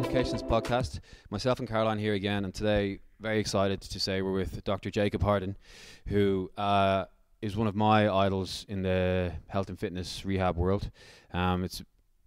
Education's 0.00 0.42
podcast. 0.42 1.00
Myself 1.28 1.58
and 1.58 1.68
Caroline 1.68 1.98
here 1.98 2.14
again, 2.14 2.46
and 2.46 2.54
today 2.54 3.00
very 3.20 3.38
excited 3.38 3.82
to 3.82 4.00
say 4.00 4.22
we're 4.22 4.32
with 4.32 4.64
Dr. 4.64 4.90
Jacob 4.90 5.22
Harden, 5.22 5.58
who 6.06 6.50
uh, 6.56 7.04
is 7.42 7.54
one 7.54 7.66
of 7.66 7.76
my 7.76 8.08
idols 8.08 8.64
in 8.70 8.80
the 8.80 9.30
health 9.48 9.68
and 9.68 9.78
fitness 9.78 10.24
rehab 10.24 10.56
world. 10.56 10.90
Um, 11.34 11.64
it's 11.64 11.80
a 11.80 11.84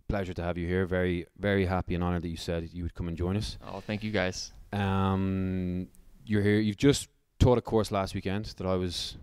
pleasure 0.07 0.35
to 0.35 0.43
have 0.43 0.55
you 0.55 0.67
here. 0.67 0.85
Very, 0.85 1.25
very 1.39 1.65
happy 1.65 1.95
and 1.95 2.03
honoured 2.03 2.21
that 2.21 2.27
you 2.29 2.37
said 2.37 2.69
you 2.71 2.83
would 2.83 2.93
come 2.93 3.07
and 3.07 3.17
join 3.17 3.35
us. 3.35 3.57
Oh, 3.67 3.79
thank 3.79 4.03
you 4.03 4.11
guys. 4.11 4.53
Um, 4.71 5.87
you're 6.27 6.43
here. 6.43 6.59
You've 6.59 6.77
just 6.77 7.07
taught 7.39 7.57
a 7.57 7.61
course 7.61 7.91
last 7.91 8.13
weekend 8.13 8.53
that 8.57 8.67
I 8.67 8.75
was 8.75 9.17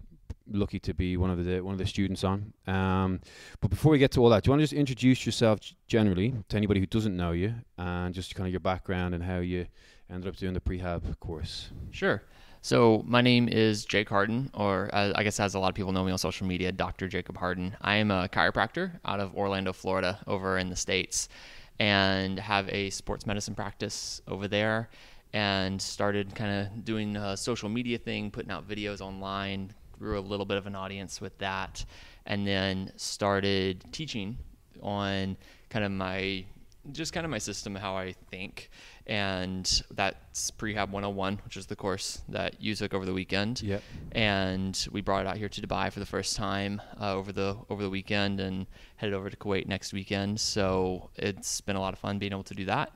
lucky 0.51 0.79
to 0.81 0.95
be 0.95 1.17
one 1.17 1.31
of 1.31 1.45
the 1.45 1.61
one 1.61 1.73
of 1.73 1.79
the 1.79 1.87
students 1.87 2.25
on. 2.25 2.53
Um, 2.67 3.21
but 3.61 3.71
before 3.71 3.93
we 3.93 3.99
get 3.99 4.11
to 4.13 4.21
all 4.21 4.31
that, 4.31 4.45
do 4.45 4.49
you 4.49 4.53
want 4.53 4.61
to 4.61 4.65
just 4.65 4.73
introduce 4.73 5.25
yourself 5.25 5.61
generally 5.87 6.35
to 6.49 6.57
anybody 6.57 6.81
who 6.81 6.87
doesn't 6.87 7.17
know 7.17 7.33
you, 7.33 7.55
and 7.79 8.15
just 8.15 8.35
kind 8.35 8.47
of 8.47 8.53
your 8.53 8.61
background 8.61 9.15
and 9.15 9.23
how 9.25 9.39
you 9.39 9.67
ended 10.11 10.29
up 10.29 10.37
doing 10.37 10.55
the 10.55 10.61
prehab 10.61 11.19
course? 11.21 11.71
Sure. 11.91 12.23
So 12.63 13.03
my 13.07 13.23
name 13.23 13.49
is 13.49 13.87
Jake 13.87 14.11
Harden, 14.11 14.51
or 14.53 14.91
uh, 14.93 15.13
I 15.15 15.23
guess 15.23 15.41
as 15.41 15.55
a 15.55 15.59
lot 15.59 15.69
of 15.69 15.75
people 15.75 15.93
know 15.93 16.05
me 16.05 16.13
on 16.13 16.19
social 16.19 16.47
media, 16.47 16.71
Dr. 16.71 17.09
Jacob 17.09 17.39
Harden. 17.39 17.75
I 17.81 17.97
am 17.97 18.11
a 18.11 18.29
chiropractor 18.29 19.01
out 19.07 19.19
of 19.19 19.35
Orlando, 19.35 19.73
Florida, 19.73 20.19
over 20.27 20.59
in 20.59 20.69
the 20.69 20.77
states, 20.77 21.31
and 21.79 22.39
have 22.39 22.69
a 22.69 22.91
sports 22.91 23.25
medicine 23.27 23.55
practice 23.55 24.21
over 24.29 24.47
there. 24.47 24.91
And 25.33 25.81
started 25.81 26.35
kind 26.35 26.67
of 26.67 26.85
doing 26.85 27.17
a 27.17 27.37
social 27.37 27.69
media 27.69 27.99
thing, 27.99 28.33
putting 28.33 28.51
out 28.51 28.69
videos 28.69 29.01
online, 29.01 29.73
grew 30.01 30.19
a 30.19 30.21
little 30.21 30.47
bit 30.47 30.57
of 30.57 30.67
an 30.67 30.75
audience 30.75 31.21
with 31.21 31.39
that, 31.39 31.85
and 32.27 32.47
then 32.47 32.93
started 32.97 33.85
teaching 33.93 34.39
on 34.83 35.37
kind 35.69 35.85
of 35.85 35.93
my 35.93 36.45
just 36.93 37.13
kind 37.13 37.25
of 37.25 37.31
my 37.31 37.39
system, 37.39 37.75
how 37.75 37.95
I 37.95 38.15
think, 38.31 38.71
and 39.07 39.83
that's 39.91 40.51
Prehab 40.53 40.89
101, 40.91 41.41
which 41.45 41.57
is 41.57 41.67
the 41.67 41.77
course 41.77 42.23
that 42.31 42.61
you 42.61 42.75
took 42.75 42.95
over 42.95 43.05
the 43.05 43.13
weekend. 43.13 43.63
Yep. 43.63 43.83
And 44.13 44.89
we 44.91 45.03
brought 45.03 45.27
it 45.27 45.29
out 45.29 45.37
here 45.37 45.49
to 45.49 45.61
Dubai 45.61 45.93
for 45.93 46.01
the 46.01 46.07
first 46.07 46.37
time 46.37 46.81
uh, 47.01 47.15
over 47.15 47.33
the 47.33 47.57
over 47.69 47.83
the 47.83 47.91
weekend, 47.91 48.41
and 48.41 48.67
headed 48.97 49.15
over 49.15 49.29
to 49.29 49.37
Kuwait 49.37 49.67
next 49.67 49.93
weekend. 49.93 50.41
So 50.41 51.11
it's 51.17 51.61
been 51.61 51.77
a 51.77 51.81
lot 51.81 51.93
of 51.93 51.99
fun 51.99 52.19
being 52.19 52.33
able 52.33 52.45
to 52.45 52.55
do 52.55 52.65
that. 52.65 52.93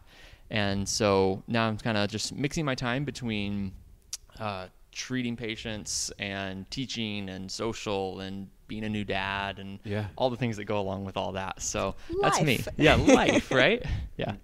And 0.51 0.89
so 0.89 1.43
now 1.47 1.69
I'm 1.69 1.79
kind 1.79 1.97
of 1.97 2.09
just 2.09 2.35
mixing 2.35 2.65
my 2.65 2.75
time 2.75 3.05
between 3.05 3.73
uh, 4.39 4.69
treating 4.95 5.37
patients 5.37 6.11
and 6.19 6.71
teaching 6.71 7.29
and 7.29 7.51
social 7.51 8.21
and 8.21 8.49
being 8.69 8.85
a 8.85 8.89
new 8.89 9.05
dad 9.05 9.59
and 9.59 9.79
Yeah. 9.85 10.07
all 10.17 10.31
the 10.31 10.37
things 10.37 10.57
that 10.57 10.65
go 10.65 10.79
along 10.81 11.05
with 11.05 11.17
all 11.17 11.33
that. 11.33 11.61
So 11.61 11.95
that's 12.23 12.41
me. 12.41 12.61
Yeah, 12.77 12.95
life, 13.15 13.51
right? 13.51 13.85
Yeah. 14.17 14.37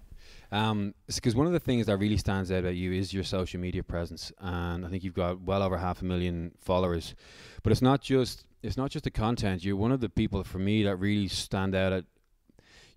Um, 0.51 0.93
because 1.07 1.33
one 1.33 1.47
of 1.47 1.53
the 1.53 1.59
things 1.61 1.85
that 1.87 1.95
really 1.97 2.17
stands 2.17 2.51
out 2.51 2.59
about 2.59 2.75
you 2.75 2.91
is 2.91 3.13
your 3.13 3.23
social 3.23 3.59
media 3.59 3.83
presence, 3.83 4.33
and 4.39 4.85
I 4.85 4.89
think 4.89 5.03
you've 5.03 5.13
got 5.13 5.39
well 5.41 5.63
over 5.63 5.77
half 5.77 6.01
a 6.01 6.05
million 6.05 6.51
followers. 6.59 7.15
But 7.63 7.71
it's 7.71 7.81
not 7.81 8.01
just 8.01 8.43
it's 8.61 8.75
not 8.77 8.91
just 8.91 9.05
the 9.05 9.11
content. 9.11 9.63
You're 9.63 9.77
one 9.77 9.91
of 9.93 10.01
the 10.01 10.09
people 10.09 10.43
for 10.43 10.59
me 10.59 10.83
that 10.83 10.97
really 10.97 11.29
stand 11.29 11.73
out. 11.73 11.93
At 11.93 12.03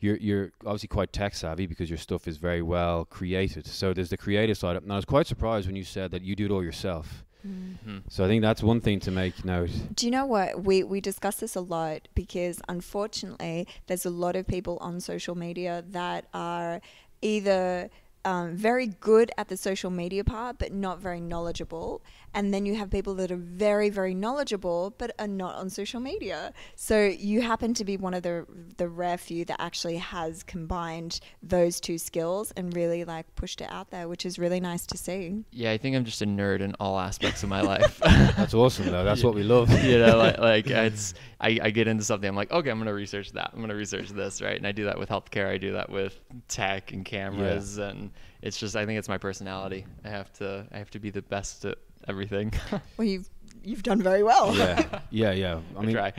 you're 0.01 0.17
you're 0.17 0.51
obviously 0.67 0.89
quite 0.89 1.13
tech 1.13 1.35
savvy 1.37 1.67
because 1.67 1.89
your 1.89 1.97
stuff 1.97 2.27
is 2.27 2.39
very 2.39 2.61
well 2.61 3.05
created. 3.05 3.67
So 3.69 3.95
there's 3.95 4.11
the 4.11 4.17
creative 4.17 4.59
side. 4.59 4.77
And 4.77 4.93
I 4.93 4.97
was 4.97 5.05
quite 5.05 5.29
surprised 5.29 5.69
when 5.69 5.77
you 5.77 5.85
said 5.85 6.11
that 6.11 6.23
you 6.23 6.35
do 6.35 6.47
it 6.47 6.51
all 6.51 6.63
yourself. 6.65 7.25
Mhm. 7.47 8.03
So 8.09 8.25
I 8.25 8.29
think 8.29 8.43
that's 8.43 8.63
one 8.63 8.81
thing 8.81 9.01
to 9.01 9.11
make 9.11 9.45
note. 9.45 9.71
Do 9.95 10.07
you 10.07 10.11
know 10.11 10.27
what? 10.27 10.65
We, 10.65 10.83
we 10.83 11.01
discuss 11.01 11.37
this 11.37 11.55
a 11.55 11.61
lot 11.61 12.09
because 12.15 12.61
unfortunately, 12.69 13.67
there's 13.87 14.07
a 14.07 14.11
lot 14.11 14.37
of 14.37 14.47
people 14.47 14.79
on 14.81 15.01
social 15.01 15.35
media 15.35 15.85
that 15.91 16.27
are 16.33 16.81
either 17.21 17.91
um, 18.25 18.57
very 18.57 18.87
good 18.87 19.31
at 19.37 19.49
the 19.49 19.57
social 19.57 19.91
media 19.91 20.25
part, 20.25 20.59
but 20.59 20.73
not 20.73 20.99
very 21.01 21.21
knowledgeable. 21.21 22.03
And 22.35 22.53
then 22.53 22.67
you 22.67 22.75
have 22.75 22.91
people 22.91 23.15
that 23.17 23.31
are 23.31 23.37
very, 23.37 23.91
very 23.91 24.15
knowledgeable, 24.15 24.95
but 24.99 25.15
are 25.19 25.29
not 25.29 25.55
on 25.55 25.71
social 25.71 26.01
media. 26.01 26.53
So 26.75 27.05
you 27.05 27.43
happen 27.43 27.75
to 27.75 27.85
be 27.85 27.97
one 27.97 28.15
of 28.15 28.23
the 28.23 28.47
the 28.77 28.89
rare 28.89 29.17
few 29.17 29.45
that 29.45 29.61
actually 29.61 29.97
has 29.99 30.43
combined 30.43 31.21
those 31.43 31.81
two 31.81 31.97
skills 31.97 32.53
and 32.57 32.75
really 32.75 33.05
like 33.05 33.33
pushed 33.37 33.61
it 33.61 33.69
out 33.71 33.91
there, 33.91 34.09
which 34.09 34.27
is 34.27 34.39
really 34.39 34.61
nice 34.61 34.85
to 34.87 34.99
see. 34.99 35.45
Yeah, 35.53 35.71
I 35.71 35.79
think 35.79 35.95
I'm 35.97 36.05
just 36.05 36.23
a 36.23 36.27
nerd 36.27 36.61
in 36.61 36.75
all 36.81 36.99
aspects 36.99 37.43
of 37.43 37.49
my 37.49 37.61
life. 37.75 37.99
That's 37.99 38.55
awesome 38.55 38.87
though. 38.87 39.05
That's 39.05 39.23
what 39.23 39.35
we 39.35 39.43
love. 39.43 39.71
you 39.85 39.99
know, 39.99 40.17
like, 40.17 40.39
like 40.39 40.67
it's 40.69 41.15
I, 41.41 41.59
I 41.63 41.71
get 41.71 41.89
into 41.89 42.05
something. 42.05 42.29
I'm 42.29 42.37
like, 42.37 42.51
okay, 42.51 42.71
I'm 42.71 42.79
gonna 42.79 42.95
research 42.95 43.33
that. 43.33 43.51
I'm 43.53 43.61
gonna 43.61 43.75
research 43.75 44.09
this, 44.11 44.43
right? 44.43 44.57
And 44.57 44.67
I 44.67 44.73
do 44.73 44.85
that 44.85 44.99
with 44.99 45.09
healthcare. 45.09 45.49
I 45.49 45.59
do 45.59 45.73
that 45.73 45.91
with 45.91 46.19
tech 46.49 46.93
and 46.93 47.05
cameras, 47.05 47.79
and 47.79 48.11
it's 48.43 48.59
just 48.59 48.77
I 48.77 48.87
think 48.87 48.99
it's 48.99 49.09
my 49.09 49.19
personality. 49.19 49.87
I 50.05 50.09
have 50.09 50.33
to 50.35 50.67
I 50.73 50.79
have 50.79 50.91
to 50.91 50.99
be 50.99 51.11
the 51.11 51.23
best 51.23 51.65
at 51.65 51.79
everything. 52.09 52.53
Well, 52.97 53.07
you've 53.07 53.29
you've 53.63 53.83
done 53.83 54.03
very 54.03 54.23
well. 54.23 54.55
yeah, 54.55 55.01
yeah, 55.11 55.33
yeah. 55.33 55.61
I 55.77 55.81
I 55.81 55.85
mean, 55.85 55.95
try. 55.95 56.13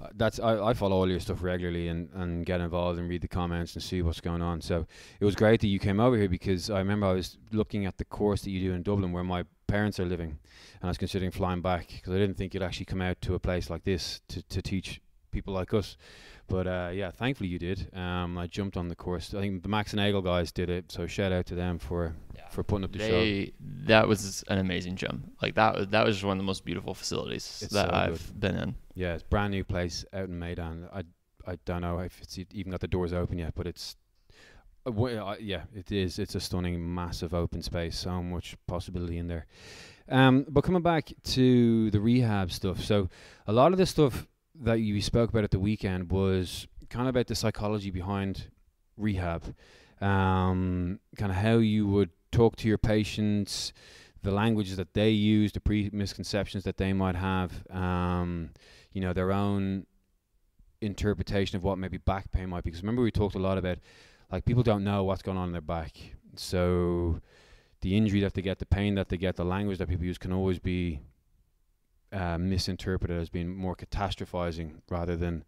Uh, 0.00 0.08
that's 0.16 0.38
I, 0.40 0.70
I 0.70 0.74
follow 0.74 0.96
all 0.96 1.08
your 1.08 1.20
stuff 1.20 1.42
regularly 1.42 1.88
and, 1.88 2.08
and 2.14 2.44
get 2.44 2.60
involved 2.60 2.98
and 2.98 3.08
read 3.08 3.22
the 3.22 3.28
comments 3.28 3.74
and 3.74 3.82
see 3.82 4.02
what's 4.02 4.20
going 4.20 4.42
on. 4.42 4.60
So 4.60 4.86
it 5.20 5.24
was 5.24 5.34
great 5.34 5.60
that 5.60 5.68
you 5.68 5.78
came 5.78 6.00
over 6.00 6.16
here 6.16 6.28
because 6.28 6.70
I 6.70 6.78
remember 6.78 7.06
I 7.06 7.12
was 7.12 7.38
looking 7.52 7.86
at 7.86 7.96
the 7.98 8.04
course 8.04 8.42
that 8.42 8.50
you 8.50 8.60
do 8.60 8.72
in 8.74 8.82
Dublin 8.82 9.12
where 9.12 9.24
my 9.24 9.44
parents 9.66 9.98
are 10.00 10.04
living, 10.04 10.30
and 10.30 10.84
I 10.84 10.88
was 10.88 10.98
considering 10.98 11.30
flying 11.30 11.62
back 11.62 11.88
because 11.88 12.12
I 12.12 12.18
didn't 12.18 12.36
think 12.36 12.54
you'd 12.54 12.62
actually 12.62 12.86
come 12.86 13.00
out 13.00 13.20
to 13.22 13.34
a 13.34 13.38
place 13.38 13.70
like 13.70 13.84
this 13.84 14.20
to, 14.28 14.42
to 14.42 14.62
teach 14.62 15.00
people 15.30 15.52
like 15.54 15.74
us. 15.74 15.96
But 16.46 16.66
uh, 16.66 16.90
yeah, 16.92 17.10
thankfully 17.10 17.48
you 17.48 17.58
did. 17.58 17.88
Um, 17.94 18.36
I 18.36 18.46
jumped 18.46 18.76
on 18.76 18.88
the 18.88 18.94
course. 18.94 19.32
I 19.34 19.40
think 19.40 19.62
the 19.62 19.68
Max 19.68 19.92
and 19.92 20.00
Eagle 20.00 20.20
guys 20.22 20.52
did 20.52 20.68
it, 20.68 20.92
so 20.92 21.06
shout 21.06 21.32
out 21.32 21.46
to 21.46 21.54
them 21.54 21.78
for 21.78 22.14
Yeah. 22.36 22.48
for 22.50 22.62
putting 22.62 22.84
up 22.84 22.92
the 22.92 22.98
show. 22.98 23.52
That 23.86 24.06
was 24.08 24.44
an 24.48 24.58
amazing 24.58 24.96
gym. 24.96 25.32
Like 25.40 25.54
that 25.54 25.74
was 25.74 25.88
that 25.88 26.04
was 26.04 26.16
just 26.16 26.24
one 26.24 26.36
of 26.36 26.38
the 26.38 26.46
most 26.46 26.64
beautiful 26.64 26.92
facilities 26.94 27.60
It's 27.62 27.72
that 27.72 27.88
so 27.90 27.94
I've 27.96 28.40
been 28.40 28.56
in. 28.56 28.74
Yeah, 28.94 29.14
it's 29.14 29.22
a 29.22 29.26
brand 29.26 29.52
new 29.52 29.64
place 29.64 30.04
out 30.12 30.28
in 30.28 30.38
Meydan. 30.38 30.88
I 30.92 31.04
I 31.50 31.56
don't 31.64 31.80
know 31.80 31.98
if 32.00 32.20
it's 32.20 32.38
even 32.52 32.70
got 32.72 32.80
the 32.80 32.88
doors 32.88 33.12
open 33.12 33.38
yet, 33.38 33.54
but 33.54 33.66
it's 33.66 33.96
uh, 34.86 34.90
w- 34.90 35.16
uh, 35.18 35.36
yeah, 35.40 35.62
it 35.74 35.90
is. 35.92 36.18
It's 36.18 36.34
a 36.34 36.40
stunning, 36.40 36.94
massive 36.94 37.32
open 37.32 37.62
space. 37.62 37.98
So 37.98 38.22
much 38.22 38.54
possibility 38.66 39.16
in 39.16 39.28
there. 39.28 39.46
Um, 40.10 40.44
but 40.48 40.62
coming 40.64 40.82
back 40.82 41.10
to 41.24 41.90
the 41.90 41.98
rehab 42.00 42.52
stuff, 42.52 42.82
so 42.82 43.08
a 43.46 43.52
lot 43.54 43.72
of 43.72 43.78
this 43.78 43.88
stuff 43.90 44.26
that 44.62 44.80
you 44.80 45.00
spoke 45.02 45.30
about 45.30 45.44
at 45.44 45.50
the 45.50 45.58
weekend 45.58 46.10
was 46.10 46.66
kind 46.90 47.08
of 47.08 47.14
about 47.14 47.26
the 47.26 47.34
psychology 47.34 47.90
behind 47.90 48.48
rehab, 48.96 49.54
um, 50.00 51.00
kind 51.16 51.32
of 51.32 51.36
how 51.36 51.56
you 51.56 51.86
would 51.86 52.10
talk 52.30 52.56
to 52.56 52.68
your 52.68 52.78
patients, 52.78 53.72
the 54.22 54.30
languages 54.30 54.76
that 54.76 54.94
they 54.94 55.10
use, 55.10 55.52
the 55.52 55.60
pre 55.60 55.90
misconceptions 55.92 56.64
that 56.64 56.76
they 56.76 56.92
might 56.92 57.16
have, 57.16 57.64
um, 57.70 58.50
you 58.92 59.00
know, 59.00 59.12
their 59.12 59.32
own 59.32 59.86
interpretation 60.80 61.56
of 61.56 61.64
what 61.64 61.78
maybe 61.78 61.98
back 61.98 62.30
pain 62.30 62.48
might 62.48 62.64
be. 62.64 62.70
Because 62.70 62.82
remember, 62.82 63.02
we 63.02 63.10
talked 63.10 63.34
a 63.34 63.38
lot 63.38 63.58
about 63.58 63.78
like 64.30 64.44
people 64.44 64.62
don't 64.62 64.84
know 64.84 65.04
what's 65.04 65.22
going 65.22 65.38
on 65.38 65.48
in 65.48 65.52
their 65.52 65.60
back, 65.60 65.96
so 66.36 67.20
the 67.80 67.96
injury 67.96 68.20
that 68.20 68.34
they 68.34 68.42
get, 68.42 68.58
the 68.58 68.66
pain 68.66 68.94
that 68.94 69.08
they 69.08 69.16
get, 69.16 69.36
the 69.36 69.44
language 69.44 69.78
that 69.78 69.88
people 69.88 70.04
use 70.04 70.18
can 70.18 70.32
always 70.32 70.58
be 70.58 71.00
uh, 72.14 72.38
misinterpreted 72.38 73.20
as 73.20 73.28
being 73.28 73.54
more 73.54 73.74
catastrophizing 73.74 74.72
rather 74.88 75.16
than 75.16 75.44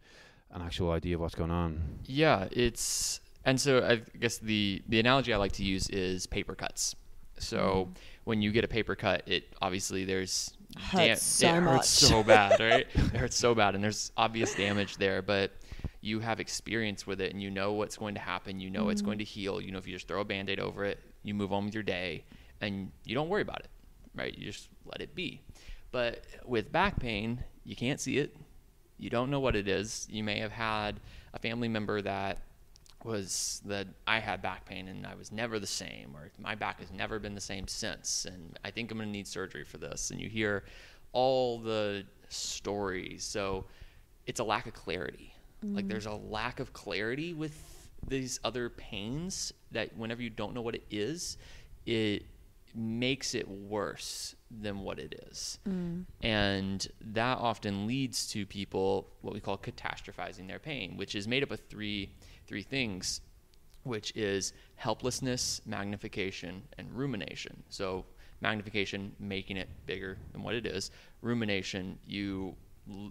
an 0.50 0.62
actual 0.62 0.90
idea 0.90 1.14
of 1.14 1.20
what's 1.20 1.34
going 1.34 1.50
on. 1.50 2.00
Yeah, 2.04 2.48
it's 2.50 3.20
and 3.44 3.60
so 3.60 3.84
I 3.84 4.02
guess 4.18 4.38
the 4.38 4.82
the 4.88 4.98
analogy 5.00 5.32
I 5.32 5.36
like 5.36 5.52
to 5.52 5.64
use 5.64 5.88
is 5.90 6.26
paper 6.26 6.54
cuts. 6.54 6.96
So 7.38 7.90
when 8.24 8.42
you 8.42 8.50
get 8.50 8.64
a 8.64 8.68
paper 8.68 8.96
cut, 8.96 9.22
it 9.26 9.54
obviously 9.62 10.04
there's 10.04 10.52
Hurts 10.78 11.22
so 11.22 11.46
it 11.46 11.62
hurts 11.62 11.64
much. 11.64 11.86
so 11.86 12.22
bad, 12.22 12.60
right? 12.60 12.86
it 12.94 13.16
hurts 13.16 13.36
so 13.36 13.54
bad, 13.54 13.74
and 13.74 13.82
there's 13.82 14.10
obvious 14.16 14.54
damage 14.54 14.96
there, 14.96 15.22
but 15.22 15.52
you 16.00 16.20
have 16.20 16.40
experience 16.40 17.06
with 17.06 17.20
it, 17.20 17.32
and 17.32 17.40
you 17.40 17.50
know 17.50 17.72
what's 17.72 17.96
going 17.96 18.14
to 18.14 18.20
happen. 18.20 18.60
You 18.60 18.70
know 18.70 18.88
it's 18.88 19.02
going 19.02 19.18
to 19.18 19.24
heal. 19.24 19.60
You 19.60 19.70
know 19.72 19.78
if 19.78 19.86
you 19.86 19.94
just 19.94 20.08
throw 20.08 20.20
a 20.20 20.24
band-aid 20.24 20.60
over 20.60 20.84
it, 20.84 20.98
you 21.22 21.34
move 21.34 21.52
on 21.52 21.66
with 21.66 21.74
your 21.74 21.82
day, 21.82 22.24
and 22.60 22.90
you 23.04 23.14
don't 23.14 23.28
worry 23.28 23.42
about 23.42 23.60
it, 23.60 23.68
right? 24.14 24.36
You 24.36 24.46
just 24.46 24.68
let 24.84 25.00
it 25.00 25.14
be. 25.14 25.40
But 25.92 26.24
with 26.44 26.72
back 26.72 26.98
pain, 27.00 27.44
you 27.64 27.76
can't 27.76 28.00
see 28.00 28.18
it. 28.18 28.36
You 28.98 29.10
don't 29.10 29.30
know 29.30 29.40
what 29.40 29.56
it 29.56 29.68
is. 29.68 30.06
You 30.10 30.24
may 30.24 30.38
have 30.40 30.52
had 30.52 31.00
a 31.34 31.38
family 31.38 31.68
member 31.68 32.00
that 32.02 32.38
was 33.04 33.62
that 33.66 33.86
I 34.06 34.18
had 34.18 34.42
back 34.42 34.64
pain 34.64 34.88
and 34.88 35.06
I 35.06 35.14
was 35.14 35.30
never 35.30 35.58
the 35.60 35.66
same, 35.66 36.16
or 36.16 36.30
my 36.38 36.54
back 36.54 36.80
has 36.80 36.90
never 36.90 37.18
been 37.18 37.34
the 37.34 37.40
same 37.40 37.68
since, 37.68 38.24
and 38.24 38.58
I 38.64 38.70
think 38.70 38.90
I'm 38.90 38.98
going 38.98 39.08
to 39.08 39.12
need 39.12 39.28
surgery 39.28 39.64
for 39.64 39.78
this. 39.78 40.10
And 40.10 40.20
you 40.20 40.28
hear 40.28 40.64
all 41.12 41.58
the 41.58 42.04
stories. 42.28 43.24
So 43.24 43.66
it's 44.26 44.40
a 44.40 44.44
lack 44.44 44.66
of 44.66 44.74
clarity. 44.74 45.32
Like 45.62 45.84
mm-hmm. 45.84 45.88
there's 45.88 46.06
a 46.06 46.12
lack 46.12 46.60
of 46.60 46.72
clarity 46.72 47.32
with 47.32 47.54
these 48.06 48.38
other 48.44 48.68
pains 48.70 49.52
that 49.72 49.96
whenever 49.96 50.22
you 50.22 50.30
don't 50.30 50.54
know 50.54 50.60
what 50.60 50.74
it 50.74 50.84
is, 50.90 51.38
it 51.86 52.24
makes 52.76 53.34
it 53.34 53.48
worse 53.48 54.36
than 54.50 54.80
what 54.80 54.98
it 54.98 55.24
is. 55.30 55.58
Mm. 55.68 56.04
And 56.22 56.86
that 57.00 57.38
often 57.38 57.86
leads 57.86 58.26
to 58.28 58.44
people 58.46 59.08
what 59.22 59.34
we 59.34 59.40
call 59.40 59.58
catastrophizing 59.58 60.46
their 60.46 60.58
pain, 60.58 60.96
which 60.96 61.14
is 61.14 61.26
made 61.26 61.42
up 61.42 61.50
of 61.50 61.60
three 61.68 62.10
three 62.46 62.62
things. 62.62 63.20
which 63.84 64.12
is 64.16 64.52
helplessness, 64.74 65.60
magnification, 65.64 66.62
and 66.76 66.90
rumination. 66.92 67.62
So, 67.68 68.04
magnification, 68.40 69.12
making 69.20 69.56
it 69.58 69.68
bigger 69.86 70.18
than 70.32 70.42
what 70.42 70.54
it 70.56 70.66
is. 70.66 70.90
Rumination, 71.22 71.96
you 72.06 72.56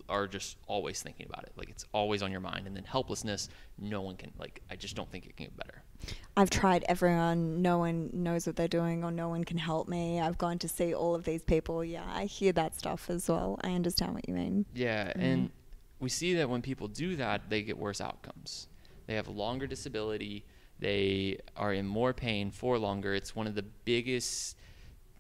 are 0.08 0.28
just 0.28 0.58
always 0.68 1.02
thinking 1.02 1.26
about 1.28 1.44
it. 1.44 1.54
Like 1.56 1.70
it's 1.70 1.86
always 1.92 2.22
on 2.22 2.32
your 2.32 2.42
mind. 2.42 2.68
And 2.68 2.76
then 2.76 2.84
helplessness, 2.84 3.50
no 3.80 4.02
one 4.02 4.16
can, 4.16 4.32
like, 4.40 4.62
I 4.70 4.76
just 4.76 4.96
don't 4.96 5.10
think 5.12 5.26
it 5.26 5.36
can 5.36 5.48
get 5.48 5.58
better. 5.58 5.84
I've 6.38 6.50
tried 6.50 6.86
everyone, 6.88 7.62
no 7.62 7.80
one 7.80 8.10
knows 8.14 8.46
what 8.46 8.56
they're 8.56 8.68
doing 8.68 9.04
or 9.04 9.12
no 9.12 9.30
one 9.30 9.44
can 9.44 9.58
help 9.58 9.88
me. 9.88 10.20
I've 10.20 10.38
gone 10.38 10.60
to 10.60 10.68
see 10.68 10.94
all 10.94 11.16
of 11.16 11.24
these 11.24 11.42
people. 11.42 11.84
Yeah, 11.84 12.06
I 12.08 12.26
hear 12.26 12.52
that 12.54 12.76
stuff 12.78 13.10
as 13.10 13.28
well. 13.28 13.60
I 13.64 13.72
understand 13.72 14.14
what 14.14 14.28
you 14.28 14.36
mean. 14.36 14.66
Yeah, 14.74 15.08
mm-hmm. 15.08 15.22
and 15.22 15.50
we 16.00 16.10
see 16.10 16.36
that 16.36 16.50
when 16.50 16.62
people 16.62 16.88
do 16.88 17.16
that, 17.16 17.50
they 17.50 17.62
get 17.62 17.78
worse 17.78 18.02
outcomes. 18.02 18.68
They 19.08 19.16
have 19.16 19.28
longer 19.28 19.68
disability. 19.68 20.46
They 20.80 21.40
are 21.56 21.74
in 21.74 21.88
more 21.88 22.14
pain 22.14 22.52
for 22.52 22.78
longer. 22.78 23.14
It's 23.14 23.36
one 23.36 23.48
of 23.48 23.56
the 23.56 23.64
biggest 23.64 24.58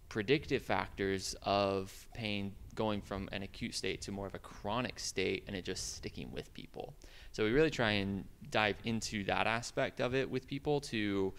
predictive 0.09 0.61
factors 0.61 1.35
of 1.43 2.07
pain 2.13 2.53
going 2.75 3.01
from 3.01 3.29
an 3.31 3.43
acute 3.43 3.73
state 3.73 4.01
to 4.01 4.11
more 4.11 4.27
of 4.27 4.35
a 4.35 4.39
chronic 4.39 4.99
state 4.99 5.43
and 5.47 5.55
it 5.55 5.63
just 5.63 5.95
sticking 5.95 6.31
with 6.31 6.53
people. 6.53 6.93
So 7.31 7.43
we 7.43 7.51
really 7.51 7.71
try 7.71 7.91
and 7.91 8.25
dive 8.51 8.75
into 8.83 9.23
that 9.25 9.47
aspect 9.47 10.01
of 10.01 10.13
it 10.13 10.29
with 10.29 10.47
people 10.47 10.81
to 10.81 11.33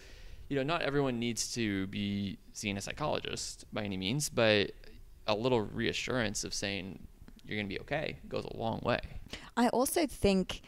you 0.49 0.55
know, 0.55 0.63
not 0.63 0.81
everyone 0.81 1.19
needs 1.19 1.53
to 1.55 1.87
be 1.87 2.37
seeing 2.53 2.77
a 2.77 2.81
psychologist 2.81 3.65
by 3.73 3.83
any 3.83 3.97
means, 3.97 4.29
but 4.29 4.71
a 5.27 5.35
little 5.35 5.61
reassurance 5.61 6.43
of 6.43 6.53
saying 6.53 7.05
you're 7.45 7.57
going 7.57 7.67
to 7.67 7.73
be 7.73 7.79
okay 7.81 8.17
goes 8.27 8.45
a 8.45 8.57
long 8.57 8.79
way. 8.83 8.99
I 9.55 9.67
also 9.69 10.05
think 10.07 10.61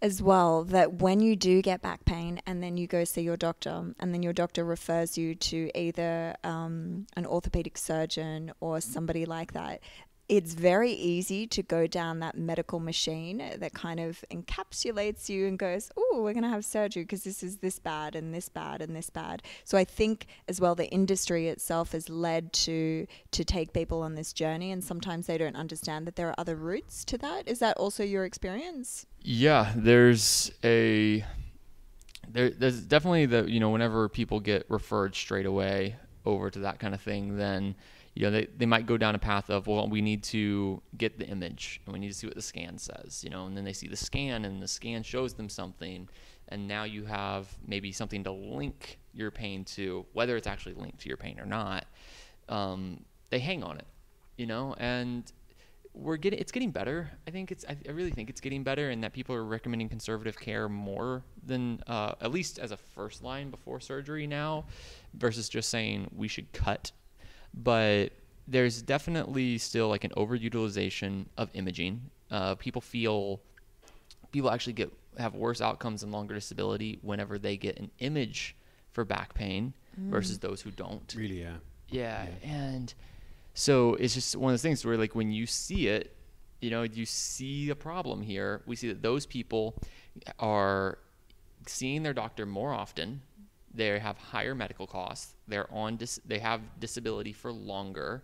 as 0.00 0.22
well 0.22 0.64
that 0.64 0.94
when 0.94 1.20
you 1.20 1.34
do 1.34 1.60
get 1.60 1.82
back 1.82 2.04
pain 2.04 2.40
and 2.46 2.62
then 2.62 2.76
you 2.76 2.86
go 2.86 3.04
see 3.04 3.22
your 3.22 3.36
doctor 3.36 3.94
and 3.98 4.14
then 4.14 4.22
your 4.22 4.32
doctor 4.32 4.64
refers 4.64 5.18
you 5.18 5.34
to 5.34 5.70
either 5.74 6.36
um, 6.44 7.06
an 7.16 7.26
orthopedic 7.26 7.76
surgeon 7.76 8.52
or 8.60 8.80
somebody 8.80 9.26
like 9.26 9.52
that 9.52 9.80
it's 10.28 10.52
very 10.52 10.92
easy 10.92 11.46
to 11.46 11.62
go 11.62 11.86
down 11.86 12.20
that 12.20 12.36
medical 12.36 12.80
machine 12.80 13.38
that 13.58 13.72
kind 13.72 13.98
of 13.98 14.22
encapsulates 14.30 15.28
you 15.28 15.46
and 15.46 15.58
goes, 15.58 15.90
"Oh, 15.96 16.20
we're 16.22 16.34
going 16.34 16.42
to 16.42 16.50
have 16.50 16.64
surgery 16.64 17.02
because 17.04 17.24
this 17.24 17.42
is 17.42 17.58
this 17.58 17.78
bad 17.78 18.14
and 18.14 18.34
this 18.34 18.48
bad 18.48 18.82
and 18.82 18.94
this 18.94 19.08
bad." 19.08 19.42
So 19.64 19.78
I 19.78 19.84
think 19.84 20.26
as 20.46 20.60
well 20.60 20.74
the 20.74 20.88
industry 20.88 21.48
itself 21.48 21.92
has 21.92 22.08
led 22.08 22.52
to 22.64 23.06
to 23.30 23.44
take 23.44 23.72
people 23.72 24.02
on 24.02 24.14
this 24.14 24.32
journey 24.32 24.70
and 24.70 24.84
sometimes 24.84 25.26
they 25.26 25.38
don't 25.38 25.56
understand 25.56 26.06
that 26.06 26.16
there 26.16 26.28
are 26.28 26.34
other 26.38 26.56
routes 26.56 27.04
to 27.06 27.18
that. 27.18 27.48
Is 27.48 27.58
that 27.60 27.76
also 27.78 28.04
your 28.04 28.24
experience? 28.24 29.06
Yeah, 29.22 29.72
there's 29.74 30.50
a 30.62 31.24
there 32.28 32.50
there's 32.50 32.82
definitely 32.82 33.26
the 33.26 33.50
you 33.50 33.60
know 33.60 33.70
whenever 33.70 34.08
people 34.08 34.40
get 34.40 34.66
referred 34.68 35.14
straight 35.14 35.46
away 35.46 35.96
over 36.26 36.50
to 36.50 36.58
that 36.58 36.78
kind 36.78 36.94
of 36.94 37.00
thing 37.00 37.38
then 37.38 37.74
you 38.18 38.24
know, 38.24 38.32
they, 38.32 38.48
they 38.56 38.66
might 38.66 38.84
go 38.84 38.96
down 38.96 39.14
a 39.14 39.18
path 39.18 39.48
of, 39.48 39.68
well, 39.68 39.88
we 39.88 40.00
need 40.00 40.24
to 40.24 40.82
get 40.96 41.20
the 41.20 41.26
image 41.28 41.80
and 41.86 41.92
we 41.92 42.00
need 42.00 42.08
to 42.08 42.14
see 42.14 42.26
what 42.26 42.34
the 42.34 42.42
scan 42.42 42.76
says, 42.76 43.22
you 43.22 43.30
know, 43.30 43.46
and 43.46 43.56
then 43.56 43.62
they 43.62 43.72
see 43.72 43.86
the 43.86 43.96
scan 43.96 44.44
and 44.44 44.60
the 44.60 44.66
scan 44.66 45.04
shows 45.04 45.34
them 45.34 45.48
something. 45.48 46.08
And 46.48 46.66
now 46.66 46.82
you 46.82 47.04
have 47.04 47.46
maybe 47.64 47.92
something 47.92 48.24
to 48.24 48.32
link 48.32 48.98
your 49.14 49.30
pain 49.30 49.64
to, 49.66 50.04
whether 50.14 50.36
it's 50.36 50.48
actually 50.48 50.74
linked 50.74 50.98
to 51.02 51.08
your 51.08 51.16
pain 51.16 51.38
or 51.38 51.46
not. 51.46 51.84
Um, 52.48 53.04
they 53.30 53.38
hang 53.38 53.62
on 53.62 53.78
it, 53.78 53.86
you 54.36 54.46
know, 54.46 54.74
and 54.78 55.30
we're 55.94 56.16
getting, 56.16 56.40
it's 56.40 56.50
getting 56.50 56.72
better. 56.72 57.08
I 57.28 57.30
think 57.30 57.52
it's, 57.52 57.64
I, 57.68 57.76
I 57.88 57.92
really 57.92 58.10
think 58.10 58.30
it's 58.30 58.40
getting 58.40 58.64
better 58.64 58.90
and 58.90 59.04
that 59.04 59.12
people 59.12 59.36
are 59.36 59.44
recommending 59.44 59.88
conservative 59.88 60.36
care 60.36 60.68
more 60.68 61.22
than, 61.46 61.84
uh, 61.86 62.14
at 62.20 62.32
least 62.32 62.58
as 62.58 62.72
a 62.72 62.76
first 62.76 63.22
line 63.22 63.50
before 63.50 63.78
surgery 63.78 64.26
now 64.26 64.64
versus 65.14 65.48
just 65.48 65.68
saying 65.68 66.10
we 66.16 66.26
should 66.26 66.52
cut 66.52 66.90
but 67.54 68.12
there's 68.46 68.82
definitely 68.82 69.58
still 69.58 69.88
like 69.88 70.04
an 70.04 70.10
overutilization 70.16 71.26
of 71.36 71.50
imaging. 71.54 72.00
Uh, 72.30 72.54
people 72.54 72.80
feel 72.80 73.40
people 74.32 74.50
actually 74.50 74.72
get 74.72 74.92
have 75.18 75.34
worse 75.34 75.60
outcomes 75.60 76.02
and 76.02 76.12
longer 76.12 76.34
disability 76.34 76.98
whenever 77.02 77.38
they 77.38 77.56
get 77.56 77.78
an 77.78 77.90
image 77.98 78.54
for 78.92 79.04
back 79.04 79.34
pain 79.34 79.72
mm. 80.00 80.10
versus 80.10 80.38
those 80.38 80.60
who 80.60 80.70
don't. 80.70 81.14
Really, 81.16 81.42
yeah. 81.42 81.56
yeah. 81.88 82.26
Yeah, 82.42 82.50
and 82.50 82.94
so 83.54 83.94
it's 83.94 84.14
just 84.14 84.36
one 84.36 84.50
of 84.50 84.52
those 84.54 84.62
things 84.62 84.84
where 84.84 84.96
like 84.96 85.14
when 85.14 85.32
you 85.32 85.46
see 85.46 85.88
it, 85.88 86.14
you 86.60 86.70
know, 86.70 86.82
you 86.82 87.06
see 87.06 87.70
a 87.70 87.74
problem 87.74 88.22
here. 88.22 88.62
We 88.66 88.76
see 88.76 88.88
that 88.88 89.02
those 89.02 89.26
people 89.26 89.74
are 90.38 90.98
seeing 91.66 92.02
their 92.02 92.14
doctor 92.14 92.46
more 92.46 92.72
often 92.72 93.20
they 93.74 93.98
have 93.98 94.16
higher 94.16 94.54
medical 94.54 94.86
costs. 94.86 95.34
They're 95.46 95.72
on 95.72 95.96
dis- 95.96 96.20
they 96.24 96.38
have 96.38 96.60
disability 96.80 97.32
for 97.32 97.52
longer. 97.52 98.22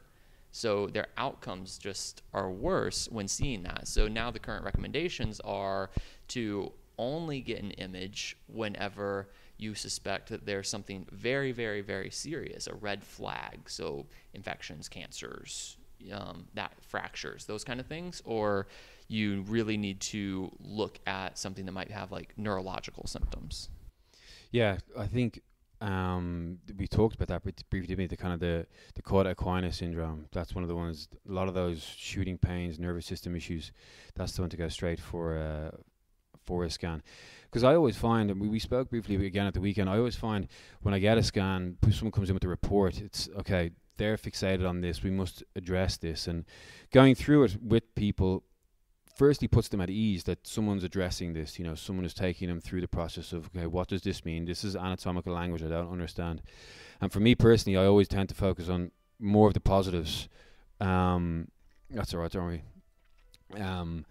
So 0.51 0.87
their 0.87 1.09
outcomes 1.17 1.79
just 1.79 2.23
are 2.33 2.51
worse 2.51 3.09
when 3.11 3.27
seeing 3.27 3.65
that. 3.65 3.89
So 3.89 4.07
now 4.07 4.31
the 4.31 4.39
current 4.39 4.65
recommendations 4.65 5.41
are 5.41 5.91
to 6.29 6.73
only 6.97 7.41
get 7.41 7.63
an 7.63 7.73
image 7.73 8.37
whenever 8.47 9.29
you 9.57 9.75
suspect 9.75 10.29
that 10.29 10.47
there's 10.47 10.69
something 10.69 11.07
very, 11.11 11.53
very, 11.53 11.81
very 11.81 12.11
serious, 12.11 12.67
a 12.67 12.75
red 12.75 13.03
flag. 13.03 13.69
So 13.69 14.07
infections, 14.33 14.89
cancers, 14.89 15.77
um, 16.13 16.47
that 16.55 16.73
fractures, 16.83 17.47
those 17.47 17.65
kind 17.65 17.81
of 17.81 17.87
things, 17.87 18.23
or 18.25 18.67
you 19.09 19.43
really 19.43 19.77
need 19.77 20.01
to 20.01 20.51
look 20.61 20.99
at 21.07 21.39
something 21.39 21.67
that 21.67 21.73
might 21.73 21.91
have 21.91 22.13
like 22.13 22.33
neurological 22.37 23.07
symptoms. 23.07 23.69
Yeah, 24.55 24.79
I 24.97 25.09
think 25.09 25.41
um, 25.81 26.59
we 26.79 26.87
talked 26.87 27.17
about 27.17 27.27
that 27.27 27.43
briefly. 27.71 28.07
The 28.07 28.17
kind 28.17 28.33
of 28.33 28.39
the 28.39 28.69
the 28.95 29.03
cauda 29.03 29.35
equina 29.35 29.75
syndrome. 29.75 30.27
That's 30.31 30.55
one 30.55 30.63
of 30.63 30.69
the 30.69 30.77
ones. 30.77 31.09
A 31.29 31.33
lot 31.33 31.49
of 31.49 31.55
those 31.55 31.83
shooting 31.83 32.39
pains, 32.39 32.79
nervous 32.79 33.05
system 33.05 33.35
issues. 33.35 33.73
That's 34.15 34.31
the 34.31 34.43
one 34.43 34.51
to 34.51 34.57
go 34.57 34.69
straight 34.69 35.01
for 35.01 35.37
uh, 35.37 35.77
for 36.47 36.63
a 36.63 36.71
scan. 36.71 37.03
Because 37.47 37.65
I 37.65 37.75
always 37.75 37.97
find, 37.97 38.31
and 38.31 38.41
we, 38.41 38.47
we 38.47 38.61
spoke 38.61 38.91
briefly 38.91 39.17
again 39.27 39.47
at 39.47 39.55
the 39.55 39.61
weekend. 39.61 39.91
I 39.91 39.99
always 39.99 40.15
find 40.15 40.47
when 40.83 40.95
I 40.95 41.01
get 41.01 41.19
a 41.19 41.25
scan, 41.25 41.77
someone 41.91 42.13
comes 42.13 42.29
in 42.29 42.35
with 42.35 42.45
a 42.45 42.49
report. 42.49 43.01
It's 43.01 43.29
okay. 43.41 43.73
They're 43.97 44.17
fixated 44.17 44.69
on 44.69 44.83
this. 44.83 45.03
We 45.03 45.11
must 45.11 45.43
address 45.57 45.97
this. 45.97 46.29
And 46.29 46.45
going 46.93 47.17
through 47.17 47.43
it 47.43 47.57
with 47.61 47.93
people 47.97 48.45
firstly 49.15 49.49
puts 49.49 49.69
them 49.69 49.81
at 49.81 49.91
ease 49.91 50.25
that 50.25 50.47
someone's 50.47 50.85
addressing 50.85 51.33
this. 51.33 51.59
You 51.59 51.65
know, 51.65 51.75
someone 51.75 52.05
is 52.05 52.15
taking 52.15 52.49
them 52.49 52.61
through 52.61 52.81
the 52.81 52.89
process 52.89 53.33
of 53.33 53.49
okay, 53.57 53.67
what 53.67 53.89
does 53.89 54.03
this 54.03 54.25
mean? 54.25 54.45
This 54.45 54.65
is 54.65 54.77
anatomical 54.77 55.33
language 55.33 55.63
I 55.63 55.69
don't 55.69 55.93
understand. 55.93 56.43
And 57.01 57.13
for 57.13 57.21
me 57.21 57.35
personally, 57.35 57.79
I 57.79 57.87
always 57.87 58.09
tend 58.09 58.29
to 58.31 58.35
focus 58.35 58.69
on 58.69 58.91
more 59.19 59.49
of 59.49 59.55
the 59.55 59.61
positives. 59.61 60.29
Um, 60.81 61.49
that's 61.91 62.15
all 62.15 62.21
right, 62.21 62.31
don't 62.31 62.49
we? 62.49 63.61
Um, 63.61 64.05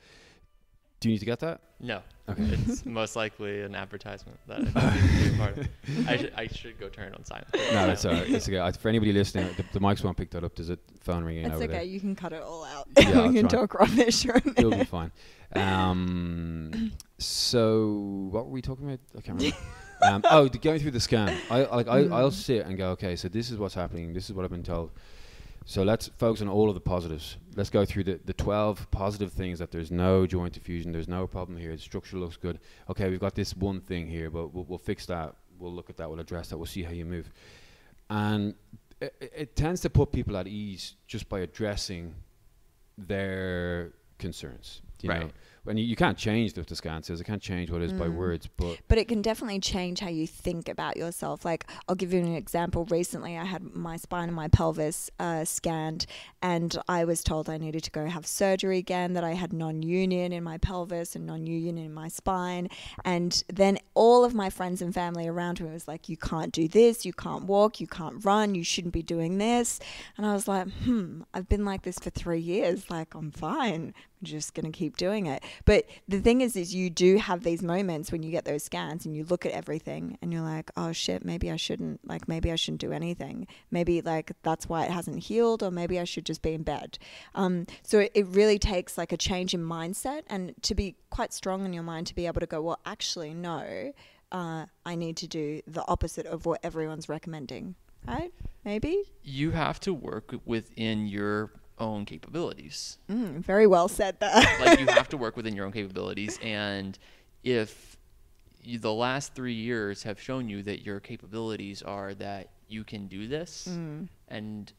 do 1.03 1.09
you 1.09 1.15
need 1.15 1.19
to 1.19 1.25
get 1.25 1.41
that? 1.41 1.59
No. 1.81 2.01
Okay. 2.29 2.43
It's 2.65 2.85
most 2.85 3.17
likely 3.17 3.59
an 3.61 3.75
advertisement 3.75 4.39
that 4.47 4.61
I, 4.77 5.37
part 5.37 5.57
of. 5.57 5.67
I, 6.07 6.15
should, 6.15 6.33
I 6.37 6.47
should 6.47 6.79
go 6.79 6.87
turn 6.87 7.09
it 7.11 7.15
on 7.17 7.25
silent. 7.25 7.47
No, 7.53 7.87
that's 7.87 8.05
all 8.05 8.13
right. 8.13 8.29
It's 8.29 8.47
okay. 8.47 8.71
For 8.79 8.87
anybody 8.87 9.11
listening, 9.11 9.49
the, 9.57 9.65
the 9.73 9.81
mics 9.81 10.01
won't 10.01 10.15
pick 10.15 10.29
that 10.31 10.45
up. 10.45 10.55
There's 10.55 10.69
a 10.69 10.77
phone 11.01 11.25
ringing 11.25 11.43
That's 11.43 11.55
over 11.55 11.65
okay. 11.65 11.73
there. 11.73 11.83
You 11.83 11.99
can 11.99 12.15
cut 12.15 12.31
it 12.31 12.41
all 12.41 12.63
out. 12.63 12.87
Yeah, 12.97 13.27
we 13.27 13.33
can 13.33 13.49
try. 13.49 13.59
talk 13.59 13.73
rubbish. 13.73 14.25
It'll 14.25 14.71
be 14.71 14.85
fine. 14.85 15.11
Um, 15.57 16.93
so 17.17 18.29
what 18.31 18.45
were 18.45 18.51
we 18.51 18.61
talking 18.61 18.85
about? 18.85 18.99
I 19.17 19.19
can't 19.21 19.37
remember. 19.37 19.57
um, 20.03 20.21
oh, 20.31 20.47
the, 20.47 20.59
going 20.59 20.79
through 20.79 20.91
the 20.91 21.01
scan. 21.01 21.35
I 21.49 21.63
like 21.65 21.89
I, 21.89 21.97
I'll 22.05 22.31
Mm. 22.31 22.33
sit 22.33 22.65
and 22.65 22.77
go, 22.77 22.91
okay, 22.91 23.17
so 23.17 23.27
this 23.27 23.51
is 23.51 23.57
what's 23.57 23.75
happening. 23.75 24.13
This 24.13 24.29
is 24.29 24.33
what 24.33 24.45
I've 24.45 24.51
been 24.51 24.63
told. 24.63 24.91
So 25.65 25.83
let's 25.83 26.09
focus 26.17 26.41
on 26.41 26.49
all 26.49 26.67
of 26.67 26.75
the 26.75 26.81
positives. 26.81 27.37
Let's 27.55 27.69
go 27.69 27.85
through 27.85 28.03
the, 28.03 28.19
the 28.25 28.33
12 28.33 28.91
positive 28.91 29.31
things 29.31 29.59
that 29.59 29.71
there's 29.71 29.91
no 29.91 30.27
joint 30.27 30.53
diffusion, 30.53 30.91
there's 30.91 31.07
no 31.07 31.25
problem 31.25 31.57
here, 31.57 31.71
the 31.71 31.81
structure 31.81 32.17
looks 32.17 32.35
good. 32.37 32.59
Okay, 32.89 33.09
we've 33.09 33.19
got 33.19 33.35
this 33.35 33.55
one 33.55 33.79
thing 33.81 34.07
here, 34.07 34.29
but 34.29 34.53
we'll, 34.53 34.65
we'll 34.65 34.77
fix 34.77 35.05
that. 35.05 35.35
We'll 35.59 35.73
look 35.73 35.89
at 35.89 35.97
that, 35.97 36.09
we'll 36.09 36.19
address 36.19 36.49
that, 36.49 36.57
we'll 36.57 36.65
see 36.65 36.83
how 36.83 36.91
you 36.91 37.05
move. 37.05 37.31
And 38.09 38.55
it, 38.99 39.15
it- 39.21 39.55
tends 39.55 39.81
to 39.81 39.89
put 39.89 40.11
people 40.11 40.35
at 40.35 40.47
ease 40.47 40.95
just 41.07 41.29
by 41.29 41.39
addressing 41.39 42.13
their 42.97 43.93
concerns. 44.19 44.81
You 45.01 45.09
Right. 45.09 45.21
know, 45.21 45.29
and 45.67 45.79
you, 45.79 45.85
you 45.85 45.95
can't 45.95 46.17
change 46.17 46.55
what 46.57 46.67
the 46.67 46.75
scan 46.75 47.03
says. 47.03 47.21
I 47.21 47.23
can't 47.23 47.41
change 47.41 47.69
what 47.71 47.81
it 47.81 47.85
is 47.85 47.93
by 47.93 48.07
Mm. 48.07 48.15
words, 48.15 48.47
but 48.57 48.79
But 48.87 48.97
it 48.97 49.07
can 49.07 49.21
definitely 49.21 49.59
change 49.59 49.99
how 49.99 50.09
you 50.09 50.27
think 50.27 50.67
about 50.67 50.97
yourself. 50.97 51.45
Like, 51.45 51.69
I'll 51.87 51.95
give 51.95 52.13
you 52.13 52.19
an 52.19 52.35
example. 52.35 52.85
Recently, 52.89 53.37
I 53.37 53.45
had 53.45 53.63
my 53.75 53.97
spine 53.97 54.27
and 54.29 54.35
my 54.35 54.47
pelvis 54.47 55.09
uh, 55.19 55.45
scanned, 55.45 56.05
and 56.41 56.77
I 56.87 57.05
was 57.05 57.23
told 57.23 57.49
I 57.49 57.57
needed 57.57 57.83
to 57.85 57.91
go 57.91 58.07
have 58.07 58.25
surgery 58.27 58.77
again, 58.77 59.13
that 59.13 59.23
I 59.23 59.33
had 59.33 59.53
non 59.53 59.81
union 59.83 60.31
in 60.33 60.43
my 60.43 60.57
pelvis 60.57 61.15
and 61.15 61.25
non 61.25 61.45
union 61.47 61.77
in 61.77 61.93
my 61.93 62.07
spine. 62.07 62.67
And 63.05 63.43
then 63.51 63.77
all 63.93 64.25
of 64.25 64.33
my 64.33 64.49
friends 64.49 64.81
and 64.81 64.93
family 64.93 65.27
around 65.27 65.61
me 65.61 65.69
was 65.71 65.87
like, 65.87 66.09
You 66.09 66.17
can't 66.17 66.51
do 66.51 66.67
this, 66.67 67.05
you 67.05 67.13
can't 67.13 67.43
walk, 67.45 67.79
you 67.79 67.87
can't 67.87 68.23
run, 68.25 68.55
you 68.55 68.63
shouldn't 68.63 68.93
be 68.93 69.03
doing 69.03 69.37
this. 69.37 69.79
And 70.17 70.25
I 70.25 70.33
was 70.33 70.47
like, 70.47 70.67
Hmm, 70.83 71.21
I've 71.33 71.47
been 71.49 71.65
like 71.65 71.83
this 71.83 71.99
for 71.99 72.09
three 72.09 72.39
years. 72.41 72.89
Like, 72.89 73.13
I'm 73.15 73.31
fine 73.31 73.93
just 74.23 74.53
going 74.53 74.65
to 74.65 74.77
keep 74.77 74.97
doing 74.97 75.25
it. 75.25 75.43
But 75.65 75.85
the 76.07 76.19
thing 76.19 76.41
is, 76.41 76.55
is 76.55 76.73
you 76.73 76.89
do 76.89 77.17
have 77.17 77.43
these 77.43 77.61
moments 77.61 78.11
when 78.11 78.23
you 78.23 78.31
get 78.31 78.45
those 78.45 78.63
scans 78.63 79.05
and 79.05 79.15
you 79.15 79.23
look 79.25 79.45
at 79.45 79.51
everything 79.51 80.17
and 80.21 80.33
you're 80.33 80.41
like, 80.41 80.71
oh 80.75 80.91
shit, 80.91 81.23
maybe 81.23 81.51
I 81.51 81.55
shouldn't, 81.55 82.07
like, 82.07 82.27
maybe 82.27 82.51
I 82.51 82.55
shouldn't 82.55 82.81
do 82.81 82.91
anything. 82.91 83.47
Maybe 83.71 84.01
like 84.01 84.31
that's 84.41 84.67
why 84.67 84.85
it 84.85 84.91
hasn't 84.91 85.19
healed, 85.23 85.63
or 85.63 85.71
maybe 85.71 85.99
I 85.99 86.03
should 86.03 86.25
just 86.25 86.41
be 86.41 86.53
in 86.53 86.63
bed. 86.63 86.97
Um, 87.35 87.67
so 87.83 87.99
it, 88.13 88.23
really 88.33 88.57
takes 88.57 88.97
like 88.97 89.11
a 89.11 89.17
change 89.17 89.53
in 89.53 89.61
mindset 89.61 90.23
and 90.27 90.53
to 90.63 90.73
be 90.73 90.95
quite 91.09 91.33
strong 91.33 91.65
in 91.65 91.73
your 91.73 91.83
mind 91.83 92.07
to 92.07 92.15
be 92.15 92.25
able 92.25 92.39
to 92.39 92.47
go, 92.47 92.61
well, 92.61 92.79
actually, 92.85 93.33
no, 93.33 93.91
uh, 94.31 94.65
I 94.85 94.95
need 94.95 95.17
to 95.17 95.27
do 95.27 95.61
the 95.67 95.85
opposite 95.87 96.25
of 96.25 96.45
what 96.45 96.59
everyone's 96.63 97.07
recommending. 97.09 97.75
Right? 98.07 98.33
Maybe? 98.65 99.03
You 99.23 99.51
have 99.51 99.79
to 99.81 99.93
work 99.93 100.33
within 100.45 101.07
your 101.07 101.51
own 101.79 102.05
capabilities. 102.05 102.97
Mm, 103.09 103.39
very 103.43 103.67
well 103.67 103.87
said 103.87 104.19
there. 104.19 104.43
like 104.59 104.79
you 104.79 104.87
have 104.87 105.09
to 105.09 105.17
work 105.23 105.35
within 105.35 105.55
your 105.55 105.65
own 105.65 105.71
capabilities, 105.71 106.39
and 106.43 106.97
if 107.43 107.97
you, 108.63 108.79
the 108.79 108.93
last 108.93 109.33
three 109.35 109.53
years 109.55 110.03
have 110.03 110.19
shown 110.21 110.47
you 110.49 110.63
that 110.63 110.85
your 110.85 110.99
capabilities 110.99 111.81
are 111.81 112.13
that 112.15 112.49
you 112.67 112.83
can 112.83 113.07
do 113.07 113.27
this, 113.27 113.67
Mm. 113.69 114.07
and 114.29 114.71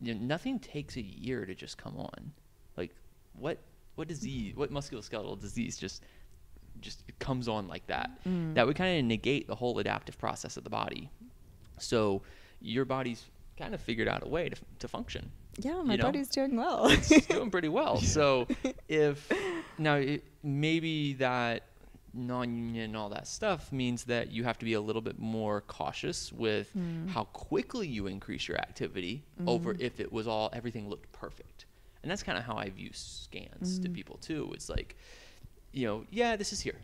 you 0.00 0.14
know, 0.14 0.20
nothing 0.20 0.60
takes 0.60 0.96
a 0.96 1.02
year 1.02 1.44
to 1.44 1.54
just 1.54 1.76
come 1.78 1.96
on. 1.98 2.32
Like 2.76 2.94
what 3.34 3.58
what 3.96 4.06
disease, 4.06 4.54
what 4.54 4.70
musculoskeletal 4.72 5.40
disease 5.40 5.76
just 5.76 6.04
just 6.80 7.02
it 7.08 7.18
comes 7.18 7.48
on 7.48 7.66
like 7.66 7.86
that? 7.88 8.10
Mm. 8.24 8.54
That 8.54 8.66
would 8.66 8.76
kind 8.76 8.98
of 9.00 9.04
negate 9.06 9.48
the 9.48 9.56
whole 9.56 9.78
adaptive 9.80 10.16
process 10.18 10.56
of 10.56 10.62
the 10.62 10.70
body. 10.70 11.10
So 11.78 12.22
your 12.60 12.84
body's 12.84 13.24
kind 13.58 13.74
of 13.74 13.80
figured 13.80 14.06
out 14.06 14.22
a 14.24 14.28
way 14.28 14.48
to, 14.48 14.56
to 14.78 14.86
function 14.88 15.32
Yeah, 15.58 15.82
my 15.82 15.94
you 15.94 15.98
know, 15.98 16.04
body's 16.04 16.28
doing 16.28 16.56
well. 16.56 16.86
it's 16.86 17.26
doing 17.26 17.50
pretty 17.50 17.68
well. 17.80 17.98
So 18.00 18.46
if 18.88 19.30
now 19.78 19.94
it, 19.96 20.24
maybe 20.42 21.14
that 21.14 21.64
non-union 22.14 22.84
and 22.86 22.96
all 22.96 23.10
that 23.10 23.26
stuff 23.28 23.70
means 23.72 24.04
that 24.04 24.32
you 24.32 24.42
have 24.44 24.58
to 24.58 24.64
be 24.64 24.72
a 24.74 24.80
little 24.80 25.02
bit 25.02 25.18
more 25.18 25.60
cautious 25.62 26.32
with 26.32 26.70
Mm. 26.76 27.08
how 27.10 27.24
quickly 27.24 27.86
you 27.86 28.06
increase 28.06 28.48
your 28.48 28.58
activity 28.58 29.24
over 29.46 29.72
Mm-hmm. 29.74 29.82
if 29.82 30.00
it 30.00 30.12
was 30.12 30.26
all 30.26 30.50
everything 30.52 30.88
looked 30.88 31.10
perfect. 31.12 31.66
And 32.02 32.10
that's 32.10 32.22
kind 32.22 32.38
of 32.38 32.44
how 32.44 32.56
I 32.56 32.70
view 32.70 32.90
scans 32.92 33.78
Mm. 33.78 33.82
to 33.82 33.88
people 33.90 34.16
too. 34.18 34.50
It's 34.54 34.68
like, 34.68 34.96
you 35.72 35.86
know, 35.86 36.04
yeah, 36.10 36.36
this 36.36 36.52
is 36.52 36.60
here. 36.60 36.76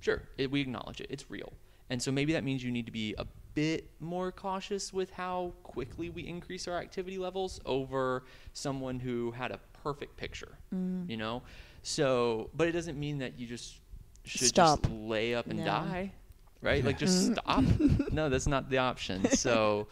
Sure, 0.00 0.22
it, 0.38 0.50
we 0.50 0.60
acknowledge 0.62 1.00
it. 1.00 1.08
It's 1.10 1.30
real. 1.30 1.52
And 1.90 2.00
so 2.02 2.10
maybe 2.10 2.32
that 2.32 2.42
means 2.44 2.64
you 2.64 2.70
need 2.70 2.86
to 2.86 2.92
be 2.92 3.14
a 3.18 3.26
bit 3.54 3.90
more 4.00 4.30
cautious 4.32 4.92
with 4.92 5.10
how 5.10 5.52
quickly 5.62 6.10
we 6.10 6.26
increase 6.26 6.68
our 6.68 6.78
activity 6.78 7.18
levels 7.18 7.60
over 7.66 8.24
someone 8.52 9.00
who 9.00 9.30
had 9.32 9.50
a 9.50 9.58
perfect 9.82 10.16
picture, 10.16 10.58
Mm. 10.74 11.08
you 11.08 11.16
know? 11.16 11.42
So, 11.82 12.50
but 12.54 12.68
it 12.68 12.72
doesn't 12.72 12.98
mean 12.98 13.18
that 13.18 13.38
you 13.38 13.46
just 13.46 13.80
should 14.24 14.48
Stop. 14.48 14.82
just 14.82 14.92
lay 14.94 15.34
up 15.34 15.46
and 15.48 15.58
Yeah. 15.58 15.64
die, 15.64 16.12
right? 16.60 16.84
Like 16.84 16.98
just 16.98 17.30
Mm. 17.30 17.34
stop. 17.38 17.64
no, 18.12 18.28
that's 18.28 18.46
not 18.46 18.68
the 18.70 18.78
option. 18.78 19.24
So, 19.32 19.88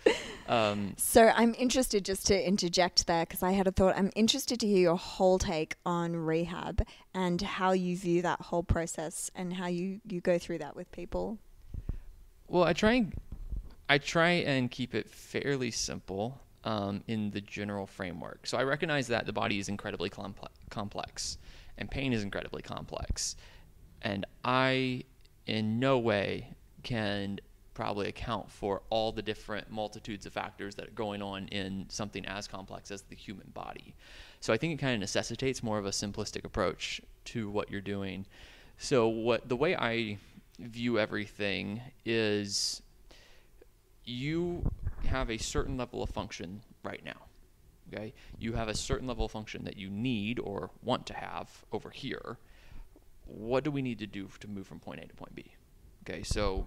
um, 0.46 0.92
So 0.96 1.28
I'm 1.34 1.54
interested 1.58 2.04
just 2.04 2.26
to 2.26 2.46
interject 2.48 3.06
there 3.06 3.24
because 3.24 3.42
I 3.42 3.52
had 3.52 3.66
a 3.66 3.72
thought. 3.72 3.96
I'm 3.96 4.10
interested 4.14 4.60
to 4.60 4.66
hear 4.66 4.78
your 4.80 4.96
whole 4.96 5.38
take 5.38 5.76
on 5.86 6.14
rehab 6.14 6.86
and 7.14 7.40
how 7.40 7.72
you 7.72 7.96
view 7.96 8.20
that 8.22 8.40
whole 8.42 8.62
process 8.62 9.30
and 9.34 9.54
how 9.54 9.66
you, 9.66 10.00
you 10.06 10.20
go 10.20 10.38
through 10.38 10.58
that 10.58 10.76
with 10.76 10.92
people. 10.92 11.38
Well, 12.46 12.64
I 12.64 12.72
try 12.72 12.92
and 12.94 13.14
I 13.88 13.98
try 13.98 14.30
and 14.30 14.70
keep 14.70 14.94
it 14.94 15.08
fairly 15.08 15.70
simple 15.70 16.40
um, 16.64 17.02
in 17.06 17.30
the 17.30 17.40
general 17.40 17.86
framework. 17.86 18.46
So 18.46 18.58
I 18.58 18.64
recognize 18.64 19.06
that 19.08 19.26
the 19.26 19.32
body 19.32 19.58
is 19.58 19.68
incredibly 19.68 20.10
comple- 20.10 20.48
complex, 20.70 21.38
and 21.78 21.90
pain 21.90 22.12
is 22.12 22.22
incredibly 22.22 22.62
complex, 22.62 23.36
and 24.02 24.26
I, 24.44 25.04
in 25.46 25.78
no 25.78 25.98
way, 25.98 26.54
can 26.82 27.40
probably 27.74 28.08
account 28.08 28.50
for 28.50 28.82
all 28.90 29.12
the 29.12 29.22
different 29.22 29.70
multitudes 29.70 30.26
of 30.26 30.32
factors 30.32 30.74
that 30.74 30.88
are 30.88 30.92
going 30.92 31.22
on 31.22 31.46
in 31.48 31.86
something 31.88 32.26
as 32.26 32.48
complex 32.48 32.90
as 32.90 33.02
the 33.02 33.14
human 33.14 33.48
body. 33.54 33.94
So 34.40 34.52
I 34.52 34.56
think 34.56 34.74
it 34.74 34.80
kind 34.80 34.94
of 34.94 35.00
necessitates 35.00 35.62
more 35.62 35.78
of 35.78 35.86
a 35.86 35.90
simplistic 35.90 36.44
approach 36.44 37.00
to 37.26 37.48
what 37.48 37.70
you're 37.70 37.80
doing. 37.80 38.26
So 38.78 39.06
what 39.06 39.48
the 39.48 39.54
way 39.54 39.76
I 39.76 40.18
view 40.58 40.98
everything 40.98 41.80
is 42.04 42.82
you 44.08 44.68
have 45.06 45.30
a 45.30 45.38
certain 45.38 45.76
level 45.76 46.02
of 46.02 46.10
function 46.10 46.62
right 46.82 47.04
now. 47.04 47.26
Okay? 47.92 48.12
You 48.38 48.54
have 48.54 48.68
a 48.68 48.74
certain 48.74 49.06
level 49.06 49.24
of 49.24 49.32
function 49.32 49.64
that 49.64 49.76
you 49.76 49.90
need 49.90 50.38
or 50.38 50.70
want 50.82 51.06
to 51.06 51.14
have 51.14 51.64
over 51.72 51.90
here. 51.90 52.38
What 53.26 53.64
do 53.64 53.70
we 53.70 53.82
need 53.82 53.98
to 53.98 54.06
do 54.06 54.28
to 54.40 54.48
move 54.48 54.66
from 54.66 54.80
point 54.80 55.00
A 55.00 55.06
to 55.06 55.14
point 55.14 55.34
B? 55.34 55.52
Okay, 56.08 56.22
so 56.22 56.64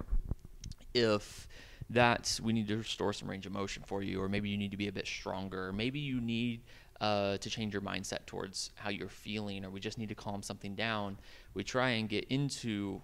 if 0.93 1.47
that's 1.89 2.39
we 2.39 2.53
need 2.53 2.67
to 2.67 2.77
restore 2.77 3.13
some 3.13 3.29
range 3.29 3.45
of 3.45 3.51
motion 3.51 3.83
for 3.85 4.03
you, 4.03 4.21
or 4.21 4.29
maybe 4.29 4.49
you 4.49 4.57
need 4.57 4.71
to 4.71 4.77
be 4.77 4.87
a 4.87 4.91
bit 4.91 5.07
stronger, 5.07 5.73
maybe 5.73 5.99
you 5.99 6.21
need 6.21 6.61
uh, 6.99 7.37
to 7.37 7.49
change 7.49 7.73
your 7.73 7.81
mindset 7.81 8.25
towards 8.27 8.69
how 8.75 8.89
you're 8.89 9.09
feeling, 9.09 9.65
or 9.65 9.71
we 9.71 9.79
just 9.79 9.97
need 9.97 10.09
to 10.09 10.15
calm 10.15 10.43
something 10.43 10.75
down. 10.75 11.17
We 11.55 11.63
try 11.63 11.89
and 11.91 12.07
get 12.07 12.25
into 12.29 13.01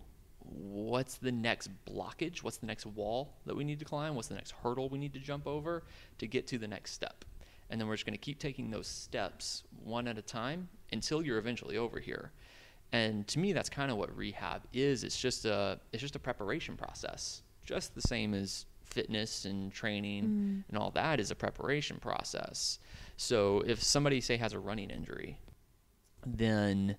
what's 0.50 1.16
the 1.16 1.32
next 1.32 1.70
blockage, 1.86 2.44
what's 2.44 2.58
the 2.58 2.66
next 2.66 2.86
wall 2.86 3.34
that 3.46 3.56
we 3.56 3.64
need 3.64 3.80
to 3.80 3.86
climb, 3.86 4.16
what's 4.16 4.28
the 4.28 4.36
next 4.36 4.52
hurdle 4.64 4.90
we 4.90 4.98
need 4.98 5.14
to 5.14 5.20
jump 5.20 5.48
over 5.48 5.84
to 6.20 6.28
get 6.28 6.48
to 6.48 6.58
the 6.58 6.68
next 6.68 6.92
step. 6.94 7.26
And 7.70 7.80
then 7.80 7.88
we're 7.88 7.96
just 7.96 8.06
going 8.06 8.18
to 8.18 8.24
keep 8.24 8.40
taking 8.40 8.70
those 8.70 8.88
steps 8.88 9.64
one 9.84 10.08
at 10.08 10.18
a 10.18 10.22
time 10.22 10.70
until 10.92 11.22
you're 11.22 11.38
eventually 11.38 11.78
over 11.78 12.00
here. 12.00 12.32
And 12.94 13.28
to 13.28 13.40
me, 13.40 13.52
that's 13.52 13.70
kind 13.70 13.92
of 13.92 13.98
what 13.98 14.16
rehab 14.16 14.64
is. 14.74 15.04
It's 15.04 15.20
just 15.20 15.44
a 15.46 15.80
it's 15.92 16.02
just 16.02 16.16
a 16.16 16.20
preparation 16.20 16.78
process, 16.78 17.42
just 17.66 17.94
the 17.96 18.02
same 18.02 18.34
as 18.34 18.66
fitness 18.86 19.44
and 19.44 19.72
training 19.74 20.24
mm. 20.24 20.64
and 20.70 20.78
all 20.78 20.92
that 20.92 21.20
is 21.20 21.30
a 21.30 21.36
preparation 21.36 21.98
process. 21.98 22.80
So 23.18 23.62
if 23.68 23.84
somebody 23.84 24.22
say 24.22 24.38
has 24.38 24.54
a 24.54 24.60
running 24.60 24.90
injury, 24.90 25.38
then 26.26 26.96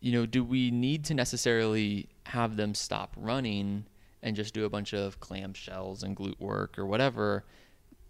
you 0.00 0.12
know, 0.12 0.26
do 0.26 0.42
we 0.42 0.70
need 0.70 1.04
to 1.04 1.14
necessarily 1.14 2.08
have 2.26 2.56
them 2.56 2.74
stop 2.74 3.12
running 3.16 3.84
and 4.22 4.36
just 4.36 4.54
do 4.54 4.64
a 4.64 4.70
bunch 4.70 4.92
of 4.92 5.20
clamshells 5.20 6.02
and 6.02 6.16
glute 6.16 6.38
work 6.40 6.78
or 6.78 6.86
whatever? 6.86 7.44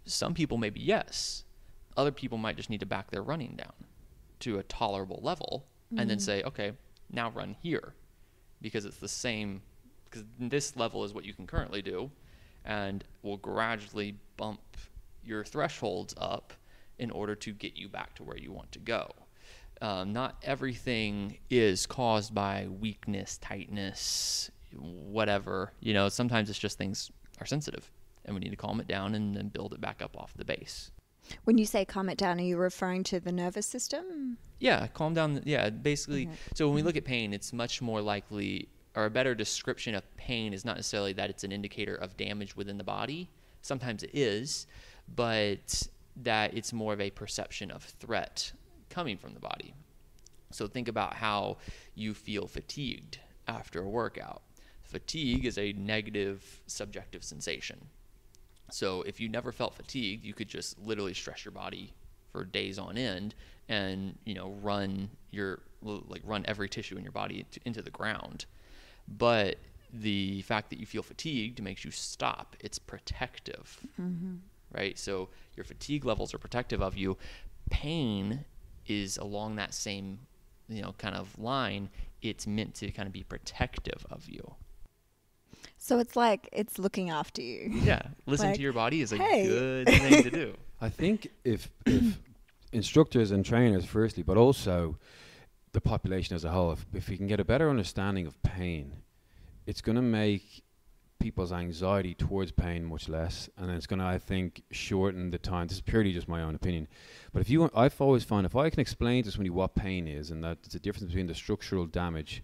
Some 0.04 0.34
people 0.34 0.58
maybe 0.58 0.80
yes. 0.80 1.44
Other 1.96 2.12
people 2.12 2.38
might 2.38 2.56
just 2.56 2.70
need 2.70 2.80
to 2.80 2.86
back 2.86 3.10
their 3.10 3.22
running 3.22 3.56
down 3.56 3.72
to 4.40 4.58
a 4.58 4.62
tolerable 4.64 5.20
level 5.22 5.66
and 5.90 6.08
then 6.08 6.16
mm-hmm. 6.16 6.24
say, 6.24 6.42
okay, 6.42 6.72
now 7.10 7.30
run 7.30 7.54
here 7.60 7.94
because 8.62 8.84
it's 8.84 8.96
the 8.96 9.08
same 9.08 9.60
because 10.04 10.24
this 10.38 10.76
level 10.76 11.04
is 11.04 11.12
what 11.12 11.24
you 11.24 11.32
can 11.34 11.46
currently 11.46 11.82
do 11.82 12.10
and 12.64 13.04
will 13.22 13.36
gradually 13.38 14.16
bump 14.36 14.60
your 15.24 15.44
thresholds 15.44 16.14
up 16.18 16.52
in 16.98 17.10
order 17.10 17.34
to 17.34 17.52
get 17.52 17.76
you 17.76 17.88
back 17.88 18.14
to 18.14 18.22
where 18.22 18.36
you 18.36 18.52
want 18.52 18.70
to 18.72 18.78
go. 18.78 19.10
Um, 19.82 20.12
not 20.12 20.36
everything 20.44 21.38
is 21.50 21.86
caused 21.86 22.32
by 22.32 22.68
weakness, 22.68 23.36
tightness, 23.38 24.48
whatever. 24.78 25.72
You 25.80 25.92
know, 25.92 26.08
sometimes 26.08 26.48
it's 26.48 26.58
just 26.58 26.78
things 26.78 27.10
are 27.40 27.46
sensitive 27.46 27.90
and 28.24 28.34
we 28.34 28.40
need 28.40 28.50
to 28.50 28.56
calm 28.56 28.80
it 28.80 28.86
down 28.86 29.16
and 29.16 29.36
then 29.36 29.48
build 29.48 29.74
it 29.74 29.80
back 29.80 30.00
up 30.00 30.16
off 30.16 30.32
the 30.36 30.44
base. 30.44 30.92
When 31.44 31.58
you 31.58 31.66
say 31.66 31.84
calm 31.84 32.08
it 32.08 32.16
down, 32.16 32.38
are 32.38 32.44
you 32.44 32.56
referring 32.56 33.02
to 33.04 33.18
the 33.18 33.32
nervous 33.32 33.66
system? 33.66 34.38
Yeah, 34.60 34.86
calm 34.86 35.14
down. 35.14 35.42
Yeah, 35.44 35.70
basically. 35.70 36.26
Okay. 36.26 36.36
So 36.54 36.68
when 36.68 36.76
we 36.76 36.82
look 36.82 36.96
at 36.96 37.04
pain, 37.04 37.32
it's 37.32 37.52
much 37.52 37.82
more 37.82 38.00
likely, 38.00 38.68
or 38.94 39.06
a 39.06 39.10
better 39.10 39.34
description 39.34 39.96
of 39.96 40.16
pain 40.16 40.52
is 40.52 40.64
not 40.64 40.76
necessarily 40.76 41.12
that 41.14 41.28
it's 41.28 41.42
an 41.42 41.50
indicator 41.50 41.96
of 41.96 42.16
damage 42.16 42.56
within 42.56 42.78
the 42.78 42.84
body. 42.84 43.30
Sometimes 43.62 44.04
it 44.04 44.10
is, 44.12 44.68
but 45.16 45.88
that 46.16 46.54
it's 46.54 46.72
more 46.72 46.92
of 46.92 47.00
a 47.00 47.10
perception 47.10 47.72
of 47.72 47.82
threat 47.82 48.52
coming 48.92 49.16
from 49.16 49.34
the 49.34 49.40
body. 49.40 49.74
So 50.50 50.66
think 50.66 50.88
about 50.88 51.14
how 51.14 51.56
you 51.94 52.14
feel 52.14 52.46
fatigued 52.46 53.18
after 53.48 53.82
a 53.82 53.88
workout. 53.88 54.42
Fatigue 54.82 55.46
is 55.46 55.58
a 55.58 55.72
negative 55.72 56.60
subjective 56.66 57.24
sensation. 57.24 57.78
So 58.70 59.02
if 59.02 59.20
you 59.20 59.28
never 59.28 59.50
felt 59.52 59.74
fatigued, 59.74 60.24
you 60.24 60.34
could 60.34 60.48
just 60.48 60.78
literally 60.78 61.14
stress 61.14 61.44
your 61.44 61.52
body 61.52 61.92
for 62.30 62.44
days 62.44 62.78
on 62.78 62.96
end 62.96 63.34
and, 63.68 64.18
you 64.24 64.34
know, 64.34 64.50
run 64.62 65.08
your 65.30 65.60
like 65.82 66.22
run 66.24 66.44
every 66.46 66.68
tissue 66.68 66.96
in 66.96 67.02
your 67.02 67.12
body 67.12 67.44
into 67.64 67.82
the 67.82 67.90
ground. 67.90 68.44
But 69.08 69.56
the 69.92 70.42
fact 70.42 70.70
that 70.70 70.78
you 70.78 70.86
feel 70.86 71.02
fatigued 71.02 71.62
makes 71.62 71.84
you 71.84 71.90
stop. 71.90 72.56
It's 72.60 72.78
protective. 72.78 73.80
Mm-hmm. 74.00 74.36
Right? 74.72 74.98
So 74.98 75.28
your 75.56 75.64
fatigue 75.64 76.04
levels 76.04 76.32
are 76.32 76.38
protective 76.38 76.80
of 76.80 76.96
you. 76.96 77.18
Pain 77.70 78.44
is 78.86 79.16
along 79.18 79.56
that 79.56 79.74
same, 79.74 80.18
you 80.68 80.82
know, 80.82 80.94
kind 80.98 81.16
of 81.16 81.38
line. 81.38 81.88
It's 82.20 82.46
meant 82.46 82.74
to 82.76 82.90
kind 82.90 83.06
of 83.06 83.12
be 83.12 83.22
protective 83.22 84.06
of 84.10 84.28
you. 84.28 84.54
So 85.78 85.98
it's 85.98 86.14
like 86.14 86.48
it's 86.52 86.78
looking 86.78 87.10
after 87.10 87.42
you. 87.42 87.70
Yeah, 87.82 88.02
listen 88.26 88.48
Like, 88.48 88.56
to 88.56 88.62
your 88.62 88.72
body 88.72 89.00
is 89.00 89.12
a 89.12 89.16
hey. 89.16 89.46
good 89.46 89.88
thing 89.88 90.22
to 90.22 90.30
do. 90.30 90.54
I 90.80 90.88
think 90.88 91.28
if 91.44 91.70
if 91.86 92.20
instructors 92.72 93.30
and 93.30 93.44
trainers, 93.44 93.84
firstly, 93.84 94.22
but 94.22 94.36
also 94.36 94.98
the 95.72 95.80
population 95.80 96.36
as 96.36 96.44
a 96.44 96.50
whole, 96.50 96.72
if, 96.72 96.86
if 96.94 97.08
we 97.08 97.16
can 97.16 97.26
get 97.26 97.40
a 97.40 97.44
better 97.44 97.68
understanding 97.68 98.26
of 98.26 98.40
pain, 98.42 98.92
it's 99.66 99.80
going 99.80 99.96
to 99.96 100.02
make 100.02 100.62
people's 101.22 101.52
anxiety 101.52 102.14
towards 102.14 102.50
pain 102.50 102.84
much 102.84 103.08
less, 103.08 103.48
and 103.56 103.70
it's 103.70 103.86
going 103.86 104.00
to, 104.00 104.04
I 104.04 104.18
think, 104.18 104.62
shorten 104.72 105.30
the 105.30 105.38
time. 105.38 105.68
This 105.68 105.76
is 105.76 105.80
purely 105.80 106.12
just 106.12 106.26
my 106.26 106.42
own 106.42 106.54
opinion, 106.54 106.88
but 107.32 107.40
if 107.40 107.48
you, 107.48 107.70
I've 107.74 108.00
always 108.00 108.24
found 108.24 108.44
if 108.44 108.56
I 108.56 108.68
can 108.70 108.80
explain 108.80 109.22
to 109.24 109.30
somebody 109.30 109.50
what 109.50 109.74
pain 109.74 110.08
is, 110.08 110.30
and 110.30 110.42
that 110.42 110.58
it's 110.64 110.74
a 110.74 110.80
difference 110.80 111.06
between 111.06 111.28
the 111.28 111.34
structural 111.34 111.86
damage 111.86 112.42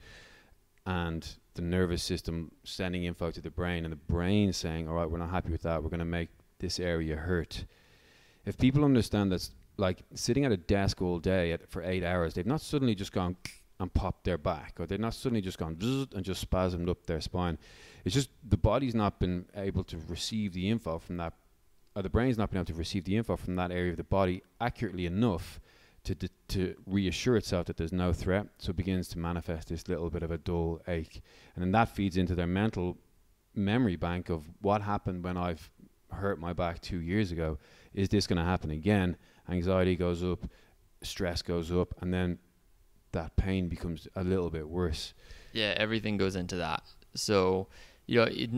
and 0.87 1.27
the 1.55 1.63
nervous 1.63 2.03
system 2.03 2.53
sending 2.65 3.05
info 3.05 3.31
to 3.33 3.41
the 3.41 3.51
brain, 3.51 3.85
and 3.85 3.93
the 3.93 3.97
brain 3.97 4.53
saying, 4.53 4.89
"All 4.89 4.95
right, 4.95 5.11
we're 5.11 5.19
not 5.19 5.31
happy 5.31 5.51
with 5.51 5.63
that. 5.63 5.83
We're 5.83 5.91
going 5.91 5.99
to 5.99 6.05
make 6.05 6.29
this 6.61 6.79
area 6.79 7.17
hurt." 7.17 7.65
If 8.47 8.57
people 8.57 8.85
understand 8.85 9.33
that's 9.33 9.51
like 9.77 10.03
sitting 10.15 10.45
at 10.45 10.53
a 10.53 10.57
desk 10.57 11.03
all 11.03 11.19
day 11.19 11.53
at, 11.53 11.69
for 11.69 11.83
eight 11.83 12.05
hours, 12.05 12.35
they've 12.35 12.47
not 12.47 12.61
suddenly 12.61 12.95
just 12.95 13.13
gone 13.13 13.37
and 13.81 13.93
popped 13.93 14.25
their 14.25 14.39
back, 14.39 14.75
or 14.79 14.87
they've 14.87 15.01
not 15.01 15.15
suddenly 15.15 15.41
just 15.41 15.59
gone 15.59 15.77
and 16.15 16.25
just 16.25 16.49
spasmed 16.49 16.89
up 16.89 17.07
their 17.07 17.21
spine. 17.21 17.59
It's 18.09 18.15
just 18.15 18.31
the 18.43 18.57
body's 18.57 18.95
not 18.95 19.21
been 19.21 19.45
able 19.55 19.85
to 19.85 19.99
receive 20.09 20.55
the 20.55 20.71
info 20.71 20.99
from 20.99 21.19
that, 21.19 21.35
or 21.95 22.01
the 22.01 22.09
brain's 22.09 22.39
not 22.39 22.51
been 22.51 22.57
able 22.57 22.65
to 22.65 22.73
receive 22.73 23.05
the 23.05 23.19
info 23.19 23.37
from 23.37 23.57
that 23.57 23.71
area 23.71 23.91
of 23.91 23.99
the 23.99 24.03
body 24.03 24.43
accurately 24.63 25.05
enough 25.05 25.61
to 26.05 26.15
d- 26.15 26.31
to 26.49 26.75
reassure 26.87 27.37
itself 27.37 27.67
that 27.67 27.77
there's 27.77 27.93
no 27.93 28.15
threat. 28.15 28.47
So 28.57 28.71
it 28.71 28.77
begins 28.77 29.09
to 29.09 29.19
manifest 29.19 29.69
this 29.69 29.89
little 29.89 30.09
bit 30.09 30.23
of 30.23 30.31
a 30.31 30.39
dull 30.39 30.81
ache, 30.89 31.21
and 31.55 31.63
then 31.63 31.71
that 31.73 31.91
feeds 31.91 32.17
into 32.17 32.35
their 32.35 32.47
mental 32.47 32.97
memory 33.55 33.97
bank 33.97 34.31
of 34.31 34.49
what 34.63 34.81
happened 34.81 35.23
when 35.23 35.37
I've 35.37 35.71
hurt 36.11 36.41
my 36.41 36.55
back 36.55 36.81
two 36.81 37.03
years 37.03 37.31
ago. 37.31 37.59
Is 37.93 38.09
this 38.09 38.27
going 38.27 38.39
to 38.39 38.43
happen 38.43 38.71
again? 38.71 39.19
Anxiety 39.51 39.97
goes 39.97 40.25
up, 40.25 40.49
stress 41.03 41.43
goes 41.43 41.71
up, 41.71 41.95
and 42.01 42.15
then 42.15 42.39
that 43.13 43.37
pain 43.37 43.69
becomes 43.69 44.09
a 44.17 44.25
little 44.25 44.49
bit 44.49 44.67
worse. 44.67 45.13
Yeah, 45.53 45.75
everything 45.77 46.17
goes 46.17 46.37
into 46.37 46.57
that. 46.57 46.85
So, 47.15 47.69
you 48.09 48.17
know, 48.19 48.25
it, 48.29 48.51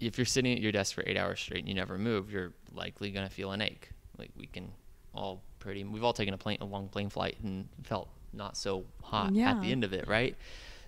if 0.00 0.18
you're 0.18 0.24
sitting 0.24 0.52
at 0.52 0.60
your 0.60 0.72
desk 0.72 0.94
for 0.94 1.04
eight 1.06 1.16
hours 1.16 1.38
straight 1.38 1.60
and 1.60 1.68
you 1.68 1.74
never 1.74 1.96
move, 1.96 2.30
you're 2.30 2.52
likely 2.72 3.10
going 3.12 3.26
to 3.28 3.32
feel 3.32 3.52
an 3.52 3.60
ache. 3.62 3.90
Like 4.18 4.30
we 4.36 4.46
can 4.46 4.72
all 5.14 5.42
pretty, 5.60 5.84
we've 5.84 6.02
all 6.02 6.12
taken 6.12 6.34
a 6.34 6.38
plane, 6.38 6.58
a 6.60 6.64
long 6.64 6.88
plane 6.88 7.08
flight 7.08 7.36
and 7.44 7.68
felt 7.84 8.08
not 8.32 8.56
so 8.56 8.84
hot 9.02 9.32
Yeah. 9.34 9.50
at 9.52 9.60
the 9.62 9.70
end 9.70 9.84
of 9.84 9.92
it, 9.92 10.08
right? 10.08 10.34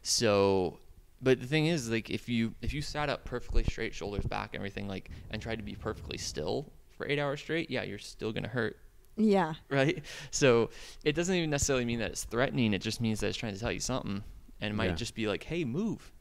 So, 0.02 0.78
but 1.20 1.40
the 1.40 1.46
thing 1.46 1.66
is, 1.66 1.90
like, 1.90 2.10
if 2.10 2.28
you 2.28 2.54
if 2.62 2.72
you 2.72 2.80
sat 2.82 3.08
up 3.08 3.24
perfectly 3.24 3.64
straight, 3.64 3.94
shoulders 3.94 4.24
back, 4.26 4.54
everything 4.54 4.86
like, 4.88 5.10
and 5.30 5.42
tried 5.42 5.56
to 5.56 5.62
be 5.64 5.74
perfectly 5.74 6.16
still 6.18 6.70
for 6.96 7.06
eight 7.08 7.18
hours 7.18 7.40
straight, 7.40 7.70
yeah, 7.70 7.82
you're 7.82 7.98
still 7.98 8.32
gonna 8.32 8.48
hurt 8.48 8.76
Yeah. 9.16 9.54
right? 9.68 10.02
So 10.30 10.70
it 11.04 11.14
doesn't 11.14 11.34
even 11.34 11.50
necessarily 11.50 11.84
mean 11.84 11.98
that 12.00 12.10
it's 12.12 12.24
threatening. 12.24 12.72
It 12.72 12.82
just 12.82 13.00
means 13.00 13.20
that 13.20 13.28
it's 13.28 13.36
trying 13.38 13.54
to 13.54 13.60
tell 13.60 13.72
you 13.72 13.80
something, 13.80 14.22
and 14.60 14.70
it 14.72 14.74
might 14.76 14.90
Yeah. 14.90 14.94
just 14.94 15.14
be 15.14 15.26
like, 15.26 15.42
"Hey, 15.44 15.64
move, 15.64 16.12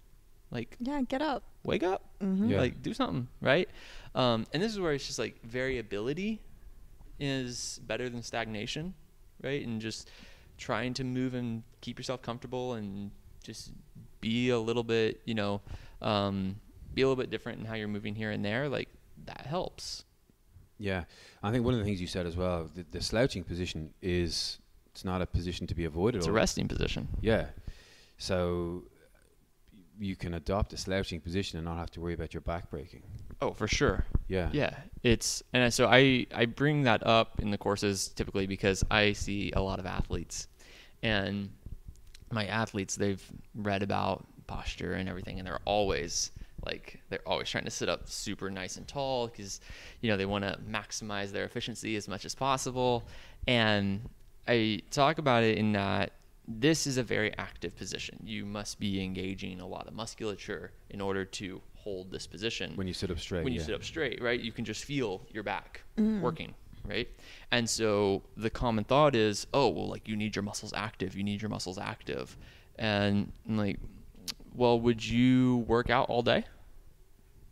like 0.52 0.76
Yeah. 0.80 1.02
Get 1.02 1.22
up. 1.22 1.44
Wake 1.68 1.84
up, 1.84 2.02
hmm 2.20 2.50
Yeah. 2.50 2.58
like 2.58 2.82
do 2.82 2.94
something," 2.94 3.28
right? 3.42 3.70
Um, 4.16 4.46
and 4.54 4.64
this 4.64 4.72
is 4.72 4.80
where 4.80 4.94
it's 4.94 5.06
just 5.06 5.20
like 5.20 5.42
variability 5.44 6.42
is 7.20 7.80
better 7.86 8.10
than 8.10 8.24
stagnation, 8.24 8.94
right? 9.44 9.66
And 9.66 9.80
just 9.82 10.10
trying 10.58 10.94
to 10.96 11.04
move 11.04 11.34
and 11.36 11.64
keep 11.82 12.00
yourself 12.00 12.22
comfortable 12.22 12.74
and 12.74 13.12
just 13.44 13.72
be 14.22 14.50
a 14.50 14.60
little 14.60 14.84
bit, 14.84 15.22
you 15.26 15.36
know, 15.36 15.62
um, 16.02 16.56
be 16.94 17.02
a 17.04 17.08
little 17.08 17.22
bit 17.22 17.30
different 17.30 17.60
in 17.60 17.66
how 17.66 17.76
you're 17.76 17.88
moving 17.88 18.16
here 18.16 18.32
and 18.32 18.44
there. 18.44 18.68
Like 18.70 18.90
that 19.26 19.46
helps. 19.46 20.04
Yeah, 20.80 21.06
I 21.42 21.52
think 21.52 21.66
one 21.66 21.74
of 21.74 21.80
the 21.80 21.86
things 21.86 22.00
you 22.00 22.08
said 22.08 22.26
as 22.28 22.36
well, 22.36 22.70
the, 22.76 22.86
the 22.92 23.02
slouching 23.02 23.44
position 23.44 23.94
is 24.02 24.60
it's 24.92 25.04
not 25.04 25.22
a 25.22 25.26
position 25.26 25.66
to 25.68 25.76
be 25.76 25.86
avoided. 25.86 26.20
It's 26.20 26.28
a 26.28 26.32
resting 26.32 26.68
position. 26.68 27.08
Yeah, 27.22 27.48
so 28.18 28.84
you 30.00 30.16
can 30.16 30.34
adopt 30.36 30.74
a 30.74 30.78
slouching 30.78 31.20
position 31.20 31.58
and 31.58 31.66
not 31.66 31.78
have 31.78 31.92
to 31.92 32.02
worry 32.02 32.14
about 32.14 32.34
your 32.34 32.42
back 32.42 32.70
breaking. 32.70 33.04
Oh, 33.42 33.52
for 33.52 33.68
sure. 33.68 34.06
Yeah, 34.28 34.50
Yeah, 34.52 34.76
it's 35.04 35.44
and 35.54 35.74
so 35.74 35.88
I 35.88 36.26
I 36.34 36.46
bring 36.46 36.84
that 36.84 37.06
up 37.06 37.40
in 37.40 37.52
the 37.52 37.58
courses 37.58 38.10
typically 38.10 38.48
because 38.48 38.84
I 38.90 39.14
see 39.14 39.52
a 39.56 39.62
lot 39.62 39.80
of 39.80 39.86
athletes, 39.86 40.48
and 41.04 41.50
my 42.32 42.46
athletes 42.46 42.96
they've 42.96 43.24
read 43.56 43.84
about 43.84 44.26
posture 44.48 44.94
and 44.94 45.08
everything, 45.08 45.40
and 45.40 45.48
they're 45.48 45.60
always 45.66 46.32
like 46.66 47.00
they're 47.10 47.28
always 47.28 47.50
trying 47.50 47.66
to 47.66 47.72
sit 47.72 47.88
up 47.90 48.10
super 48.10 48.50
nice 48.50 48.78
and 48.78 48.88
tall 48.88 49.28
because 49.28 49.62
you 50.02 50.10
know 50.10 50.18
they 50.18 50.26
want 50.26 50.44
to 50.44 50.58
maximize 50.70 51.32
their 51.32 51.46
efficiency 51.46 51.96
as 51.96 52.08
much 52.08 52.26
as 52.26 52.36
possible, 52.36 53.08
and 53.48 54.02
I 54.48 54.82
talk 54.92 55.20
about 55.20 55.44
it 55.44 55.58
in 55.58 55.74
that 55.74 56.14
this 56.48 56.88
is 56.88 56.98
a 56.98 57.04
very 57.04 57.38
active 57.38 57.76
position. 57.76 58.20
You 58.24 58.46
must 58.46 58.80
be 58.80 59.04
engaging 59.04 59.60
a 59.60 59.68
lot 59.68 59.88
of 59.88 59.94
musculature 59.94 60.72
in 60.90 61.02
order 61.02 61.26
to 61.26 61.62
hold 61.76 62.12
this 62.12 62.26
position 62.26 62.74
when 62.76 62.88
you 62.88 62.94
sit 62.94 63.12
up 63.12 63.20
straight. 63.20 63.44
when 63.44 63.54
you 63.54 63.60
yeah. 63.60 63.66
sit 63.66 63.76
up 63.76 63.84
straight, 63.84 64.22
right? 64.22 64.40
You 64.40 64.52
can 64.52 64.64
just 64.64 64.86
feel 64.86 65.22
your 65.32 65.44
back 65.44 65.82
working, 66.22 66.54
right? 66.86 67.08
And 67.52 67.70
so 67.70 68.24
the 68.38 68.50
common 68.50 68.86
thought 68.86 69.16
is, 69.16 69.48
oh, 69.54 69.68
well, 69.70 69.88
like 69.88 70.08
you 70.08 70.16
need 70.16 70.36
your 70.36 70.44
muscles 70.44 70.74
active. 70.74 71.16
You 71.16 71.24
need 71.24 71.42
your 71.42 71.50
muscles 71.50 71.78
active. 71.78 72.38
And 72.80 73.32
I'm 73.48 73.58
like, 73.58 73.80
well, 74.56 74.80
would 74.80 75.06
you 75.06 75.58
work 75.68 75.90
out 75.90 76.10
all 76.10 76.22
day? 76.22 76.46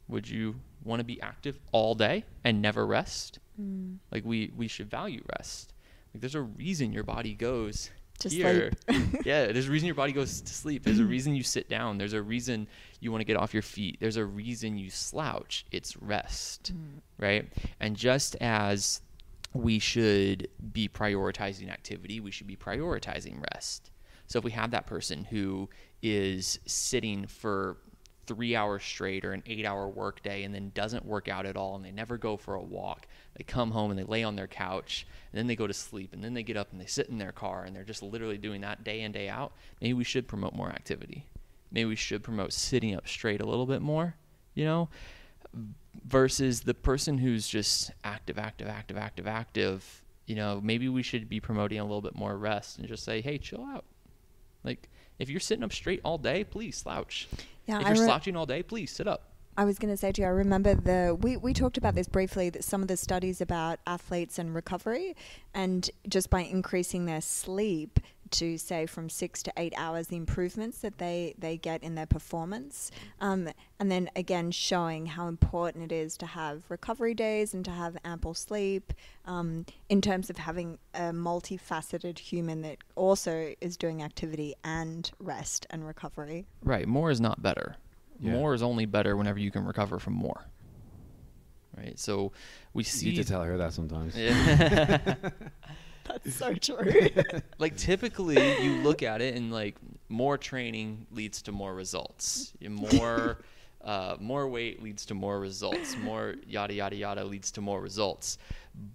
Would 0.08 0.30
you 0.30 0.56
want 0.84 1.00
to 1.00 1.04
be 1.04 1.20
active 1.22 1.60
all 1.72 1.96
day 1.96 2.24
and 2.44 2.62
never 2.62 2.86
rest? 2.86 3.40
Mm. 3.60 3.98
Like 4.12 4.24
we 4.24 4.52
we 4.56 4.68
should 4.68 4.90
value 4.90 5.24
rest. 5.38 5.74
Like 6.14 6.22
there's 6.22 6.36
a 6.36 6.42
reason 6.42 6.94
your 6.94 7.04
body 7.04 7.34
goes 7.34 7.90
To 8.20 8.30
here. 8.30 8.72
yeah, 9.26 9.52
there's 9.52 9.68
a 9.68 9.72
reason 9.72 9.86
your 9.86 9.96
body 9.96 10.14
goes 10.14 10.42
to 10.42 10.54
sleep. 10.54 10.84
There's 10.84 11.00
a 11.00 11.06
reason 11.06 11.36
you 11.36 11.44
sit 11.44 11.70
down. 11.70 11.98
There's 11.98 12.14
a 12.14 12.22
reason 12.22 12.68
you 13.00 13.12
want 13.12 13.22
to 13.22 13.26
get 13.26 13.38
off 13.38 13.54
your 13.54 13.64
feet. 13.64 13.98
There's 14.00 14.18
a 14.18 14.26
reason 14.26 14.78
you 14.78 14.90
slouch. 14.90 15.66
It's 15.72 15.98
rest, 15.98 16.74
mm. 16.74 17.02
right? 17.18 17.48
And 17.80 17.96
just 17.96 18.36
as 18.42 19.02
we 19.54 19.80
should 19.80 20.50
be 20.74 20.88
prioritizing 20.88 21.70
activity, 21.70 22.20
we 22.20 22.32
should 22.32 22.48
be 22.48 22.56
prioritizing 22.56 23.44
rest. 23.54 23.92
So 24.28 24.40
if 24.40 24.46
we 24.46 24.52
have 24.52 24.72
that 24.72 24.88
person 24.88 25.26
who 25.26 25.70
is 26.02 26.60
sitting 26.66 27.26
for 27.28 27.78
three 28.28 28.56
hours 28.56 28.84
straight 28.84 29.26
or 29.26 29.34
an 29.34 29.44
eight 29.46 29.66
hour 29.66 29.88
workday 29.88 30.44
and 30.44 30.54
then 30.54 30.72
doesn't 30.74 31.06
work 31.06 31.28
out 31.28 31.46
at 31.46 31.58
all 31.58 31.76
and 31.76 31.86
they 31.86 31.92
never 31.92 32.18
go 32.18 32.38
for 32.38 32.56
a 32.56 32.62
walk, 32.62 33.08
they 33.36 33.44
come 33.44 33.72
home 33.72 33.92
and 33.92 34.00
they 34.00 34.04
lay 34.04 34.24
on 34.24 34.36
their 34.36 34.48
couch 34.48 35.06
and 35.32 35.38
then 35.38 35.48
they 35.48 35.56
go 35.56 35.68
to 35.68 35.74
sleep 35.74 36.14
and 36.14 36.24
then 36.24 36.34
they 36.34 36.44
get 36.44 36.58
up 36.58 36.72
and 36.72 36.80
they 36.80 36.86
sit 36.86 37.10
in 37.10 37.18
their 37.18 37.32
car 37.32 37.64
and 37.64 37.76
they're 37.76 37.84
just 37.84 38.04
literally 38.04 38.38
doing 38.38 38.62
that 38.62 38.84
day 38.84 39.02
in, 39.02 39.12
day 39.12 39.30
out, 39.30 39.54
maybe 39.82 39.94
we 39.94 40.04
should 40.04 40.28
promote 40.28 40.54
more 40.54 40.70
activity. 40.70 41.26
Maybe 41.72 41.90
we 41.90 41.96
should 41.96 42.24
promote 42.24 42.54
sitting 42.54 42.96
up 42.96 43.08
straight 43.08 43.42
a 43.42 43.46
little 43.46 43.66
bit 43.66 43.82
more, 43.82 44.16
you 44.54 44.66
know, 44.66 44.90
versus 46.06 46.62
the 46.62 46.74
person 46.74 47.18
who's 47.18 47.48
just 47.48 47.92
active, 48.04 48.38
active, 48.38 48.68
active, 48.68 48.98
active, 48.98 49.28
active. 49.28 50.04
You 50.26 50.36
know, 50.36 50.60
maybe 50.64 50.90
we 50.90 51.04
should 51.04 51.30
be 51.30 51.40
promoting 51.40 51.80
a 51.80 51.84
little 51.84 52.02
bit 52.02 52.16
more 52.16 52.38
rest 52.38 52.78
and 52.78 52.88
just 52.88 53.04
say, 53.04 53.22
hey, 53.22 53.38
chill 53.38 53.64
out. 53.64 53.86
Like, 54.64 54.90
if 55.20 55.30
you're 55.30 55.40
sitting 55.40 55.64
up 55.64 55.72
straight 55.72 56.02
all 56.04 56.18
day, 56.18 56.44
please 56.44 56.78
slouch. 56.78 57.28
Yeah. 57.66 57.80
if 57.80 57.86
I 57.86 57.90
you're 57.90 58.00
re- 58.00 58.06
slouching 58.06 58.36
all 58.36 58.46
day, 58.46 58.64
please 58.64 58.92
sit 58.92 59.08
up. 59.08 59.32
I 59.58 59.64
was 59.64 59.80
going 59.80 59.94
to 59.94 59.98
say 59.98 60.12
to 60.12 60.22
you, 60.22 60.28
I 60.28 60.32
remember 60.32 60.76
the 60.76 61.18
we, 61.20 61.38
we 61.38 61.54
talked 61.54 61.78
about 61.78 61.96
this 61.96 62.08
briefly 62.10 62.50
that 62.50 62.64
some 62.64 62.82
of 62.82 62.90
the 62.90 62.98
studies 62.98 63.40
about 63.40 63.80
athletes 63.88 64.38
and 64.38 64.54
recovery, 64.54 65.16
and 65.54 65.90
just 66.10 66.30
by 66.30 66.42
increasing 66.42 67.06
their 67.06 67.22
sleep 67.22 68.00
to 68.40 68.58
say 68.58 68.86
from 68.86 69.10
six 69.10 69.42
to 69.44 69.54
eight 69.58 69.74
hours, 69.78 70.08
the 70.08 70.16
improvements 70.16 70.80
that 70.80 70.98
they 70.98 71.36
they 71.38 71.58
get 71.58 71.84
in 71.84 71.96
their 71.96 72.06
performance, 72.06 72.92
um, 73.22 73.50
and 73.80 73.92
then 73.92 74.10
again 74.16 74.52
showing 74.52 75.06
how 75.06 75.28
important 75.28 75.92
it 75.92 75.96
is 75.96 76.18
to 76.18 76.26
have 76.26 76.64
recovery 76.70 77.14
days 77.14 77.54
and 77.54 77.64
to 77.66 77.72
have 77.72 77.98
ample 78.04 78.34
sleep, 78.34 78.94
um, 79.26 79.66
in 79.90 80.02
terms 80.02 80.30
of 80.30 80.38
having 80.38 80.78
a 80.94 81.12
multifaceted 81.12 82.20
human 82.20 82.62
that 82.62 82.78
also 82.96 83.54
is 83.62 83.78
doing 83.78 84.04
activity 84.04 84.54
and 84.64 85.12
rest 85.20 85.66
and 85.70 85.86
recovery. 85.86 86.46
Right. 86.64 86.88
More 86.88 87.12
is 87.12 87.22
not 87.22 87.42
better. 87.42 87.78
Yeah. 88.20 88.32
More 88.32 88.54
is 88.54 88.64
only 88.64 88.86
better 88.86 89.16
whenever 89.18 89.40
you 89.40 89.52
can 89.52 89.66
recover 89.66 90.00
from 90.00 90.14
more. 90.14 90.46
Right. 91.78 92.00
So 92.00 92.32
we 92.74 92.84
You 92.84 93.12
need 93.12 93.18
to 93.18 93.24
tell 93.26 93.44
her 93.44 93.58
that 93.58 93.74
sometimes. 93.74 94.16
Yeah. 96.08 96.18
That's 96.24 96.36
so 96.36 96.54
true. 96.62 97.10
like 97.58 97.76
typically 97.78 98.36
you 98.64 98.76
look 98.84 99.04
at 99.04 99.22
it 99.22 99.36
and 99.36 99.52
like 99.52 99.76
more 100.10 100.38
training 100.38 101.08
leads 101.12 101.42
to 101.44 101.52
more 101.52 101.74
results 101.74 102.54
more 102.68 103.40
uh, 103.84 104.18
more 104.20 104.48
weight 104.48 104.82
leads 104.82 105.06
to 105.08 105.14
more 105.14 105.40
results 105.40 105.96
more 105.98 106.36
yada 106.48 106.74
yada 106.74 106.96
yada 106.96 107.24
leads 107.24 107.52
to 107.52 107.62
more 107.62 107.82
results 107.82 108.38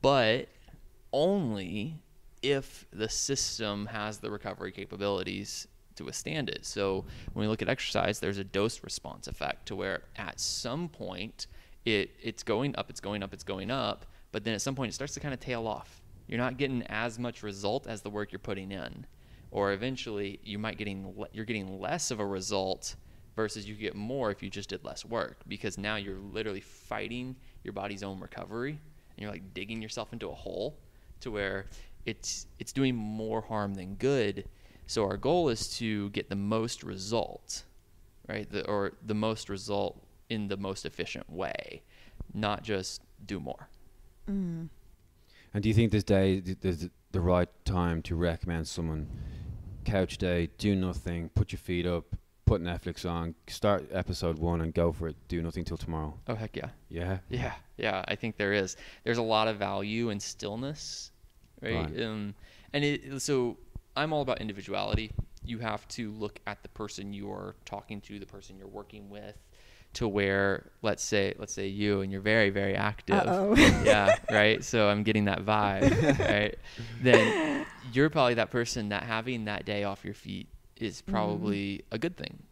but 0.02 0.48
only 1.12 1.96
if 2.42 2.86
the 2.92 3.08
system 3.08 3.86
has 3.86 4.18
the 4.18 4.30
recovery 4.30 4.72
capabilities 4.72 5.66
to 5.96 6.04
withstand 6.04 6.48
it 6.48 6.64
so 6.64 7.04
when 7.34 7.44
we 7.44 7.48
look 7.48 7.62
at 7.62 7.68
exercise 7.68 8.20
there's 8.20 8.38
a 8.38 8.44
dose 8.44 8.82
response 8.82 9.26
effect 9.26 9.66
to 9.66 9.76
where 9.76 10.02
at 10.16 10.38
some 10.40 10.88
point 10.88 11.46
it 11.84 12.10
it's 12.22 12.42
going 12.42 12.74
up 12.76 12.88
it's 12.90 13.00
going 13.00 13.22
up 13.22 13.32
it's 13.34 13.44
going 13.44 13.70
up 13.70 14.06
but 14.32 14.44
then 14.44 14.54
at 14.54 14.62
some 14.62 14.74
point 14.74 14.90
it 14.90 14.94
starts 14.94 15.14
to 15.14 15.20
kind 15.20 15.34
of 15.34 15.40
tail 15.40 15.66
off 15.66 15.99
you're 16.30 16.38
not 16.38 16.56
getting 16.58 16.84
as 16.84 17.18
much 17.18 17.42
result 17.42 17.88
as 17.88 18.02
the 18.02 18.08
work 18.08 18.30
you're 18.30 18.38
putting 18.38 18.70
in. 18.70 19.04
Or 19.50 19.72
eventually 19.72 20.38
you 20.44 20.60
might 20.60 20.78
getting 20.78 21.12
you're 21.32 21.44
getting 21.44 21.80
less 21.80 22.12
of 22.12 22.20
a 22.20 22.26
result 22.26 22.94
versus 23.34 23.68
you 23.68 23.74
get 23.74 23.96
more 23.96 24.30
if 24.30 24.40
you 24.40 24.48
just 24.48 24.68
did 24.68 24.84
less 24.84 25.04
work. 25.04 25.38
Because 25.48 25.76
now 25.76 25.96
you're 25.96 26.20
literally 26.20 26.60
fighting 26.60 27.34
your 27.64 27.72
body's 27.72 28.04
own 28.04 28.20
recovery 28.20 28.70
and 28.70 29.18
you're 29.18 29.30
like 29.30 29.52
digging 29.54 29.82
yourself 29.82 30.12
into 30.12 30.28
a 30.28 30.34
hole 30.34 30.78
to 31.18 31.32
where 31.32 31.66
it's 32.06 32.46
it's 32.60 32.72
doing 32.72 32.94
more 32.94 33.40
harm 33.40 33.74
than 33.74 33.96
good. 33.96 34.48
So 34.86 35.04
our 35.04 35.16
goal 35.16 35.48
is 35.48 35.76
to 35.78 36.10
get 36.10 36.30
the 36.30 36.36
most 36.36 36.84
result 36.84 37.64
right? 38.28 38.48
The, 38.48 38.64
or 38.68 38.92
the 39.04 39.14
most 39.14 39.48
result 39.48 40.00
in 40.28 40.46
the 40.46 40.56
most 40.56 40.86
efficient 40.86 41.28
way 41.28 41.82
not 42.32 42.62
just 42.62 43.02
do 43.26 43.40
more. 43.40 43.68
Mm. 44.28 44.68
And 45.52 45.62
do 45.62 45.68
you 45.68 45.74
think 45.74 45.92
this 45.92 46.04
day 46.04 46.42
is 46.62 46.88
the 47.12 47.20
right 47.20 47.48
time 47.64 48.02
to 48.02 48.14
recommend 48.14 48.68
someone 48.68 49.08
couch 49.84 50.18
day, 50.18 50.48
do 50.58 50.76
nothing, 50.76 51.28
put 51.30 51.52
your 51.52 51.58
feet 51.58 51.86
up, 51.86 52.04
put 52.46 52.62
Netflix 52.62 53.08
on, 53.08 53.34
start 53.48 53.88
episode 53.92 54.38
one 54.38 54.60
and 54.60 54.74
go 54.74 54.92
for 54.92 55.08
it, 55.08 55.16
do 55.28 55.42
nothing 55.42 55.64
till 55.64 55.76
tomorrow? 55.76 56.14
oh 56.28 56.34
heck 56.34 56.56
yeah 56.56 56.70
Yeah. 56.88 57.18
Yeah, 57.28 57.54
yeah, 57.76 58.04
I 58.06 58.14
think 58.16 58.36
there 58.36 58.52
is. 58.52 58.76
There's 59.04 59.18
a 59.18 59.22
lot 59.22 59.48
of 59.48 59.56
value 59.56 60.10
in 60.10 60.20
stillness, 60.20 61.10
right? 61.62 61.74
Right. 61.74 62.04
Um, 62.04 62.34
and 62.72 62.84
it, 62.84 63.20
so 63.22 63.56
I'm 63.96 64.12
all 64.12 64.22
about 64.22 64.40
individuality. 64.40 65.12
You 65.44 65.58
have 65.58 65.86
to 65.88 66.12
look 66.12 66.38
at 66.46 66.62
the 66.62 66.68
person 66.68 67.12
you're 67.12 67.54
talking 67.64 68.00
to, 68.02 68.18
the 68.18 68.26
person 68.26 68.58
you're 68.58 68.68
working 68.68 69.10
with, 69.10 69.36
to 69.94 70.06
where 70.06 70.70
let's 70.82 71.02
say 71.02 71.34
let's 71.38 71.52
say 71.52 71.66
you 71.66 72.00
and 72.00 72.12
you're 72.12 72.20
very 72.20 72.50
very 72.50 72.74
active. 72.74 73.16
Uh-oh. 73.16 73.54
yeah, 73.84 74.16
right. 74.30 74.62
So 74.62 74.88
I'm 74.88 75.02
getting 75.02 75.24
that 75.24 75.44
vibe, 75.44 76.18
right? 76.18 76.58
Then 77.02 77.66
you're 77.92 78.10
probably 78.10 78.34
that 78.34 78.50
person 78.50 78.90
that 78.90 79.02
having 79.02 79.46
that 79.46 79.64
day 79.64 79.84
off 79.84 80.04
your 80.04 80.14
feet 80.14 80.48
is 80.76 81.02
mm-hmm. 81.02 81.12
probably 81.12 81.84
a 81.90 81.98
good 81.98 82.16
thing. 82.16 82.42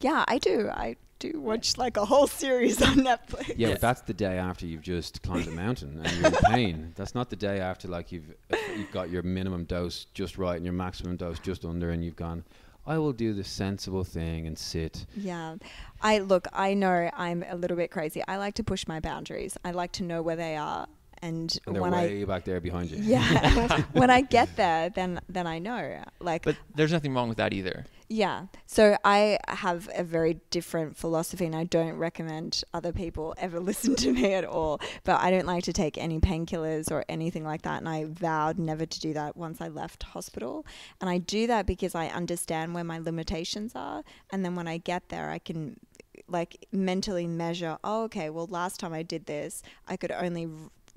Yeah, 0.00 0.24
I 0.28 0.38
do. 0.38 0.68
I 0.68 0.96
do 1.18 1.40
watch 1.40 1.78
like 1.78 1.96
a 1.96 2.04
whole 2.04 2.26
series 2.26 2.82
on 2.82 2.96
Netflix. 2.96 3.48
Yeah, 3.48 3.54
Yeah. 3.56 3.70
but 3.72 3.80
that's 3.80 4.00
the 4.02 4.12
day 4.12 4.38
after 4.38 4.66
you've 4.66 4.82
just 4.82 5.22
climbed 5.22 5.46
a 5.46 5.52
mountain 5.52 6.00
and 6.04 6.16
you're 6.16 6.26
in 6.26 6.32
pain. 6.44 6.92
That's 6.96 7.14
not 7.14 7.30
the 7.30 7.36
day 7.36 7.60
after 7.60 7.88
like 7.88 8.12
you've 8.12 8.34
you've 8.76 8.90
got 8.90 9.08
your 9.08 9.22
minimum 9.22 9.64
dose 9.64 10.06
just 10.14 10.36
right 10.36 10.56
and 10.56 10.64
your 10.64 10.74
maximum 10.74 11.16
dose 11.16 11.38
just 11.38 11.64
under, 11.64 11.90
and 11.90 12.04
you've 12.04 12.16
gone. 12.16 12.44
I 12.86 12.98
will 12.98 13.12
do 13.12 13.32
the 13.32 13.44
sensible 13.44 14.04
thing 14.04 14.46
and 14.46 14.58
sit. 14.58 15.06
Yeah. 15.16 15.56
I 16.00 16.18
look, 16.18 16.48
I 16.52 16.74
know 16.74 17.10
I'm 17.14 17.44
a 17.48 17.54
little 17.54 17.76
bit 17.76 17.90
crazy. 17.90 18.22
I 18.26 18.36
like 18.38 18.54
to 18.54 18.64
push 18.64 18.86
my 18.86 19.00
boundaries. 19.00 19.56
I 19.64 19.70
like 19.70 19.92
to 19.92 20.02
know 20.02 20.20
where 20.22 20.36
they 20.36 20.56
are 20.56 20.88
and, 21.22 21.56
And 21.66 21.76
they're 21.76 21.82
when 21.82 21.94
I 21.94 22.06
way 22.06 22.24
back 22.24 22.44
there 22.44 22.60
behind 22.60 22.90
you. 22.90 22.98
yeah, 22.98 23.82
when 23.92 24.10
I 24.10 24.20
get 24.22 24.56
there, 24.56 24.90
then 24.90 25.20
then 25.28 25.46
I 25.46 25.58
know. 25.60 26.02
Like 26.20 26.42
But 26.42 26.56
there's 26.74 26.92
nothing 26.92 27.14
wrong 27.14 27.28
with 27.28 27.38
that 27.38 27.52
either. 27.52 27.86
Yeah. 28.12 28.48
So 28.66 28.98
I 29.06 29.38
have 29.48 29.88
a 29.94 30.04
very 30.04 30.38
different 30.50 30.98
philosophy 30.98 31.46
and 31.46 31.56
I 31.56 31.64
don't 31.64 31.94
recommend 31.94 32.62
other 32.74 32.92
people 32.92 33.34
ever 33.38 33.58
listen 33.70 33.96
to 33.96 34.12
me 34.12 34.34
at 34.34 34.44
all. 34.44 34.82
But 35.04 35.22
I 35.22 35.30
don't 35.30 35.46
like 35.46 35.64
to 35.64 35.72
take 35.72 35.96
any 35.96 36.20
painkillers 36.20 36.90
or 36.90 37.06
anything 37.08 37.42
like 37.42 37.62
that. 37.62 37.78
And 37.78 37.88
I 37.88 38.04
vowed 38.04 38.58
never 38.58 38.84
to 38.84 39.00
do 39.00 39.14
that 39.14 39.34
once 39.34 39.62
I 39.62 39.68
left 39.68 40.02
hospital. 40.02 40.66
And 41.00 41.08
I 41.08 41.16
do 41.16 41.46
that 41.46 41.64
because 41.64 41.94
I 41.94 42.08
understand 42.08 42.74
where 42.74 42.84
my 42.84 42.98
limitations 42.98 43.72
are. 43.74 44.02
And 44.30 44.44
then 44.44 44.56
when 44.56 44.68
I 44.68 44.76
get 44.76 45.08
there, 45.08 45.30
I 45.30 45.38
can 45.38 45.80
like 46.28 46.66
mentally 46.70 47.26
measure, 47.26 47.78
oh, 47.82 48.04
okay, 48.04 48.28
well, 48.28 48.46
last 48.46 48.78
time 48.78 48.92
I 48.92 49.02
did 49.02 49.24
this, 49.24 49.62
I 49.88 49.96
could 49.96 50.12
only 50.12 50.48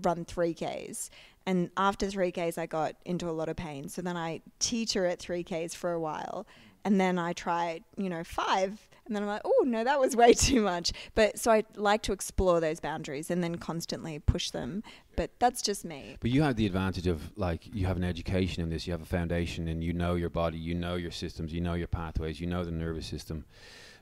run 0.01 0.25
3Ks. 0.25 1.09
And 1.45 1.69
after 1.77 2.07
3Ks, 2.07 2.57
I 2.57 2.65
got 2.65 2.97
into 3.05 3.29
a 3.29 3.31
lot 3.31 3.47
of 3.47 3.55
pain. 3.55 3.87
So 3.87 4.01
then 4.01 4.17
I 4.17 4.41
teeter 4.59 5.05
at 5.05 5.19
3Ks 5.19 5.73
for 5.73 5.93
a 5.93 5.99
while. 5.99 6.45
And 6.85 7.01
then 7.01 7.17
I 7.17 7.33
tried, 7.33 7.83
you 7.97 8.09
know, 8.09 8.23
five. 8.23 8.87
And 9.05 9.15
then 9.15 9.23
I'm 9.23 9.29
like, 9.29 9.41
oh, 9.43 9.63
no, 9.65 9.83
that 9.83 9.99
was 9.99 10.15
way 10.15 10.33
too 10.47 10.61
much. 10.61 10.93
But 11.15 11.37
so 11.39 11.51
I 11.51 11.63
like 11.75 12.03
to 12.03 12.13
explore 12.13 12.59
those 12.59 12.79
boundaries 12.79 13.29
and 13.29 13.43
then 13.43 13.55
constantly 13.55 14.19
push 14.19 14.51
them. 14.51 14.83
But 15.15 15.31
that's 15.39 15.61
just 15.61 15.83
me. 15.83 16.17
But 16.19 16.29
you 16.29 16.43
have 16.43 16.55
the 16.55 16.65
advantage 16.65 17.07
of 17.07 17.31
like 17.35 17.61
you 17.73 17.87
have 17.87 17.97
an 17.97 18.03
education 18.03 18.61
in 18.61 18.69
this, 18.69 18.85
you 18.85 18.93
have 18.93 19.01
a 19.01 19.05
foundation, 19.05 19.67
and 19.67 19.83
you 19.83 19.93
know 19.93 20.15
your 20.15 20.29
body, 20.29 20.57
you 20.57 20.75
know 20.75 20.95
your 20.95 21.11
systems, 21.11 21.51
you 21.51 21.61
know 21.61 21.73
your 21.73 21.87
pathways, 21.87 22.39
you 22.39 22.47
know 22.47 22.63
the 22.63 22.71
nervous 22.71 23.07
system. 23.07 23.45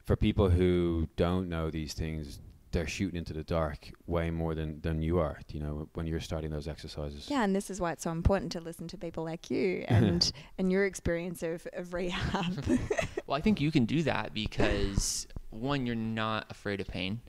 For 0.04 0.18
people 0.18 0.50
who 0.50 1.08
don't 1.16 1.48
know 1.48 1.70
these 1.70 1.94
things, 1.94 2.40
they're 2.74 2.88
shooting 2.88 3.18
into 3.18 3.32
the 3.34 3.44
dark 3.44 3.90
way 4.08 4.30
more 4.30 4.54
than 4.56 4.82
than 4.82 5.02
you 5.02 5.20
are. 5.20 5.40
You 5.50 5.62
know 5.62 5.88
when 5.94 6.06
you're 6.06 6.20
starting 6.20 6.50
those 6.52 6.68
exercises. 6.68 7.28
Yeah, 7.30 7.44
and 7.44 7.56
this 7.56 7.70
is 7.70 7.80
why 7.80 7.94
it's 7.94 8.04
so 8.04 8.12
important 8.12 8.52
to 8.54 8.60
listen 8.60 8.88
to 8.90 8.98
people 8.98 9.24
like 9.24 9.50
you 9.50 9.86
and 9.88 10.30
and 10.58 10.72
your 10.72 10.86
experience 10.86 11.42
of, 11.44 11.66
of 11.74 11.94
rehab. 11.94 12.66
Well, 13.28 13.38
I 13.38 13.42
think 13.42 13.62
you 13.62 13.72
can 13.72 13.86
do 13.86 14.04
that 14.04 14.34
because 14.34 15.28
one, 15.50 15.86
you're 15.86 15.96
not 15.96 16.46
afraid 16.52 16.82
of 16.82 16.88
pain. 16.88 17.22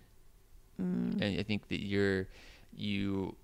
Mm. 0.83 1.21
And 1.23 1.39
I 1.39 1.45
think 1.45 1.69
that 1.69 1.81
you're 1.85 2.27
you 2.75 3.37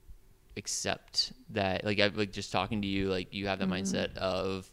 accept 0.57 1.33
that 1.51 1.85
like 1.85 2.01
I 2.01 2.09
like 2.09 2.33
just 2.33 2.51
talking 2.51 2.83
to 2.83 2.89
you 2.89 3.09
like 3.09 3.33
you 3.33 3.47
have 3.47 3.61
that 3.61 3.69
Mm. 3.69 3.81
mindset 3.81 4.17
of 4.17 4.69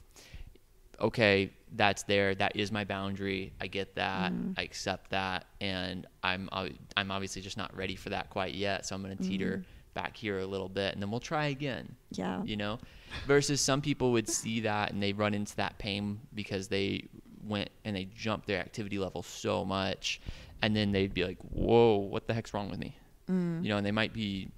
okay 0.99 1.51
that's 1.75 2.03
there 2.03 2.33
that 2.35 2.55
is 2.55 2.71
my 2.71 2.83
boundary 2.83 3.53
I 3.61 3.67
get 3.67 3.95
that 3.95 4.31
Mm. 4.31 4.53
I 4.57 4.61
accept 4.63 5.11
that 5.11 5.45
and 5.61 6.07
I'm 6.23 6.49
I'm 6.95 7.11
obviously 7.11 7.41
just 7.41 7.57
not 7.57 7.75
ready 7.75 7.95
for 7.95 8.09
that 8.09 8.29
quite 8.29 8.55
yet 8.55 8.85
so 8.85 8.95
I'm 8.95 9.03
going 9.03 9.15
to 9.17 9.23
teeter 9.23 9.63
back 9.93 10.15
here 10.15 10.39
a 10.39 10.45
little 10.45 10.69
bit 10.69 10.93
and 10.93 11.01
then 11.01 11.09
we'll 11.11 11.19
try 11.19 11.47
again 11.47 11.95
yeah. 12.11 12.41
you 12.43 12.55
know 12.55 12.79
versus 13.25 13.59
some 13.61 13.81
people 13.81 14.11
would 14.13 14.29
see 14.29 14.61
that 14.61 14.91
and 14.91 15.01
they 15.03 15.11
run 15.13 15.33
into 15.33 15.55
that 15.57 15.77
pain 15.77 16.19
because 16.33 16.67
they 16.67 17.07
went 17.45 17.69
and 17.85 17.95
they 17.95 18.05
jumped 18.15 18.47
their 18.47 18.59
activity 18.59 18.97
level 18.99 19.23
so 19.23 19.65
much 19.65 20.21
and 20.61 20.75
then 20.75 20.91
they'd 20.91 21.13
be 21.13 21.23
like 21.25 21.37
whoa 21.51 21.95
what 21.97 22.27
the 22.27 22.33
heck's 22.33 22.53
wrong 22.53 22.69
with 22.69 22.79
me 22.79 22.95
Mm. 23.29 23.61
you 23.61 23.67
know 23.69 23.75
and 23.77 23.85
they 23.85 23.91
might 23.91 24.13
be 24.13 24.49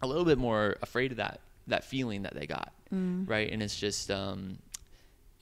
a 0.00 0.06
little 0.06 0.24
bit 0.24 0.38
more 0.38 0.76
afraid 0.80 1.10
of 1.10 1.18
that 1.18 1.40
that 1.66 1.84
feeling 1.84 2.22
that 2.22 2.34
they 2.34 2.46
got 2.46 2.72
Mm. 2.94 3.28
right 3.28 3.50
and 3.52 3.62
it's 3.64 3.76
just 3.78 4.10
um 4.12 4.58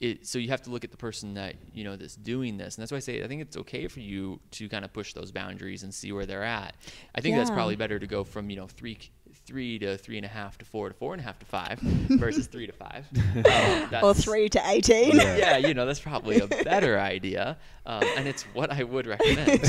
it 0.05 0.25
so 0.27 0.37
you 0.39 0.49
have 0.49 0.61
to 0.61 0.69
look 0.69 0.83
at 0.83 0.91
the 0.91 0.97
person 0.97 1.33
that 1.33 1.55
you 1.73 1.83
know 1.83 1.95
that's 1.95 2.15
doing 2.15 2.57
this 2.57 2.75
and 2.75 2.81
that's 2.81 2.91
why 2.91 2.97
i 2.97 3.01
say 3.01 3.23
i 3.23 3.27
think 3.27 3.41
it's 3.41 3.57
okay 3.57 3.87
for 3.87 3.99
you 3.99 4.39
to 4.51 4.67
kind 4.69 4.85
of 4.85 4.93
push 4.93 5.13
those 5.13 5.31
boundaries 5.31 5.83
and 5.83 5.93
see 5.93 6.11
where 6.11 6.25
they're 6.25 6.43
at 6.43 6.75
i 7.15 7.21
think 7.21 7.35
that's 7.35 7.49
probably 7.49 7.75
better 7.75 7.99
to 7.99 8.07
go 8.07 8.23
from 8.23 8.49
you 8.49 8.55
know 8.55 8.67
three 8.67 8.97
three 9.45 9.77
to 9.77 9.97
three 9.97 10.17
and 10.17 10.25
a 10.25 10.29
half 10.29 10.57
to 10.57 10.65
four 10.65 10.87
to 10.89 10.95
four 10.95 11.13
and 11.13 11.21
a 11.21 11.23
half 11.23 11.37
to 11.39 11.45
five 11.45 11.79
versus 12.19 12.47
three 12.47 12.65
to 12.67 12.73
five 12.73 13.05
Um, 13.45 14.03
Or 14.03 14.13
three 14.13 14.49
to 14.49 14.61
18. 14.65 15.15
Yeah. 15.15 15.37
yeah, 15.37 15.57
you 15.57 15.73
know, 15.73 15.85
that's 15.85 15.99
probably 15.99 16.39
a 16.39 16.47
better 16.47 16.99
idea, 16.99 17.57
um, 17.85 18.03
and 18.17 18.27
it's 18.27 18.43
what 18.53 18.71
I 18.71 18.83
would 18.83 19.05
recommend. 19.07 19.61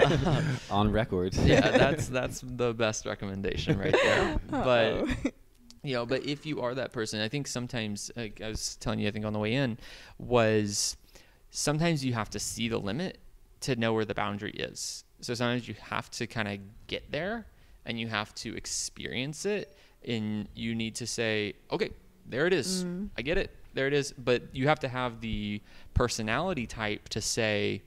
Um, 0.26 0.44
On 0.70 0.92
record. 0.92 1.34
yeah, 1.34 1.70
that's 1.70 2.08
that's 2.08 2.40
the 2.44 2.72
best 2.74 3.06
recommendation 3.06 3.78
right 3.78 3.94
there. 4.02 4.40
But 4.50 4.92
Uh-oh. 4.92 5.30
You 5.82 5.94
know, 5.94 6.06
but 6.06 6.24
if 6.26 6.44
you 6.46 6.60
are 6.60 6.74
that 6.74 6.92
person, 6.92 7.20
I 7.20 7.28
think 7.28 7.46
sometimes 7.46 8.10
like 8.16 8.40
I 8.42 8.48
was 8.48 8.76
telling 8.76 8.98
you, 8.98 9.08
I 9.08 9.10
think 9.10 9.24
on 9.24 9.32
the 9.32 9.38
way 9.38 9.54
in 9.54 9.78
was 10.18 10.96
sometimes 11.50 12.04
you 12.04 12.12
have 12.12 12.30
to 12.30 12.38
see 12.38 12.68
the 12.68 12.78
limit 12.78 13.18
to 13.60 13.76
know 13.76 13.92
where 13.92 14.04
the 14.04 14.14
boundary 14.14 14.52
is. 14.52 15.04
So 15.20 15.34
sometimes 15.34 15.68
you 15.68 15.74
have 15.80 16.10
to 16.12 16.26
kind 16.26 16.48
of 16.48 16.58
get 16.86 17.10
there 17.10 17.46
and 17.84 17.98
you 17.98 18.08
have 18.08 18.34
to 18.36 18.56
experience 18.56 19.44
it 19.44 19.76
and 20.06 20.48
you 20.54 20.74
need 20.74 20.94
to 20.96 21.06
say, 21.06 21.54
okay, 21.70 21.90
there 22.26 22.46
it 22.46 22.52
is. 22.52 22.84
Mm. 22.84 23.10
I 23.18 23.22
get 23.22 23.36
it. 23.38 23.54
There 23.74 23.86
it 23.86 23.92
is. 23.92 24.12
But 24.12 24.42
you 24.54 24.68
have 24.68 24.80
to 24.80 24.88
have 24.88 25.20
the 25.20 25.60
personality 25.94 26.66
type 26.66 27.08
to 27.10 27.20
say, 27.20 27.82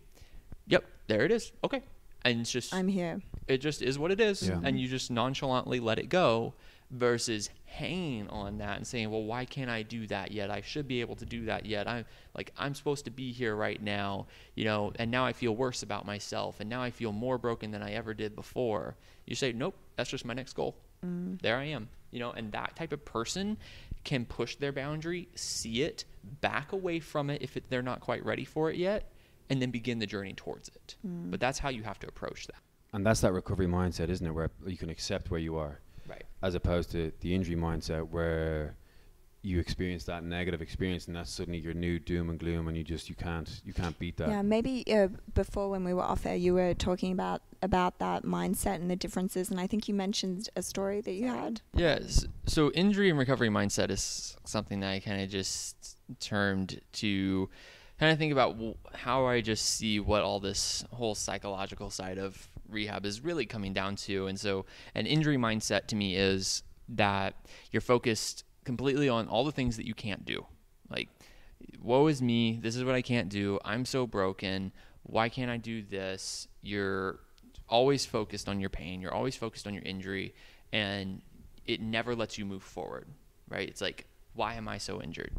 yep, 0.68 0.86
there 1.08 1.26
it 1.26 1.32
is. 1.32 1.52
Okay. 1.64 1.82
And 2.26 2.42
it's 2.42 2.52
just 2.52 2.74
I'm 2.74 2.88
here. 2.88 3.20
it 3.48 3.58
just 3.58 3.82
is 3.82 4.00
what 4.00 4.10
it 4.12 4.22
is 4.22 4.48
Yeah. 4.48 4.60
and 4.64 4.80
you 4.80 4.88
just 4.88 5.12
nonchalantly 5.12 5.80
let 5.82 6.00
it 6.00 6.08
go 6.08 6.54
versus 6.94 7.50
hanging 7.66 8.30
on 8.30 8.60
that 8.60 8.78
and 8.78 8.86
saying 8.86 9.10
well 9.10 9.24
why 9.24 9.46
can't 9.46 9.70
i 9.70 9.82
do 9.82 10.06
that 10.08 10.32
yet? 10.32 10.52
I 10.52 10.62
should 10.62 10.88
be 10.88 11.02
able 11.02 11.16
to 11.16 11.26
do 11.26 11.46
that 11.46 11.66
yet. 11.66 11.88
I'm 11.88 12.06
like 12.36 12.54
i'm 12.58 12.76
supposed 12.76 13.06
to 13.06 13.12
be 13.12 13.32
here 13.32 13.56
right 13.56 13.82
now 13.82 14.28
you 14.56 14.64
know 14.66 14.94
and 14.98 15.10
now 15.10 15.26
i 15.26 15.34
feel 15.34 15.56
worse 15.56 15.82
about 15.84 16.06
myself 16.06 16.60
and 16.60 16.70
now 16.70 16.84
i 16.84 16.92
feel 16.92 17.12
more 17.12 17.38
broken 17.38 17.72
than 17.72 17.82
i 17.82 17.94
ever 17.94 18.14
did 18.14 18.36
before. 18.36 18.96
You 19.26 19.36
say 19.36 19.52
nope 19.52 19.76
that's 19.96 20.10
just 20.10 20.26
my 20.26 20.34
next 20.34 20.54
goal. 20.54 20.76
Mm. 21.04 21.42
There 21.42 21.58
i 21.58 21.66
am 21.66 21.90
you 22.12 22.20
know 22.20 22.32
and 22.32 22.52
that 22.52 22.76
type 22.76 22.94
of 22.94 23.04
person 23.04 23.58
can 24.04 24.26
push 24.26 24.56
their 24.58 24.72
boundary 24.72 25.30
see 25.34 25.82
it 25.82 26.06
back 26.42 26.74
away 26.74 27.00
from 27.00 27.30
it 27.30 27.42
if 27.42 27.58
it, 27.58 27.64
they're 27.70 27.82
not 27.82 28.02
quite 28.02 28.24
ready 28.24 28.46
for 28.46 28.70
it 28.70 28.78
yet 28.78 29.10
and 29.50 29.62
then 29.62 29.72
begin 29.72 30.00
the 30.00 30.08
journey 30.08 30.34
towards 30.34 30.70
it. 30.70 30.96
Mm. 31.06 31.32
But 31.32 31.40
that's 31.40 31.60
how 31.60 31.70
you 31.70 31.84
have 31.84 32.00
to 32.00 32.08
approach 32.08 32.48
that. 32.48 32.56
And 32.94 33.06
that's 33.06 33.22
that 33.22 33.34
recovery 33.34 33.68
mindset, 33.68 34.10
isn't 34.10 34.26
it? 34.26 34.32
Where 34.32 34.52
you 34.66 34.78
can 34.78 34.90
accept 34.90 35.32
where 35.32 35.40
you 35.40 35.58
are, 35.58 35.80
right 36.08 36.24
as 36.42 36.56
opposed 36.56 36.92
to 36.92 37.12
the 37.22 37.34
injury 37.34 37.56
mindset, 37.56 38.08
where 38.10 38.76
you 39.46 39.60
experience 39.60 40.06
that 40.06 40.24
negative 40.24 40.62
experience 40.62 41.08
and 41.08 41.16
that's 41.18 41.30
suddenly 41.30 41.60
your 41.60 41.74
new 41.74 42.00
doom 42.00 42.30
and 42.30 42.39
gloom 42.39 42.70
and 42.70 42.78
you 42.78 42.84
just 42.84 43.10
you 43.10 43.16
can't 43.16 43.62
you 43.66 43.74
can't 43.74 44.00
beat 44.00 44.16
that 44.16 44.30
Yeah, 44.30 44.42
maybe 44.42 44.86
uh, 44.89 45.10
before 45.34 45.70
when 45.70 45.84
we 45.84 45.94
were 45.94 46.02
off 46.02 46.26
air, 46.26 46.38
you 46.38 46.54
were 46.54 46.74
talking 46.74 47.12
about 47.12 47.42
about 47.62 48.00
that 48.00 48.24
mindset 48.24 48.76
and 48.76 48.89
the 48.89 48.96
differences, 48.96 49.50
and 49.52 49.60
I 49.60 49.68
think 49.68 49.88
you 49.88 49.94
mentioned 49.94 50.50
a 50.56 50.62
story 50.62 51.02
that 51.02 51.13
you 51.13 51.28
had. 51.28 51.62
Yes. 51.76 52.26
So 52.46 52.72
injury 52.72 53.10
and 53.10 53.20
recovery 53.20 53.50
mindset 53.50 53.89
is 53.89 54.36
something 54.46 54.80
that 54.82 54.92
I 54.92 55.00
kind 55.00 55.22
of 55.22 55.30
just 55.30 55.98
termed 56.20 56.80
to 56.94 57.50
kind 58.00 58.12
of 58.12 58.18
think 58.18 58.32
about 58.32 58.54
w- 58.54 58.76
how 58.94 59.26
I 59.26 59.42
just 59.42 59.66
see 59.66 60.00
what 60.00 60.24
all 60.24 60.39
this 60.39 60.86
whole 60.92 61.16
psychological 61.16 61.89
side 61.89 62.18
of 62.18 62.50
rehab 62.74 63.06
is 63.06 63.22
really 63.22 63.46
coming 63.46 63.74
down 63.74 63.96
to. 63.98 64.28
And 64.28 64.40
so 64.40 64.66
an 64.96 65.06
injury 65.06 65.38
mindset 65.38 65.88
to 65.88 65.96
me 65.96 66.16
is 66.16 66.64
that 66.90 67.36
you're 67.72 67.82
focused 67.82 68.44
completely 68.66 69.10
on 69.10 69.28
all 69.28 69.44
the 69.44 69.52
things 69.52 69.78
that 69.78 69.86
you 69.86 69.94
can't 69.94 70.26
do. 70.26 70.46
Like, 70.90 71.10
woe 71.82 72.08
is 72.08 72.22
me. 72.22 72.60
This 72.62 72.76
is 72.76 72.84
what 72.84 72.96
I 72.96 73.02
can't 73.02 73.30
do. 73.30 73.60
I'm 73.64 73.86
so 73.86 74.06
broken. 74.06 74.72
Why 75.04 75.30
can't 75.30 75.52
I 75.52 75.58
do 75.58 75.82
this? 75.82 76.48
You're 76.62 77.20
always 77.70 78.06
focused 78.06 78.48
on 78.50 78.60
your 78.60 78.70
pain. 78.70 79.02
You're 79.02 79.14
always 79.14 79.36
focused 79.36 79.68
on 79.68 79.74
your 79.74 79.84
injury, 79.84 80.34
and 80.72 81.22
it 81.66 81.82
never 81.82 82.16
lets 82.16 82.38
you 82.38 82.46
move 82.46 82.64
forward, 82.64 83.08
right? 83.50 83.68
It's 83.68 83.82
like, 83.82 84.06
why 84.34 84.56
am 84.56 84.68
I 84.68 84.78
so 84.78 85.02
injured? 85.02 85.32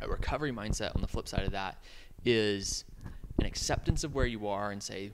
A 0.00 0.08
recovery 0.08 0.52
mindset 0.52 0.94
on 0.94 1.02
the 1.02 1.08
flip 1.08 1.28
side 1.28 1.44
of 1.44 1.52
that 1.52 1.82
is 2.24 2.84
an 3.38 3.46
acceptance 3.46 4.04
of 4.04 4.14
where 4.14 4.26
you 4.26 4.46
are 4.48 4.70
and 4.70 4.82
say, 4.82 5.12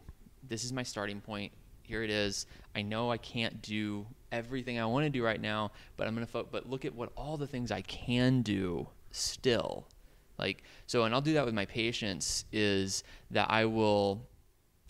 this 0.48 0.64
is 0.64 0.72
my 0.72 0.82
starting 0.82 1.20
point. 1.20 1.52
Here 1.82 2.02
it 2.02 2.10
is. 2.10 2.46
I 2.74 2.82
know 2.82 3.10
I 3.10 3.16
can't 3.16 3.62
do 3.62 4.06
everything 4.32 4.78
I 4.78 4.86
want 4.86 5.04
to 5.04 5.10
do 5.10 5.24
right 5.24 5.40
now, 5.40 5.70
but 5.96 6.06
I'm 6.06 6.14
going 6.14 6.26
to 6.26 6.32
fo- 6.32 6.48
but 6.50 6.68
look 6.68 6.84
at 6.84 6.94
what 6.94 7.12
all 7.16 7.36
the 7.36 7.46
things 7.46 7.70
I 7.70 7.82
can 7.82 8.42
do 8.42 8.88
still. 9.10 9.86
Like 10.38 10.64
so 10.86 11.04
and 11.04 11.14
I'll 11.14 11.20
do 11.20 11.34
that 11.34 11.44
with 11.44 11.54
my 11.54 11.64
patients 11.64 12.44
is 12.52 13.04
that 13.30 13.50
I 13.50 13.64
will 13.64 14.26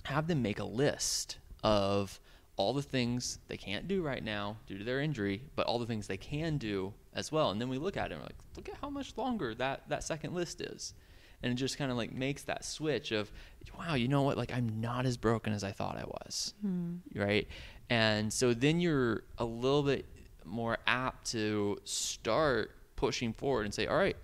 have 0.04 0.26
them 0.26 0.42
make 0.42 0.58
a 0.58 0.64
list 0.64 1.38
of 1.62 2.20
all 2.56 2.72
the 2.72 2.82
things 2.82 3.38
they 3.48 3.56
can't 3.56 3.86
do 3.86 4.02
right 4.02 4.24
now 4.24 4.56
due 4.66 4.78
to 4.78 4.84
their 4.84 5.00
injury, 5.00 5.42
but 5.54 5.66
all 5.66 5.78
the 5.78 5.86
things 5.86 6.06
they 6.06 6.16
can 6.16 6.56
do 6.56 6.92
as 7.12 7.30
well. 7.30 7.50
And 7.50 7.60
then 7.60 7.68
we 7.68 7.78
look 7.78 7.96
at 7.96 8.06
it 8.06 8.12
and 8.12 8.20
we're 8.20 8.26
like, 8.26 8.36
look 8.56 8.68
at 8.68 8.76
how 8.80 8.88
much 8.88 9.16
longer 9.16 9.54
that, 9.56 9.88
that 9.88 10.04
second 10.04 10.34
list 10.34 10.60
is. 10.60 10.94
And 11.42 11.52
it 11.52 11.56
just 11.56 11.78
kind 11.78 11.90
of 11.90 11.96
like 11.96 12.12
makes 12.12 12.42
that 12.44 12.64
switch 12.64 13.12
of, 13.12 13.30
wow, 13.78 13.94
you 13.94 14.08
know 14.08 14.22
what? 14.22 14.36
Like, 14.36 14.52
I'm 14.52 14.80
not 14.80 15.06
as 15.06 15.16
broken 15.16 15.52
as 15.52 15.62
I 15.62 15.70
thought 15.70 15.96
I 15.96 16.04
was. 16.04 16.54
Hmm. 16.62 16.96
Right. 17.14 17.46
And 17.90 18.32
so 18.32 18.54
then 18.54 18.80
you're 18.80 19.24
a 19.38 19.44
little 19.44 19.82
bit 19.82 20.06
more 20.44 20.78
apt 20.86 21.30
to 21.32 21.78
start 21.84 22.72
pushing 22.96 23.32
forward 23.32 23.66
and 23.66 23.74
say, 23.74 23.86
all 23.86 23.96
right, 23.96 24.16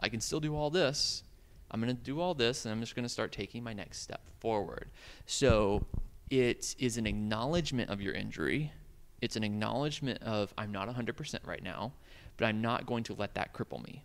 I 0.00 0.08
can 0.08 0.20
still 0.20 0.40
do 0.40 0.54
all 0.54 0.70
this. 0.70 1.22
I'm 1.70 1.80
going 1.80 1.94
to 1.94 2.02
do 2.02 2.20
all 2.20 2.34
this 2.34 2.64
and 2.64 2.72
I'm 2.72 2.80
just 2.80 2.94
going 2.94 3.04
to 3.04 3.08
start 3.08 3.32
taking 3.32 3.62
my 3.62 3.72
next 3.72 4.00
step 4.00 4.20
forward. 4.40 4.90
So 5.26 5.84
it 6.30 6.74
is 6.78 6.96
an 6.96 7.06
acknowledgement 7.06 7.90
of 7.90 8.00
your 8.00 8.14
injury. 8.14 8.72
It's 9.20 9.36
an 9.36 9.44
acknowledgement 9.44 10.22
of 10.22 10.52
I'm 10.58 10.72
not 10.72 10.88
100% 10.88 11.46
right 11.46 11.62
now, 11.62 11.92
but 12.36 12.46
I'm 12.46 12.60
not 12.60 12.86
going 12.86 13.04
to 13.04 13.14
let 13.14 13.34
that 13.34 13.54
cripple 13.54 13.84
me. 13.84 14.04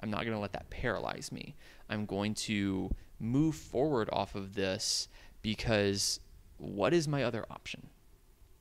I'm 0.00 0.10
not 0.10 0.20
going 0.20 0.32
to 0.32 0.38
let 0.38 0.52
that 0.52 0.70
paralyze 0.70 1.32
me. 1.32 1.56
I'm 1.88 2.06
going 2.06 2.34
to 2.34 2.90
move 3.20 3.54
forward 3.54 4.08
off 4.12 4.34
of 4.34 4.54
this 4.54 5.08
because 5.42 6.20
what 6.58 6.92
is 6.92 7.08
my 7.08 7.22
other 7.22 7.44
option? 7.50 7.88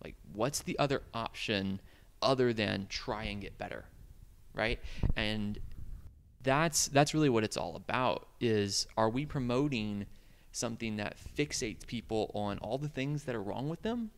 Like, 0.03 0.15
what's 0.33 0.61
the 0.61 0.77
other 0.79 1.01
option 1.13 1.81
other 2.21 2.53
than 2.53 2.87
try 2.89 3.25
and 3.25 3.41
get 3.41 3.57
better? 3.57 3.85
Right? 4.53 4.79
And 5.15 5.59
that's 6.43 6.87
that's 6.87 7.13
really 7.13 7.29
what 7.29 7.43
it's 7.43 7.57
all 7.57 7.75
about 7.75 8.27
is 8.39 8.87
are 8.95 9.09
we 9.09 9.25
promoting 9.25 10.05
something 10.51 10.95
that 10.95 11.17
fixates 11.37 11.85
people 11.85 12.31
on 12.33 12.57
all 12.59 12.77
the 12.77 12.87
things 12.87 13.23
that 13.23 13.35
are 13.35 13.41
wrong 13.41 13.67
with 13.67 13.81
them 13.81 14.09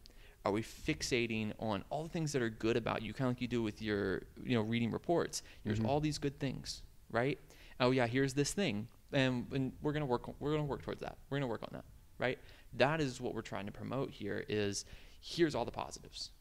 are 0.46 0.52
we 0.52 0.62
fixating 0.62 1.52
on 1.60 1.84
all 1.90 2.04
the 2.04 2.10
things 2.10 2.32
that 2.32 2.42
are 2.42 2.50
good 2.50 2.78
about 2.78 3.02
you 3.02 3.14
kind 3.14 3.30
of 3.30 3.36
like 3.36 3.42
you 3.42 3.48
do 3.48 3.64
with 3.64 3.82
your 3.82 4.22
you 4.44 4.56
know 4.56 4.62
reading 4.62 4.92
reports 4.92 5.42
here's 5.64 5.80
mm-hmm. 5.80 5.88
all 5.88 6.00
these 6.00 6.18
good 6.18 6.38
things 6.40 6.84
right 7.12 7.40
oh 7.80 7.92
yeah 7.92 8.06
here's 8.06 8.36
this 8.36 8.54
thing 8.54 8.88
and, 9.12 9.48
and 9.52 9.74
we're 9.82 9.94
going 9.94 10.02
to 10.02 10.06
work 10.06 10.28
we're 10.40 10.52
going 10.52 10.62
to 10.62 10.70
work 10.70 10.82
towards 10.82 11.02
that. 11.02 11.18
We're 11.30 11.38
going 11.38 11.48
to 11.48 11.52
work 11.52 11.64
on 11.64 11.70
that 11.74 11.86
right? 12.20 12.38
That 12.78 13.02
is 13.02 13.20
what 13.20 13.34
we're 13.34 13.42
trying 13.42 13.66
to 13.66 13.72
promote 13.72 14.12
here 14.12 14.46
is 14.48 14.86
here's 15.22 15.56
all 15.56 15.66
the 15.66 15.72
positives 15.72 16.32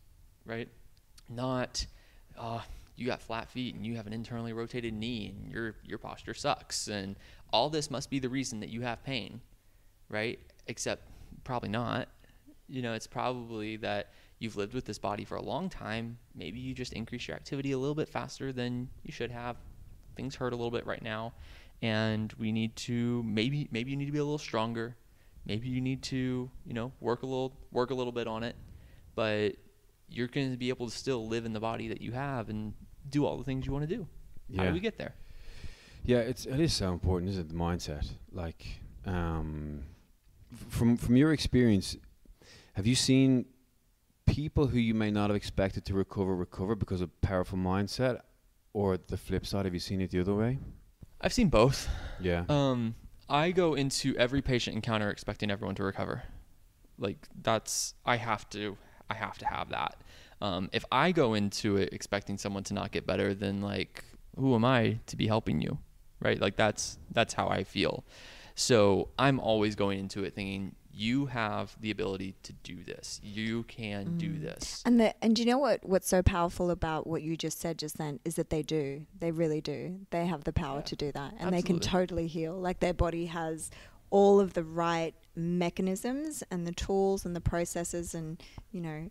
right? 0.45 0.69
Not 1.29 1.87
uh, 2.39 2.61
you 2.97 3.07
got 3.07 3.23
flat 3.23 3.49
feet 3.49 3.75
and 3.75 3.87
you 3.87 3.97
have 3.97 4.07
an 4.07 4.13
internally 4.13 4.53
rotated 4.53 4.93
knee 4.93 5.35
and 5.35 5.51
your 5.51 5.75
your 5.85 5.99
posture 5.99 6.35
sucks 6.35 6.89
and 6.89 7.17
all 7.53 7.71
this 7.71 7.91
must 7.91 8.11
be 8.11 8.19
the 8.19 8.29
reason 8.29 8.61
that 8.61 8.69
you 8.69 8.83
have 8.83 9.03
pain 9.05 9.41
right? 10.11 10.39
Except 10.67 11.03
probably 11.45 11.69
not. 11.69 12.09
You 12.69 12.83
know 12.83 12.93
it's 12.93 13.07
probably 13.07 13.77
that 13.77 14.13
you've 14.41 14.57
lived 14.57 14.75
with 14.75 14.85
this 14.85 14.99
body 14.99 15.25
for 15.25 15.37
a 15.37 15.43
long 15.43 15.69
time. 15.71 16.19
Maybe 16.35 16.59
you 16.61 16.75
just 16.75 16.93
increase 16.93 17.27
your 17.27 17.37
activity 17.37 17.73
a 17.73 17.79
little 17.79 17.95
bit 17.95 18.09
faster 18.09 18.53
than 18.53 18.89
you 19.03 19.13
should 19.13 19.31
have. 19.31 19.57
Things 20.17 20.35
hurt 20.35 20.53
a 20.53 20.57
little 20.57 20.71
bit 20.71 20.87
right 20.87 21.03
now 21.03 21.33
and 21.83 22.33
we 22.39 22.53
need 22.53 22.75
to 22.77 23.23
maybe 23.25 23.69
maybe 23.71 23.91
you 23.91 23.97
need 23.97 24.07
to 24.07 24.13
be 24.13 24.19
a 24.19 24.25
little 24.25 24.39
stronger 24.39 24.97
maybe 25.47 25.69
you 25.69 25.81
need 25.81 26.03
to 26.03 26.51
you 26.67 26.75
know 26.75 26.93
work 27.01 27.23
a 27.23 27.27
little 27.27 27.53
work 27.71 27.91
a 27.91 27.95
little 27.95 28.13
bit 28.13 28.27
on 28.27 28.43
it 28.43 28.57
but 29.15 29.55
you're 30.09 30.27
going 30.29 30.51
to 30.51 30.57
be 30.57 30.69
able 30.71 30.89
to 30.89 30.97
still 30.97 31.29
live 31.29 31.45
in 31.45 31.53
the 31.53 31.61
body 31.61 31.89
that 31.89 32.01
you 32.01 32.13
have 32.13 32.49
and 32.49 32.73
do 33.09 33.25
all 33.27 33.37
the 33.39 33.45
things 33.45 33.65
you 33.67 33.73
want 33.73 33.89
to 33.89 33.97
do 33.97 34.07
how 34.57 34.63
Yeah. 34.63 34.69
do 34.69 34.75
we 34.75 34.81
get 34.81 34.97
there 34.99 35.15
Yeah, 36.05 36.19
it's 36.31 36.47
it 36.47 36.61
is 36.61 36.73
so 36.73 36.93
important, 36.93 37.31
isn't 37.33 37.45
it? 37.47 37.49
The 37.49 37.55
mindset. 37.55 38.07
Like, 38.33 38.63
um, 39.05 39.83
from 40.69 40.97
from 40.97 41.17
your 41.17 41.33
experience, 41.33 41.97
have 42.75 42.87
you 42.87 42.95
seen 42.95 43.45
people 44.25 44.69
who 44.69 44.79
you 44.79 44.95
may 44.95 45.11
not 45.11 45.29
have 45.31 45.37
expected 45.37 45.85
to 45.85 45.95
recover 45.95 46.35
recover 46.35 46.75
because 46.77 47.03
of 47.05 47.11
powerful 47.21 47.59
mindset, 47.59 48.21
or 48.73 48.97
the 48.97 49.17
flip 49.17 49.45
side? 49.45 49.65
Have 49.67 49.75
you 49.75 49.81
seen 49.81 50.01
it 50.01 50.11
the 50.11 50.21
other 50.21 50.35
way? 50.35 50.59
I've 51.21 51.33
seen 51.33 51.49
both 51.49 51.89
Yeah. 52.21 52.45
Um, 52.49 52.95
I 53.29 53.51
go 53.51 53.75
into 53.75 54.17
every 54.17 54.43
patient 54.43 54.75
encounter 54.75 55.11
expecting 55.11 55.51
everyone 55.51 55.75
to 55.77 55.85
recover. 55.85 56.23
Like 56.99 57.29
that's 57.43 57.95
I 58.05 58.17
have 58.17 58.49
to 58.51 58.77
I 59.11 59.15
have 59.15 59.39
to 59.39 59.47
have 59.47 59.69
that. 59.71 59.97
Um, 60.41 60.69
if 60.73 60.85
I 60.91 61.13
go 61.13 61.35
into 61.35 61.77
it 61.77 61.93
expecting 61.93 62.39
someone 62.39 62.65
to 62.65 62.75
not 62.75 62.91
get 62.91 63.07
better, 63.07 63.35
then 63.35 63.61
like 63.61 64.05
who 64.37 64.55
am 64.55 64.65
I 64.65 64.99
to 65.07 65.17
be 65.17 65.27
helping 65.27 65.61
you, 65.61 65.79
right? 66.21 66.41
Like 66.41 66.57
that's 66.57 66.99
that's 67.13 67.35
how 67.35 67.49
I 67.49 67.65
feel. 67.65 68.05
So 68.55 69.11
I'm 69.19 69.39
always 69.39 69.77
going 69.77 69.99
into 70.01 70.25
it 70.25 70.35
thinking 70.35 70.75
you 70.99 71.27
have 71.27 71.77
the 71.81 71.93
ability 71.93 72.35
to 72.43 72.53
do 72.65 72.83
this. 72.83 73.21
You 73.23 73.63
can 73.63 74.19
do 74.19 74.31
mm. 74.31 74.43
this. 74.43 74.83
And 74.85 74.99
the 74.99 75.15
and 75.23 75.37
do 75.37 75.43
you 75.43 75.47
know 75.47 75.59
what 75.59 75.85
what's 75.85 76.09
so 76.09 76.23
powerful 76.23 76.73
about 76.73 77.07
what 77.07 77.23
you 77.23 77.37
just 77.37 77.61
said 77.61 77.79
just 77.79 77.99
then 77.99 78.19
is 78.25 78.35
that 78.35 78.51
they 78.51 78.63
do. 78.63 79.07
They 79.21 79.31
really 79.31 79.61
do. 79.61 80.01
They 80.11 80.27
have 80.27 80.43
the 80.43 80.53
power 80.53 80.79
Yeah, 80.79 80.83
to 80.87 80.97
do 80.97 81.13
that. 81.13 81.35
And 81.39 81.55
they 81.55 81.63
can 81.63 81.79
totally 81.79 82.27
heal. 82.27 82.55
Like 82.55 82.81
their 82.81 82.93
body 82.93 83.27
has 83.27 83.71
all 84.11 84.41
of 84.41 84.55
the 84.55 84.65
right 84.65 85.15
mechanisms 85.37 86.43
and 86.51 86.67
the 86.67 86.73
tools 86.73 87.25
and 87.25 87.37
the 87.37 87.41
processes 87.41 88.13
and, 88.13 88.43
you 88.73 88.81
know, 88.81 89.09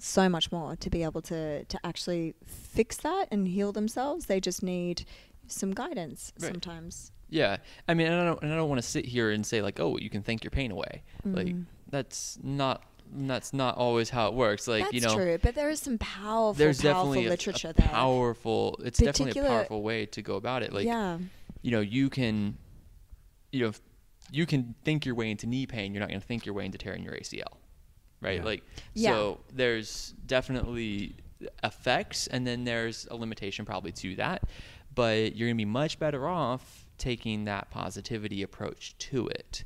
so 0.00 0.30
much 0.30 0.50
more 0.50 0.76
to 0.76 0.88
be 0.88 1.02
able 1.02 1.20
to 1.20 1.64
to 1.66 1.78
actually 1.84 2.34
fix 2.46 2.96
that 2.98 3.28
and 3.30 3.48
heal 3.48 3.70
themselves. 3.70 4.26
They 4.26 4.40
just 4.40 4.62
need 4.62 5.04
some 5.46 5.72
guidance 5.72 6.32
Right. 6.40 6.52
sometimes. 6.52 7.12
Yeah, 7.30 7.58
I 7.88 7.94
mean, 7.94 8.08
and 8.08 8.20
I 8.20 8.24
don't, 8.24 8.42
and 8.42 8.52
I 8.52 8.56
don't 8.56 8.68
want 8.68 8.80
to 8.82 8.86
sit 8.86 9.04
here 9.06 9.30
and 9.30 9.46
say 9.46 9.62
like, 9.62 9.78
oh, 9.80 9.96
you 9.98 10.10
can 10.10 10.22
think 10.22 10.42
your 10.44 10.50
pain 10.50 10.70
away. 10.72 11.02
Like 11.24 11.46
Mm. 11.48 11.64
that's 11.88 12.38
not 12.42 12.82
that's 13.12 13.52
not 13.52 13.76
always 13.76 14.10
how 14.10 14.28
it 14.28 14.34
works. 14.34 14.68
Like 14.68 14.82
That's 14.84 14.94
you 14.94 15.00
know, 15.00 15.14
true, 15.16 15.38
but 15.42 15.54
there 15.56 15.68
is 15.70 15.80
some 15.80 15.98
powerful, 15.98 16.52
there's 16.54 16.80
powerful 16.80 17.02
definitely 17.14 17.26
a- 17.26 17.30
literature 17.30 17.68
a, 17.70 17.72
there. 17.72 17.88
powerful. 17.88 18.78
It's 18.84 18.98
definitely 18.98 19.40
a 19.40 19.44
powerful 19.44 19.82
way 19.82 20.06
to 20.06 20.22
go 20.22 20.36
about 20.36 20.62
it. 20.62 20.72
Like 20.72 20.86
yeah. 20.86 21.18
you 21.62 21.70
know, 21.72 21.80
you 21.80 22.08
can, 22.10 22.56
you 23.52 23.66
know, 23.66 23.72
you 24.30 24.46
can 24.46 24.74
think 24.84 25.04
your 25.06 25.14
way 25.16 25.30
into 25.30 25.46
knee 25.46 25.66
pain. 25.66 25.92
You're 25.92 26.00
not 26.00 26.08
going 26.08 26.20
to 26.20 26.26
think 26.26 26.46
your 26.46 26.54
way 26.54 26.64
into 26.66 26.78
tearing 26.78 27.02
your 27.02 27.14
ACL, 27.14 27.56
right? 28.20 28.38
Yeah. 28.38 28.44
Like 28.44 28.62
Yeah. 28.94 29.10
so, 29.10 29.40
there's 29.52 30.14
definitely 30.26 31.16
effects, 31.64 32.26
and 32.28 32.46
then 32.46 32.64
there's 32.64 33.06
a 33.10 33.16
limitation 33.16 33.64
probably 33.64 33.92
to 33.92 34.14
that. 34.16 34.42
But 34.94 35.34
you're 35.36 35.48
going 35.48 35.56
to 35.56 35.60
be 35.62 35.64
much 35.64 35.98
better 35.98 36.28
off 36.28 36.86
taking 37.00 37.46
that 37.46 37.70
positivity 37.70 38.42
approach 38.42 38.96
to 38.98 39.26
it, 39.26 39.64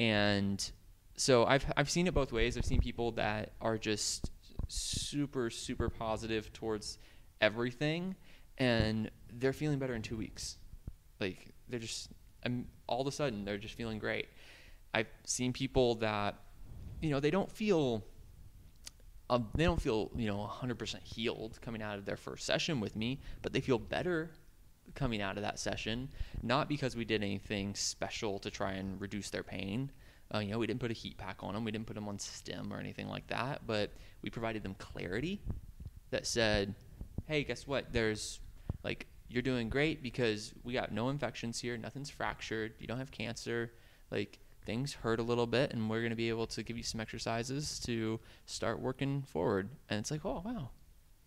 and 0.00 0.70
so 1.16 1.44
I've 1.44 1.66
I've 1.76 1.90
seen 1.90 2.06
it 2.06 2.14
both 2.14 2.32
ways. 2.32 2.56
I've 2.56 2.64
seen 2.64 2.80
people 2.80 3.12
that 3.12 3.52
are 3.60 3.76
just 3.76 4.30
super 4.68 5.50
super 5.50 5.90
positive 5.90 6.52
towards 6.52 6.98
everything, 7.40 8.14
and 8.56 9.10
they're 9.32 9.52
feeling 9.52 9.78
better 9.78 9.94
in 9.94 10.02
two 10.02 10.16
weeks. 10.16 10.56
Like 11.20 11.52
they're 11.68 11.80
just 11.80 12.10
um, 12.46 12.66
all 12.86 13.00
of 13.00 13.06
a 13.06 13.12
sudden 13.12 13.44
they're 13.44 13.58
just 13.58 13.74
feeling 13.74 13.98
great. 13.98 14.28
I've 14.94 15.08
seen 15.24 15.52
people 15.52 15.96
that 15.96 16.36
you 17.02 17.10
know 17.10 17.20
they 17.20 17.30
don't 17.30 17.50
feel 17.50 18.04
um, 19.30 19.48
they 19.54 19.64
don't 19.64 19.80
feel 19.80 20.10
you 20.16 20.26
know 20.26 20.48
100% 20.50 21.02
healed 21.02 21.58
coming 21.60 21.82
out 21.82 21.98
of 21.98 22.04
their 22.04 22.16
first 22.16 22.46
session 22.46 22.80
with 22.80 22.96
me, 22.96 23.20
but 23.42 23.52
they 23.52 23.60
feel 23.60 23.78
better 23.78 24.30
coming 24.98 25.22
out 25.22 25.36
of 25.36 25.44
that 25.44 25.58
session, 25.60 26.08
not 26.42 26.68
because 26.68 26.96
we 26.96 27.04
did 27.04 27.22
anything 27.22 27.72
special 27.74 28.40
to 28.40 28.50
try 28.50 28.72
and 28.72 29.00
reduce 29.00 29.30
their 29.30 29.44
pain. 29.44 29.90
Uh, 30.34 30.40
you 30.40 30.50
know, 30.50 30.58
we 30.58 30.66
didn't 30.66 30.80
put 30.80 30.90
a 30.90 30.94
heat 30.94 31.16
pack 31.16 31.38
on 31.40 31.54
them, 31.54 31.64
we 31.64 31.70
didn't 31.70 31.86
put 31.86 31.94
them 31.94 32.08
on 32.08 32.18
stim 32.18 32.72
or 32.72 32.78
anything 32.78 33.08
like 33.08 33.26
that, 33.28 33.62
but 33.66 33.92
we 34.22 34.28
provided 34.28 34.62
them 34.62 34.74
clarity 34.78 35.40
that 36.10 36.26
said, 36.26 36.74
"Hey, 37.26 37.44
guess 37.44 37.66
what? 37.66 37.92
There's 37.92 38.40
like 38.82 39.06
you're 39.28 39.42
doing 39.42 39.68
great 39.68 40.02
because 40.02 40.52
we 40.64 40.72
got 40.72 40.90
no 40.92 41.08
infections 41.10 41.60
here, 41.60 41.76
nothing's 41.78 42.10
fractured, 42.10 42.74
you 42.78 42.86
don't 42.86 42.98
have 42.98 43.10
cancer, 43.10 43.72
like." 44.10 44.40
things 44.66 44.92
hurt 44.92 45.18
a 45.18 45.22
little 45.22 45.46
bit 45.46 45.72
and 45.72 45.88
we're 45.88 46.00
going 46.00 46.10
to 46.10 46.16
be 46.16 46.28
able 46.28 46.46
to 46.46 46.62
give 46.62 46.76
you 46.76 46.82
some 46.82 47.00
exercises 47.00 47.78
to 47.78 48.20
start 48.44 48.78
working 48.78 49.22
forward 49.22 49.70
and 49.88 49.98
it's 49.98 50.10
like 50.10 50.26
oh 50.26 50.42
wow 50.44 50.68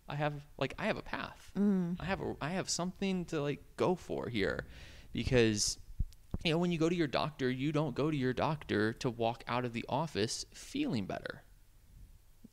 i 0.10 0.16
have 0.16 0.34
like 0.58 0.74
i 0.80 0.86
have 0.86 0.98
a 0.98 1.02
path. 1.02 1.52
Mm. 1.58 1.96
i 2.00 2.06
have 2.06 2.22
a 2.22 2.36
i 2.42 2.50
have 2.50 2.70
something 2.70 3.26
to 3.26 3.42
like 3.42 3.64
go 3.78 3.96
for 3.96 4.30
here 4.30 4.66
because 5.14 5.78
you 6.44 6.52
know 6.52 6.58
when 6.58 6.72
you 6.72 6.78
go 6.78 6.90
to 6.90 6.96
your 6.96 7.08
doctor 7.08 7.50
you 7.50 7.72
don't 7.72 7.96
go 7.96 8.10
to 8.12 8.18
your 8.18 8.34
doctor 8.34 8.94
to 8.94 9.10
walk 9.10 9.44
out 9.48 9.66
of 9.66 9.74
the 9.74 9.86
office 9.90 10.46
feeling 10.54 11.06
better. 11.06 11.44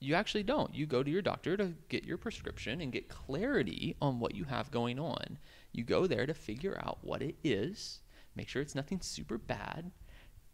You 0.01 0.15
actually 0.15 0.45
don't. 0.45 0.73
You 0.73 0.87
go 0.87 1.03
to 1.03 1.11
your 1.11 1.23
doctor 1.23 1.57
to 1.57 1.75
get 1.89 2.05
your 2.05 2.19
prescription 2.19 2.81
and 2.81 2.93
get 2.93 3.09
clarity 3.09 3.97
on 4.01 4.21
what 4.21 4.33
you 4.33 4.45
have 4.45 4.71
going 4.71 5.01
on. 5.01 5.39
You 5.73 5.83
go 5.83 6.07
there 6.07 6.25
to 6.25 6.35
figure 6.35 6.81
out 6.85 6.99
what 7.03 7.21
it 7.21 7.35
is 7.43 7.99
make 8.39 8.49
sure 8.49 8.63
it's 8.63 8.75
nothing 8.77 9.01
super 9.01 9.37
bad 9.37 9.91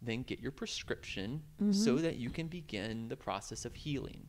then 0.01 0.23
get 0.23 0.39
your 0.39 0.51
prescription 0.51 1.41
so 1.71 1.95
that 1.97 2.17
you 2.17 2.29
can 2.29 2.47
begin 2.47 3.07
the 3.07 3.15
process 3.15 3.65
of 3.65 3.73
healing. 3.73 4.27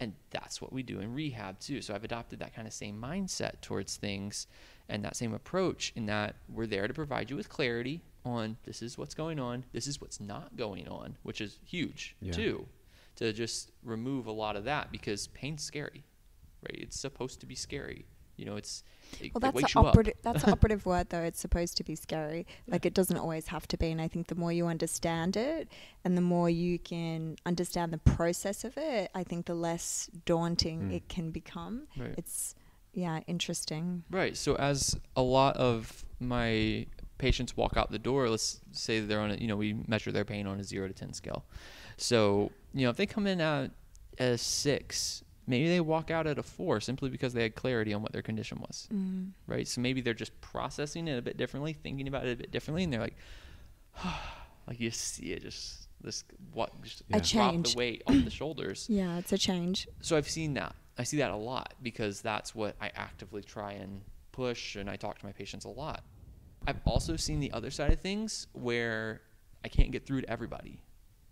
And 0.00 0.14
that's 0.30 0.62
what 0.62 0.72
we 0.72 0.82
do 0.82 0.98
in 1.00 1.12
rehab 1.14 1.60
too. 1.60 1.82
So 1.82 1.94
I've 1.94 2.04
adopted 2.04 2.38
that 2.38 2.54
kind 2.54 2.66
of 2.66 2.72
same 2.72 3.00
mindset 3.00 3.60
towards 3.60 3.96
things 3.96 4.46
and 4.88 5.04
that 5.04 5.14
same 5.14 5.34
approach 5.34 5.92
in 5.94 6.06
that 6.06 6.36
we're 6.48 6.66
there 6.66 6.88
to 6.88 6.94
provide 6.94 7.30
you 7.30 7.36
with 7.36 7.48
clarity 7.50 8.02
on 8.24 8.56
this 8.64 8.82
is 8.82 8.98
what's 8.98 9.14
going 9.14 9.38
on, 9.38 9.64
this 9.72 9.86
is 9.86 10.00
what's 10.00 10.18
not 10.20 10.56
going 10.56 10.88
on, 10.88 11.16
which 11.22 11.40
is 11.40 11.58
huge 11.64 12.16
Yeah. 12.20 12.32
too. 12.32 12.66
To 13.16 13.32
just 13.32 13.72
remove 13.82 14.26
a 14.26 14.32
lot 14.32 14.56
of 14.56 14.64
that 14.64 14.90
because 14.90 15.28
pain's 15.28 15.62
scary. 15.62 16.04
Right? 16.62 16.78
It's 16.80 16.98
supposed 16.98 17.40
to 17.40 17.46
be 17.46 17.54
scary. 17.54 18.06
You 18.40 18.46
know, 18.46 18.56
it's 18.56 18.82
it, 19.20 19.32
Well, 19.34 19.40
that's 19.40 19.54
wakes 19.54 19.72
the 19.74 19.80
you 19.80 19.86
up. 19.86 19.92
operative. 19.92 20.14
That's 20.22 20.44
an 20.44 20.50
operative 20.56 20.86
word, 20.86 21.10
though. 21.10 21.20
It's 21.22 21.38
supposed 21.40 21.76
to 21.76 21.84
be 21.84 21.94
scary. 21.94 22.46
Like 22.66 22.86
it 22.86 22.94
doesn't 22.94 23.16
always 23.16 23.48
have 23.48 23.66
to 23.68 23.76
be. 23.76 23.90
And 23.90 24.00
I 24.00 24.08
think 24.08 24.28
the 24.28 24.34
more 24.34 24.50
you 24.52 24.66
understand 24.66 25.36
it, 25.36 25.68
and 26.04 26.16
the 26.16 26.22
more 26.22 26.48
you 26.48 26.78
can 26.78 27.36
understand 27.44 27.92
the 27.92 27.98
process 27.98 28.64
of 28.64 28.76
it, 28.78 29.10
I 29.14 29.22
think 29.24 29.46
the 29.46 29.54
less 29.54 30.08
daunting 30.24 30.80
Mm. 30.80 30.94
it 30.94 31.08
can 31.08 31.30
become. 31.30 31.88
Right. 31.96 32.14
It's 32.16 32.54
yeah, 32.92 33.20
interesting. 33.28 34.04
Right. 34.10 34.36
So 34.36 34.54
as 34.56 34.98
a 35.14 35.22
lot 35.22 35.56
of 35.56 36.04
my 36.18 36.86
patients 37.18 37.56
walk 37.56 37.76
out 37.76 37.90
the 37.90 37.98
door, 37.98 38.28
let's 38.30 38.60
say 38.72 38.98
they're 39.00 39.20
on 39.20 39.30
a, 39.32 39.34
you 39.36 39.46
know, 39.46 39.56
we 39.56 39.74
measure 39.86 40.10
their 40.10 40.24
pain 40.24 40.46
on 40.46 40.58
a 40.58 40.64
0 40.64 40.88
to 40.88 40.94
10 40.94 41.12
scale. 41.12 41.44
So, 41.98 42.50
you 42.74 42.84
know, 42.84 42.90
if 42.90 42.96
they 42.96 43.06
come 43.06 43.26
in 43.26 43.40
at 43.40 43.70
a 44.18 44.38
6, 44.38 45.22
maybe 45.50 45.68
they 45.68 45.80
walk 45.80 46.10
out 46.10 46.26
at 46.26 46.38
a 46.38 46.42
4 46.42 46.80
simply 46.80 47.10
because 47.10 47.32
they 47.34 47.42
had 47.42 47.54
clarity 47.54 47.92
on 47.92 48.00
what 48.02 48.12
their 48.12 48.22
condition 48.22 48.58
was. 48.60 48.88
Mm. 48.92 49.30
Right? 49.46 49.66
So 49.68 49.80
maybe 49.80 50.00
they're 50.00 50.14
just 50.14 50.38
processing 50.40 51.08
it 51.08 51.18
a 51.18 51.22
bit 51.22 51.36
differently, 51.36 51.72
thinking 51.74 52.08
about 52.08 52.26
it 52.26 52.32
a 52.32 52.36
bit 52.36 52.50
differently 52.50 52.84
and 52.84 52.92
they're 52.92 53.00
like 53.00 53.16
like 54.66 54.80
you 54.80 54.90
see 54.90 55.32
it 55.32 55.42
just 55.42 55.88
this 56.00 56.24
what 56.52 56.70
just 56.82 57.02
A 57.12 57.20
drop 57.20 57.52
change. 57.52 57.72
the 57.74 57.78
weight 57.78 58.02
off 58.06 58.24
the 58.24 58.30
shoulders 58.30 58.86
Yeah, 58.88 59.18
it's 59.18 59.32
a 59.32 59.38
change. 59.38 59.86
so 60.00 60.16
I've 60.16 60.28
seen 60.28 60.54
that. 60.54 60.74
I 60.98 61.02
see 61.04 61.18
that 61.18 61.30
a 61.30 61.36
lot 61.36 61.74
because 61.82 62.20
that's 62.20 62.54
what 62.54 62.76
I 62.80 62.90
actively 62.94 63.42
try 63.42 63.72
and 63.72 64.02
push, 64.32 64.76
and 64.76 64.88
I 64.88 64.96
talk 64.96 65.18
to 65.18 65.26
my 65.26 65.32
patients 65.32 65.64
a 65.64 65.68
lot. 65.68 66.04
I've 66.66 66.80
also 66.84 67.16
seen 67.16 67.40
the 67.40 67.52
other 67.52 67.70
side 67.70 67.90
of 67.92 68.00
things 68.00 68.46
where 68.52 69.22
I 69.64 69.68
can't 69.68 69.90
get 69.92 70.06
through 70.06 70.22
to 70.22 70.30
everybody. 70.30 70.78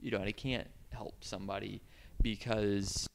You 0.01 0.11
know, 0.11 0.19
and 0.19 0.27
I 0.29 0.33
can't 0.33 0.67
help 0.91 1.23
somebody 1.23 1.83
because, 2.23 3.07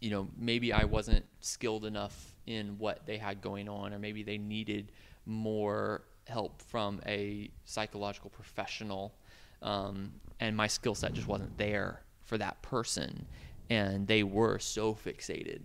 you 0.00 0.10
know, 0.10 0.28
maybe 0.36 0.72
I 0.72 0.84
wasn't 0.84 1.24
skilled 1.40 1.84
enough 1.84 2.34
in 2.46 2.78
what 2.78 3.06
they 3.06 3.16
had 3.16 3.40
going 3.40 3.68
on, 3.68 3.92
or 3.92 3.98
maybe 3.98 4.22
they 4.22 4.38
needed 4.38 4.92
more 5.26 6.02
help 6.26 6.60
from 6.62 7.00
a 7.06 7.50
psychological 7.64 8.30
professional, 8.30 9.14
um, 9.62 10.12
and 10.40 10.56
my 10.56 10.66
skill 10.66 10.94
set 10.94 11.12
just 11.12 11.28
wasn't 11.28 11.56
there 11.58 12.02
for 12.24 12.38
that 12.38 12.60
person. 12.62 13.26
And 13.70 14.06
they 14.06 14.22
were 14.22 14.58
so 14.58 14.94
fixated 14.94 15.62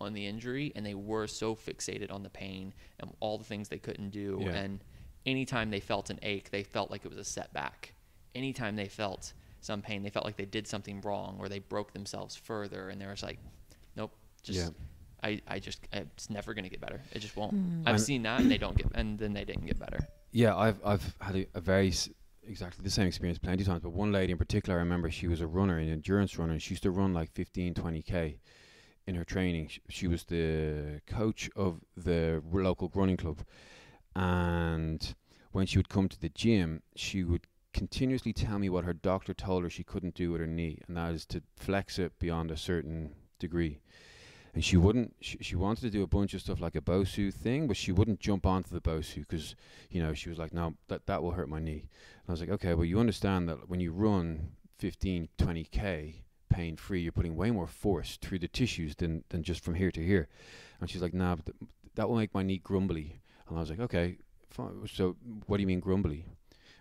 on 0.00 0.14
the 0.14 0.26
injury, 0.26 0.72
and 0.74 0.84
they 0.84 0.94
were 0.94 1.26
so 1.26 1.54
fixated 1.54 2.10
on 2.10 2.22
the 2.22 2.30
pain 2.30 2.72
and 2.98 3.12
all 3.20 3.38
the 3.38 3.44
things 3.44 3.68
they 3.68 3.78
couldn't 3.78 4.10
do. 4.10 4.38
Yeah. 4.40 4.50
And 4.50 4.80
anytime 5.26 5.70
they 5.70 5.80
felt 5.80 6.10
an 6.10 6.18
ache, 6.22 6.50
they 6.50 6.62
felt 6.62 6.90
like 6.90 7.04
it 7.04 7.08
was 7.08 7.18
a 7.18 7.24
setback. 7.24 7.94
Anytime 8.34 8.76
they 8.76 8.88
felt 8.88 9.32
some 9.60 9.82
pain, 9.82 10.02
they 10.02 10.10
felt 10.10 10.24
like 10.24 10.36
they 10.36 10.44
did 10.44 10.66
something 10.66 11.00
wrong 11.02 11.36
or 11.38 11.48
they 11.48 11.60
broke 11.60 11.92
themselves 11.92 12.34
further, 12.34 12.88
and 12.88 13.00
they 13.00 13.06
were 13.06 13.14
like, 13.22 13.38
"Nope, 13.44 13.52
just 14.42 14.58
Yeah. 14.58 14.68
I, 15.24 15.40
I 15.46 15.58
just 15.60 15.86
it's 15.92 16.30
never 16.30 16.52
gonna 16.54 16.68
get 16.68 16.80
better. 16.80 17.00
It 17.12 17.20
just 17.20 17.36
won't." 17.36 17.54
Mm. 17.54 17.82
I've 17.86 17.94
And- 17.94 18.00
seen 18.02 18.22
that, 18.24 18.40
and 18.40 18.50
they 18.50 18.58
don't 18.58 18.76
get, 18.76 18.88
and 18.94 19.18
then 19.18 19.32
they 19.32 19.44
didn't 19.44 19.66
get 19.66 19.78
better. 19.78 20.00
Yeah, 20.32 20.56
I've 20.56 20.80
I've 20.84 21.14
had 21.20 21.36
a, 21.36 21.46
a 21.54 21.60
very 21.60 21.88
s- 21.88 22.08
exactly 22.44 22.82
the 22.82 22.90
same 22.90 23.06
experience 23.06 23.38
plenty 23.38 23.62
of 23.62 23.68
times. 23.68 23.82
But 23.82 23.90
one 23.90 24.10
lady 24.12 24.32
in 24.32 24.38
particular, 24.38 24.78
I 24.78 24.82
remember 24.82 25.10
she 25.10 25.28
was 25.28 25.40
a 25.40 25.46
runner, 25.46 25.78
an 25.78 25.88
endurance 25.88 26.38
runner, 26.38 26.52
and 26.52 26.62
she 26.62 26.70
used 26.74 26.82
to 26.82 26.90
run 26.90 27.12
like 27.14 27.30
15, 27.32 27.74
20 27.74 28.02
k 28.02 28.40
in 29.06 29.14
her 29.14 29.24
training. 29.24 29.68
She, 29.68 29.80
she 29.90 30.06
was 30.08 30.24
the 30.24 31.00
coach 31.06 31.50
of 31.54 31.80
the 31.96 32.42
r- 32.52 32.62
local 32.62 32.90
running 32.94 33.16
club, 33.16 33.42
and 34.14 35.14
when 35.52 35.66
she 35.66 35.78
would 35.78 35.88
come 35.88 36.08
to 36.08 36.20
the 36.20 36.28
gym, 36.30 36.82
she 36.96 37.22
would 37.24 37.46
continuously 37.72 38.32
tell 38.32 38.58
me 38.58 38.68
what 38.68 38.84
her 38.84 38.92
doctor 38.92 39.32
told 39.34 39.62
her 39.62 39.70
she 39.70 39.84
couldn't 39.84 40.14
do 40.14 40.30
with 40.32 40.40
her 40.40 40.46
knee, 40.46 40.78
and 40.88 40.96
that 40.96 41.12
is 41.14 41.24
to 41.26 41.42
flex 41.56 41.98
it 41.98 42.18
beyond 42.18 42.50
a 42.50 42.56
certain 42.56 43.14
degree. 43.38 43.80
And 44.54 44.62
she 44.62 44.76
wouldn't. 44.76 45.14
She, 45.20 45.38
she 45.40 45.56
wanted 45.56 45.80
to 45.82 45.90
do 45.90 46.02
a 46.02 46.06
bunch 46.06 46.34
of 46.34 46.42
stuff 46.42 46.60
like 46.60 46.76
a 46.76 46.80
Bosu 46.80 47.32
thing, 47.32 47.66
but 47.66 47.76
she 47.76 47.90
wouldn't 47.90 48.20
jump 48.20 48.44
onto 48.44 48.70
the 48.70 48.80
Bosu 48.80 49.26
because 49.26 49.54
you 49.90 50.02
know, 50.02 50.12
she 50.14 50.28
was 50.28 50.38
like, 50.38 50.52
no, 50.52 50.74
that, 50.88 51.06
that 51.06 51.22
will 51.22 51.32
hurt 51.32 51.48
my 51.48 51.58
knee. 51.58 51.84
And 52.22 52.28
I 52.28 52.32
was 52.32 52.40
like, 52.40 52.50
okay, 52.50 52.74
well, 52.74 52.84
you 52.84 53.00
understand 53.00 53.48
that 53.48 53.68
when 53.68 53.80
you 53.80 53.92
run 53.92 54.50
15, 54.78 55.28
20K 55.38 56.14
pain 56.50 56.76
free, 56.76 57.00
you're 57.00 57.12
putting 57.12 57.36
way 57.36 57.50
more 57.50 57.66
force 57.66 58.18
through 58.20 58.38
the 58.38 58.48
tissues 58.48 58.94
than, 58.96 59.24
than 59.30 59.42
just 59.42 59.64
from 59.64 59.74
here 59.74 59.90
to 59.90 60.04
here. 60.04 60.28
And 60.80 60.90
she's 60.90 61.02
like, 61.02 61.14
nah, 61.14 61.36
but 61.36 61.46
th- 61.46 61.70
that 61.94 62.08
will 62.08 62.16
make 62.16 62.34
my 62.34 62.42
knee 62.42 62.60
grumbly. 62.62 63.20
And 63.48 63.56
I 63.56 63.60
was 63.60 63.70
like, 63.70 63.80
okay, 63.80 64.18
fine. 64.50 64.86
So 64.92 65.16
what 65.46 65.56
do 65.56 65.62
you 65.62 65.66
mean 65.66 65.80
grumbly? 65.80 66.26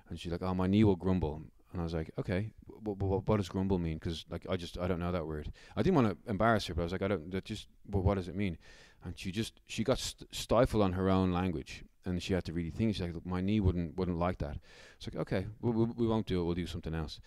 And 0.09 0.19
she's 0.19 0.31
like, 0.31 0.41
oh, 0.41 0.53
my 0.53 0.67
knee 0.67 0.83
will 0.83 0.95
grumble. 0.97 1.41
And 1.71 1.79
I 1.79 1.83
was 1.85 1.93
like, 1.93 2.11
okay, 2.19 2.51
w- 2.83 2.97
w- 2.97 3.21
what 3.25 3.37
does 3.37 3.47
grumble 3.49 3.79
mean? 3.79 3.95
Because 3.97 4.25
like 4.29 4.45
I 4.49 4.57
just 4.57 4.77
I 4.77 4.87
don't 4.87 4.99
know 4.99 5.11
that 5.11 5.25
word. 5.25 5.51
I 5.75 5.81
didn't 5.83 5.95
want 5.95 6.09
to 6.25 6.29
embarrass 6.29 6.65
her, 6.67 6.73
but 6.73 6.81
I 6.81 6.83
was 6.85 6.91
like, 6.91 7.01
I 7.01 7.07
don't. 7.07 7.31
That 7.31 7.45
just 7.45 7.67
well, 7.89 8.03
what 8.03 8.15
does 8.15 8.27
it 8.27 8.35
mean? 8.35 8.57
And 9.03 9.17
she 9.17 9.31
just 9.31 9.61
she 9.67 9.83
got 9.83 9.97
st- 9.99 10.33
stifled 10.35 10.83
on 10.83 10.93
her 10.93 11.09
own 11.09 11.31
language, 11.31 11.83
and 12.05 12.21
she 12.21 12.33
had 12.33 12.43
to 12.45 12.53
really 12.53 12.71
think. 12.71 12.95
She's 12.95 13.01
like, 13.01 13.13
Look, 13.13 13.25
my 13.25 13.39
knee 13.41 13.59
wouldn't 13.61 13.95
wouldn't 13.97 14.17
like 14.19 14.39
that. 14.39 14.57
It's 14.97 15.07
like, 15.07 15.15
okay, 15.21 15.47
we, 15.61 15.71
we, 15.71 15.85
we 15.85 16.07
won't 16.07 16.25
do 16.27 16.41
it. 16.41 16.43
We'll 16.43 16.55
do 16.55 16.67
something 16.67 16.93
else. 16.93 17.19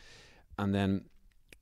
And 0.59 0.75
then 0.75 1.07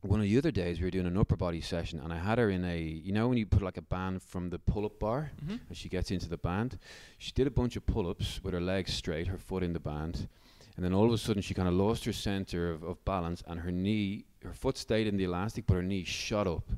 one 0.00 0.18
of 0.18 0.24
the 0.26 0.36
other 0.36 0.50
days 0.50 0.80
we 0.80 0.84
were 0.84 0.90
doing 0.90 1.06
an 1.06 1.16
upper 1.16 1.36
body 1.36 1.60
session, 1.60 2.00
and 2.00 2.12
I 2.12 2.18
had 2.18 2.38
her 2.38 2.50
in 2.50 2.64
a 2.64 2.76
you 2.80 3.12
know 3.12 3.28
when 3.28 3.38
you 3.38 3.46
put 3.46 3.62
like 3.62 3.76
a 3.76 3.82
band 3.82 4.22
from 4.22 4.50
the 4.50 4.58
pull 4.58 4.84
up 4.84 4.98
bar, 4.98 5.30
Mm-hmm. 5.42 5.56
and 5.68 5.76
she 5.76 5.88
gets 5.88 6.10
into 6.10 6.28
the 6.28 6.36
band. 6.36 6.78
She 7.16 7.30
did 7.30 7.46
a 7.46 7.50
bunch 7.52 7.76
of 7.76 7.86
pull 7.86 8.10
ups 8.10 8.40
with 8.42 8.52
her 8.54 8.60
legs 8.60 8.92
straight, 8.92 9.28
her 9.28 9.38
foot 9.38 9.62
in 9.62 9.72
the 9.72 9.80
band. 9.80 10.28
And 10.76 10.84
then 10.84 10.94
all 10.94 11.06
of 11.06 11.12
a 11.12 11.18
sudden, 11.18 11.42
she 11.42 11.54
kind 11.54 11.68
of 11.68 11.74
lost 11.74 12.04
her 12.06 12.12
center 12.12 12.70
of, 12.70 12.82
of 12.82 13.04
balance, 13.04 13.42
and 13.46 13.60
her 13.60 13.70
knee, 13.70 14.24
her 14.42 14.52
foot 14.54 14.78
stayed 14.78 15.06
in 15.06 15.16
the 15.16 15.24
elastic, 15.24 15.66
but 15.66 15.74
her 15.74 15.82
knee 15.82 16.04
shot 16.04 16.46
up. 16.46 16.70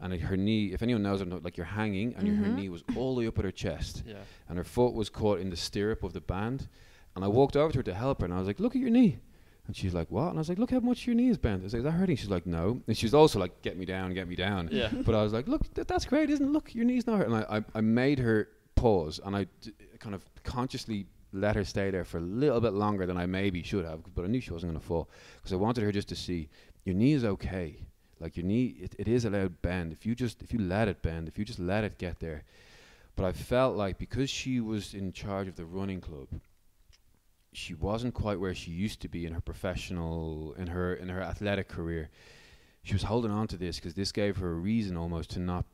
And 0.00 0.12
it, 0.12 0.20
her 0.22 0.36
knee, 0.36 0.72
if 0.72 0.82
anyone 0.82 1.02
knows, 1.02 1.22
like 1.22 1.56
you're 1.56 1.64
hanging, 1.66 2.14
and 2.16 2.26
your, 2.26 2.36
her 2.36 2.44
Mhm. 2.46 2.56
knee 2.56 2.68
was 2.68 2.82
all 2.96 3.14
the 3.14 3.20
way 3.20 3.26
up 3.28 3.38
at 3.38 3.44
her 3.44 3.50
chest, 3.52 4.02
Yeah. 4.06 4.16
and 4.48 4.58
her 4.58 4.64
foot 4.64 4.92
was 4.94 5.08
caught 5.08 5.40
in 5.40 5.48
the 5.50 5.56
stirrup 5.56 6.02
of 6.02 6.12
the 6.12 6.20
band. 6.20 6.68
And 7.14 7.24
I 7.24 7.28
walked 7.28 7.56
over 7.56 7.72
to 7.72 7.78
her 7.78 7.82
to 7.84 7.94
help 7.94 8.20
her, 8.20 8.24
and 8.26 8.34
I 8.34 8.38
was 8.38 8.46
like, 8.46 8.60
"Look 8.60 8.74
at 8.76 8.82
your 8.82 8.90
knee." 8.90 9.18
And 9.66 9.74
she's 9.74 9.94
like, 9.94 10.10
"What?" 10.10 10.28
And 10.28 10.38
I 10.38 10.40
was 10.40 10.48
like, 10.50 10.58
"Look 10.58 10.70
how 10.70 10.80
much 10.80 11.06
your 11.06 11.14
knee 11.16 11.28
is 11.28 11.38
bent." 11.38 11.62
I 11.62 11.64
was 11.64 11.72
like, 11.72 11.78
"Is 11.78 11.84
that 11.84 11.92
hurting?" 11.92 12.16
She's 12.16 12.28
like, 12.30 12.46
"No." 12.46 12.82
And 12.86 12.96
she 12.96 13.06
was 13.06 13.14
also 13.14 13.38
like, 13.38 13.62
"Get 13.62 13.78
me 13.78 13.86
down, 13.86 14.12
get 14.12 14.28
me 14.28 14.36
down." 14.36 14.68
Yeah. 14.70 14.90
But 14.92 15.14
I 15.14 15.22
was 15.22 15.32
like, 15.32 15.48
look, 15.48 15.72
th- 15.74 15.86
that's 15.86 16.04
great, 16.04 16.28
isn't 16.30 16.44
it? 16.46 16.50
Look, 16.50 16.74
your 16.74 16.84
knee's 16.84 17.06
not 17.06 17.18
hurting. 17.18 17.32
And 17.34 17.44
I, 17.48 17.56
I, 17.58 17.64
I 17.76 17.80
made 17.80 18.18
her 18.18 18.48
pause 18.74 19.18
and 19.24 19.34
I 19.34 19.46
d- 19.62 19.72
kind 19.98 20.14
of 20.14 20.22
consciously 20.44 21.06
let 21.36 21.56
her 21.56 21.64
stay 21.64 21.90
there 21.90 22.04
for 22.04 22.18
a 22.18 22.22
little 22.22 22.60
bit 22.60 22.72
longer 22.72 23.06
than 23.06 23.16
I 23.16 23.26
maybe 23.26 23.62
should 23.62 23.84
have, 23.84 24.00
but 24.14 24.24
I 24.24 24.28
knew 24.28 24.40
she 24.40 24.52
wasn't 24.52 24.72
going 24.72 24.80
to 24.80 24.86
fall 24.86 25.08
because 25.36 25.52
I 25.52 25.56
wanted 25.56 25.84
her 25.84 25.92
just 25.92 26.08
to 26.08 26.16
see 26.16 26.48
your 26.84 26.94
knee 26.94 27.12
is 27.12 27.24
okay. 27.24 27.86
Like 28.18 28.36
your 28.36 28.46
knee, 28.46 28.76
it, 28.80 28.94
it 28.98 29.08
is 29.08 29.24
allowed 29.24 29.60
bend. 29.60 29.92
If 29.92 30.06
you 30.06 30.14
just, 30.14 30.42
if 30.42 30.52
you 30.52 30.58
let 30.58 30.88
it 30.88 31.02
bend, 31.02 31.28
if 31.28 31.38
you 31.38 31.44
just 31.44 31.58
let 31.58 31.84
it 31.84 31.98
get 31.98 32.18
there. 32.20 32.44
But 33.14 33.26
I 33.26 33.32
felt 33.32 33.76
like 33.76 33.98
because 33.98 34.30
she 34.30 34.60
was 34.60 34.94
in 34.94 35.12
charge 35.12 35.48
of 35.48 35.56
the 35.56 35.64
running 35.64 36.00
club, 36.00 36.28
she 37.52 37.74
wasn't 37.74 38.14
quite 38.14 38.40
where 38.40 38.54
she 38.54 38.70
used 38.70 39.00
to 39.00 39.08
be 39.08 39.26
in 39.26 39.32
her 39.32 39.40
professional, 39.40 40.54
in 40.58 40.68
her 40.68 40.94
in 40.94 41.08
her 41.08 41.22
athletic 41.22 41.68
career 41.68 42.10
she 42.86 42.94
was 42.94 43.02
holding 43.02 43.32
on 43.32 43.48
to 43.48 43.56
this 43.56 43.76
because 43.76 43.94
this 43.94 44.12
gave 44.12 44.36
her 44.36 44.52
a 44.52 44.54
reason 44.54 44.96
almost 44.96 45.30
to 45.30 45.40
not 45.40 45.64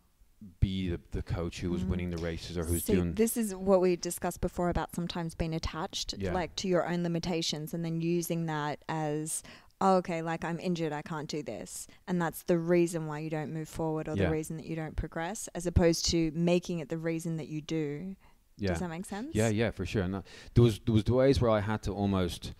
be 0.60 0.90
the, 0.90 1.00
the 1.12 1.22
coach 1.22 1.60
who 1.60 1.70
was 1.70 1.82
Mm. 1.84 1.88
winning 1.88 2.10
the 2.10 2.16
races 2.18 2.56
or 2.58 2.64
who's 2.64 2.84
See, 2.84 2.94
doing 2.94 3.14
this 3.14 3.36
is 3.36 3.54
what 3.54 3.80
we 3.80 3.96
discussed 3.96 4.40
before 4.40 4.68
about 4.70 4.94
sometimes 4.94 5.34
being 5.34 5.54
attached, 5.54 6.14
Yeah. 6.18 6.32
like 6.32 6.56
to 6.56 6.68
your 6.68 6.88
own 6.88 7.02
limitations, 7.02 7.74
and 7.74 7.84
then 7.84 8.00
using 8.00 8.46
that 8.46 8.82
as, 8.88 9.42
oh, 9.80 9.96
okay, 9.96 10.22
like 10.22 10.44
I'm 10.44 10.58
injured, 10.60 10.92
I 10.92 11.02
can't 11.02 11.28
do 11.28 11.42
this, 11.42 11.86
and 12.08 12.20
that's 12.20 12.42
the 12.44 12.58
reason 12.58 13.06
why 13.06 13.18
you 13.20 13.30
don't 13.30 13.52
move 13.52 13.68
forward 13.68 14.08
or 14.08 14.16
Yeah. 14.16 14.26
the 14.26 14.30
reason 14.32 14.56
that 14.56 14.66
you 14.66 14.76
don't 14.76 14.96
progress, 14.96 15.48
as 15.54 15.66
opposed 15.66 16.06
to 16.06 16.30
making 16.34 16.78
it 16.80 16.88
the 16.88 16.98
reason 16.98 17.36
that 17.36 17.48
you 17.48 17.60
do. 17.60 18.16
yeah 18.58 18.68
Does 18.70 18.80
that 18.80 18.90
make 18.90 19.06
sense? 19.06 19.34
Yeah, 19.34 19.48
yeah, 19.48 19.70
for 19.70 19.84
sure. 19.86 20.02
And 20.02 20.14
that, 20.14 20.26
there 20.54 20.62
was 20.64 20.78
there 20.80 20.94
was 20.94 21.04
the 21.04 21.14
ways 21.14 21.40
where 21.40 21.50
I 21.50 21.60
had 21.60 21.82
to 21.84 21.92
almost 21.92 22.52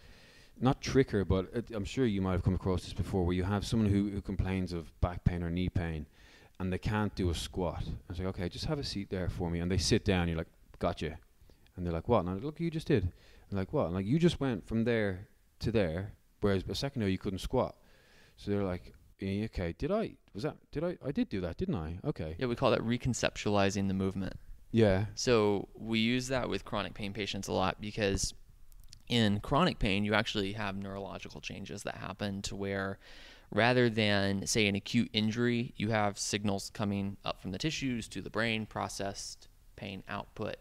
not 0.61 0.81
trick 0.81 1.11
her, 1.11 1.25
but 1.25 1.49
it, 1.55 1.71
I'm 1.73 1.85
sure 1.85 2.07
you 2.07 2.23
might 2.23 2.33
have 2.33 2.43
come 2.43 2.55
across 2.55 2.85
this 2.85 2.93
before, 2.93 3.25
where 3.25 3.35
you 3.35 3.45
have 3.45 3.65
someone 3.67 3.89
who, 3.91 4.11
who 4.11 4.21
complains 4.21 4.73
of 4.73 4.99
back 5.01 5.25
pain 5.25 5.43
or 5.43 5.51
knee 5.51 5.69
pain, 5.69 6.07
and 6.63 6.73
they 6.73 6.79
can't 6.79 7.13
do 7.17 7.29
a 7.29 7.35
squat. 7.35 7.83
I 7.85 7.93
was 8.09 8.19
like, 8.21 8.29
okay, 8.29 8.49
just 8.49 8.67
have 8.67 8.79
a 8.79 8.85
seat 8.85 9.11
there 9.11 9.29
for 9.29 9.51
me, 9.51 9.59
and 9.59 9.71
they 9.71 9.79
sit 9.79 10.05
down. 10.05 10.29
You're 10.29 10.39
like, 10.39 10.47
gotcha, 10.79 11.19
and 11.77 11.85
they're 11.85 11.93
like, 11.93 12.09
what? 12.09 12.21
And 12.21 12.29
I'm 12.29 12.37
like, 12.37 12.45
look, 12.45 12.61
you 12.61 12.71
just 12.71 12.87
did. 12.87 13.11
I'm 13.51 13.59
like, 13.59 13.73
what? 13.73 13.87
I'm 13.87 13.95
like, 13.95 14.07
you 14.07 14.19
just 14.19 14.41
went 14.41 14.67
from 14.67 14.85
there 14.85 15.27
to 15.59 15.73
there, 15.73 16.13
whereas 16.41 16.63
a 16.69 16.75
second 16.75 17.03
ago 17.03 17.09
you 17.09 17.19
couldn't 17.19 17.41
squat. 17.41 17.75
So 18.37 18.53
they're 18.53 18.63
like, 18.63 18.95
okay, 19.21 19.75
did 19.77 19.91
I? 19.91 20.13
Was 20.35 20.45
that? 20.45 20.57
Did 20.71 20.85
I? 20.85 20.97
I 21.05 21.11
did 21.11 21.29
do 21.29 21.41
that, 21.41 21.57
didn't 21.57 21.75
I? 21.75 21.99
Okay. 22.05 22.37
Yeah, 22.39 22.47
we 22.47 22.55
call 22.55 22.71
that 22.71 22.81
reconceptualizing 22.81 23.89
the 23.89 23.95
movement. 23.95 24.35
Yeah. 24.71 25.07
So 25.17 25.69
we 25.75 25.99
use 25.99 26.29
that 26.29 26.49
with 26.49 26.65
chronic 26.65 26.95
pain 26.95 27.13
patients 27.13 27.49
a 27.49 27.53
lot 27.53 27.81
because 27.81 28.35
in 29.09 29.41
chronic 29.41 29.81
pain, 29.81 30.05
you 30.05 30.15
actually 30.15 30.53
have 30.53 30.77
neurological 30.77 31.41
changes 31.41 31.83
that 31.83 31.97
happen 31.97 32.41
to 32.43 32.55
where 32.55 32.99
rather 33.53 33.91
than, 33.91 34.47
say, 34.47 34.67
an 34.67 34.75
acute 34.75 35.11
injury, 35.13 35.75
you 35.77 35.91
have 35.91 36.19
signals 36.19 36.71
coming 36.71 37.17
up 37.25 37.41
from 37.41 37.53
the 37.53 37.59
tissues 37.59 38.09
to 38.09 38.21
the 38.23 38.31
brain, 38.31 38.67
processed 38.67 39.49
pain 39.77 40.03
output. 40.09 40.57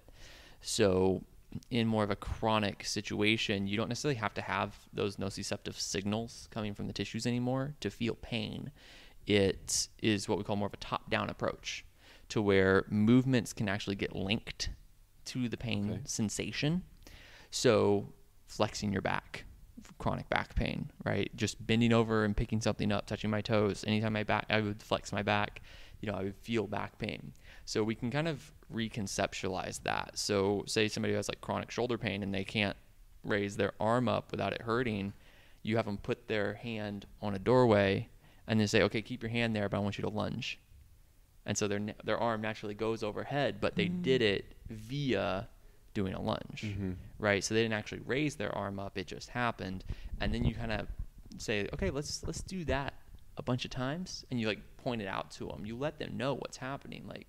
So 0.62 1.24
in 1.70 1.88
more 1.88 2.04
of 2.04 2.12
a 2.12 2.16
chronic 2.16 2.86
situation, 2.86 3.66
you 3.68 3.78
don't 3.78 3.90
necessarily 3.90 4.16
have 4.16 4.34
to 4.36 4.42
have 4.42 4.76
those 4.94 5.16
nociceptive 5.18 5.76
signals 5.76 6.48
coming 6.52 6.74
from 6.74 6.88
the 6.88 6.94
tissues 6.94 7.26
anymore 7.26 7.76
to 7.80 7.90
feel 7.90 8.16
pain. 8.16 8.72
It 9.26 9.88
is 10.02 10.28
what 10.28 10.38
we 10.38 10.44
call 10.44 10.56
more 10.56 10.68
of 10.68 10.74
a 10.74 10.78
top 10.78 11.10
down 11.10 11.30
approach 11.30 11.86
to 12.30 12.42
where 12.42 12.86
movements 12.90 13.54
can 13.54 13.70
actually 13.70 13.96
get 13.96 14.16
linked 14.16 14.70
to 15.26 15.48
the 15.48 15.58
pain 15.58 15.90
Okay. 15.92 16.02
sensation. 16.06 16.84
So, 17.52 18.14
flexing 18.48 18.92
your 18.92 19.02
back, 19.02 19.46
chronic 20.02 20.28
back 20.30 20.56
pain, 20.56 20.92
right? 21.06 21.32
Just 21.36 21.66
bending 21.66 21.94
over 21.94 22.26
and 22.26 22.36
picking 22.36 22.60
something 22.60 22.92
up, 22.92 23.06
touching 23.06 23.30
my 23.30 23.42
toes. 23.42 23.84
Anytime 23.88 24.14
my 24.14 24.24
back, 24.24 24.46
I 24.50 24.60
would 24.60 24.82
flex 24.82 25.14
my 25.14 25.22
back, 25.22 25.62
you 26.02 26.12
know, 26.12 26.18
I 26.18 26.24
would 26.24 26.36
feel 26.36 26.66
back 26.66 26.98
pain. 26.98 27.34
So, 27.66 27.84
we 27.84 27.94
can 27.96 28.10
kind 28.10 28.28
of 28.28 28.52
reconceptualize 28.74 29.84
that. 29.84 30.18
So, 30.18 30.64
say 30.66 30.88
somebody 30.88 31.14
has 31.14 31.30
like 31.30 31.40
chronic 31.40 31.70
shoulder 31.70 31.98
pain 31.98 32.24
and 32.24 32.34
they 32.34 32.44
can't 32.44 32.76
raise 33.24 33.56
their 33.56 33.74
arm 33.80 34.10
up 34.10 34.32
without 34.32 34.54
it 34.54 34.64
hurting, 34.64 35.14
you 35.62 35.78
have 35.78 35.86
them 35.86 35.98
put 35.98 36.28
their 36.28 36.56
hand 36.56 37.06
on 37.22 37.36
a 37.36 37.40
doorway 37.40 38.10
and 38.48 38.60
then 38.60 38.68
say, 38.68 38.82
okay, 38.82 39.04
keep 39.04 39.22
your 39.22 39.30
hand 39.30 39.56
there, 39.56 39.70
but 39.70 39.78
I 39.78 39.80
want 39.82 40.00
you 40.00 40.02
to 40.02 40.10
lunge 40.10 40.60
and 41.46 41.58
so 41.58 41.68
their 41.68 41.80
their 42.04 42.18
arm 42.18 42.42
naturally 42.42 42.76
goes 42.76 43.04
overhead, 43.04 43.58
but 43.60 43.76
they 43.76 43.88
did 43.88 44.22
mm. 44.22 44.26
it 44.26 44.46
via 44.70 45.48
doing 45.94 46.14
a 46.14 46.22
lunge, 46.22 46.64
Mhm. 46.64 46.96
right? 47.20 47.44
So 47.44 47.54
they 47.54 47.62
didn't 47.64 47.74
actually 47.76 48.02
raise 48.02 48.36
their 48.36 48.54
arm 48.56 48.80
up; 48.80 48.98
it 48.98 49.08
just 49.08 49.30
happened. 49.30 49.84
And 50.20 50.34
then 50.34 50.44
you 50.46 50.54
kind 50.56 50.72
of 50.72 50.88
say, 51.38 51.68
okay, 51.74 51.90
let's 51.90 52.24
let's 52.24 52.42
do 52.42 52.64
that 52.66 52.94
a 53.38 53.44
bunch 53.44 53.66
of 53.66 53.72
times, 53.72 54.26
and 54.32 54.40
you 54.40 54.48
like 54.48 54.60
point 54.78 55.02
it 55.02 55.08
out 55.08 55.32
to 55.32 55.48
them. 55.48 55.66
You 55.66 55.76
let 55.78 56.00
them 56.00 56.18
know 56.18 56.34
what's 56.36 56.58
happening. 56.58 57.08
Like, 57.08 57.28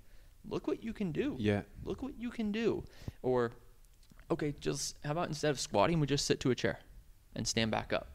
look 0.49 0.67
what 0.67 0.83
you 0.83 0.93
can 0.93 1.13
do. 1.13 1.37
Yeah. 1.39 1.63
Look 1.85 2.03
what 2.03 2.19
you 2.19 2.31
can 2.31 2.51
do. 2.53 2.85
Or, 3.23 3.53
okay, 4.31 4.55
just 4.61 4.97
how 5.05 5.13
about 5.13 5.29
instead 5.29 5.51
of 5.51 5.61
squatting, 5.61 6.01
we 6.01 6.07
just 6.07 6.27
sit 6.27 6.41
to 6.41 6.51
a 6.51 6.55
chair 6.55 6.81
and 7.35 7.47
stand 7.47 7.71
back 7.71 7.93
up, 7.93 8.09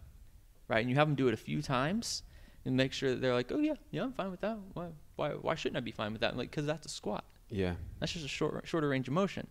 right? 0.68 0.80
And 0.82 0.90
you 0.90 0.96
have 0.96 1.08
them 1.08 1.16
do 1.16 1.28
it 1.28 1.34
a 1.34 1.38
few 1.38 1.62
times 1.62 2.24
and 2.66 2.76
make 2.76 2.92
sure 2.94 3.12
that 3.12 3.22
they're 3.22 3.34
like, 3.34 3.52
oh 3.52 3.60
yeah, 3.60 3.76
yeah, 3.92 4.04
I'm 4.04 4.14
fine 4.14 4.32
with 4.32 4.42
that. 4.42 4.58
Why, 4.74 4.88
why, 5.16 5.30
why 5.32 5.56
shouldn't 5.56 5.78
I 5.78 5.82
be 5.82 5.92
fine 5.92 6.12
with 6.12 6.22
that? 6.22 6.32
I'm 6.34 6.38
like, 6.38 6.52
because 6.52 6.66
that's 6.66 6.86
a 6.86 6.90
squat. 6.90 7.24
Yeah. 7.50 7.76
That's 8.00 8.12
just 8.12 8.26
a 8.26 8.28
short, 8.30 8.68
shorter 8.68 8.90
range 8.90 9.08
of 9.08 9.14
motion. 9.14 9.48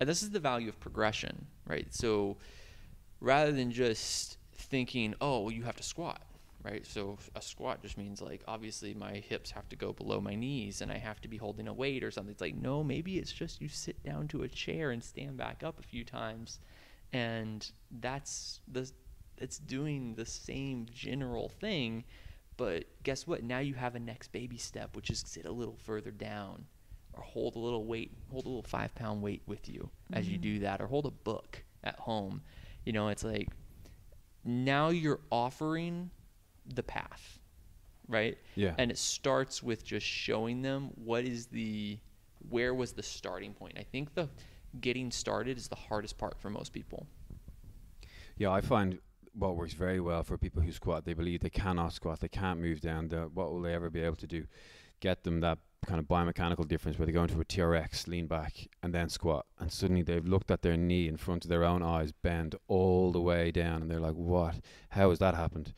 And 0.00 0.08
this 0.08 0.22
is 0.22 0.30
the 0.30 0.40
value 0.40 0.68
of 0.68 0.80
progression, 0.80 1.46
right? 1.66 1.92
So 1.94 2.36
rather 3.20 3.52
than 3.52 3.70
just 3.70 4.38
thinking, 4.54 5.14
oh, 5.20 5.40
well, 5.40 5.52
you 5.52 5.62
have 5.62 5.76
to 5.76 5.82
squat, 5.82 6.22
right? 6.62 6.86
So 6.86 7.18
a 7.34 7.42
squat 7.42 7.82
just 7.82 7.96
means 7.96 8.20
like, 8.20 8.42
obviously, 8.48 8.94
my 8.94 9.14
hips 9.14 9.50
have 9.52 9.68
to 9.68 9.76
go 9.76 9.92
below 9.92 10.20
my 10.20 10.34
knees 10.34 10.80
and 10.80 10.90
I 10.90 10.98
have 10.98 11.20
to 11.22 11.28
be 11.28 11.36
holding 11.36 11.68
a 11.68 11.72
weight 11.72 12.02
or 12.02 12.10
something. 12.10 12.32
It's 12.32 12.40
like, 12.40 12.56
no, 12.56 12.82
maybe 12.82 13.18
it's 13.18 13.32
just 13.32 13.60
you 13.60 13.68
sit 13.68 14.02
down 14.02 14.28
to 14.28 14.42
a 14.42 14.48
chair 14.48 14.90
and 14.90 15.02
stand 15.02 15.36
back 15.36 15.62
up 15.62 15.78
a 15.78 15.82
few 15.82 16.04
times. 16.04 16.58
And 17.12 17.70
that's 18.00 18.60
the, 18.70 18.90
it's 19.38 19.58
doing 19.58 20.14
the 20.14 20.26
same 20.26 20.86
general 20.92 21.48
thing. 21.48 22.04
But 22.56 22.84
guess 23.02 23.26
what? 23.26 23.42
Now 23.42 23.58
you 23.60 23.74
have 23.74 23.94
a 23.94 24.00
next 24.00 24.32
baby 24.32 24.58
step, 24.58 24.96
which 24.96 25.10
is 25.10 25.22
sit 25.26 25.46
a 25.46 25.52
little 25.52 25.76
further 25.76 26.10
down 26.10 26.66
hold 27.22 27.56
a 27.56 27.58
little 27.58 27.84
weight, 27.84 28.12
hold 28.30 28.44
a 28.44 28.48
little 28.48 28.62
five 28.62 28.94
pound 28.94 29.22
weight 29.22 29.42
with 29.46 29.68
you 29.68 29.90
as 30.12 30.28
you 30.28 30.34
mm-hmm. 30.34 30.42
do 30.42 30.58
that, 30.60 30.80
or 30.80 30.86
hold 30.86 31.06
a 31.06 31.10
book 31.10 31.62
at 31.82 31.98
home. 31.98 32.42
You 32.84 32.92
know, 32.92 33.08
it's 33.08 33.24
like 33.24 33.48
now 34.44 34.90
you're 34.90 35.20
offering 35.30 36.10
the 36.74 36.82
path, 36.82 37.38
right? 38.08 38.36
Yeah. 38.54 38.74
And 38.78 38.90
it 38.90 38.98
starts 38.98 39.62
with 39.62 39.84
just 39.84 40.06
showing 40.06 40.62
them 40.62 40.90
what 40.94 41.24
is 41.24 41.46
the, 41.46 41.98
where 42.48 42.74
was 42.74 42.92
the 42.92 43.02
starting 43.02 43.54
point. 43.54 43.74
I 43.78 43.82
think 43.82 44.14
the 44.14 44.28
getting 44.80 45.10
started 45.10 45.56
is 45.56 45.68
the 45.68 45.76
hardest 45.76 46.18
part 46.18 46.38
for 46.40 46.50
most 46.50 46.72
people. 46.72 47.06
Yeah, 48.36 48.50
I 48.50 48.60
find 48.60 48.98
what 49.34 49.56
works 49.56 49.74
very 49.74 50.00
well 50.00 50.22
for 50.22 50.38
people 50.38 50.62
who 50.62 50.72
squat. 50.72 51.04
They 51.04 51.14
believe 51.14 51.40
they 51.40 51.50
cannot 51.50 51.92
squat, 51.92 52.20
they 52.20 52.28
can't 52.28 52.60
move 52.60 52.80
down. 52.80 53.08
The, 53.08 53.30
what 53.32 53.52
will 53.52 53.62
they 53.62 53.74
ever 53.74 53.90
be 53.90 54.00
able 54.00 54.16
to 54.16 54.26
do? 54.26 54.46
Get 55.00 55.24
them 55.24 55.40
that 55.40 55.58
kind 55.84 56.00
of 56.00 56.06
biomechanical 56.06 56.66
difference 56.66 56.98
where 56.98 57.06
they 57.06 57.12
go 57.12 57.22
into 57.22 57.40
a 57.40 57.44
TRX, 57.44 58.06
lean 58.08 58.26
back, 58.26 58.68
and 58.82 58.94
then 58.94 59.08
squat, 59.08 59.46
and 59.58 59.72
suddenly 59.72 60.02
they've 60.02 60.26
looked 60.26 60.50
at 60.50 60.62
their 60.62 60.76
knee 60.76 61.08
in 61.08 61.16
front 61.16 61.44
of 61.44 61.48
their 61.48 61.64
own 61.64 61.82
eyes, 61.82 62.12
bend 62.12 62.54
all 62.68 63.12
the 63.12 63.20
way 63.20 63.50
down, 63.50 63.82
and 63.82 63.90
they're 63.90 64.00
like, 64.00 64.14
"What? 64.14 64.60
How 64.90 65.10
has 65.10 65.18
that 65.18 65.34
happened?" 65.34 65.72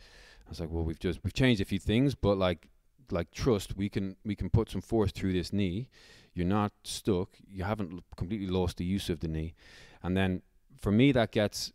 I 0.46 0.50
was 0.50 0.60
like, 0.60 0.70
"Well, 0.70 0.84
we've 0.84 0.98
just 0.98 1.20
we've 1.24 1.32
changed 1.32 1.60
a 1.60 1.64
few 1.64 1.78
things, 1.78 2.14
but 2.14 2.38
like 2.38 2.68
like 3.10 3.30
trust, 3.30 3.76
we 3.76 3.88
can 3.88 4.16
we 4.24 4.34
can 4.34 4.50
put 4.50 4.70
some 4.70 4.80
force 4.80 5.12
through 5.12 5.32
this 5.32 5.52
knee. 5.52 5.88
You're 6.34 6.46
not 6.46 6.72
stuck. 6.84 7.30
You 7.48 7.64
haven't 7.64 7.92
l- 7.92 8.04
completely 8.16 8.48
lost 8.48 8.76
the 8.76 8.84
use 8.84 9.08
of 9.08 9.20
the 9.20 9.28
knee, 9.28 9.54
and 10.02 10.16
then 10.16 10.42
for 10.78 10.92
me 10.92 11.12
that 11.12 11.32
gets 11.32 11.72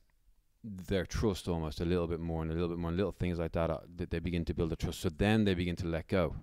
their 0.63 1.05
trust 1.05 1.47
almost 1.47 1.82
a 1.82 1.86
little 1.86 2.07
bit 2.07 2.19
more 2.19 2.43
and 2.43 2.51
a 2.51 2.53
little 2.53 2.69
bit 2.69 2.77
more 2.77 2.89
and 2.89 2.97
little 2.97 3.11
things 3.11 3.39
like 3.39 3.51
that 3.53 3.71
uh, 3.71 3.79
that 3.95 4.11
they 4.11 4.19
begin 4.19 4.45
to 4.45 4.53
build 4.53 4.71
a 4.71 4.75
trust 4.75 5.01
so 5.01 5.09
then 5.09 5.43
they 5.43 5.55
begin 5.55 5.75
to 5.75 5.88
let 5.88 6.07
go 6.07 6.36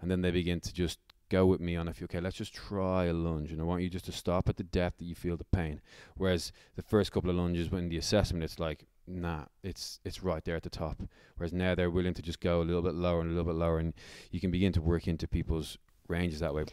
and 0.00 0.10
then 0.10 0.20
they 0.20 0.32
begin 0.32 0.58
to 0.58 0.74
just 0.74 0.98
go 1.32 1.46
with 1.46 1.60
me 1.60 1.74
on 1.74 1.88
if 1.88 1.98
you 1.98 2.04
okay 2.04 2.20
let's 2.20 2.36
just 2.36 2.52
try 2.52 3.06
a 3.06 3.12
lunge 3.12 3.52
and 3.52 3.60
i 3.60 3.64
want 3.64 3.82
you 3.82 3.88
just 3.88 4.04
to 4.04 4.12
stop 4.12 4.50
at 4.50 4.56
the 4.58 4.62
depth 4.62 4.98
that 4.98 5.06
you 5.06 5.14
feel 5.14 5.36
the 5.36 5.44
pain. 5.44 5.80
Whereas 6.16 6.52
the 6.76 6.82
first 6.82 7.10
couple 7.10 7.30
of 7.30 7.36
lunges 7.36 7.70
when 7.70 7.88
the 7.88 7.96
assessment 7.96 8.44
it's 8.44 8.58
like 8.58 8.84
nah 9.06 9.44
it's 9.62 9.98
it's 10.04 10.22
right 10.22 10.44
there 10.44 10.56
at 10.56 10.62
the 10.62 10.70
top. 10.70 11.02
Whereas 11.36 11.52
now 11.52 11.74
they're 11.74 11.90
willing 11.90 12.14
to 12.14 12.22
just 12.22 12.40
go 12.40 12.60
a 12.60 12.64
little 12.68 12.82
bit 12.82 12.94
lower 12.94 13.20
and 13.20 13.30
a 13.30 13.34
little 13.34 13.50
bit 13.50 13.58
lower 13.58 13.78
and 13.78 13.94
you 14.30 14.40
can 14.40 14.50
begin 14.50 14.72
to 14.72 14.82
work 14.82 15.08
into 15.08 15.26
people's 15.26 15.78
ranges 16.08 16.40
that 16.40 16.54
way 16.54 16.64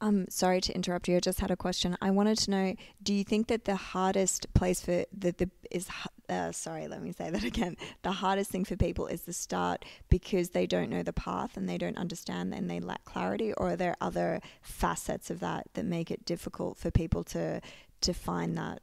Um, 0.00 0.26
sorry 0.28 0.60
to 0.60 0.72
interrupt 0.74 1.08
you. 1.08 1.16
I 1.16 1.20
just 1.20 1.40
had 1.40 1.50
a 1.50 1.56
question. 1.56 1.96
I 2.00 2.10
wanted 2.10 2.38
to 2.38 2.50
know: 2.50 2.74
Do 3.02 3.12
you 3.12 3.24
think 3.24 3.48
that 3.48 3.64
the 3.64 3.76
hardest 3.76 4.52
place 4.54 4.80
for 4.80 5.04
the 5.16 5.32
the 5.32 5.50
is 5.70 5.88
uh, 6.28 6.52
sorry, 6.52 6.88
let 6.88 7.02
me 7.02 7.12
say 7.12 7.30
that 7.30 7.44
again. 7.52 7.76
The 8.02 8.12
hardest 8.12 8.50
thing 8.50 8.64
for 8.64 8.76
people 8.76 9.06
is 9.06 9.22
the 9.22 9.32
start 9.32 9.84
because 10.08 10.50
they 10.50 10.66
don't 10.66 10.90
know 10.90 11.02
the 11.02 11.12
path 11.12 11.56
and 11.56 11.68
they 11.68 11.78
don't 11.78 11.96
understand 11.96 12.54
and 12.54 12.70
they 12.70 12.80
lack 12.80 13.04
clarity, 13.04 13.52
or 13.54 13.70
are 13.70 13.76
there 13.76 13.96
other 14.00 14.40
facets 14.62 15.30
of 15.30 15.40
that 15.40 15.66
that 15.74 15.84
make 15.84 16.10
it 16.10 16.24
difficult 16.24 16.76
for 16.76 16.90
people 16.90 17.24
to 17.24 17.60
to 18.00 18.12
find 18.12 18.56
that? 18.56 18.80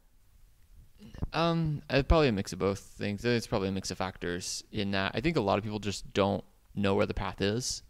Um, 1.33 1.81
it's 1.89 2.07
probably 2.07 2.29
a 2.29 2.31
mix 2.31 2.51
of 2.51 2.59
both 2.59 2.79
things. 2.79 3.23
It's 3.23 3.47
probably 3.47 3.69
a 3.69 3.71
mix 3.71 3.91
of 3.91 3.97
factors 3.97 4.63
in 4.71 4.91
that 4.91 5.11
I 5.13 5.21
think 5.21 5.37
a 5.37 5.41
lot 5.41 5.57
of 5.57 5.63
people 5.63 5.79
just 5.79 6.11
don't 6.13 6.43
know 6.73 6.95
where 6.95 7.05
the 7.05 7.13
path 7.13 7.41
is. 7.41 7.83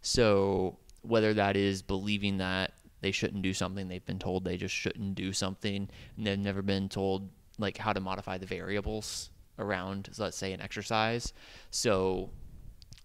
So 0.00 0.78
whether 1.02 1.34
that 1.34 1.56
is 1.56 1.82
believing 1.82 2.38
that 2.38 2.72
they 3.00 3.10
shouldn't 3.10 3.42
do 3.42 3.52
something, 3.52 3.88
they've 3.88 4.04
been 4.06 4.18
told 4.18 4.44
they 4.44 4.56
just 4.56 4.74
shouldn't 4.74 5.14
do 5.14 5.32
something, 5.32 5.88
and 6.16 6.26
they've 6.26 6.38
never 6.38 6.62
been 6.62 6.88
told 6.88 7.28
like 7.58 7.76
how 7.76 7.92
to 7.92 8.00
modify 8.00 8.38
the 8.38 8.46
variables 8.46 9.30
around, 9.58 10.08
so 10.12 10.24
let's 10.24 10.36
say, 10.36 10.52
an 10.52 10.60
exercise. 10.60 11.32
So, 11.70 12.30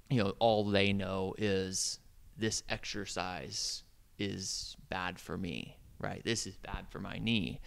you 0.10 0.24
know, 0.24 0.34
all 0.39 0.64
they 0.64 0.93
know 0.93 1.36
is 1.38 2.00
this 2.38 2.64
exercise 2.70 3.84
is 4.20 4.78
bad 4.89 5.20
for 5.20 5.38
me, 5.38 5.78
right? 6.00 6.22
This 6.24 6.48
is 6.48 6.56
bad 6.58 6.88
for 6.89 7.00
my 7.00 7.18
knee. 7.18 7.60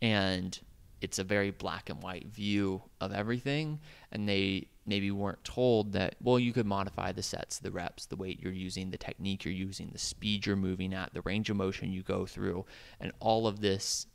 And 0.00 0.58
it's 1.00 1.18
a 1.18 1.24
very 1.24 1.50
black 1.50 1.90
and 1.90 2.02
white 2.02 2.26
view 2.26 2.82
of 3.00 3.12
everything 3.12 3.78
and 4.12 4.28
they 4.28 4.66
maybe 4.86 5.10
weren't 5.10 5.42
told 5.44 5.92
that 5.92 6.16
well 6.20 6.38
you 6.38 6.52
could 6.52 6.66
modify 6.66 7.12
the 7.12 7.22
sets 7.22 7.58
the 7.58 7.70
reps 7.70 8.06
the 8.06 8.16
weight 8.16 8.40
you're 8.40 8.52
using 8.52 8.90
the 8.90 8.98
technique 8.98 9.44
you're 9.44 9.52
using 9.52 9.90
the 9.92 9.98
speed 9.98 10.46
you're 10.46 10.56
moving 10.56 10.94
at 10.94 11.12
the 11.14 11.22
range 11.22 11.50
of 11.50 11.56
motion 11.56 11.92
you 11.92 12.02
go 12.02 12.24
through 12.24 12.64
and 13.00 13.12
all 13.20 13.46
of 13.46 13.60
this 13.60 14.06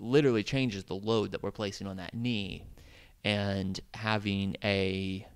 literally 0.00 0.42
changes 0.42 0.84
the 0.84 0.94
load 0.94 1.32
that 1.32 1.42
we're 1.42 1.50
placing 1.50 1.86
on 1.86 1.98
that 1.98 2.14
knee. 2.14 2.64
And 3.22 3.78
having 3.94 4.56
a 4.64 5.26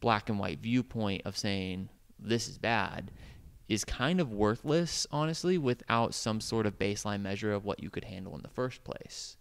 black 0.00 0.28
and 0.28 0.38
white 0.38 0.58
viewpoint 0.58 1.22
of 1.24 1.36
saying 1.36 1.88
this 2.18 2.48
is 2.48 2.58
bad 2.58 3.12
is 3.68 3.84
kind 3.84 4.20
of 4.20 4.32
worthless 4.32 5.06
honestly 5.10 5.56
without 5.56 6.14
some 6.14 6.40
sort 6.40 6.66
of 6.66 6.78
baseline 6.78 7.20
measure 7.20 7.52
of 7.52 7.64
what 7.64 7.82
you 7.82 7.90
could 7.90 8.04
handle 8.04 8.34
in 8.34 8.42
the 8.42 8.48
first 8.48 8.82
place 8.82 9.36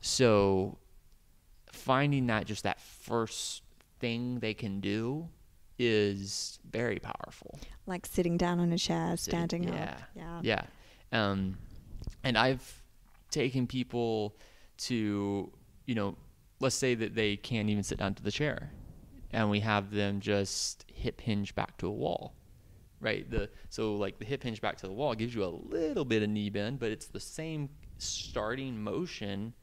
so 0.00 0.78
finding 1.72 2.26
that 2.26 2.46
just 2.46 2.64
that 2.64 2.80
first 2.80 3.62
thing 4.00 4.38
they 4.40 4.54
can 4.54 4.80
do 4.80 5.28
is 5.78 6.58
very 6.70 6.98
powerful. 6.98 7.58
Like 7.86 8.06
sitting 8.06 8.36
down 8.36 8.60
on 8.60 8.72
a 8.72 8.78
chair, 8.78 9.16
Sitting- 9.16 9.38
standing 9.38 9.64
yeah, 9.64 9.82
up. 9.82 10.00
Yeah. 10.14 10.40
Yeah. 10.42 10.62
Um, 11.12 11.56
and 12.22 12.36
I've 12.36 12.82
taken 13.30 13.66
people 13.66 14.36
to, 14.78 15.50
you 15.86 15.94
know, 15.94 16.16
let's 16.60 16.76
say 16.76 16.94
that 16.94 17.14
they 17.14 17.36
can't 17.36 17.70
even 17.70 17.82
sit 17.82 17.98
down 17.98 18.14
to 18.14 18.22
the 18.22 18.30
chair 18.30 18.70
and 19.32 19.50
we 19.50 19.60
have 19.60 19.90
them 19.90 20.20
just 20.20 20.84
hip 20.92 21.20
hinge 21.20 21.54
back 21.54 21.78
to 21.78 21.86
a 21.86 21.90
wall. 21.90 22.34
Right? 23.00 23.28
The 23.30 23.48
so 23.70 23.94
like 23.94 24.18
the 24.18 24.26
hip 24.26 24.42
hinge 24.42 24.60
back 24.60 24.76
to 24.78 24.86
the 24.86 24.92
wall 24.92 25.14
gives 25.14 25.34
you 25.34 25.42
a 25.44 25.48
little 25.48 26.04
bit 26.04 26.22
of 26.22 26.28
knee 26.28 26.50
bend, 26.50 26.78
but 26.78 26.90
it's 26.90 27.06
the 27.06 27.20
same 27.20 27.70
starting 28.00 28.82
motion 28.82 29.54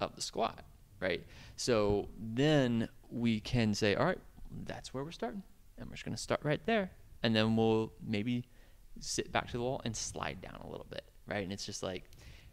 of 0.00 0.14
the 0.14 0.20
squat, 0.20 0.64
right? 1.00 1.24
So 1.56 2.08
then 2.18 2.88
we 3.10 3.40
can 3.40 3.74
say, 3.74 3.94
all 3.94 4.06
right, 4.06 4.18
that's 4.64 4.94
where 4.94 5.04
we're 5.04 5.10
starting. 5.10 5.42
And 5.76 5.88
we're 5.88 5.94
just 5.94 6.04
going 6.04 6.16
to 6.16 6.22
start 6.22 6.40
right 6.42 6.60
there. 6.66 6.90
And 7.22 7.34
then 7.34 7.56
we'll 7.56 7.92
maybe 8.06 8.44
sit 9.00 9.32
back 9.32 9.46
to 9.48 9.52
the 9.52 9.62
wall 9.62 9.80
and 9.84 9.96
slide 9.96 10.40
down 10.40 10.60
a 10.64 10.70
little 10.70 10.86
bit, 10.90 11.04
right? 11.26 11.42
And 11.42 11.52
it's 11.52 11.66
just 11.66 11.82
like, 11.82 12.04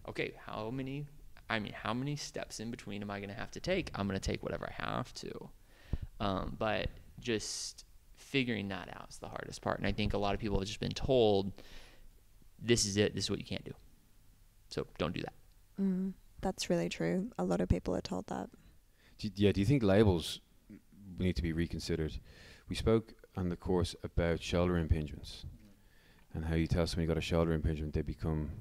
okay, 0.08 0.34
how 0.46 0.70
many, 0.70 1.06
I 1.50 1.60
mean, 1.60 1.74
how 1.74 1.94
many 1.94 2.16
steps 2.16 2.60
in 2.60 2.72
between 2.72 3.02
am 3.02 3.12
I 3.12 3.20
going 3.20 3.30
to 3.30 3.36
have 3.36 3.52
to 3.52 3.60
take? 3.60 3.92
I'm 3.96 4.08
going 4.08 4.20
to 4.20 4.32
take 4.32 4.44
whatever 4.44 4.68
I 4.68 4.84
have 4.84 5.14
to. 5.16 5.50
Um, 6.20 6.56
but 6.58 6.90
just 7.20 7.86
figuring 8.18 8.70
that 8.70 8.90
out 8.96 9.10
is 9.10 9.18
the 9.18 9.28
hardest 9.28 9.62
part. 9.62 9.78
And 9.78 9.88
I 9.88 9.92
think 9.92 10.14
a 10.14 10.18
lot 10.18 10.34
of 10.34 10.40
people 10.40 10.60
have 10.60 10.68
just 10.68 10.80
been 10.80 10.92
told, 10.92 11.52
this 12.62 12.86
is 12.86 12.98
it, 12.98 13.14
this 13.16 13.26
is 13.26 13.30
what 13.30 13.40
you 13.40 13.46
can't 13.46 13.64
do. 13.64 13.74
So 14.70 14.88
don't 14.98 15.14
do 15.14 15.22
that. 15.22 15.34
Mm, 15.82 16.14
that's 16.42 16.70
really 16.70 16.90
true. 16.90 17.32
A 17.38 17.44
lot 17.44 17.62
of 17.62 17.70
people 17.70 17.96
are 17.96 18.02
told 18.02 18.28
that. 18.28 18.50
Do 19.20 19.30
yeah, 19.36 19.52
do 19.52 19.60
you 19.60 19.66
think 19.66 19.84
labels 19.84 20.42
need 21.18 21.36
to 21.36 21.42
be 21.42 21.54
reconsidered? 21.54 22.20
We 22.68 22.76
spoke 22.76 23.14
on 23.38 23.50
the 23.50 23.56
course 23.56 23.96
about 24.04 24.42
shoulder 24.42 24.74
impingements 24.74 25.46
and 26.34 26.46
how 26.46 26.56
you 26.56 26.68
tell 26.68 26.86
somebody 26.86 27.08
got 27.08 27.18
a 27.18 27.22
shoulder 27.22 27.54
impingement, 27.54 27.94
they 27.94 28.02
become 28.02 28.52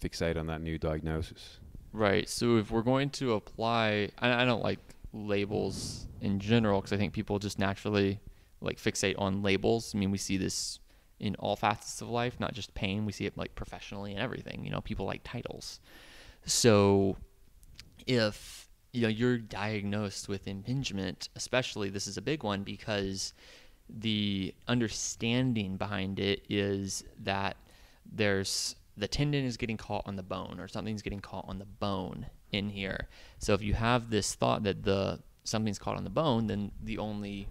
fixated 0.00 0.38
on 0.38 0.46
that 0.46 0.62
new 0.62 0.78
diagnosis. 0.78 1.60
Right. 1.92 2.28
So 2.28 2.56
if 2.56 2.70
we're 2.70 2.82
going 2.82 3.10
to 3.10 3.34
apply, 3.34 4.10
I, 4.18 4.42
I 4.42 4.44
don't 4.44 4.62
like 4.62 4.80
labels 5.12 6.06
in 6.20 6.40
general 6.40 6.80
because 6.80 6.92
I 6.92 6.96
think 6.96 7.12
people 7.12 7.38
just 7.38 7.58
naturally 7.58 8.20
like 8.60 8.78
fixate 8.78 9.14
on 9.18 9.42
labels. 9.42 9.94
I 9.94 9.98
mean, 9.98 10.10
we 10.10 10.18
see 10.18 10.36
this 10.36 10.80
in 11.18 11.34
all 11.36 11.56
facets 11.56 12.00
of 12.00 12.08
life, 12.08 12.38
not 12.38 12.54
just 12.54 12.74
pain. 12.74 13.06
We 13.06 13.12
see 13.12 13.26
it 13.26 13.36
like 13.36 13.54
professionally 13.54 14.12
and 14.12 14.20
everything. 14.20 14.64
You 14.64 14.70
know, 14.70 14.80
people 14.80 15.06
like 15.06 15.22
titles. 15.24 15.80
So 16.44 17.16
if 18.06 18.68
you 18.92 19.02
know 19.02 19.08
you're 19.08 19.38
diagnosed 19.38 20.28
with 20.28 20.46
impingement, 20.46 21.28
especially 21.36 21.90
this 21.90 22.06
is 22.06 22.16
a 22.16 22.22
big 22.22 22.42
one 22.42 22.62
because 22.62 23.32
the 23.88 24.54
understanding 24.68 25.76
behind 25.76 26.18
it 26.18 26.42
is 26.48 27.04
that 27.22 27.56
there's 28.10 28.76
the 28.96 29.08
tendon 29.08 29.44
is 29.44 29.56
getting 29.56 29.76
caught 29.76 30.02
on 30.06 30.16
the 30.16 30.22
bone 30.22 30.58
or 30.58 30.68
something's 30.68 31.02
getting 31.02 31.20
caught 31.20 31.44
on 31.48 31.58
the 31.58 31.66
bone 31.66 32.26
in 32.52 32.70
here. 32.70 33.08
So 33.38 33.52
if 33.54 33.62
you 33.62 33.74
have 33.74 34.10
this 34.10 34.34
thought 34.34 34.62
that 34.62 34.84
the 34.84 35.20
something's 35.44 35.78
caught 35.78 35.96
on 35.96 36.04
the 36.04 36.10
bone, 36.10 36.46
then 36.46 36.72
the 36.82 36.98
only 36.98 37.48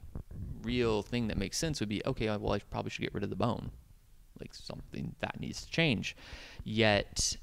real 0.66 1.02
thing 1.02 1.28
that 1.28 1.38
makes 1.38 1.58
sense 1.58 1.80
would 1.80 1.90
be 1.90 2.02
okay, 2.06 2.28
well 2.38 2.54
I 2.54 2.60
probably 2.60 2.90
should 2.90 3.04
get 3.04 3.14
rid 3.14 3.24
of 3.24 3.30
the 3.30 3.36
bone. 3.36 3.72
Like 4.40 4.54
something 4.54 5.16
that 5.22 5.40
needs 5.40 5.66
to 5.66 5.72
change. 5.72 6.16
Yet 6.64 7.38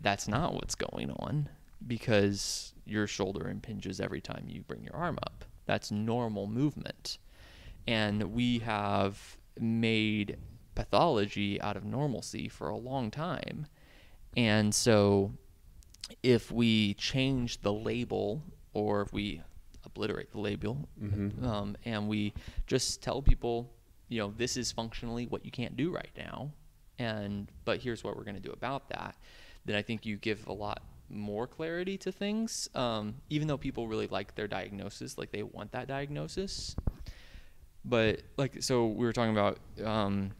that's 0.00 0.28
not 0.28 0.54
what's 0.54 0.74
going 0.74 1.10
on 1.10 1.48
because 1.86 2.74
your 2.84 3.06
shoulder 3.06 3.48
impinges 3.48 4.00
every 4.00 4.20
time 4.20 4.44
you 4.48 4.62
bring 4.62 4.84
your 4.84 4.94
arm 4.94 5.18
up. 5.22 5.44
That's 5.66 5.90
normal 5.90 6.46
movement. 6.46 7.18
And 7.86 8.32
we 8.32 8.58
have 8.60 9.38
made 9.58 10.38
pathology 10.74 11.60
out 11.60 11.76
of 11.76 11.84
normalcy 11.84 12.48
for 12.48 12.68
a 12.68 12.76
long 12.76 13.10
time. 13.10 13.66
And 14.36 14.74
so 14.74 15.32
if 16.22 16.50
we 16.50 16.94
change 16.94 17.60
the 17.60 17.72
label 17.72 18.42
or 18.72 19.02
if 19.02 19.12
we 19.12 19.42
obliterate 19.94 20.30
the 20.32 20.40
label 20.40 20.88
Mm-hmm. 21.02 21.44
um, 21.46 21.76
and 21.84 22.08
we 22.08 22.32
just 22.66 23.02
tell 23.02 23.22
people, 23.22 23.70
you 24.08 24.18
know, 24.18 24.32
this 24.36 24.56
is 24.56 24.72
functionally 24.72 25.26
what 25.26 25.44
you 25.44 25.50
can't 25.50 25.76
do 25.76 25.90
right 25.90 26.10
now, 26.16 26.50
and 26.98 27.50
but 27.64 27.80
here's 27.80 28.02
what 28.02 28.16
we're 28.16 28.24
going 28.24 28.36
to 28.36 28.40
do 28.40 28.52
about 28.52 28.88
that. 28.90 29.16
Then 29.64 29.76
I 29.76 29.82
think 29.82 30.04
you 30.04 30.16
give 30.16 30.46
a 30.46 30.52
lot 30.52 30.82
more 31.08 31.46
clarity 31.46 31.96
to 31.98 32.12
things. 32.12 32.68
Um, 32.74 33.14
even 33.30 33.48
though 33.48 33.56
people 33.56 33.88
really 33.88 34.06
like 34.08 34.34
their 34.34 34.48
diagnosis, 34.48 35.16
like 35.16 35.30
they 35.30 35.42
want 35.42 35.72
that 35.72 35.86
diagnosis, 35.88 36.76
but 37.84 38.22
like 38.36 38.62
so 38.62 38.86
we 38.86 39.04
were 39.06 39.12
talking 39.12 39.32
about. 39.32 39.58
Um, 39.84 40.32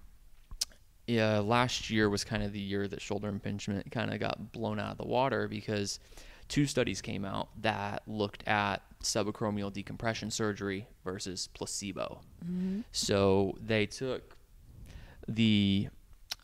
yeah, 1.07 1.39
last 1.39 1.91
year 1.91 2.09
was 2.09 2.25
kind 2.25 2.43
of 2.43 2.53
the 2.55 2.61
year 2.61 2.89
that 2.89 3.03
shoulder 3.03 3.29
impingement 3.29 3.91
kind 3.91 4.11
of 4.11 4.21
got 4.21 4.53
blown 4.53 4.81
out 4.81 4.93
of 4.93 4.97
the 4.97 5.05
water 5.05 5.49
because 5.49 6.01
two 6.49 6.65
studies 6.67 7.03
came 7.03 7.27
out 7.27 7.49
that 7.61 8.03
looked 8.07 8.47
at 8.49 8.81
subacromial 9.05 9.73
decompression 9.73 10.31
surgery 10.31 10.87
versus 11.05 11.49
placebo. 11.55 12.21
So 12.93 13.57
they 13.65 13.87
took 13.87 14.37
the 15.29 15.89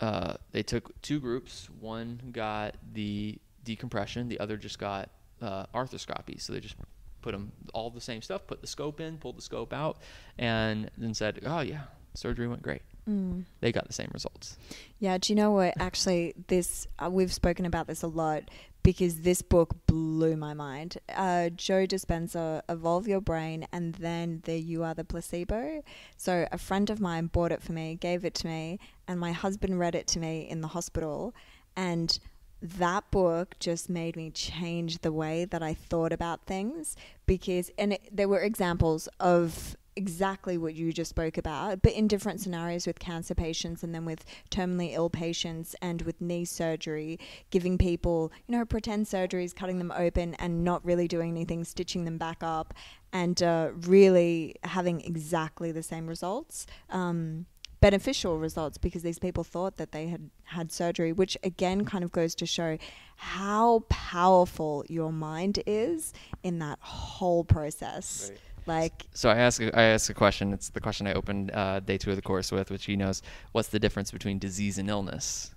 uh, 0.00 0.34
they 0.52 0.62
took 0.62 1.00
two 1.02 1.20
groups. 1.20 1.68
One 1.78 2.20
got 2.32 2.74
the 2.92 3.38
decompression, 3.64 4.28
the 4.28 4.40
other 4.40 4.56
just 4.56 4.78
got 4.78 5.10
uh, 5.42 5.66
arthroscopy. 5.74 6.40
So 6.40 6.52
they 6.52 6.60
just 6.60 6.76
put 7.22 7.32
them 7.32 7.52
all 7.74 7.90
the 7.90 8.00
same 8.00 8.22
stuff, 8.22 8.46
put 8.46 8.60
the 8.60 8.66
scope 8.66 9.00
in, 9.00 9.18
pulled 9.18 9.36
the 9.36 9.42
scope 9.42 9.72
out, 9.72 9.98
and 10.38 10.90
then 10.96 11.14
said, 11.14 11.40
"Oh 11.44 11.60
yeah, 11.60 11.82
surgery 12.14 12.48
went 12.48 12.62
great." 12.62 12.82
Mm. 13.08 13.44
They 13.60 13.72
got 13.72 13.86
the 13.86 13.92
same 13.92 14.10
results. 14.12 14.56
Yeah, 14.98 15.18
do 15.18 15.32
you 15.32 15.36
know 15.36 15.52
what? 15.52 15.74
Actually, 15.78 16.34
this 16.48 16.86
uh, 16.98 17.10
we've 17.10 17.32
spoken 17.32 17.66
about 17.66 17.86
this 17.86 18.02
a 18.02 18.06
lot 18.06 18.44
because 18.82 19.20
this 19.20 19.42
book 19.42 19.74
blew 19.86 20.36
my 20.36 20.54
mind. 20.54 20.98
Uh, 21.14 21.50
Joe 21.50 21.86
Dispenza, 21.86 22.62
"Evolve 22.68 23.08
Your 23.08 23.20
Brain," 23.20 23.66
and 23.72 23.94
then 23.96 24.40
the 24.44 24.58
"You 24.58 24.82
Are 24.84 24.94
the 24.94 25.04
Placebo." 25.04 25.82
So 26.16 26.46
a 26.50 26.58
friend 26.58 26.90
of 26.90 27.00
mine 27.00 27.26
bought 27.26 27.52
it 27.52 27.62
for 27.62 27.72
me, 27.72 27.94
gave 27.94 28.24
it 28.24 28.34
to 28.36 28.46
me, 28.46 28.78
and 29.06 29.18
my 29.18 29.32
husband 29.32 29.78
read 29.78 29.94
it 29.94 30.06
to 30.08 30.18
me 30.18 30.48
in 30.48 30.60
the 30.60 30.68
hospital, 30.68 31.34
and 31.76 32.18
that 32.62 33.10
book 33.10 33.56
just 33.58 33.88
made 33.88 34.16
me 34.16 34.30
change 34.30 34.98
the 34.98 35.12
way 35.12 35.44
that 35.46 35.62
I 35.62 35.72
thought 35.72 36.12
about 36.12 36.44
things 36.44 36.96
because, 37.26 37.70
and 37.78 37.94
it, 37.94 38.08
there 38.12 38.28
were 38.28 38.40
examples 38.40 39.08
of 39.18 39.76
exactly 40.00 40.56
what 40.56 40.74
you 40.74 40.94
just 40.94 41.10
spoke 41.10 41.36
about, 41.36 41.82
but 41.82 41.92
in 41.92 42.08
different 42.08 42.40
scenarios 42.40 42.86
with 42.86 42.98
cancer 42.98 43.34
patients 43.34 43.82
and 43.82 43.94
then 43.94 44.06
with 44.06 44.24
terminally 44.50 44.94
ill 44.94 45.10
patients 45.10 45.76
and 45.82 46.00
with 46.02 46.18
knee 46.22 46.46
surgery, 46.46 47.18
giving 47.50 47.76
people, 47.76 48.32
you 48.46 48.56
know, 48.56 48.64
pretend 48.64 49.04
surgeries, 49.04 49.54
cutting 49.54 49.76
them 49.76 49.92
open 49.94 50.34
and 50.36 50.64
not 50.64 50.82
really 50.86 51.06
doing 51.06 51.30
anything, 51.30 51.64
stitching 51.64 52.06
them 52.06 52.16
back 52.16 52.38
up, 52.40 52.72
and 53.12 53.42
uh, 53.42 53.68
really 53.82 54.54
having 54.64 55.02
exactly 55.02 55.70
the 55.70 55.82
same 55.82 56.06
results. 56.06 56.66
Um, 56.88 57.44
beneficial 57.80 58.38
results 58.38 58.78
because 58.78 59.02
these 59.02 59.18
people 59.18 59.42
thought 59.42 59.76
that 59.78 59.92
they 59.92 60.06
had 60.06 60.30
had 60.44 60.70
surgery, 60.72 61.12
which 61.12 61.36
again 61.42 61.84
kind 61.84 62.04
of 62.04 62.12
goes 62.12 62.34
to 62.34 62.46
show 62.46 62.76
how 63.16 63.84
powerful 63.88 64.84
your 64.88 65.12
mind 65.12 65.62
is 65.66 66.12
in 66.42 66.58
that 66.58 66.78
whole 66.80 67.44
process. 67.44 68.30
Like, 68.70 69.06
So 69.14 69.28
I 69.28 69.36
ask 69.36 69.60
I 69.60 69.82
ask 69.82 70.10
a 70.10 70.14
question. 70.14 70.52
It's 70.52 70.68
the 70.70 70.80
question 70.80 71.06
I 71.06 71.14
opened 71.14 71.50
uh, 71.52 71.80
day 71.80 71.98
two 71.98 72.10
of 72.10 72.16
the 72.16 72.22
course 72.22 72.52
with, 72.52 72.70
which 72.70 72.84
he 72.86 72.94
knows. 72.96 73.20
What's 73.52 73.68
the 73.68 73.78
difference 73.80 74.10
between 74.12 74.38
disease 74.38 74.78
and 74.78 74.88
illness? 74.88 75.52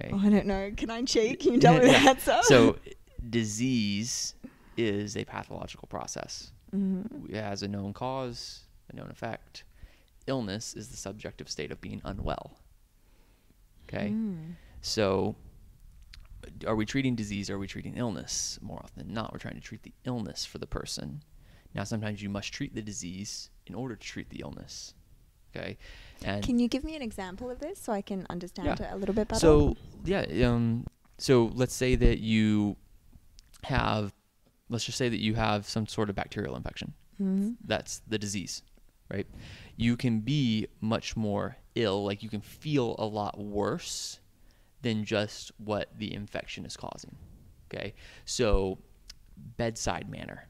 Okay. 0.00 0.10
oh, 0.12 0.18
I 0.18 0.28
don't 0.28 0.46
know. 0.46 0.70
Can 0.76 0.90
I 0.90 1.02
cheat? 1.02 1.40
Can 1.40 1.54
you 1.54 1.60
tell 1.64 1.74
me 1.74 1.86
that? 1.86 2.06
Answer? 2.06 2.38
So 2.42 2.76
disease 3.30 4.34
is 4.76 5.16
a 5.16 5.24
pathological 5.24 5.88
process. 5.88 6.52
Mhm. 6.74 7.30
It 7.30 7.42
has 7.42 7.62
a 7.62 7.68
known 7.68 7.92
cause, 7.92 8.64
a 8.92 8.96
known 8.96 9.10
effect. 9.10 9.64
Illness 10.26 10.74
is 10.74 10.88
the 10.88 10.96
subjective 10.96 11.48
state 11.48 11.70
of 11.70 11.80
being 11.80 12.00
unwell. 12.04 12.58
Okay. 13.88 14.08
Mm. 14.10 14.56
So 14.82 15.36
are 16.66 16.76
we 16.76 16.84
treating 16.84 17.14
disease 17.14 17.48
or 17.48 17.54
are 17.54 17.58
we 17.58 17.66
treating 17.66 17.96
illness? 17.96 18.58
More 18.60 18.80
often 18.82 19.06
than 19.06 19.14
not, 19.14 19.32
we're 19.32 19.38
trying 19.38 19.54
to 19.54 19.60
treat 19.60 19.82
the 19.82 19.92
illness 20.04 20.44
for 20.44 20.58
the 20.58 20.66
person. 20.66 21.22
Now, 21.74 21.84
sometimes 21.84 22.22
you 22.22 22.28
must 22.28 22.52
treat 22.52 22.74
the 22.74 22.82
disease 22.82 23.50
in 23.66 23.74
order 23.74 23.96
to 23.96 24.06
treat 24.06 24.30
the 24.30 24.40
illness. 24.40 24.94
Okay. 25.56 25.76
And 26.24 26.42
Can 26.44 26.58
you 26.58 26.68
give 26.68 26.84
me 26.84 26.96
an 26.96 27.02
example 27.02 27.50
of 27.50 27.60
this 27.60 27.78
so 27.80 27.92
I 27.92 28.00
can 28.02 28.26
understand 28.30 28.66
Yeah. 28.80 28.86
it 28.88 28.92
a 28.92 28.96
little 28.96 29.14
bit 29.14 29.28
better? 29.28 29.40
So 29.40 29.76
yeah, 30.04 30.22
um, 30.48 30.86
so 31.18 31.46
let's 31.54 31.74
say 31.74 31.94
that 31.94 32.18
you 32.18 32.76
have, 33.64 34.12
let's 34.68 34.84
just 34.84 34.98
say 34.98 35.08
that 35.08 35.20
you 35.20 35.34
have 35.34 35.68
some 35.68 35.86
sort 35.86 36.10
of 36.10 36.16
bacterial 36.16 36.56
infection. 36.56 36.94
Mhm. 37.20 37.56
That's 37.64 38.00
the 38.08 38.18
disease, 38.18 38.62
right? 39.08 39.26
You 39.76 39.96
can 39.96 40.20
be 40.20 40.66
much 40.80 41.16
more 41.16 41.56
ill, 41.76 42.04
like 42.04 42.22
you 42.22 42.28
can 42.28 42.40
feel 42.40 42.96
a 42.98 43.06
lot 43.06 43.38
worse 43.38 44.18
than 44.82 45.04
just 45.04 45.52
what 45.58 45.96
the 45.98 46.12
infection 46.12 46.66
is 46.66 46.76
causing. 46.76 47.16
Okay, 47.72 47.94
so 48.24 48.78
bedside 49.56 50.08
manner 50.10 50.48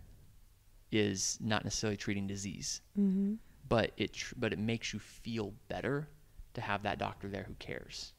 is 0.95 1.39
not 1.41 1.65
necessarily 1.65 1.97
treating 1.97 2.27
disease 2.27 2.81
Mhm. 2.99 3.39
but 3.69 3.93
it 3.97 4.13
tr- 4.13 4.35
but 4.37 4.53
it 4.53 4.59
makes 4.59 4.93
you 4.93 4.99
feel 4.99 5.53
better 5.69 6.09
to 6.55 6.61
have 6.61 6.83
that 6.85 6.99
doctor 6.99 7.29
there 7.29 7.45
who 7.45 7.55
cares. 7.55 8.13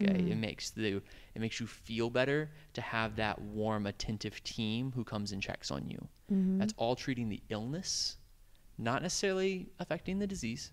Okay, 0.00 0.12
it 0.30 0.36
Mhm. 0.36 0.40
makes 0.40 0.70
the 0.70 1.02
it 1.34 1.40
makes 1.40 1.58
you 1.60 1.66
feel 1.66 2.10
better 2.10 2.50
to 2.74 2.80
have 2.80 3.16
that 3.16 3.40
warm, 3.40 3.86
attentive 3.86 4.42
team 4.44 4.92
who 4.92 5.04
comes 5.04 5.32
and 5.32 5.40
checks 5.42 5.70
on 5.70 5.88
you. 5.88 6.08
Mhm. 6.30 6.58
That's 6.58 6.74
all 6.76 6.96
treating 6.96 7.28
the 7.28 7.42
illness, 7.48 8.18
not 8.78 9.02
necessarily 9.02 9.70
affecting 9.78 10.18
the 10.18 10.26
disease. 10.26 10.72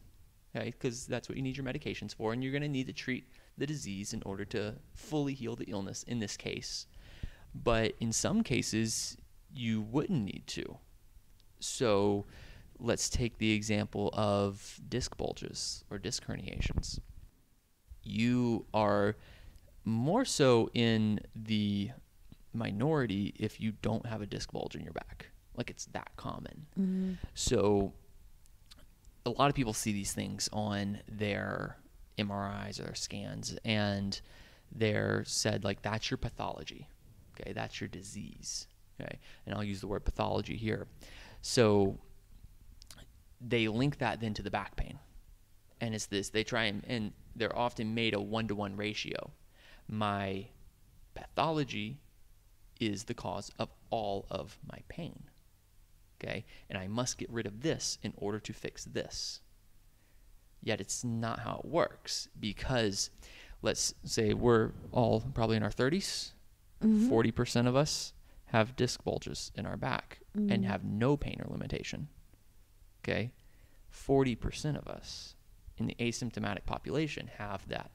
Okay, 0.56 0.72
because 0.72 1.08
that's 1.08 1.30
what 1.30 1.38
you 1.38 1.42
need 1.44 1.56
your 1.56 1.66
medications 1.66 2.14
for, 2.14 2.34
and 2.34 2.44
you're 2.44 2.52
going 2.52 2.62
to 2.64 2.68
need 2.68 2.88
to 2.88 2.94
treat 2.94 3.26
the 3.58 3.66
disease 3.66 4.14
in 4.14 4.22
order 4.24 4.44
to 4.46 4.78
fully 4.94 5.34
heal 5.34 5.56
the 5.56 5.66
illness. 5.66 6.04
In 6.04 6.20
this 6.20 6.36
case, 6.36 6.88
but 7.56 7.96
in 8.00 8.12
some 8.12 8.44
cases 8.44 9.16
you 9.54 9.82
wouldn't 9.82 10.24
need 10.26 10.44
to. 10.48 10.78
So 11.64 12.26
let's 12.80 13.10
take 13.10 13.38
the 13.38 13.52
example 13.54 14.10
of 14.14 14.80
disc 14.90 15.16
bulges 15.18 15.84
or 15.90 15.98
disc 16.00 16.26
herniations. 16.26 17.00
You 18.04 18.66
are 18.74 19.16
more 19.86 20.26
so 20.26 20.70
in 20.74 21.20
the 21.36 21.92
minority 22.54 23.34
if 23.38 23.60
you 23.60 23.74
don't 23.82 24.06
have 24.06 24.22
a 24.22 24.26
disc 24.26 24.52
bulge 24.52 24.76
in 24.76 24.84
your 24.84 24.94
back. 24.94 25.28
Like 25.56 25.70
it's 25.70 25.86
that 25.88 26.12
common. 26.18 26.66
Mhm. 26.80 27.18
So 27.34 27.94
a 29.26 29.30
lot 29.30 29.50
of 29.50 29.56
people 29.56 29.74
see 29.74 29.92
these 29.92 30.14
things 30.14 30.50
on 30.52 31.00
their 31.08 31.78
MRIs 32.18 32.80
or 32.80 32.84
their 32.84 32.96
scans 32.96 33.56
and 33.64 34.20
they're 34.72 35.24
said 35.26 35.64
like 35.64 35.82
that's 35.82 36.10
your 36.10 36.18
pathology. 36.18 36.88
Okay, 37.40 37.54
that's 37.54 37.80
your 37.80 37.88
disease. 37.88 38.68
Okay. 39.00 39.20
And 39.46 39.56
I'll 39.56 39.64
use 39.64 39.82
the 39.82 39.88
word 39.88 40.06
pathology 40.06 40.58
here. 40.58 40.88
So 41.42 42.00
they 43.40 43.68
link 43.68 43.98
that 43.98 44.20
then 44.22 44.34
to 44.36 44.44
the 44.44 44.52
back 44.52 44.76
pain. 44.76 45.00
And 45.80 45.96
it's 45.96 46.06
this 46.06 46.30
they 46.30 46.44
try 46.44 46.66
and, 46.66 46.84
and 46.88 47.12
they're 47.36 47.58
often 47.58 47.96
made 47.96 48.14
a 48.14 48.22
one 48.22 48.48
to 48.48 48.56
one 48.56 48.76
ratio. 48.76 49.32
My 49.88 50.48
pathology 51.16 51.98
is 52.80 53.06
the 53.06 53.14
cause 53.14 53.52
of 53.60 53.70
all 53.90 54.26
of 54.30 54.58
my 54.72 54.80
pain. 54.90 55.24
Okay? 56.22 56.46
And 56.70 56.78
I 56.78 56.88
must 56.88 57.18
get 57.18 57.30
rid 57.32 57.46
of 57.48 57.62
this 57.62 57.98
in 58.04 58.14
order 58.18 58.40
to 58.40 58.54
fix 58.54 58.86
this. 58.86 59.42
Yet 60.64 60.80
it's 60.80 61.04
not 61.04 61.40
how 61.40 61.62
it 61.64 61.66
works 61.70 62.28
because 62.40 63.10
let's 63.64 63.96
say 64.04 64.34
we're 64.34 64.72
all 64.92 65.22
probably 65.34 65.58
in 65.58 65.64
our 65.64 65.72
30s. 65.72 66.32
Mhm. 66.84 67.10
40% 67.10 67.68
of 67.68 67.76
us 67.76 68.14
have 68.52 68.76
disc 68.76 69.04
bulges 69.04 69.52
in 69.56 69.66
our 69.66 69.78
back 69.78 70.20
and 70.34 70.50
Mhm. 70.50 70.66
have 70.66 70.84
no 70.84 71.16
pain 71.16 71.42
or 71.42 71.50
limitation. 71.50 72.10
Okay? 73.00 73.32
40% 73.90 74.78
of 74.78 74.88
us 74.88 75.36
in 75.78 75.88
the 75.88 75.96
asymptomatic 75.96 76.66
population 76.66 77.28
have 77.28 77.68
that 77.68 77.92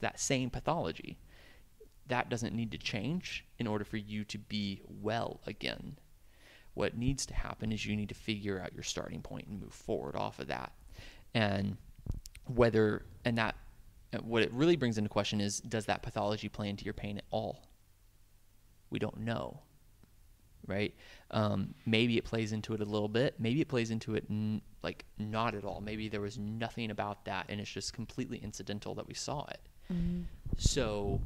that 0.00 0.20
same 0.20 0.48
pathology. 0.48 1.18
That 2.06 2.28
doesn't 2.28 2.54
need 2.54 2.70
to 2.70 2.78
change 2.78 3.44
in 3.58 3.66
order 3.66 3.84
for 3.84 3.96
you 3.96 4.24
to 4.26 4.38
be 4.38 4.80
well 4.86 5.40
again. 5.44 5.98
What 6.74 6.96
needs 6.96 7.26
to 7.26 7.34
happen 7.34 7.72
is 7.72 7.84
you 7.84 7.96
need 7.96 8.08
to 8.10 8.14
figure 8.14 8.60
out 8.60 8.72
your 8.72 8.84
starting 8.84 9.22
point 9.22 9.48
and 9.48 9.60
move 9.60 9.74
forward 9.74 10.14
off 10.14 10.38
of 10.38 10.46
that. 10.46 10.72
And 11.34 11.76
whether 12.44 13.04
and 13.24 13.36
that 13.36 13.56
and 14.12 14.22
what 14.22 14.42
it 14.42 14.52
really 14.52 14.76
brings 14.76 14.96
into 14.96 15.10
question 15.10 15.40
is 15.40 15.60
does 15.60 15.86
that 15.86 16.02
pathology 16.02 16.48
play 16.48 16.68
into 16.68 16.84
your 16.84 16.94
pain 16.94 17.18
at 17.18 17.24
all? 17.30 17.68
We 18.88 18.98
don't 18.98 19.18
know 19.18 19.64
right? 20.68 20.94
Um, 21.32 21.74
maybe 21.86 22.16
it 22.18 22.24
plays 22.24 22.52
into 22.52 22.74
it 22.74 22.80
a 22.80 22.84
little 22.84 23.08
bit. 23.08 23.34
Maybe 23.40 23.60
it 23.60 23.68
plays 23.68 23.90
into 23.90 24.14
it 24.14 24.24
n- 24.30 24.62
like 24.82 25.04
not 25.18 25.54
at 25.54 25.64
all. 25.64 25.80
Maybe 25.80 26.08
there 26.08 26.20
was 26.20 26.38
nothing 26.38 26.90
about 26.90 27.24
that, 27.24 27.46
and 27.48 27.60
it's 27.60 27.70
just 27.70 27.92
completely 27.92 28.38
incidental 28.38 28.94
that 28.94 29.08
we 29.08 29.14
saw 29.14 29.44
it. 29.46 29.60
Mhm. 29.92 30.24
So 30.56 31.20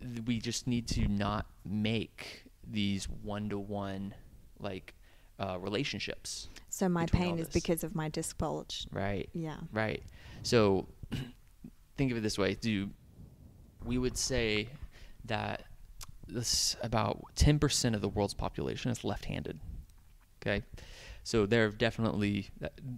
th- 0.00 0.22
we 0.26 0.38
just 0.40 0.66
need 0.66 0.86
to 0.88 1.08
not 1.08 1.46
make 1.64 2.44
these 2.66 3.08
one-to-one 3.08 4.14
like 4.58 4.94
uh, 5.38 5.58
relationships, 5.58 6.48
So 6.68 6.86
my 6.86 7.06
pain 7.06 7.38
is 7.38 7.48
because 7.48 7.82
of 7.82 7.94
my 7.94 8.10
disc 8.10 8.36
bulge. 8.36 8.86
right? 8.92 9.26
Yeah. 9.32 9.56
Right. 9.72 10.02
So 10.42 10.86
think 11.96 12.12
of 12.12 12.18
it 12.18 12.20
this 12.20 12.36
way: 12.36 12.54
Do 12.54 12.90
we 13.84 13.96
would 13.96 14.18
say 14.18 14.68
that 15.24 15.62
this 16.32 16.76
about 16.82 17.22
10% 17.36 17.94
of 17.94 18.00
the 18.00 18.08
world's 18.08 18.34
population 18.34 18.90
is 18.90 19.04
left-handed. 19.04 19.58
Okay, 20.42 20.62
so 21.24 21.44
they're 21.46 21.70
definitely 21.70 22.48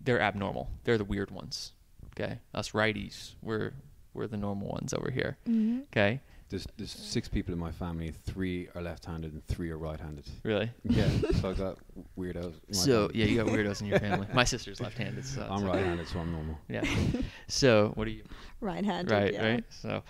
they're 0.05 0.21
abnormal. 0.21 0.71
They're 0.85 0.99
the 0.99 1.05
weird 1.05 1.31
ones. 1.31 1.73
Okay, 2.15 2.39
us 2.55 2.71
righties, 2.71 3.33
we're 3.43 3.73
we're 4.15 4.27
the 4.29 4.37
normal 4.37 4.69
ones 4.69 4.93
over 4.95 5.11
here. 5.11 5.39
Mm-hmm. 5.49 5.81
Okay, 5.91 6.21
There's, 6.51 6.67
there's 6.77 6.91
six 6.93 7.29
people 7.29 7.55
in 7.55 7.59
my 7.59 7.73
family. 7.73 8.11
Three 8.13 8.69
are 8.75 8.83
left-handed 8.83 9.33
and 9.33 9.45
three 9.47 9.71
are 9.71 9.79
right-handed. 9.79 10.25
really? 10.45 10.71
Yeah, 10.85 11.09
so 11.41 11.51
I 11.51 11.55
got 11.55 11.79
weirdos. 12.19 12.53
in 12.69 12.75
So 12.75 13.09
family. 13.09 13.21
yeah, 13.21 13.27
you 13.27 13.37
got 13.43 13.47
weirdos 13.47 13.81
in 13.81 13.87
your 13.87 13.99
family. 14.07 14.27
My 14.35 14.45
sister's 14.45 14.79
left-handed, 14.81 15.25
so 15.25 15.47
I'm 15.51 15.65
right-handed, 15.65 16.07
so 16.09 16.19
I'm 16.21 16.31
normal. 16.31 16.59
Yeah. 16.69 16.85
So 17.49 17.93
what 17.95 18.07
are 18.07 18.11
you? 18.11 18.25
Right 18.61 18.85
handed. 18.85 19.11
right 19.13 19.33
yeah. 19.33 19.47
right 19.53 19.65
so 19.71 20.03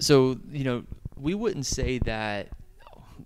so 0.00 0.36
you 0.50 0.64
know 0.64 0.84
we 1.16 1.34
wouldn't 1.34 1.66
say 1.66 1.98
that 1.98 2.48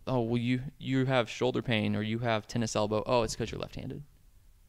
oh 0.06 0.20
well 0.20 0.38
you 0.38 0.60
you 0.78 1.06
have 1.06 1.28
shoulder 1.28 1.62
pain 1.62 1.96
or 1.96 2.02
you 2.02 2.18
have 2.18 2.46
tennis 2.46 2.76
elbow 2.76 3.02
oh 3.06 3.22
it's 3.22 3.34
because 3.34 3.50
you're 3.50 3.60
left-handed 3.60 4.02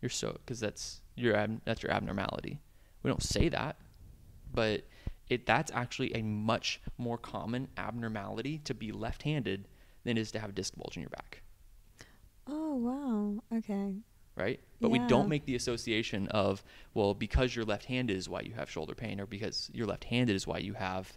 you're 0.01 0.09
so 0.09 0.32
because 0.45 0.59
that's 0.59 1.01
your 1.15 1.36
ab, 1.36 1.61
that's 1.65 1.84
your 1.84 1.91
abnormality 1.91 2.59
we 3.03 3.09
don't 3.09 3.24
say 3.24 3.49
that 3.49 3.76
but 4.53 4.84
it 5.30 5.45
that's 5.45 5.72
actually 5.74 6.13
a 6.15 6.22
much 6.22 6.82
more 6.97 7.17
common 7.17 7.67
abnormality 7.78 8.59
to 8.59 8.74
be 8.74 8.91
left-handed 8.91 9.67
than 10.03 10.17
it 10.17 10.22
is 10.22 10.32
to 10.32 10.39
have 10.39 10.51
a 10.51 10.53
disc 10.53 10.76
bulge 10.76 10.95
in 10.95 11.01
your 11.01 11.09
back 11.09 11.41
Oh 12.51 12.76
wow. 12.76 13.57
Okay. 13.57 13.93
right? 14.36 14.59
But 14.82 14.89
we 14.89 14.99
don't 14.99 15.28
make 15.28 15.45
the 15.45 15.55
association 15.55 16.28
of, 16.30 16.63
well, 16.93 17.13
because 17.13 17.55
you're 17.55 17.65
left-handed 17.65 18.15
is 18.15 18.30
why 18.30 18.41
you 18.41 18.53
have 18.53 18.70
shoulder 18.70 18.95
pain, 18.95 19.20
or 19.20 19.26
because 19.26 19.70
you're 19.74 19.86
left-handed 19.88 20.36
is 20.36 20.47
why 20.47 20.59
you 20.59 20.74
have 20.74 21.11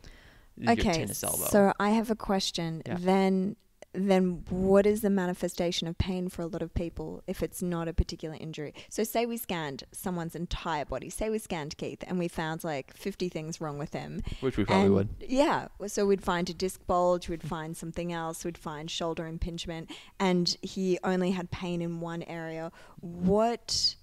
Okay. 0.66 0.92
tennis 0.92 1.22
elbow. 1.24 1.46
So 1.46 1.72
I 1.78 1.90
have 1.90 2.10
a 2.10 2.16
question. 2.16 2.82
Yeah. 2.86 2.96
Then 2.98 3.56
then 3.94 4.42
what 4.48 4.86
is 4.86 5.02
the 5.02 5.10
manifestation 5.10 5.86
of 5.86 5.98
pain 5.98 6.28
for 6.28 6.42
a 6.42 6.46
lot 6.46 6.62
of 6.62 6.72
people 6.72 7.22
if 7.26 7.42
it's 7.42 7.62
not 7.62 7.88
a 7.88 7.92
particular 7.92 8.36
injury? 8.40 8.74
So 8.88 9.04
say 9.04 9.26
we 9.26 9.36
scanned 9.36 9.84
someone's 9.92 10.34
entire 10.34 10.84
body. 10.84 11.10
Say 11.10 11.28
we 11.28 11.38
scanned 11.38 11.76
Keith 11.76 12.02
and 12.06 12.18
we 12.18 12.28
found 12.28 12.64
like 12.64 12.96
50 12.96 13.28
things 13.28 13.60
wrong 13.60 13.78
with 13.78 13.92
him. 13.92 14.22
Which 14.40 14.56
we 14.56 14.64
probably 14.64 14.86
And- 14.86 14.94
would. 14.94 15.08
Yeah. 15.20 15.68
So 15.86 16.06
we'd 16.06 16.22
find 16.24 16.48
a 16.48 16.54
disc 16.54 16.80
bulge, 16.86 17.28
we'd 17.28 17.40
mm-hmm. 17.40 17.48
find 17.48 17.76
something 17.76 18.12
else, 18.12 18.44
we'd 18.44 18.58
find 18.58 18.90
shoulder 18.90 19.26
impingement, 19.26 19.90
and 20.18 20.56
he 20.62 20.98
only 21.04 21.32
had 21.32 21.50
pain 21.50 21.82
in 21.82 22.00
one 22.00 22.22
area. 22.22 22.72
Mm-hmm. 23.04 23.26
What? 23.26 23.96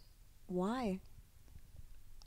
Why? 0.47 0.99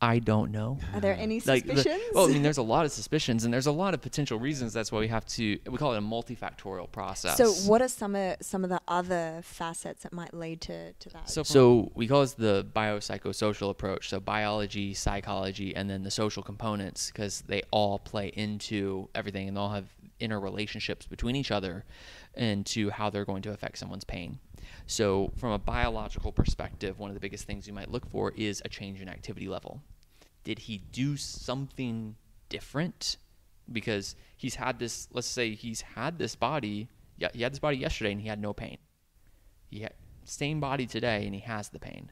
I 0.04 0.18
don't 0.18 0.50
know. 0.50 0.78
Are 0.94 1.00
there 1.00 1.14
any 1.14 1.40
Like, 1.46 1.64
suspicions? 1.64 2.02
well, 2.12 2.24
I 2.28 2.32
mean, 2.32 2.42
there's 2.42 2.58
a 2.58 2.62
lot 2.62 2.84
of 2.84 2.90
suspicions, 2.90 3.44
and 3.44 3.54
there's 3.54 3.68
a 3.68 3.72
lot 3.72 3.94
of 3.94 4.00
potential 4.02 4.36
reasons. 4.36 4.72
That's 4.72 4.90
why 4.90 4.98
we 4.98 5.06
have 5.06 5.24
to. 5.26 5.60
We 5.70 5.78
call 5.78 5.94
it 5.94 5.98
a 5.98 6.00
multifactorial 6.00 6.90
process. 6.90 7.36
so 7.36 7.52
what 7.70 7.80
are 7.80 7.86
some 7.88 8.16
of 8.16 8.36
some 8.40 8.64
of 8.64 8.70
the 8.70 8.80
other 8.88 9.40
facets 9.44 10.02
that 10.02 10.12
might 10.12 10.34
lead 10.34 10.60
to, 10.62 10.92
to 10.92 11.08
that? 11.10 11.30
So, 11.30 11.44
so 11.44 11.92
we 11.94 12.08
call 12.08 12.22
this 12.22 12.34
the 12.34 12.66
biopsychosocial 12.74 13.70
approach. 13.70 14.08
So 14.08 14.18
biology, 14.18 14.92
psychology, 14.92 15.74
and 15.76 15.88
then 15.88 16.02
the 16.02 16.10
social 16.10 16.42
components, 16.42 17.06
because 17.12 17.42
they 17.46 17.62
all 17.70 18.00
play 18.00 18.32
into 18.34 19.08
everything, 19.14 19.46
and 19.46 19.56
they 19.56 19.60
all 19.60 19.70
have 19.70 19.86
interrelationships 20.20 21.08
between 21.08 21.36
each 21.36 21.52
other, 21.52 21.84
and 22.34 22.66
to 22.66 22.90
how 22.90 23.08
they're 23.08 23.24
going 23.24 23.42
to 23.42 23.52
affect 23.52 23.78
someone's 23.78 24.04
pain. 24.04 24.40
So, 24.86 25.32
from 25.36 25.52
a 25.52 25.58
biological 25.58 26.32
perspective, 26.32 26.98
one 26.98 27.10
of 27.10 27.14
the 27.14 27.20
biggest 27.20 27.46
things 27.46 27.66
you 27.66 27.72
might 27.72 27.90
look 27.90 28.08
for 28.10 28.32
is 28.36 28.60
a 28.64 28.68
change 28.68 29.00
in 29.00 29.08
activity 29.08 29.48
level. 29.48 29.82
Did 30.44 30.58
he 30.58 30.78
do 30.92 31.16
something 31.16 32.16
different 32.52 33.16
because 33.72 34.14
he's 34.36 34.54
had 34.54 34.78
this. 34.78 35.08
Let's 35.12 35.26
say 35.26 35.54
he's 35.54 35.80
had 35.80 36.18
this 36.18 36.34
body. 36.36 36.88
Yeah, 37.16 37.28
he 37.32 37.42
had 37.42 37.52
this 37.52 37.58
body 37.58 37.78
yesterday 37.78 38.12
and 38.12 38.20
he 38.20 38.28
had 38.28 38.40
no 38.40 38.52
pain. 38.52 38.78
He 39.70 39.80
had 39.80 39.94
same 40.24 40.60
body 40.60 40.86
today 40.86 41.24
and 41.24 41.34
he 41.34 41.40
has 41.40 41.70
the 41.70 41.78
pain. 41.78 42.10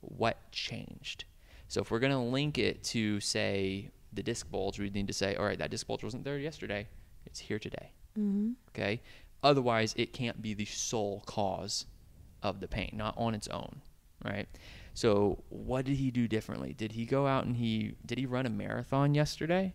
What 0.00 0.50
changed? 0.50 1.24
So 1.68 1.82
if 1.82 1.90
we're 1.90 2.00
gonna 2.00 2.24
link 2.24 2.58
it 2.58 2.82
to 2.84 3.20
say 3.20 3.90
the 4.12 4.22
disc 4.22 4.50
bulge, 4.50 4.78
we 4.78 4.90
need 4.90 5.06
to 5.06 5.12
say, 5.12 5.36
all 5.36 5.44
right, 5.44 5.58
that 5.58 5.70
disc 5.70 5.86
bulge 5.86 6.02
wasn't 6.02 6.24
there 6.24 6.38
yesterday. 6.38 6.88
It's 7.26 7.38
here 7.38 7.58
today. 7.58 7.92
Mm-hmm. 8.18 8.52
Okay. 8.70 9.00
Otherwise, 9.42 9.94
it 9.96 10.12
can't 10.12 10.40
be 10.40 10.54
the 10.54 10.64
sole 10.64 11.22
cause 11.26 11.86
of 12.42 12.60
the 12.60 12.68
pain, 12.68 12.90
not 12.94 13.14
on 13.16 13.34
its 13.34 13.48
own, 13.48 13.80
right? 14.24 14.48
So, 14.94 15.42
what 15.48 15.84
did 15.84 15.96
he 15.96 16.10
do 16.10 16.28
differently? 16.28 16.74
Did 16.74 16.92
he 16.92 17.06
go 17.06 17.26
out 17.26 17.44
and 17.44 17.56
he 17.56 17.94
did 18.04 18.18
he 18.18 18.26
run 18.26 18.46
a 18.46 18.50
marathon 18.50 19.14
yesterday? 19.14 19.74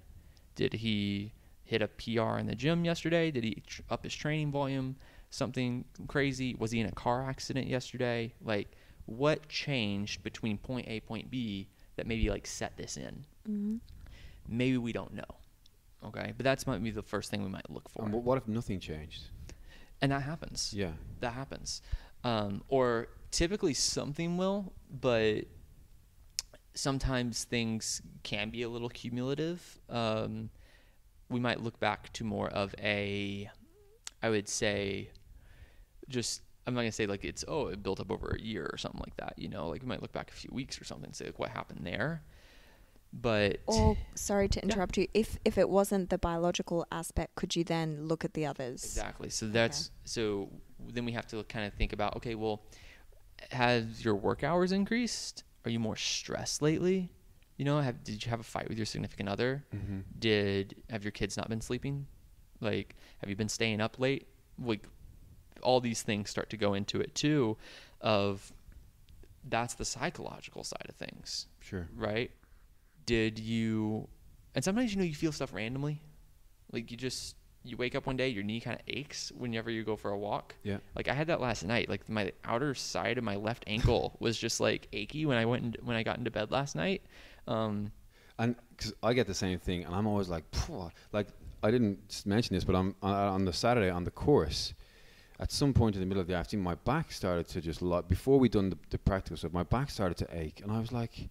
Did 0.56 0.74
he 0.74 1.34
hit 1.64 1.82
a 1.82 1.88
PR 1.88 2.38
in 2.38 2.46
the 2.48 2.56
gym 2.56 2.86
yesterday? 2.86 3.32
Did 3.32 3.44
he 3.44 3.64
tr- 3.66 3.82
up 3.90 4.04
his 4.04 4.14
training 4.16 4.52
volume? 4.52 4.96
Something 5.30 5.86
crazy? 6.08 6.56
Was 6.58 6.72
he 6.72 6.80
in 6.80 6.86
a 6.88 6.92
car 6.92 7.28
accident 7.30 7.68
yesterday? 7.68 8.34
Like, 8.42 8.72
what 9.06 9.48
changed 9.50 10.24
between 10.24 10.58
point 10.58 10.88
A 10.88 11.00
point 11.02 11.30
B 11.32 11.68
that 11.96 12.06
maybe 12.08 12.30
like 12.30 12.46
set 12.48 12.78
this 12.78 12.96
in? 12.98 13.26
Mm-hmm. 13.50 13.76
Maybe 14.48 14.78
we 14.78 14.94
don't 14.94 15.14
know. 15.14 15.24
Okay, 16.06 16.32
but 16.38 16.44
that's 16.44 16.68
might 16.68 16.82
be 16.84 16.92
the 16.92 17.02
first 17.02 17.32
thing 17.32 17.42
we 17.44 17.50
might 17.50 17.70
look 17.70 17.90
for, 17.90 18.06
And 18.06 18.14
wh- 18.14 18.24
what 18.24 18.38
if 18.38 18.48
nothing 18.48 18.80
changed? 18.80 19.24
and 20.00 20.12
that 20.12 20.22
happens. 20.22 20.74
Yeah. 20.76 20.92
that 21.22 21.34
happens. 21.34 21.82
Um, 22.28 22.62
or 22.68 23.08
typically 23.32 23.74
something 23.74 24.36
will, 24.36 24.74
but 24.90 25.46
sometimes 26.74 27.46
things 27.46 28.02
can 28.24 28.50
be 28.50 28.64
a 28.64 28.70
little 28.70 28.90
cumulative. 28.90 29.80
Um, 29.90 30.50
we 31.30 31.40
might 31.40 31.62
look 31.62 31.80
back 31.80 32.12
to 32.14 32.26
more 32.26 32.50
of 32.50 32.76
a, 32.80 33.50
I 34.22 34.30
would 34.30 34.50
say, 34.50 35.10
just 36.10 36.42
I'm 36.66 36.74
not 36.74 36.82
gonna 36.82 36.92
say 36.92 37.06
like 37.06 37.24
it's 37.24 37.46
oh 37.48 37.68
it 37.68 37.82
built 37.82 38.02
up 38.02 38.12
over 38.12 38.36
a 38.38 38.42
year 38.42 38.70
or 38.74 38.78
something 38.78 39.00
like 39.00 39.16
that. 39.16 39.36
You 39.38 39.48
know, 39.48 39.70
like 39.70 39.82
we 39.82 39.88
might 39.88 40.02
look 40.02 40.12
back 40.12 40.30
a 40.30 40.34
few 40.34 40.50
weeks 40.52 40.82
or 40.82 40.84
something 40.84 41.06
and 41.06 41.16
say 41.16 41.28
like 41.28 41.40
what 41.40 41.50
happened 41.52 41.86
there. 41.86 42.24
But 43.20 43.62
Or 43.66 43.98
sorry 44.16 44.48
to 44.50 44.60
Yeah. 44.60 44.66
interrupt 44.66 44.98
you. 44.98 45.08
If 45.14 45.40
if 45.44 45.58
it 45.58 45.70
wasn't 45.70 46.10
the 46.10 46.18
biological 46.18 46.86
aspect, 46.92 47.36
could 47.36 47.56
you 47.56 47.64
then 47.64 48.06
look 48.08 48.24
at 48.24 48.34
the 48.34 48.46
others? 48.46 48.84
Exactly. 48.84 49.30
So 49.30 49.48
that's 49.48 49.92
so 50.06 50.50
then 50.80 51.04
we 51.06 51.14
have 51.14 51.26
to 51.28 51.44
kind 51.46 51.66
of 51.66 51.74
think 51.74 51.94
about 51.94 52.16
okay, 52.18 52.36
well, 52.36 52.62
has 53.52 54.04
your 54.06 54.16
work 54.16 54.44
hours 54.44 54.72
increased? 54.72 55.44
Are 55.66 55.72
you 55.72 55.80
more 55.80 55.96
stressed 55.96 56.62
lately? 56.62 57.10
You 57.58 57.66
know, 57.66 57.80
have 57.80 58.04
did 58.04 58.24
you 58.24 58.30
have 58.30 58.40
a 58.40 58.44
fight 58.44 58.70
with 58.70 58.78
your 58.78 58.86
significant 58.86 59.30
other? 59.30 59.66
Mm-hmm. 59.76 60.00
Did 60.20 60.76
have 60.92 61.04
your 61.04 61.12
kids 61.12 61.36
not 61.38 61.50
been 61.50 61.62
sleeping? 61.62 62.06
Like, 62.62 62.96
have 63.20 63.30
you 63.30 63.36
been 63.36 63.50
staying 63.50 63.82
up 63.82 64.00
late? 64.00 64.28
Like, 64.60 64.88
all 65.64 65.80
these 65.82 66.04
things 66.04 66.30
start 66.30 66.50
to 66.52 66.58
go 66.58 66.76
into 66.76 67.02
it 67.02 67.16
too. 67.16 67.58
Of 68.00 68.54
that's 69.44 69.74
the 69.74 69.86
psychological 69.86 70.64
side 70.64 70.86
of 70.90 70.96
things 70.96 71.48
Sure. 71.62 71.88
right? 71.96 72.32
Did 73.08 73.40
you? 73.40 74.08
And 74.54 74.64
sometimes 74.64 74.94
you 74.94 75.00
know 75.00 75.06
you 75.06 75.16
feel 75.16 75.32
stuff 75.32 75.54
randomly, 75.54 76.00
like 76.72 76.92
you 76.92 76.98
just 76.98 77.36
you 77.64 77.78
wake 77.78 77.96
up 77.96 78.06
one 78.06 78.18
day, 78.18 78.28
your 78.30 78.44
knee 78.44 78.60
kind 78.60 78.76
of 78.80 78.82
aches 78.88 79.32
whenever 79.36 79.70
you 79.70 79.84
go 79.84 79.96
for 79.96 80.12
a 80.12 80.18
walk. 80.18 80.56
Yeah. 80.64 80.78
Like 80.96 81.08
I 81.08 81.14
had 81.14 81.28
that 81.28 81.42
last 81.42 81.64
night. 81.64 81.90
Like 81.90 82.08
my 82.10 82.32
outer 82.44 82.76
side 82.76 83.18
of 83.18 83.24
my 83.24 83.36
left 83.36 83.64
ankle 83.68 84.16
was 84.20 84.38
just 84.38 84.60
like 84.60 84.88
achy 84.94 85.26
when 85.26 85.38
I 85.38 85.46
went 85.46 85.64
in, 85.64 85.86
when 85.86 85.96
I 85.96 86.04
got 86.04 86.18
into 86.18 86.30
bed 86.30 86.52
last 86.52 86.76
night. 86.76 87.02
Um, 87.48 87.92
And 88.40 88.56
because 88.76 88.94
I 89.02 89.14
get 89.14 89.26
the 89.26 89.34
same 89.34 89.58
thing, 89.58 89.84
and 89.86 89.96
I'm 89.96 90.06
always 90.06 90.30
like, 90.30 90.44
"Phew," 90.54 90.92
like 91.12 91.28
I 91.64 91.72
didn't 91.72 92.24
mention 92.26 92.56
this, 92.56 92.64
but 92.64 92.76
I'm 92.76 92.94
on, 93.02 93.16
on 93.16 93.46
the 93.46 93.54
Saturday 93.54 93.90
on 93.90 94.04
the 94.04 94.12
course. 94.12 94.74
At 95.40 95.52
some 95.52 95.72
point 95.72 95.96
in 95.96 96.02
the 96.02 96.08
middle 96.08 96.22
of 96.22 96.28
the 96.28 96.34
afternoon, 96.34 96.64
my 96.64 96.76
back 96.76 97.12
started 97.12 97.48
to 97.50 97.62
just 97.62 97.82
like 97.82 98.08
before 98.08 98.40
we 98.40 98.50
done 98.50 98.70
the, 98.70 98.78
the 98.90 98.98
practical 98.98 99.38
stuff, 99.38 99.54
my 99.54 99.64
back 99.64 99.90
started 99.90 100.18
to 100.18 100.28
ache, 100.32 100.62
and 100.62 100.72
I 100.72 100.80
was 100.80 100.92
like, 100.92 101.30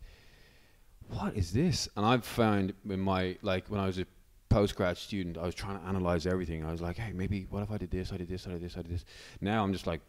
"What 1.09 1.37
is 1.37 1.53
this?" 1.53 1.89
And 1.97 2.05
I've 2.07 2.25
found 2.25 2.75
in 2.89 3.01
my 3.01 3.37
like 3.43 3.69
when 3.69 3.81
I 3.81 3.87
was 3.87 3.99
a 3.99 4.07
postgrad 4.51 4.97
student, 4.97 5.37
I 5.39 5.43
was 5.43 5.55
trying 5.55 5.79
to 5.81 5.87
analyze 5.87 6.27
everything. 6.27 6.65
I 6.65 6.71
was 6.73 6.81
like, 6.81 6.97
"Hey, 6.97 7.13
maybe 7.13 7.47
what 7.51 7.63
if 7.63 7.71
I 7.71 7.79
did 7.79 7.91
this? 7.91 8.13
I 8.13 8.17
did 8.17 8.29
this. 8.29 8.47
I 8.47 8.51
did 8.51 8.63
this. 8.63 8.77
I 8.77 8.83
did 8.83 8.91
this." 8.93 9.05
Now 9.41 9.63
I'm 9.63 9.73
just 9.73 9.87
like, 9.87 10.01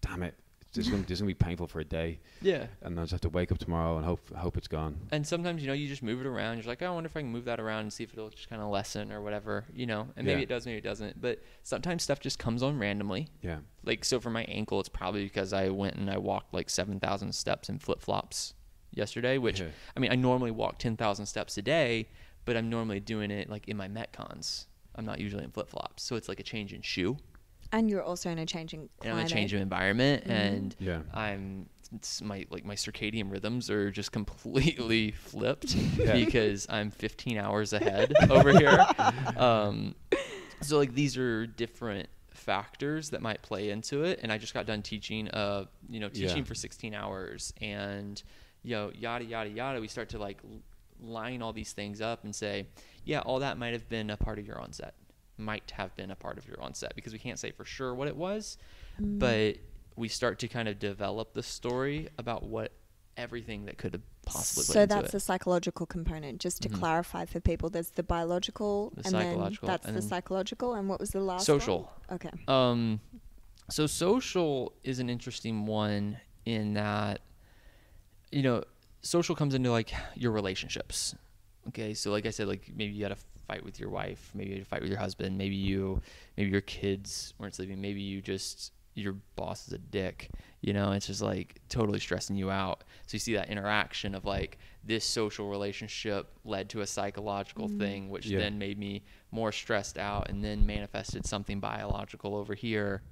"Damn 0.00 0.22
it! 0.22 0.34
This 0.74 0.84
is 0.86 0.90
gonna, 0.90 1.02
this 1.04 1.12
is 1.12 1.20
gonna 1.22 1.28
be 1.28 1.34
painful 1.34 1.66
for 1.66 1.80
a 1.80 1.84
day." 1.84 2.18
yeah. 2.42 2.66
and 2.82 2.98
I 2.98 3.02
just 3.04 3.12
have 3.12 3.20
to 3.22 3.28
wake 3.30 3.50
up 3.50 3.58
tomorrow 3.58 3.96
and 3.96 4.04
hope 4.04 4.20
hope 4.34 4.56
it's 4.56 4.68
gone. 4.68 4.96
And 5.10 5.26
sometimes 5.26 5.62
you 5.62 5.68
know 5.68 5.72
you 5.74 5.88
just 5.88 6.02
move 6.02 6.20
it 6.20 6.26
around. 6.26 6.58
You're 6.58 6.66
like, 6.66 6.82
oh, 6.82 6.86
I 6.86 6.90
wonder 6.90 7.06
if 7.08 7.16
I 7.16 7.20
can 7.20 7.30
move 7.30 7.46
that 7.46 7.58
around 7.60 7.80
and 7.82 7.92
see 7.92 8.04
if 8.04 8.12
it'll 8.12 8.28
just 8.30 8.48
kind 8.50 8.60
of 8.60 8.68
lessen 8.68 9.10
or 9.12 9.22
whatever, 9.22 9.64
you 9.72 9.86
know. 9.86 10.08
And 10.16 10.26
maybe 10.26 10.40
Yeah. 10.40 10.44
it 10.44 10.48
does, 10.48 10.66
maybe 10.66 10.78
it 10.78 10.84
doesn't. 10.84 11.20
But 11.20 11.40
sometimes 11.62 12.02
stuff 12.02 12.20
just 12.20 12.38
comes 12.38 12.62
on 12.62 12.78
randomly. 12.78 13.28
Yeah, 13.42 13.58
like 13.84 14.04
so 14.04 14.20
for 14.20 14.30
my 14.30 14.44
ankle 14.44 14.78
it's 14.80 14.88
probably 14.90 15.24
because 15.24 15.52
i 15.54 15.68
went 15.70 15.94
and 15.94 16.10
i 16.10 16.18
walked 16.18 16.52
like 16.52 16.68
7000 16.68 17.32
steps 17.34 17.68
in 17.70 17.78
flip-flops 17.78 18.52
yesterday 18.92 19.38
which 19.38 19.60
Yeah. 19.60 19.66
i 19.96 20.00
mean 20.00 20.10
i 20.12 20.14
normally 20.14 20.50
walk 20.50 20.78
10000 20.78 21.26
steps 21.26 21.56
a 21.58 21.62
day 21.62 22.08
but 22.44 22.56
i'm 22.56 22.68
normally 22.70 23.00
doing 23.00 23.30
it 23.30 23.48
like 23.50 23.68
in 23.68 23.76
my 23.76 23.88
metcons 23.88 24.66
i'm 24.96 25.04
not 25.04 25.20
usually 25.20 25.44
in 25.44 25.50
flip-flops 25.50 26.02
so 26.02 26.16
it's 26.16 26.28
like 26.28 26.40
a 26.40 26.42
change 26.42 26.72
in 26.72 26.82
shoe 26.82 27.16
And 27.72 27.90
you're 27.90 28.02
also 28.02 28.30
in 28.30 28.38
a 28.38 28.46
changing 28.46 28.88
and 29.02 29.12
i'm 29.18 29.26
a 29.26 29.28
change 29.28 29.52
of 29.52 29.60
environment 29.60 30.24
Mhm. 30.24 30.30
and 30.30 30.76
yeah, 30.78 31.00
i'm 31.12 31.68
it's 31.94 32.20
my 32.20 32.44
like 32.50 32.64
my 32.66 32.74
circadian 32.74 33.30
rhythms 33.30 33.70
are 33.70 33.90
just 33.90 34.12
completely 34.18 35.10
flipped 35.12 35.74
Yeah. 35.98 36.14
because 36.14 36.66
i'm 36.70 36.90
15 36.90 37.38
hours 37.38 37.72
ahead 37.72 38.12
over 38.30 38.52
here 38.58 38.84
um 39.36 39.94
so 40.62 40.76
like 40.78 40.94
these 40.94 41.16
are 41.16 41.46
different 41.46 42.08
factors 42.32 43.10
that 43.10 43.20
might 43.20 43.42
play 43.42 43.70
into 43.70 44.04
it 44.04 44.20
and 44.22 44.30
i 44.32 44.38
just 44.38 44.54
got 44.54 44.64
done 44.66 44.80
teaching 44.82 45.28
uh 45.30 45.64
you 45.88 46.00
know 46.00 46.08
Yeah. 46.12 46.28
teaching 46.28 46.44
for 46.44 46.54
16 46.54 46.94
hours 46.94 47.52
and 47.60 48.22
you 48.62 48.74
know 48.74 48.90
yada 48.94 49.24
yada 49.24 49.50
yada 49.50 49.80
we 49.80 49.88
start 49.88 50.08
to 50.08 50.18
like 50.18 50.38
line 51.00 51.42
all 51.42 51.52
these 51.52 51.72
things 51.72 52.00
up 52.00 52.24
and 52.24 52.34
say 52.34 52.66
yeah 53.04 53.20
all 53.20 53.38
that 53.38 53.56
might 53.58 53.72
have 53.72 53.88
been 53.88 54.10
a 54.10 54.16
part 54.16 54.38
of 54.38 54.46
your 54.46 54.60
onset 54.60 54.94
might 55.36 55.70
have 55.70 55.94
been 55.96 56.10
a 56.10 56.16
part 56.16 56.36
of 56.38 56.48
your 56.48 56.60
onset 56.60 56.92
because 56.96 57.12
we 57.12 57.18
can't 57.20 57.38
say 57.38 57.50
for 57.52 57.64
sure 57.64 57.94
what 57.94 58.08
it 58.08 58.16
was 58.16 58.56
Mm. 59.00 59.18
but 59.20 59.56
we 59.94 60.08
start 60.08 60.40
to 60.40 60.48
kind 60.48 60.66
of 60.68 60.78
develop 60.80 61.34
the 61.34 61.42
story 61.42 62.08
about 62.18 62.42
what 62.42 62.72
everything 63.16 63.66
that 63.66 63.78
could 63.78 63.92
have 63.94 64.02
possibly 64.26 64.64
So 64.64 64.86
that's 64.86 65.08
it. 65.08 65.12
the 65.12 65.20
psychological 65.20 65.86
component. 65.86 66.40
Just 66.40 66.62
to 66.62 66.68
Mhm. 66.68 66.74
clarify 66.80 67.24
for 67.24 67.40
people, 67.40 67.68
there's 67.70 67.90
the 67.90 68.02
biological, 68.04 68.90
The 68.90 68.96
and 69.06 69.06
psychological, 69.10 69.66
then 69.66 69.72
that's 69.74 69.86
and 69.86 69.96
the 69.96 70.00
then 70.00 70.08
psychological. 70.08 70.74
And 70.74 70.88
what 70.88 71.00
was 71.00 71.10
the 71.10 71.20
last? 71.20 71.44
social. 71.46 71.90
One? 72.08 72.16
Okay. 72.16 72.30
Um, 72.46 73.00
so 73.70 73.86
social 73.88 74.72
is 74.84 74.98
an 75.00 75.08
interesting 75.10 75.66
one 75.66 76.18
in 76.44 76.74
that, 76.74 77.20
you 78.30 78.42
know, 78.42 78.62
social 79.02 79.34
comes 79.34 79.54
into 79.54 79.70
like 79.70 79.92
your 80.14 80.32
relationships. 80.32 81.14
Okay, 81.68 81.94
so 81.94 82.10
like 82.10 82.26
I 82.26 82.30
said, 82.30 82.48
like 82.48 82.70
maybe 82.74 82.92
you 82.94 83.02
had 83.02 83.12
a 83.12 83.16
fight 83.46 83.64
with 83.64 83.78
your 83.80 83.90
wife, 83.90 84.30
maybe 84.34 84.50
you 84.50 84.56
had 84.56 84.62
a 84.62 84.66
fight 84.66 84.80
with 84.82 84.90
your 84.90 84.98
husband, 84.98 85.36
maybe 85.36 85.54
you, 85.56 86.00
maybe 86.36 86.50
your 86.50 86.60
kids 86.62 87.34
weren't 87.38 87.54
sleeping, 87.54 87.80
maybe 87.80 88.00
you 88.00 88.20
just 88.20 88.72
your 88.94 89.14
boss 89.36 89.68
is 89.68 89.72
a 89.72 89.78
dick. 89.78 90.28
You 90.60 90.72
know, 90.72 90.90
it's 90.90 91.06
just 91.06 91.22
like 91.22 91.60
totally 91.68 92.00
stressing 92.00 92.34
you 92.34 92.50
out. 92.50 92.82
So 93.06 93.14
you 93.14 93.20
see 93.20 93.34
that 93.34 93.48
interaction 93.48 94.14
of 94.16 94.24
like 94.24 94.58
this 94.82 95.04
social 95.04 95.48
relationship 95.48 96.32
led 96.44 96.68
to 96.70 96.80
a 96.80 96.86
psychological 96.86 97.68
Mhm. 97.68 97.78
thing, 97.78 98.10
which 98.10 98.26
Yeah. 98.26 98.38
then 98.38 98.58
made 98.58 98.76
me 98.76 99.04
more 99.30 99.52
stressed 99.52 99.98
out 99.98 100.28
and 100.28 100.42
then 100.42 100.66
manifested 100.66 101.24
something 101.26 101.60
biological 101.60 102.34
over 102.34 102.54
here. 102.54 103.02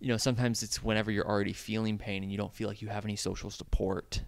You 0.00 0.08
know, 0.08 0.16
sometimes 0.16 0.62
it's 0.62 0.82
whenever 0.82 1.10
you're 1.10 1.26
already 1.28 1.52
feeling 1.52 1.98
pain 1.98 2.22
and 2.22 2.32
you 2.32 2.38
don't 2.38 2.54
feel 2.54 2.68
like 2.68 2.80
you 2.82 2.88
have 2.88 3.04
any 3.04 3.16
social 3.16 3.50
support 3.50 4.22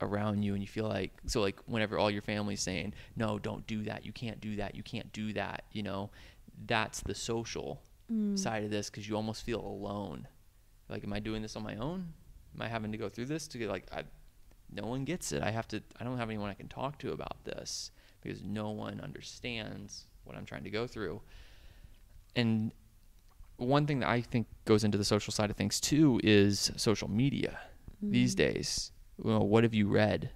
around 0.00 0.42
you 0.42 0.54
and 0.54 0.62
you 0.62 0.66
feel 0.66 0.88
like 0.88 1.12
so 1.26 1.40
like 1.40 1.60
whenever 1.66 1.96
all 1.98 2.10
your 2.10 2.22
family's 2.22 2.60
saying, 2.60 2.94
No, 3.14 3.38
don't 3.38 3.66
do 3.66 3.82
that, 3.84 4.04
you 4.04 4.12
can't 4.12 4.40
do 4.40 4.56
that, 4.56 4.74
you 4.74 4.82
can't 4.82 5.12
do 5.12 5.32
that, 5.34 5.64
you 5.72 5.82
know, 5.82 6.10
that's 6.66 7.00
the 7.00 7.14
social 7.14 7.80
Mm. 8.10 8.36
side 8.38 8.64
of 8.64 8.70
this 8.70 8.90
because 8.90 9.08
you 9.08 9.14
almost 9.16 9.44
feel 9.44 9.60
alone. 9.60 10.26
Like, 10.88 11.04
am 11.04 11.12
I 11.12 11.20
doing 11.20 11.40
this 11.40 11.54
on 11.56 11.62
my 11.62 11.76
own? 11.76 12.12
Am 12.54 12.60
I 12.60 12.68
having 12.68 12.90
to 12.92 12.98
go 12.98 13.08
through 13.08 13.26
this 13.26 13.46
to 13.48 13.58
get 13.58 13.70
like 13.70 13.86
I 13.92 14.02
no 14.74 14.86
one 14.86 15.04
gets 15.04 15.32
it. 15.32 15.40
I 15.42 15.50
have 15.50 15.68
to 15.68 15.82
I 16.00 16.04
don't 16.04 16.18
have 16.18 16.28
anyone 16.28 16.50
I 16.50 16.54
can 16.54 16.68
talk 16.68 16.98
to 16.98 17.12
about 17.12 17.44
this 17.44 17.90
because 18.20 18.42
no 18.42 18.70
one 18.70 19.00
understands 19.00 20.06
what 20.24 20.36
I'm 20.36 20.44
trying 20.44 20.64
to 20.64 20.70
go 20.70 20.86
through. 20.86 21.22
And 22.34 22.72
one 23.62 23.86
thing 23.86 24.00
that 24.00 24.08
I 24.08 24.20
think 24.20 24.46
goes 24.64 24.84
into 24.84 24.98
the 24.98 25.04
social 25.04 25.32
side 25.32 25.50
of 25.50 25.56
things 25.56 25.80
too 25.80 26.20
is 26.22 26.70
social 26.76 27.08
media 27.08 27.58
these 28.02 28.34
Mm. 28.34 28.38
days. 28.38 28.92
Well, 29.18 29.46
what 29.46 29.62
have 29.64 29.74
you 29.74 29.88
read? 29.88 30.30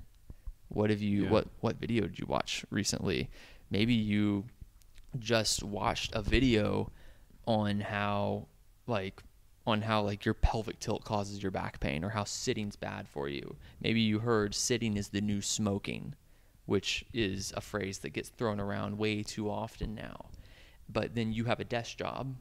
What 0.68 0.90
have 0.90 1.00
you 1.00 1.24
Yeah. 1.24 1.30
what 1.30 1.48
what 1.60 1.76
video 1.80 2.02
did 2.06 2.18
you 2.18 2.26
watch 2.26 2.64
recently? 2.70 3.28
Maybe 3.70 3.94
you 3.94 4.44
just 5.18 5.62
watched 5.62 6.14
a 6.14 6.22
video 6.22 6.92
on 7.46 7.80
how 7.80 8.48
like 8.86 9.22
on 9.66 9.82
how 9.82 10.00
like 10.02 10.24
your 10.24 10.34
pelvic 10.34 10.78
tilt 10.78 11.04
causes 11.04 11.42
your 11.42 11.50
back 11.50 11.80
pain 11.80 12.04
or 12.04 12.10
how 12.10 12.22
sitting's 12.24 12.76
bad 12.76 13.08
for 13.08 13.28
you. 13.28 13.56
Maybe 13.80 14.00
you 14.00 14.20
heard 14.20 14.54
sitting 14.54 14.96
is 14.96 15.08
the 15.08 15.20
new 15.20 15.40
smoking. 15.40 16.14
which 16.66 17.04
is 17.12 17.52
a 17.56 17.60
phrase 17.60 17.98
that 18.00 18.10
gets 18.10 18.28
thrown 18.28 18.58
around 18.58 18.98
way 18.98 19.22
too 19.22 19.48
often 19.48 19.94
now. 19.94 20.26
But 20.88 21.14
then 21.14 21.32
you 21.32 21.44
have 21.44 21.60
a 21.60 21.64
desk 21.64 21.96
job 21.98 22.34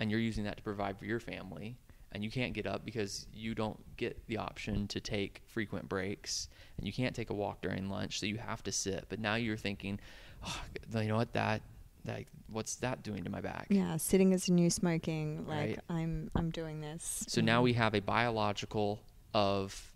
and 0.00 0.10
you're 0.10 0.20
using 0.20 0.44
that 0.44 0.56
to 0.56 0.62
provide 0.62 0.98
for 0.98 1.04
your 1.04 1.20
family 1.20 1.76
and 2.12 2.24
you 2.24 2.30
can't 2.30 2.54
get 2.54 2.66
up 2.66 2.84
because 2.84 3.26
you 3.32 3.54
don't 3.54 3.78
get 3.96 4.20
the 4.26 4.36
option 4.36 4.88
to 4.88 5.00
take 5.00 5.42
frequent 5.46 5.88
breaks 5.88 6.48
and 6.78 6.86
you 6.86 6.92
can't 6.92 7.14
take 7.14 7.30
a 7.30 7.34
walk 7.34 7.60
during 7.60 7.88
lunch 7.88 8.18
so 8.18 8.26
you 8.26 8.36
have 8.38 8.62
to 8.64 8.72
sit 8.72 9.04
but 9.08 9.20
now 9.20 9.36
you're 9.36 9.56
thinking 9.56 10.00
oh, 10.44 10.60
you 11.00 11.06
know 11.08 11.16
what 11.16 11.32
that 11.34 11.62
like 12.06 12.26
what's 12.48 12.76
that 12.76 13.02
doing 13.02 13.22
to 13.24 13.30
my 13.30 13.40
back 13.42 13.66
Yeah, 13.68 13.96
sitting 13.98 14.32
is 14.32 14.48
new 14.48 14.70
smoking. 14.70 15.44
Like 15.46 15.58
Right. 15.58 15.78
I'm 15.90 16.30
I'm 16.34 16.50
doing 16.50 16.80
this. 16.80 17.24
so 17.28 17.40
now 17.42 17.60
we 17.62 17.74
have 17.74 17.94
a 17.94 18.00
biological 18.00 19.00
of 19.34 19.92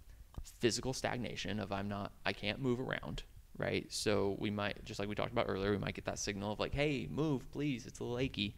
physical 0.60 0.92
stagnation 0.92 1.58
of 1.58 1.72
I'm 1.72 1.88
not 1.88 2.12
I 2.26 2.32
can't 2.32 2.60
move 2.60 2.78
around, 2.78 3.22
right? 3.56 3.86
So 3.90 4.36
we 4.38 4.50
might 4.50 4.84
just 4.84 5.00
like 5.00 5.08
we 5.08 5.14
talked 5.14 5.32
about 5.32 5.46
earlier, 5.48 5.70
we 5.70 5.78
might 5.78 5.94
get 5.94 6.04
that 6.04 6.18
signal 6.18 6.52
of 6.52 6.60
like, 6.60 6.74
hey, 6.74 7.08
move, 7.10 7.50
please, 7.50 7.86
it's 7.86 8.00
a 8.00 8.04
little 8.04 8.18
achy. 8.18 8.54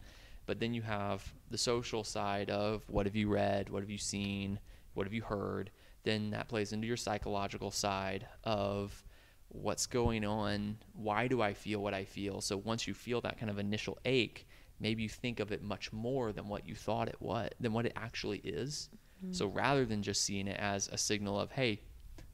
But 0.47 0.61
then 0.61 0.73
you 0.75 0.83
have 0.83 1.33
the 1.51 1.59
social 1.59 2.05
side 2.05 2.51
of 2.51 2.85
what 2.89 3.07
have 3.07 3.17
you 3.17 3.29
read, 3.29 3.69
what 3.69 3.83
have 3.83 3.91
you 3.91 3.99
seen, 3.99 4.59
what 4.95 5.07
have 5.07 5.13
you 5.13 5.23
heard. 5.23 5.71
Then 6.05 6.31
that 6.31 6.49
plays 6.49 6.73
into 6.73 6.87
your 6.87 6.97
psychological 6.97 7.71
side 7.71 8.27
of 8.45 9.05
what's 9.49 9.87
going 9.87 10.25
on, 10.25 10.79
why 10.93 11.29
do 11.29 11.43
I 11.43 11.53
feel 11.53 11.81
what 11.81 11.95
I 11.95 12.05
feel. 12.05 12.41
So 12.41 12.57
once 12.57 12.87
you 12.87 12.95
feel 12.95 13.21
that 13.23 13.39
kind 13.39 13.51
of 13.51 13.59
initial 13.59 13.99
ache, 14.05 14.47
maybe 14.81 15.03
you 15.03 15.09
think 15.09 15.41
of 15.41 15.53
it 15.53 15.63
much 15.63 15.93
more 15.93 16.33
than 16.33 16.49
what 16.49 16.67
you 16.67 16.75
thought 16.75 17.09
it 17.09 17.21
was, 17.21 17.51
than 17.61 17.73
what 17.73 17.87
it 17.87 17.93
actually 17.97 18.39
is. 18.39 18.89
Mm-hmm. 19.25 19.33
So 19.33 19.47
rather 19.47 19.85
than 19.85 20.03
just 20.03 20.25
seeing 20.25 20.47
it 20.47 20.59
as 20.61 20.89
a 20.89 20.99
signal 20.99 21.41
of, 21.41 21.51
hey, 21.51 21.81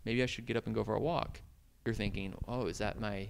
maybe 0.05 0.23
I 0.23 0.27
should 0.27 0.47
get 0.47 0.57
up 0.57 0.67
and 0.67 0.75
go 0.75 0.85
for 0.85 0.95
a 0.95 1.01
walk, 1.01 1.41
you're 1.85 1.95
thinking, 1.95 2.35
oh, 2.49 2.67
is 2.67 2.79
that 2.79 3.01
my, 3.01 3.29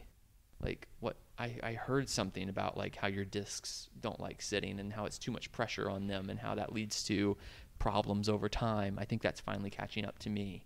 like, 0.61 0.89
what? 1.01 1.17
I, 1.39 1.59
I 1.63 1.73
heard 1.73 2.09
something 2.09 2.49
about 2.49 2.77
like 2.77 2.97
how 2.97 3.09
your 3.09 3.25
discs 3.25 3.89
don't 4.01 4.21
like 4.21 4.43
sitting 4.43 4.79
and 4.79 4.93
how 4.93 5.07
it's 5.07 5.19
too 5.19 5.33
much 5.33 5.51
pressure 5.53 5.89
on 5.89 6.07
them 6.07 6.31
and 6.31 6.39
how 6.39 6.55
that 6.55 6.73
leads 6.73 7.03
to 7.05 7.37
problems 7.79 8.29
over 8.29 8.49
time. 8.49 8.99
I 8.99 9.05
think 9.05 9.23
that's 9.23 9.41
finally 9.41 9.71
catching 9.71 10.05
up 10.05 10.19
to 10.21 10.31
me, 10.31 10.65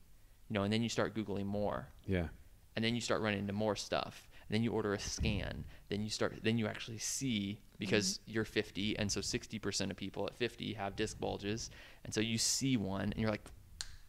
you 0.48 0.54
know. 0.54 0.64
And 0.64 0.72
then 0.72 0.82
you 0.82 0.88
start 0.88 1.14
googling 1.14 1.46
more, 1.46 1.88
Yeah. 2.06 2.28
and 2.74 2.84
then 2.84 2.94
you 2.94 3.00
start 3.00 3.22
running 3.22 3.40
into 3.40 3.52
more 3.52 3.76
stuff 3.76 4.28
and 4.48 4.54
then 4.54 4.62
you 4.62 4.72
order 4.72 4.94
a 4.94 4.98
scan 4.98 5.64
then 5.88 6.02
you 6.02 6.10
start 6.10 6.38
then 6.42 6.58
you 6.58 6.66
actually 6.66 6.98
see 6.98 7.58
because 7.78 8.18
mm-hmm. 8.18 8.32
you're 8.34 8.44
50 8.44 8.98
and 8.98 9.10
so 9.10 9.20
60% 9.20 9.90
of 9.90 9.96
people 9.96 10.26
at 10.26 10.36
50 10.36 10.72
have 10.74 10.96
disc 10.96 11.18
bulges 11.18 11.70
and 12.04 12.14
so 12.14 12.20
you 12.20 12.38
see 12.38 12.76
one 12.76 13.02
and 13.02 13.16
you're 13.16 13.30
like 13.30 13.44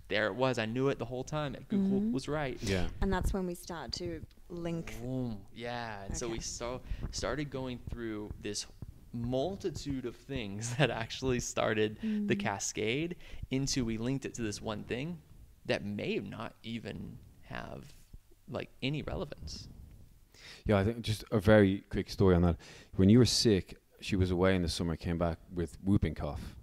there 0.10 0.28
it 0.28 0.36
was 0.36 0.58
i 0.58 0.66
knew 0.66 0.88
it 0.90 0.98
the 1.00 1.06
whole 1.06 1.24
time 1.24 1.56
google 1.68 2.00
Mhm. 2.02 2.12
was 2.12 2.28
right 2.28 2.58
Yeah. 2.62 2.88
and 3.02 3.12
that's 3.12 3.34
when 3.34 3.46
we 3.46 3.56
start 3.56 3.92
to 3.94 4.22
link. 4.50 4.96
Boom. 5.02 5.40
Yeah. 5.54 6.06
And 6.06 6.18
so 6.18 6.30
we 6.30 6.40
so 6.40 6.80
started 7.12 7.50
going 7.50 7.80
through 7.90 8.32
this 8.42 8.66
multitude 9.12 10.06
of 10.06 10.16
things 10.16 10.74
that 10.78 10.90
actually 10.90 11.40
started 11.42 11.98
the 12.02 12.36
Mm. 12.36 12.40
cascade 12.40 13.16
into 13.52 13.84
we 13.84 13.98
linked 13.98 14.26
it 14.26 14.34
to 14.36 14.42
this 14.42 14.62
one 14.62 14.84
thing 14.84 15.20
that 15.66 15.84
may 15.84 16.20
not 16.20 16.56
even 16.64 17.18
have 17.42 17.94
like 18.50 18.70
any 18.82 19.02
relevance. 19.02 19.68
Yeah, 20.66 20.78
I 20.78 20.86
think 20.86 21.02
just 21.02 21.26
a 21.32 21.40
very 21.40 21.84
quick 21.90 22.10
story 22.10 22.34
on 22.36 22.42
that. 22.44 22.56
When 22.96 23.10
you 23.10 23.18
were 23.20 23.26
sick, 23.26 23.78
she 24.00 24.16
was 24.16 24.32
away 24.32 24.56
in 24.56 24.62
the 24.62 24.70
summer, 24.70 24.96
came 24.96 25.18
back 25.18 25.40
with 25.54 25.78
whooping 25.84 26.16
cough. 26.16 26.56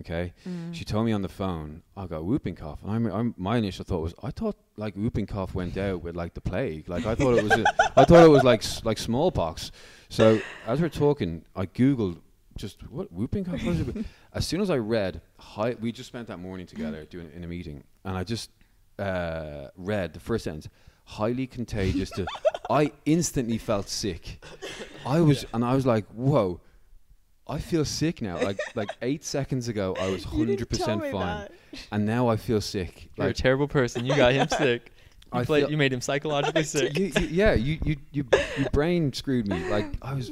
Okay, 0.00 0.32
Mm. 0.48 0.74
she 0.74 0.84
told 0.84 1.06
me 1.06 1.12
on 1.12 1.22
the 1.22 1.28
phone, 1.28 1.82
I 1.96 2.06
got 2.06 2.24
whooping 2.24 2.56
cough, 2.56 2.82
and 2.82 2.90
I'm, 2.90 3.06
I'm 3.06 3.34
my 3.36 3.56
initial 3.56 3.84
thought 3.84 4.00
was, 4.00 4.14
I 4.22 4.30
thought 4.30 4.56
like 4.76 4.94
whooping 4.94 5.26
cough 5.26 5.54
went 5.54 5.76
out 5.76 6.02
with 6.02 6.16
like 6.16 6.34
the 6.34 6.40
plague, 6.40 6.88
like 6.88 7.06
I 7.06 7.14
thought 7.14 7.36
it 7.38 7.42
was, 7.44 7.52
a, 7.52 7.64
I 8.00 8.04
thought 8.04 8.24
it 8.24 8.30
was 8.30 8.42
like 8.44 8.62
like 8.84 8.98
smallpox. 8.98 9.70
So 10.08 10.40
as 10.66 10.80
we're 10.80 10.88
talking, 10.88 11.44
I 11.54 11.66
googled 11.66 12.18
just 12.56 12.82
what 12.90 13.12
whooping 13.12 13.44
cough 13.44 13.62
was? 13.64 13.78
As 14.32 14.46
soon 14.46 14.60
as 14.60 14.70
I 14.70 14.76
read, 14.76 15.20
hi, 15.38 15.74
we 15.80 15.90
just 15.92 16.08
spent 16.08 16.28
that 16.28 16.38
morning 16.38 16.66
together 16.66 17.04
doing 17.04 17.30
in 17.34 17.42
a 17.42 17.46
meeting, 17.48 17.82
and 18.04 18.16
I 18.16 18.22
just 18.24 18.50
uh, 18.98 19.68
read 19.76 20.12
the 20.12 20.20
first 20.20 20.44
sentence, 20.44 20.68
highly 21.04 21.46
contagious. 21.46 22.10
To, 22.10 22.26
I 22.70 22.92
instantly 23.06 23.58
felt 23.58 23.88
sick. 23.88 24.44
I 25.06 25.20
was, 25.20 25.44
and 25.54 25.64
I 25.64 25.74
was 25.74 25.84
like, 25.86 26.06
whoa. 26.08 26.60
I 27.50 27.58
feel 27.58 27.84
sick 27.84 28.22
now. 28.22 28.40
Like 28.40 28.58
like 28.76 28.90
eight 29.02 29.24
seconds 29.24 29.68
ago, 29.68 29.96
I 30.00 30.08
was 30.08 30.24
hundred 30.24 30.68
percent 30.68 31.04
fine, 31.10 31.48
and 31.90 32.06
now 32.06 32.28
I 32.28 32.36
feel 32.36 32.60
sick. 32.60 33.10
You're 33.16 33.28
a 33.28 33.34
terrible 33.34 33.68
person. 33.68 34.06
You 34.06 34.14
got 34.16 34.32
him 34.32 34.48
sick. 34.58 34.92
You, 35.32 35.40
I 35.40 35.44
played, 35.44 35.62
feel- 35.62 35.70
you 35.72 35.76
made 35.76 35.92
him 35.92 36.00
psychologically 36.00 36.64
sick. 36.76 36.96
you, 36.98 37.06
you, 37.20 37.26
yeah, 37.28 37.52
you, 37.54 37.78
you, 37.84 37.96
you, 38.12 38.24
your 38.56 38.70
brain 38.70 39.12
screwed 39.12 39.46
me. 39.48 39.68
Like 39.68 39.86
I 40.00 40.14
was 40.14 40.30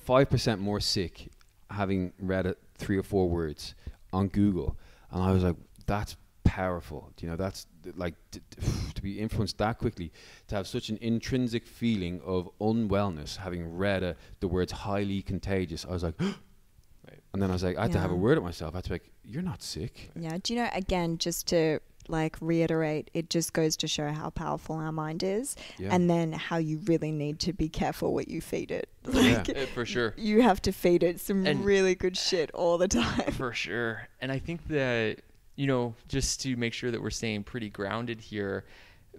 five 0.00 0.28
percent 0.30 0.60
more 0.60 0.80
sick 0.80 1.28
having 1.70 2.12
read 2.18 2.46
it 2.46 2.58
three 2.76 2.96
or 2.98 3.02
four 3.02 3.28
words 3.28 3.74
on 4.12 4.28
Google, 4.28 4.76
and 5.10 5.22
I 5.22 5.32
was 5.32 5.42
like, 5.44 5.56
"That's 5.86 6.16
powerful." 6.44 7.10
You 7.20 7.30
know, 7.30 7.36
that's 7.36 7.66
like 7.96 8.14
t- 8.30 8.40
t- 8.50 8.66
to 8.94 9.02
be 9.02 9.18
influenced 9.18 9.56
that 9.58 9.78
quickly, 9.78 10.12
to 10.48 10.56
have 10.56 10.66
such 10.66 10.90
an 10.90 10.98
intrinsic 11.00 11.66
feeling 11.66 12.20
of 12.24 12.50
unwellness, 12.60 13.36
having 13.36 13.76
read 13.76 14.04
uh, 14.04 14.14
the 14.40 14.48
words 14.48 14.72
"highly 14.72 15.22
contagious." 15.22 15.86
I 15.86 15.92
was 15.92 16.02
like, 16.02 16.14
Right. 16.20 16.34
and 17.32 17.42
then 17.42 17.50
I 17.50 17.52
was 17.52 17.62
like, 17.62 17.76
I 17.76 17.82
had 17.82 17.92
to 17.92 17.98
have 18.00 18.10
a 18.10 18.16
word 18.16 18.38
at 18.38 18.44
myself. 18.44 18.74
I 18.74 18.78
had 18.78 18.84
to 18.84 18.90
be 18.90 18.94
like, 18.94 19.10
"You're 19.24 19.42
not 19.42 19.62
sick." 19.62 20.10
Yeah. 20.18 20.38
Do 20.42 20.54
you 20.54 20.60
know, 20.62 20.68
again, 20.72 21.18
just 21.18 21.46
to 21.48 21.80
like 22.10 22.36
reiterate, 22.40 23.10
it 23.12 23.28
just 23.28 23.52
goes 23.52 23.76
to 23.76 23.86
show 23.86 24.08
how 24.12 24.30
powerful 24.30 24.76
our 24.76 24.90
mind 24.92 25.22
is 25.22 25.54
Yeah. 25.78 25.94
and 25.94 26.08
then 26.08 26.32
how 26.32 26.56
you 26.56 26.78
really 26.86 27.12
need 27.12 27.38
to 27.40 27.52
be 27.52 27.68
careful 27.68 28.14
what 28.14 28.28
you 28.28 28.40
feed 28.40 28.70
it. 28.70 28.88
Yeah. 29.12 29.42
Like, 29.46 29.48
Uh, 29.50 29.66
for 29.74 29.84
sure. 29.84 30.14
you 30.16 30.40
have 30.40 30.62
to 30.62 30.72
feed 30.72 31.02
it 31.02 31.20
some 31.20 31.44
And- 31.46 31.62
really 31.64 31.94
good 31.94 32.16
shit 32.16 32.50
all 32.52 32.78
the 32.78 32.88
time. 32.88 33.30
For 33.32 33.52
sure. 33.52 34.08
And 34.22 34.32
I 34.32 34.38
think 34.38 34.68
that, 34.68 35.18
you 35.54 35.66
know, 35.66 35.94
just 36.08 36.40
to 36.42 36.56
make 36.56 36.72
sure 36.72 36.90
that 36.90 37.02
we're 37.02 37.10
staying 37.10 37.44
pretty 37.44 37.68
grounded 37.68 38.22
here, 38.22 38.64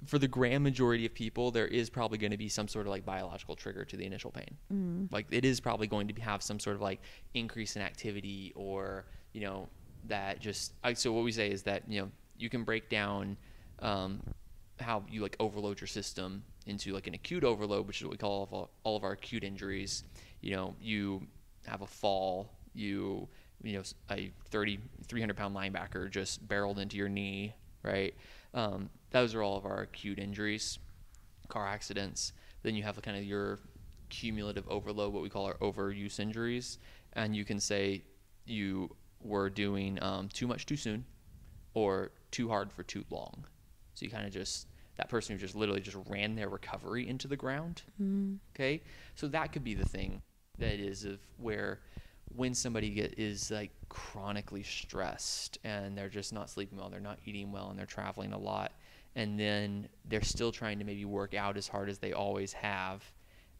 for 0.05 0.19
the 0.19 0.27
grand 0.27 0.63
majority 0.63 1.05
of 1.05 1.13
people, 1.13 1.51
there 1.51 1.67
is 1.67 1.89
probably 1.89 2.17
going 2.17 2.31
to 2.31 2.37
be 2.37 2.49
some 2.49 2.67
sort 2.67 2.85
of 2.85 2.91
like 2.91 3.05
biological 3.05 3.55
trigger 3.55 3.83
to 3.85 3.97
the 3.97 4.05
initial 4.05 4.31
pain. 4.31 4.57
Mm. 4.73 5.11
Like 5.11 5.27
it 5.31 5.45
is 5.45 5.59
probably 5.59 5.87
going 5.87 6.07
to 6.07 6.21
have 6.21 6.41
some 6.41 6.59
sort 6.59 6.75
of 6.75 6.81
like 6.81 7.01
increase 7.33 7.75
in 7.75 7.81
activity 7.81 8.53
or, 8.55 9.05
you 9.33 9.41
know, 9.41 9.67
that 10.07 10.39
just, 10.39 10.73
I, 10.83 10.93
so 10.93 11.11
what 11.11 11.23
we 11.23 11.31
say 11.31 11.49
is 11.51 11.63
that, 11.63 11.83
you 11.87 12.01
know, 12.01 12.11
you 12.37 12.49
can 12.49 12.63
break 12.63 12.89
down 12.89 13.35
um, 13.79 14.21
how 14.79 15.03
you 15.09 15.21
like 15.21 15.35
overload 15.39 15.81
your 15.81 15.87
system 15.87 16.43
into 16.65 16.93
like 16.93 17.07
an 17.07 17.13
acute 17.13 17.43
overload, 17.43 17.87
which 17.87 17.99
is 17.99 18.03
what 18.03 18.11
we 18.11 18.17
call 18.17 18.31
all 18.31 18.43
of 18.43 18.53
our, 18.53 18.67
all 18.83 18.95
of 18.95 19.03
our 19.03 19.11
acute 19.11 19.43
injuries. 19.43 20.03
You 20.41 20.55
know, 20.55 20.75
you 20.79 21.27
have 21.67 21.81
a 21.81 21.87
fall, 21.87 22.53
you 22.73 23.27
you 23.61 23.73
know 23.73 23.83
a 24.09 24.31
30 24.49 24.79
300 25.07 25.35
pound 25.35 25.55
linebacker 25.55 26.09
just 26.09 26.47
barreled 26.47 26.79
into 26.79 26.97
your 26.97 27.09
knee, 27.09 27.53
right? 27.83 28.13
Um, 28.53 28.89
those 29.12 29.36
are 29.36 29.41
all 29.41 29.57
of 29.57 29.66
our 29.66 29.82
acute 29.82 30.20
injuries, 30.20 30.80
car 31.47 31.68
accidents. 31.68 32.34
Then 32.64 32.76
you 32.76 32.84
have 32.84 33.01
kind 33.01 33.18
of 33.18 33.24
your 33.24 33.60
cumulative 34.10 34.68
overload, 34.68 35.14
what 35.14 35.24
we 35.24 35.30
call 35.30 35.45
our 35.45 35.55
overuse 35.55 36.20
injuries, 36.20 36.80
and 37.14 37.36
you 37.36 37.45
can 37.45 37.60
say 37.60 38.03
you 38.45 38.95
were 39.22 39.49
doing 39.49 40.01
um, 40.01 40.30
too 40.30 40.47
much 40.47 40.66
too 40.66 40.78
soon, 40.78 41.05
or 41.74 42.12
too 42.32 42.47
hard 42.47 42.72
for 42.72 42.84
too 42.84 43.03
long. 43.10 43.45
So 43.93 44.05
you 44.05 44.12
kind 44.12 44.26
of 44.26 44.34
just 44.34 44.68
that 44.97 45.10
person 45.10 45.34
who 45.34 45.39
just 45.39 45.55
literally 45.55 45.82
just 45.82 45.97
ran 46.07 46.36
their 46.36 46.49
recovery 46.49 47.07
into 47.07 47.28
the 47.28 47.38
ground. 47.38 47.84
Mm. 48.01 48.38
Okay, 48.55 48.82
so 49.16 49.28
that 49.30 49.53
could 49.53 49.64
be 49.64 49.74
the 49.74 49.88
thing 49.88 50.22
that 50.57 50.80
is 50.80 51.05
of 51.05 51.20
where 51.38 51.80
when 52.36 52.53
somebody 52.53 52.89
get 52.89 53.18
is 53.18 53.49
like 53.49 53.72
chronically 53.88 54.62
stressed 54.62 55.57
and 55.64 55.97
they're 55.97 56.10
just 56.10 56.34
not 56.34 56.49
sleeping 56.49 56.78
well, 56.78 56.89
they're 56.89 56.99
not 56.99 57.20
eating 57.26 57.51
well, 57.51 57.70
and 57.70 57.80
they're 57.80 57.86
traveling 57.86 58.34
a 58.34 58.38
lot, 58.38 58.74
and 59.16 59.39
then 59.39 59.89
they're 60.05 60.22
still 60.22 60.51
trying 60.51 60.80
to 60.80 60.86
maybe 60.86 61.05
work 61.05 61.34
out 61.34 61.57
as 61.57 61.68
hard 61.68 61.89
as 61.89 61.99
they 61.99 62.14
always 62.14 62.53
have, 62.53 63.03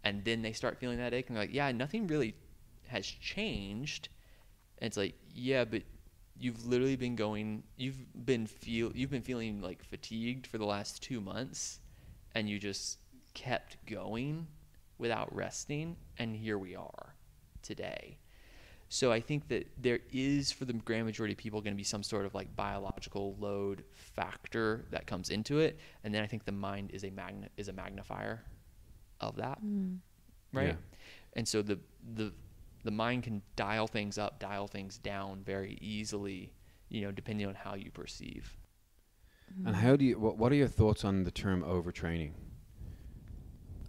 and 0.04 0.24
then 0.24 0.41
they 0.41 0.54
start 0.54 0.80
feeling 0.80 0.97
that 0.97 1.14
ache, 1.14 1.28
and 1.28 1.36
they're 1.36 1.43
like, 1.43 1.54
yeah, 1.54 1.72
nothing 1.72 2.08
really 2.08 2.36
has 2.88 3.06
changed. 3.06 4.10
And 4.78 4.88
it's 4.88 4.97
like, 4.97 5.16
yeah, 5.34 5.66
but 5.66 5.84
you've 6.39 6.66
literally 6.66 6.95
been 6.95 7.16
going, 7.16 7.64
you've 7.76 7.97
been 8.26 8.47
feel, 8.47 8.91
you've 8.95 9.12
been 9.12 9.22
feeling 9.22 9.62
like 9.62 9.84
fatigued 9.84 10.47
for 10.47 10.58
the 10.58 10.66
last 10.66 11.04
two 11.04 11.20
months, 11.20 11.80
and 12.34 12.50
you 12.50 12.60
just 12.60 13.00
kept 13.34 13.78
going 13.86 14.47
without 14.97 15.34
resting, 15.36 15.95
and 16.18 16.36
here 16.36 16.58
we 16.58 16.76
are 16.76 17.16
today. 17.62 18.18
So 18.92 19.12
I 19.12 19.20
think 19.22 19.48
that 19.50 19.68
there 19.78 20.00
is, 20.12 20.52
for 20.52 20.66
the 20.66 20.74
grand 20.74 21.06
majority 21.06 21.34
of 21.34 21.38
people, 21.38 21.62
going 21.62 21.74
to 21.76 21.78
be 21.78 21.84
some 21.84 22.02
sort 22.02 22.26
of 22.26 22.34
like 22.34 22.56
biological 22.56 23.36
load 23.40 23.84
factor 23.94 24.86
that 24.90 25.06
comes 25.06 25.30
into 25.30 25.60
it, 25.60 25.80
and 26.04 26.14
then 26.14 26.24
I 26.24 26.28
think 26.28 26.44
the 26.44 26.52
mind 26.52 26.90
is 26.92 27.04
a 27.04 27.12
magnet 27.12 27.52
is 27.56 27.68
a 27.68 27.74
magnifier 27.74 28.44
of 29.20 29.36
that, 29.36 29.64
Mm. 29.64 30.00
right? 30.54 30.70
Yeah. 30.70 30.76
And 31.34 31.48
so 31.48 31.62
the 31.62 31.80
the 32.16 32.34
the 32.84 32.92
mind 32.92 33.24
can 33.24 33.42
dial 33.56 33.86
things 33.88 34.18
up, 34.18 34.40
dial 34.40 34.66
things 34.68 34.98
down 34.98 35.44
very 35.44 35.78
easily, 35.82 36.54
you 36.88 37.02
know, 37.02 37.12
depending 37.12 37.46
on 37.46 37.54
how 37.54 37.76
you 37.76 37.92
perceive. 37.92 38.58
And 39.66 39.76
how 39.76 39.96
do 39.98 40.06
you? 40.06 40.18
What, 40.20 40.38
what 40.38 40.52
are 40.52 40.56
your 40.56 40.68
thoughts 40.68 41.04
on 41.04 41.24
the 41.24 41.32
term 41.32 41.62
overtraining? 41.64 42.32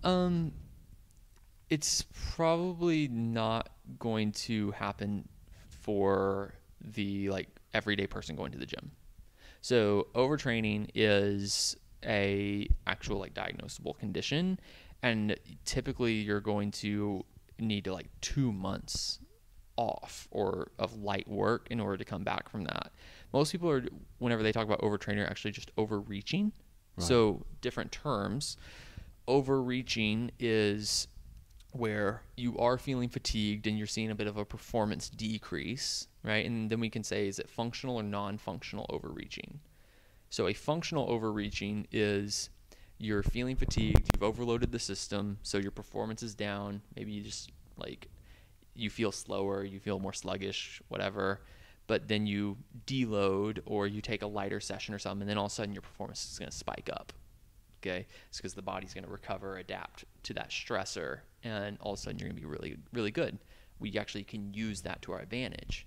Um, 0.03 0.53
it's 1.71 2.05
probably 2.35 3.09
not 3.09 3.71
going 3.99 4.33
to 4.33 4.73
happen 4.73 5.29
for 5.69 6.55
the 6.81 7.31
like 7.31 7.49
everyday 7.73 8.07
person 8.07 8.37
going 8.37 8.53
to 8.53 8.59
the 8.59 8.67
gym. 8.67 8.91
So 9.63 10.09
overtraining 10.15 10.91
is 10.95 11.77
a 12.05 12.69
actual 12.87 13.19
like 13.19 13.35
diagnosable 13.35 13.97
condition, 13.99 14.59
and 15.03 15.37
typically 15.65 16.15
you're 16.15 16.41
going 16.41 16.73
to 16.73 17.25
need 17.59 17.85
to 17.85 17.93
like 17.93 18.09
two 18.21 18.53
months 18.53 19.21
off 19.77 20.29
or 20.31 20.73
of 20.79 20.99
light 20.99 21.29
work 21.29 21.69
in 21.71 21.81
order 21.81 21.97
to 21.97 22.05
come 22.05 22.25
back 22.25 22.49
from 22.49 22.65
that. 22.65 22.93
Most 23.33 23.53
people 23.53 23.71
are 23.71 23.85
whenever 24.19 24.43
they 24.43 24.53
talk 24.53 24.67
about 24.67 24.81
overtraining 24.81 25.25
are 25.25 25.31
actually 25.31 25.53
just 25.53 25.71
overreaching. 25.79 26.53
Right. 26.97 27.07
So 27.07 27.47
different 27.61 27.93
terms. 27.93 28.57
Overreaching 29.29 30.33
is 30.41 31.07
where 31.73 32.23
you 32.37 32.59
are 32.59 32.79
feeling 32.79 33.09
fatigued 33.09 33.67
and 33.67 33.79
you're 33.79 33.87
seeing 33.87 34.11
a 34.11 34.15
bit 34.15 34.27
of 34.27 34.37
a 34.37 34.45
performance 34.45 35.09
decrease, 35.09 36.09
right? 36.25 36.45
And 36.45 36.71
then 36.71 36.81
we 36.81 36.91
can 36.91 37.05
say 37.05 37.29
is 37.29 37.39
it 37.39 37.49
functional 37.49 37.97
or 37.97 38.03
non-functional 38.03 38.87
overreaching. 38.91 39.61
So 40.31 40.49
a 40.49 40.53
functional 40.53 41.11
overreaching 41.11 41.87
is 41.93 42.51
you're 42.99 43.23
feeling 43.23 43.57
fatigued, 43.57 44.11
you've 44.13 44.23
overloaded 44.23 44.73
the 44.73 44.79
system, 44.79 45.39
so 45.43 45.59
your 45.59 45.71
performance 45.71 46.23
is 46.23 46.35
down. 46.35 46.83
Maybe 46.97 47.13
you 47.13 47.23
just 47.23 47.51
like 47.77 48.09
you 48.75 48.91
feel 48.91 49.13
slower, 49.13 49.65
you 49.65 49.81
feel 49.81 49.99
more 49.99 50.13
sluggish, 50.13 50.83
whatever. 50.89 51.41
But 51.87 52.07
then 52.07 52.27
you 52.27 52.57
deload 52.87 53.61
or 53.67 53.87
you 53.87 54.01
take 54.01 54.23
a 54.23 54.27
lighter 54.27 54.61
session 54.61 54.95
or 54.95 54.99
something, 54.99 55.23
and 55.23 55.31
then 55.31 55.39
all 55.39 55.47
of 55.47 55.53
a 55.53 55.55
sudden 55.55 55.75
your 55.75 55.83
performance 55.83 56.31
is 56.31 56.39
going 56.39 56.51
to 56.51 56.57
spike 56.57 56.89
up. 56.93 57.13
Okay, 57.83 58.07
it's 58.29 58.37
because 58.37 58.55
the 58.55 58.63
body's 58.63 58.93
going 58.93 59.05
to 59.05 59.11
recover, 59.11 59.57
adapt 59.57 60.05
to 60.25 60.35
that 60.35 60.51
stressor, 60.51 61.21
and 61.45 61.77
all 61.81 61.93
of 61.95 61.99
a 61.99 62.03
sudden 62.03 62.19
you're 62.19 62.29
going 62.29 62.37
to 62.37 62.43
be 62.43 62.47
really, 62.47 62.77
really 62.93 63.11
good. 63.11 63.39
We 63.79 63.97
actually 63.99 64.25
can 64.25 64.53
use 64.55 64.83
that 64.83 65.03
to 65.03 65.13
our 65.13 65.21
advantage. 65.21 65.87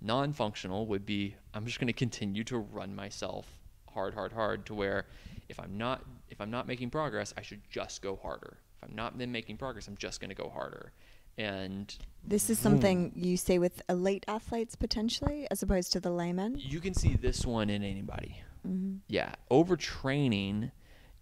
Non-functional 0.00 0.86
would 0.86 1.04
be 1.04 1.34
I'm 1.54 1.66
just 1.66 1.78
going 1.80 1.86
to 1.88 1.92
continue 1.92 2.44
to 2.44 2.58
run 2.58 2.94
myself 2.94 3.46
hard, 3.92 4.14
hard, 4.14 4.32
hard 4.32 4.64
to 4.66 4.74
where 4.74 5.06
if 5.48 5.58
I'm 5.58 5.76
not 5.76 6.04
if 6.30 6.40
I'm 6.40 6.50
not 6.50 6.66
making 6.66 6.90
progress, 6.90 7.34
I 7.36 7.42
should 7.42 7.60
just 7.70 8.02
go 8.02 8.16
harder. 8.22 8.58
If 8.80 8.88
I'm 8.88 8.94
not 8.94 9.18
then 9.18 9.32
making 9.32 9.56
progress, 9.56 9.88
I'm 9.88 9.96
just 9.96 10.20
going 10.20 10.30
to 10.30 10.36
go 10.36 10.48
harder. 10.48 10.92
And 11.36 11.94
This 12.24 12.50
is 12.50 12.58
something 12.58 13.12
you 13.14 13.36
see 13.36 13.58
with 13.60 13.80
elite 13.88 14.24
athletes 14.26 14.74
potentially, 14.74 15.46
as 15.52 15.62
opposed 15.62 15.92
to 15.92 16.00
the 16.00 16.10
layman. 16.10 16.56
you 16.58 16.80
can 16.80 16.94
see 16.94 17.14
this 17.14 17.46
one 17.46 17.70
in 17.70 17.82
anybody. 17.84 18.40
hmm 18.62 18.96
Yeah, 19.08 19.34
overtraining 19.50 20.70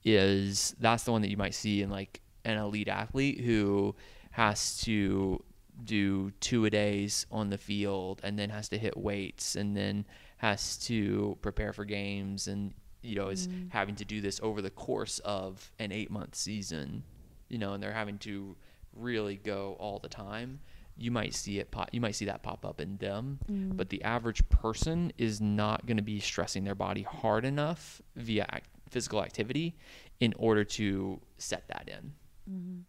is 0.05 0.75
that's 0.81 1.05
the 1.05 1.13
one 1.13 1.23
that 1.23 1.31
you 1.31 1.37
might 1.37 1.55
see 1.55 1.83
in 1.83 1.91
like 1.91 2.21
an 2.47 2.57
elite 2.57 2.89
athlete 2.89 3.41
who 3.41 3.95
has 4.31 4.79
to 4.79 5.43
do 5.85 6.31
two 6.41 6.65
a 6.65 6.71
days 6.71 7.27
on 7.31 7.51
the 7.51 7.59
field 7.59 8.21
and 8.25 8.39
then 8.39 8.49
has 8.51 8.69
to 8.71 8.79
hit 8.79 8.97
weights 8.97 9.57
and 9.57 9.77
then 9.77 10.07
has 10.39 10.77
to 10.79 11.37
prepare 11.43 11.73
for 11.75 11.85
games 11.85 12.47
and 12.49 12.73
you 13.03 13.15
know 13.15 13.29
is 13.29 13.49
Mm. 13.49 13.71
having 13.71 13.95
to 13.97 14.05
do 14.05 14.21
this 14.23 14.41
over 14.43 14.63
the 14.63 14.71
course 14.71 15.19
of 15.21 15.71
an 15.79 15.93
8 15.93 16.11
month 16.11 16.35
season 16.35 17.03
you 17.49 17.59
know 17.59 17.75
and 17.75 17.83
they're 17.83 17.93
having 17.93 18.19
to 18.21 18.57
really 18.95 19.37
go 19.37 19.77
all 19.79 19.99
the 19.99 20.09
time 20.09 20.61
you 20.99 21.11
might 21.11 21.35
see 21.35 21.59
it 21.59 21.71
pop, 21.71 21.91
you 21.93 22.01
might 22.01 22.15
see 22.15 22.25
that 22.25 22.43
pop 22.43 22.65
up 22.65 22.81
in 22.81 22.97
them 22.97 23.39
Mm. 23.51 23.77
but 23.77 23.91
the 23.91 24.03
average 24.03 24.49
person 24.49 25.13
is 25.19 25.41
not 25.43 25.85
going 25.87 25.99
to 25.99 26.03
be 26.03 26.21
stressing 26.21 26.65
their 26.65 26.75
body 26.75 27.03
hard 27.03 27.45
enough 27.45 28.01
via 28.17 28.47
ac- 28.53 28.63
physical 28.89 29.23
activity 29.23 29.75
in 30.21 30.33
order 30.39 30.65
to 30.65 31.21
set 31.37 31.69
that 31.69 31.87
in. 31.89 32.15
Mhm. 32.51 32.85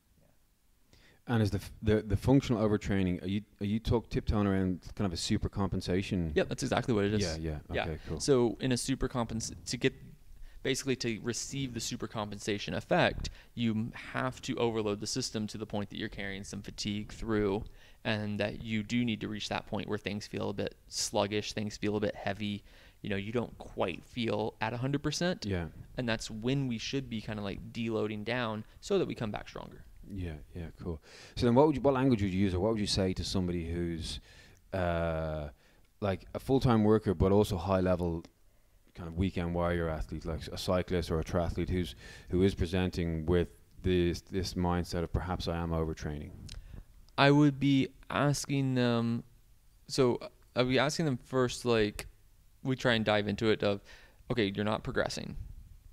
And 1.30 1.44
is 1.44 1.52
the 1.52 1.58
f- 1.58 1.72
the 1.84 2.02
the 2.02 2.16
functional 2.16 2.62
overtraining? 2.68 3.22
Are 3.22 3.28
you 3.28 3.42
are 3.60 3.66
you 3.66 3.80
talk 3.80 4.10
tiptoeing 4.10 4.48
around 4.48 4.82
kind 4.96 5.06
of 5.06 5.12
a 5.12 5.18
super 5.18 5.50
compensation? 5.50 6.32
Yeah, 6.36 6.44
that's 6.44 6.64
exactly 6.64 6.94
what 6.94 7.04
it 7.04 7.14
is. 7.14 7.38
Yeah, 7.38 7.60
yeah. 7.74 7.86
Yeah. 7.88 7.96
Cool. 8.08 8.20
So 8.22 8.58
in 8.62 8.72
a 8.72 8.78
super 8.78 9.10
compens 9.10 9.54
to 9.66 9.78
get 9.78 9.94
basically 10.64 10.96
to 10.98 11.20
receive 11.22 11.74
the 11.74 11.80
super 11.80 12.08
compensation 12.08 12.74
effect, 12.74 13.30
you 13.56 13.92
have 13.94 14.42
to 14.44 14.56
overload 14.58 15.00
the 15.02 15.08
system 15.08 15.48
to 15.48 15.58
the 15.58 15.66
point 15.66 15.90
that 15.90 15.98
you're 15.98 16.10
carrying 16.10 16.44
some 16.44 16.62
fatigue 16.62 17.12
through 17.12 17.64
and 18.04 18.40
that 18.40 18.62
you 18.64 18.84
do 18.84 19.04
need 19.04 19.20
to 19.22 19.28
reach 19.28 19.50
that 19.50 19.66
point 19.68 19.88
where 19.88 19.98
things 19.98 20.28
feel 20.28 20.50
a 20.50 20.54
bit 20.54 20.76
sluggish, 20.88 21.54
things 21.54 21.78
feel 21.78 21.96
a 21.98 22.00
bit 22.00 22.16
heavy, 22.16 22.64
you 23.02 23.10
know, 23.10 23.16
you 23.16 23.32
don't 23.32 23.58
quite 23.58 24.04
feel 24.06 24.56
at 24.62 24.74
100%. 24.74 25.46
yeah, 25.46 25.66
And 25.98 26.08
that's 26.10 26.30
when 26.32 26.68
we 26.68 26.78
should 26.78 27.10
be 27.10 27.22
kind 27.22 27.40
of 27.40 27.46
like 27.46 27.72
deloading 27.72 28.24
down 28.26 28.64
so 28.82 28.98
that 29.00 29.08
we 29.08 29.16
come 29.16 29.32
back 29.32 29.48
stronger. 29.48 29.84
yeah, 30.12 30.34
yeah. 30.56 30.68
Cool. 30.82 31.02
So 31.36 31.46
then, 31.46 31.56
what 31.56 31.68
would 31.68 31.76
you, 31.76 31.82
what 31.82 31.94
language 31.94 32.22
would 32.22 32.34
you 32.34 32.40
use, 32.40 32.54
or 32.54 32.60
what 32.60 32.72
would 32.72 32.80
you 32.82 32.88
say 32.88 33.14
to 33.14 33.24
somebody 33.24 33.70
who's 33.70 34.20
uh, 34.74 35.50
like 36.02 36.26
a 36.34 36.40
full 36.40 36.60
time 36.60 36.84
worker, 36.84 37.14
but 37.14 37.32
also 37.32 37.58
high 37.58 37.82
level, 37.82 38.24
kind 38.96 39.08
of 39.08 39.16
weekend 39.18 39.54
warrior 39.54 39.88
athlete, 39.90 40.26
like 40.26 40.48
a 40.48 40.58
cyclist 40.58 41.12
or 41.12 41.20
a 41.20 41.24
triathlete 41.24 41.70
who's 41.70 41.96
who 42.30 42.42
is 42.42 42.56
presenting 42.56 43.26
with 43.26 43.50
this 43.84 44.22
this 44.22 44.54
mindset 44.56 45.04
of 45.04 45.12
perhaps 45.14 45.48
I 45.48 45.58
am 45.58 45.70
overtraining. 45.70 46.32
I 47.18 47.32
would 47.32 47.60
be 47.60 47.90
asking 48.10 48.76
them. 48.76 49.24
So 49.88 50.20
I 50.56 50.64
would 50.64 50.70
be 50.70 50.80
asking 50.80 51.06
them 51.06 51.18
first, 51.18 51.64
like 51.66 52.08
we 52.68 52.76
try 52.76 52.94
and 52.94 53.06
dive 53.06 53.28
into 53.28 53.50
it. 53.50 53.64
Of 53.64 53.82
okay, 54.32 54.52
you're 54.56 54.66
not 54.66 54.84
progressing, 54.84 55.36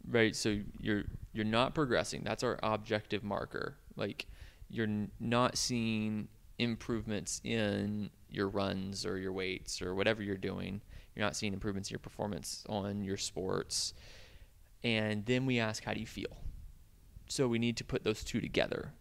right? 0.09 0.35
So 0.35 0.59
you're 0.81 1.05
you're 1.33 1.45
not 1.45 1.75
progressing. 1.75 2.23
That's 2.25 2.43
our 2.43 2.59
objective 2.63 3.25
marker. 3.25 3.77
Like 3.97 4.27
you're 4.69 4.87
n- 4.87 5.11
not 5.21 5.57
seeing 5.57 6.29
improvements 6.59 7.41
in 7.45 8.11
your 8.29 8.49
runs 8.49 9.05
or 9.07 9.19
your 9.19 9.33
weights 9.33 9.81
or 9.83 9.95
whatever 9.95 10.23
you're 10.23 10.37
doing. 10.37 10.81
You're 11.15 11.25
not 11.25 11.37
seeing 11.37 11.53
improvements 11.53 11.91
in 11.91 11.95
your 11.95 12.01
performance 12.01 12.65
on 12.69 13.05
your 13.05 13.17
sports. 13.17 13.95
And 14.83 15.25
then 15.27 15.47
we 15.47 15.59
ask, 15.59 15.85
how 15.85 15.95
do 15.95 16.01
you 16.01 16.07
feel? 16.07 16.37
So 17.29 17.49
we 17.49 17.59
need 17.59 17.77
to 17.79 17.85
put 17.85 18.05
those 18.05 18.23
two 18.23 18.41
together. 18.41 18.93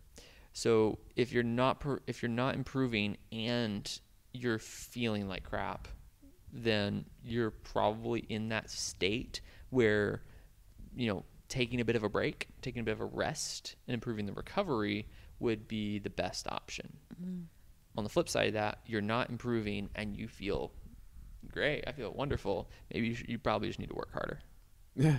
So 0.53 0.99
if 1.15 1.31
you're 1.31 1.43
not 1.43 1.79
per, 1.79 1.99
if 2.07 2.21
you're 2.21 2.29
not 2.29 2.55
improving 2.55 3.17
and 3.31 3.99
you're 4.33 4.59
feeling 4.59 5.27
like 5.27 5.43
crap, 5.43 5.87
then 6.53 7.05
you're 7.23 7.51
probably 7.51 8.21
in 8.29 8.49
that 8.49 8.69
state 8.69 9.41
where 9.71 10.21
you 10.95 11.07
know 11.07 11.25
taking 11.49 11.81
a 11.81 11.85
bit 11.85 11.95
of 11.95 12.03
a 12.03 12.09
break, 12.09 12.47
taking 12.61 12.79
a 12.79 12.83
bit 12.83 12.93
of 12.93 13.01
a 13.01 13.05
rest, 13.05 13.75
and 13.87 13.93
improving 13.93 14.25
the 14.25 14.33
recovery 14.33 15.07
would 15.39 15.67
be 15.67 15.99
the 15.99 16.09
best 16.09 16.47
option. 16.47 16.97
Mm. 17.21 17.43
On 17.97 18.03
the 18.03 18.09
flip 18.09 18.27
side 18.27 18.47
of 18.47 18.53
that, 18.53 18.79
you're 18.85 19.01
not 19.01 19.29
improving 19.29 19.89
and 19.95 20.15
you 20.17 20.27
feel 20.27 20.71
great. 21.51 21.83
I 21.85 21.91
feel 21.91 22.11
wonderful. 22.11 22.69
Maybe 22.91 23.09
you, 23.09 23.17
you 23.27 23.37
probably 23.37 23.67
just 23.67 23.79
need 23.79 23.89
to 23.89 23.95
work 23.95 24.11
harder 24.13 24.39
Yeah. 24.95 25.17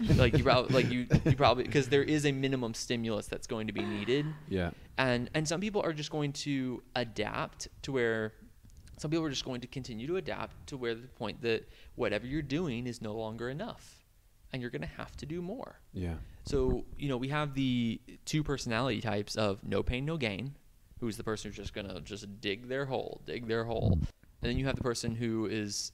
like 0.16 0.36
you 0.36 0.42
probably 0.42 0.74
like 0.74 0.90
you 0.90 1.06
you 1.24 1.36
probably 1.36 1.64
because 1.64 1.88
there 1.88 2.02
is 2.02 2.26
a 2.26 2.32
minimum 2.32 2.74
stimulus 2.74 3.26
that's 3.26 3.46
going 3.46 3.66
to 3.68 3.72
be 3.72 3.82
needed 3.82 4.26
yeah. 4.48 4.70
and 4.96 5.30
and 5.34 5.46
some 5.46 5.60
people 5.60 5.82
are 5.82 5.92
just 5.92 6.10
going 6.10 6.32
to 6.32 6.82
adapt 6.96 7.68
to 7.82 7.92
where 7.92 8.32
some 8.98 9.10
people 9.10 9.24
are 9.24 9.30
just 9.30 9.44
going 9.44 9.60
to 9.60 9.66
continue 9.66 10.06
to 10.06 10.16
adapt 10.16 10.66
to 10.68 10.76
where 10.76 10.94
the 10.94 11.06
point 11.08 11.40
that 11.42 11.68
whatever 11.94 12.26
you're 12.26 12.42
doing 12.42 12.86
is 12.86 13.00
no 13.00 13.14
longer 13.14 13.48
enough 13.48 14.04
and 14.52 14.60
you're 14.62 14.70
going 14.70 14.82
to 14.82 14.88
have 14.88 15.16
to 15.16 15.26
do 15.26 15.40
more 15.42 15.78
Yeah. 15.92 16.14
so 16.44 16.84
you 16.98 17.08
know 17.08 17.16
we 17.16 17.28
have 17.28 17.54
the 17.54 18.00
two 18.24 18.42
personality 18.42 19.00
types 19.00 19.36
of 19.36 19.62
no 19.64 19.82
pain 19.82 20.04
no 20.04 20.16
gain 20.16 20.54
who's 21.00 21.16
the 21.16 21.24
person 21.24 21.50
who's 21.50 21.56
just 21.56 21.74
going 21.74 21.88
to 21.88 22.00
just 22.00 22.40
dig 22.40 22.68
their 22.68 22.86
hole 22.86 23.20
dig 23.26 23.46
their 23.46 23.64
hole 23.64 23.92
and 24.40 24.50
then 24.50 24.58
you 24.58 24.66
have 24.66 24.76
the 24.76 24.82
person 24.82 25.14
who 25.14 25.46
is 25.46 25.92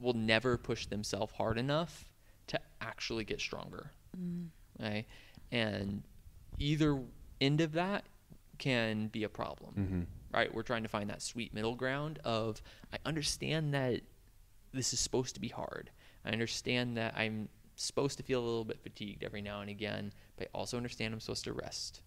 will 0.00 0.12
never 0.14 0.56
push 0.58 0.86
themselves 0.86 1.32
hard 1.34 1.56
enough 1.58 2.08
to 2.46 2.60
actually 2.80 3.24
get 3.24 3.40
stronger 3.40 3.92
Mm. 4.18 4.46
right? 4.80 5.04
And 5.52 6.02
either 6.58 6.98
end 7.40 7.60
of 7.60 7.72
that 7.72 8.04
can 8.58 9.08
be 9.08 9.24
a 9.24 9.28
problem, 9.28 9.74
Mm-hmm. 9.78 10.00
Right? 10.32 10.52
We're 10.52 10.62
trying 10.62 10.82
to 10.82 10.88
find 10.88 11.08
that 11.10 11.22
sweet 11.22 11.52
middle 11.54 11.74
ground 11.74 12.18
of 12.24 12.60
I 12.92 12.98
understand 13.04 13.74
that 13.74 14.00
this 14.72 14.92
is 14.92 15.00
supposed 15.00 15.34
to 15.34 15.40
be 15.40 15.48
hard. 15.48 15.90
I 16.24 16.30
understand 16.30 16.96
that 16.96 17.14
I'm 17.16 17.48
supposed 17.76 18.16
to 18.18 18.22
feel 18.24 18.40
a 18.40 18.44
little 18.44 18.64
bit 18.64 18.80
fatigued 18.82 19.22
every 19.24 19.42
now 19.42 19.60
and 19.60 19.70
again, 19.70 20.12
but 20.36 20.48
I 20.48 20.58
also 20.58 20.76
understand 20.76 21.12
I'm 21.14 21.20
supposed 21.20 21.44
to 21.44 21.52
rest, 21.52 22.00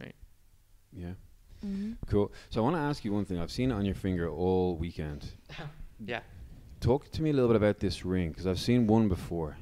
right? 0.00 0.14
Yeah. 0.92 1.12
Mhm. 1.64 1.96
Cool. 2.06 2.32
So 2.50 2.60
I 2.60 2.64
want 2.64 2.76
to 2.76 2.80
ask 2.80 3.04
you 3.04 3.12
one 3.12 3.24
thing. 3.24 3.38
I've 3.38 3.50
seen 3.50 3.70
it 3.70 3.74
on 3.74 3.84
your 3.84 3.94
finger 3.94 4.28
all 4.28 4.76
weekend. 4.76 5.26
Yeah. 6.06 6.20
Talk 6.80 7.10
to 7.12 7.20
me 7.22 7.28
a 7.28 7.32
little 7.34 7.48
bit 7.50 7.56
about 7.56 7.78
this 7.80 8.06
ring 8.06 8.30
because 8.30 8.46
I've 8.46 8.58
seen 8.58 8.86
one 8.86 9.06
before. 9.10 9.58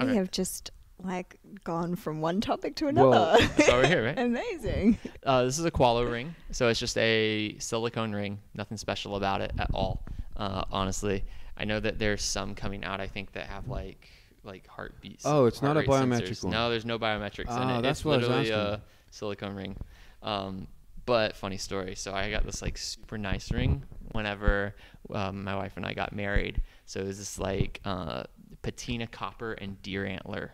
We 0.00 0.06
Okay. 0.06 0.14
have 0.16 0.30
just 0.30 0.70
like 1.04 1.38
gone 1.64 1.96
from 1.96 2.20
one 2.20 2.40
topic 2.40 2.76
to 2.76 2.86
Well, 2.86 3.12
another. 3.12 3.46
That's 3.56 3.68
why 3.68 3.74
we're 3.74 3.86
here, 3.86 4.04
right? 4.06 4.18
Amazing. 4.18 4.98
Uh, 5.24 5.44
this 5.44 5.58
is 5.58 5.64
a 5.64 5.70
QALO 5.70 6.10
ring, 6.10 6.34
so 6.50 6.68
it's 6.68 6.80
just 6.80 6.96
a 6.98 7.56
silicone 7.58 8.12
ring. 8.12 8.38
Nothing 8.54 8.76
special 8.78 9.16
about 9.16 9.40
it 9.40 9.52
at 9.58 9.70
all. 9.74 10.02
Uh, 10.36 10.64
honestly, 10.70 11.24
I 11.56 11.64
know 11.64 11.78
that 11.80 11.98
there's 11.98 12.22
some 12.22 12.54
coming 12.54 12.84
out. 12.84 13.00
I 13.00 13.06
think 13.06 13.32
that 13.32 13.46
have 13.46 13.68
like 13.68 14.08
like 14.42 14.66
heartbeats. 14.66 15.24
Oh, 15.26 15.46
it's 15.46 15.62
not 15.62 15.76
a 15.76 15.82
biometric 15.82 16.28
sensors. 16.30 16.44
one. 16.44 16.52
No, 16.52 16.70
there's 16.70 16.84
no 16.84 16.98
biometrics 16.98 17.42
in 17.50 17.62
Ah, 17.62 17.78
it. 17.78 17.82
that's 17.82 18.00
it's 18.00 18.04
what 18.04 18.14
I 18.14 18.18
was 18.18 18.28
literally 18.28 18.50
a 18.50 18.82
silicone 19.10 19.54
ring. 19.54 19.76
Um, 20.22 20.66
but 21.06 21.36
funny 21.36 21.56
story. 21.58 21.94
So 21.94 22.12
I 22.14 22.30
got 22.30 22.44
this 22.44 22.62
like 22.62 22.76
super 22.78 23.18
nice 23.18 23.50
ring 23.52 23.82
whenever 24.12 24.74
um, 25.12 25.44
my 25.44 25.54
wife 25.54 25.72
and 25.76 25.84
I 25.86 25.92
got 25.94 26.14
married. 26.14 26.60
So 26.86 27.00
it 27.00 27.06
was 27.06 27.18
this 27.18 27.38
like 27.38 27.80
uh, 27.84 28.24
patina 28.62 29.06
copper 29.06 29.52
and 29.52 29.80
deer 29.82 30.06
antler 30.06 30.52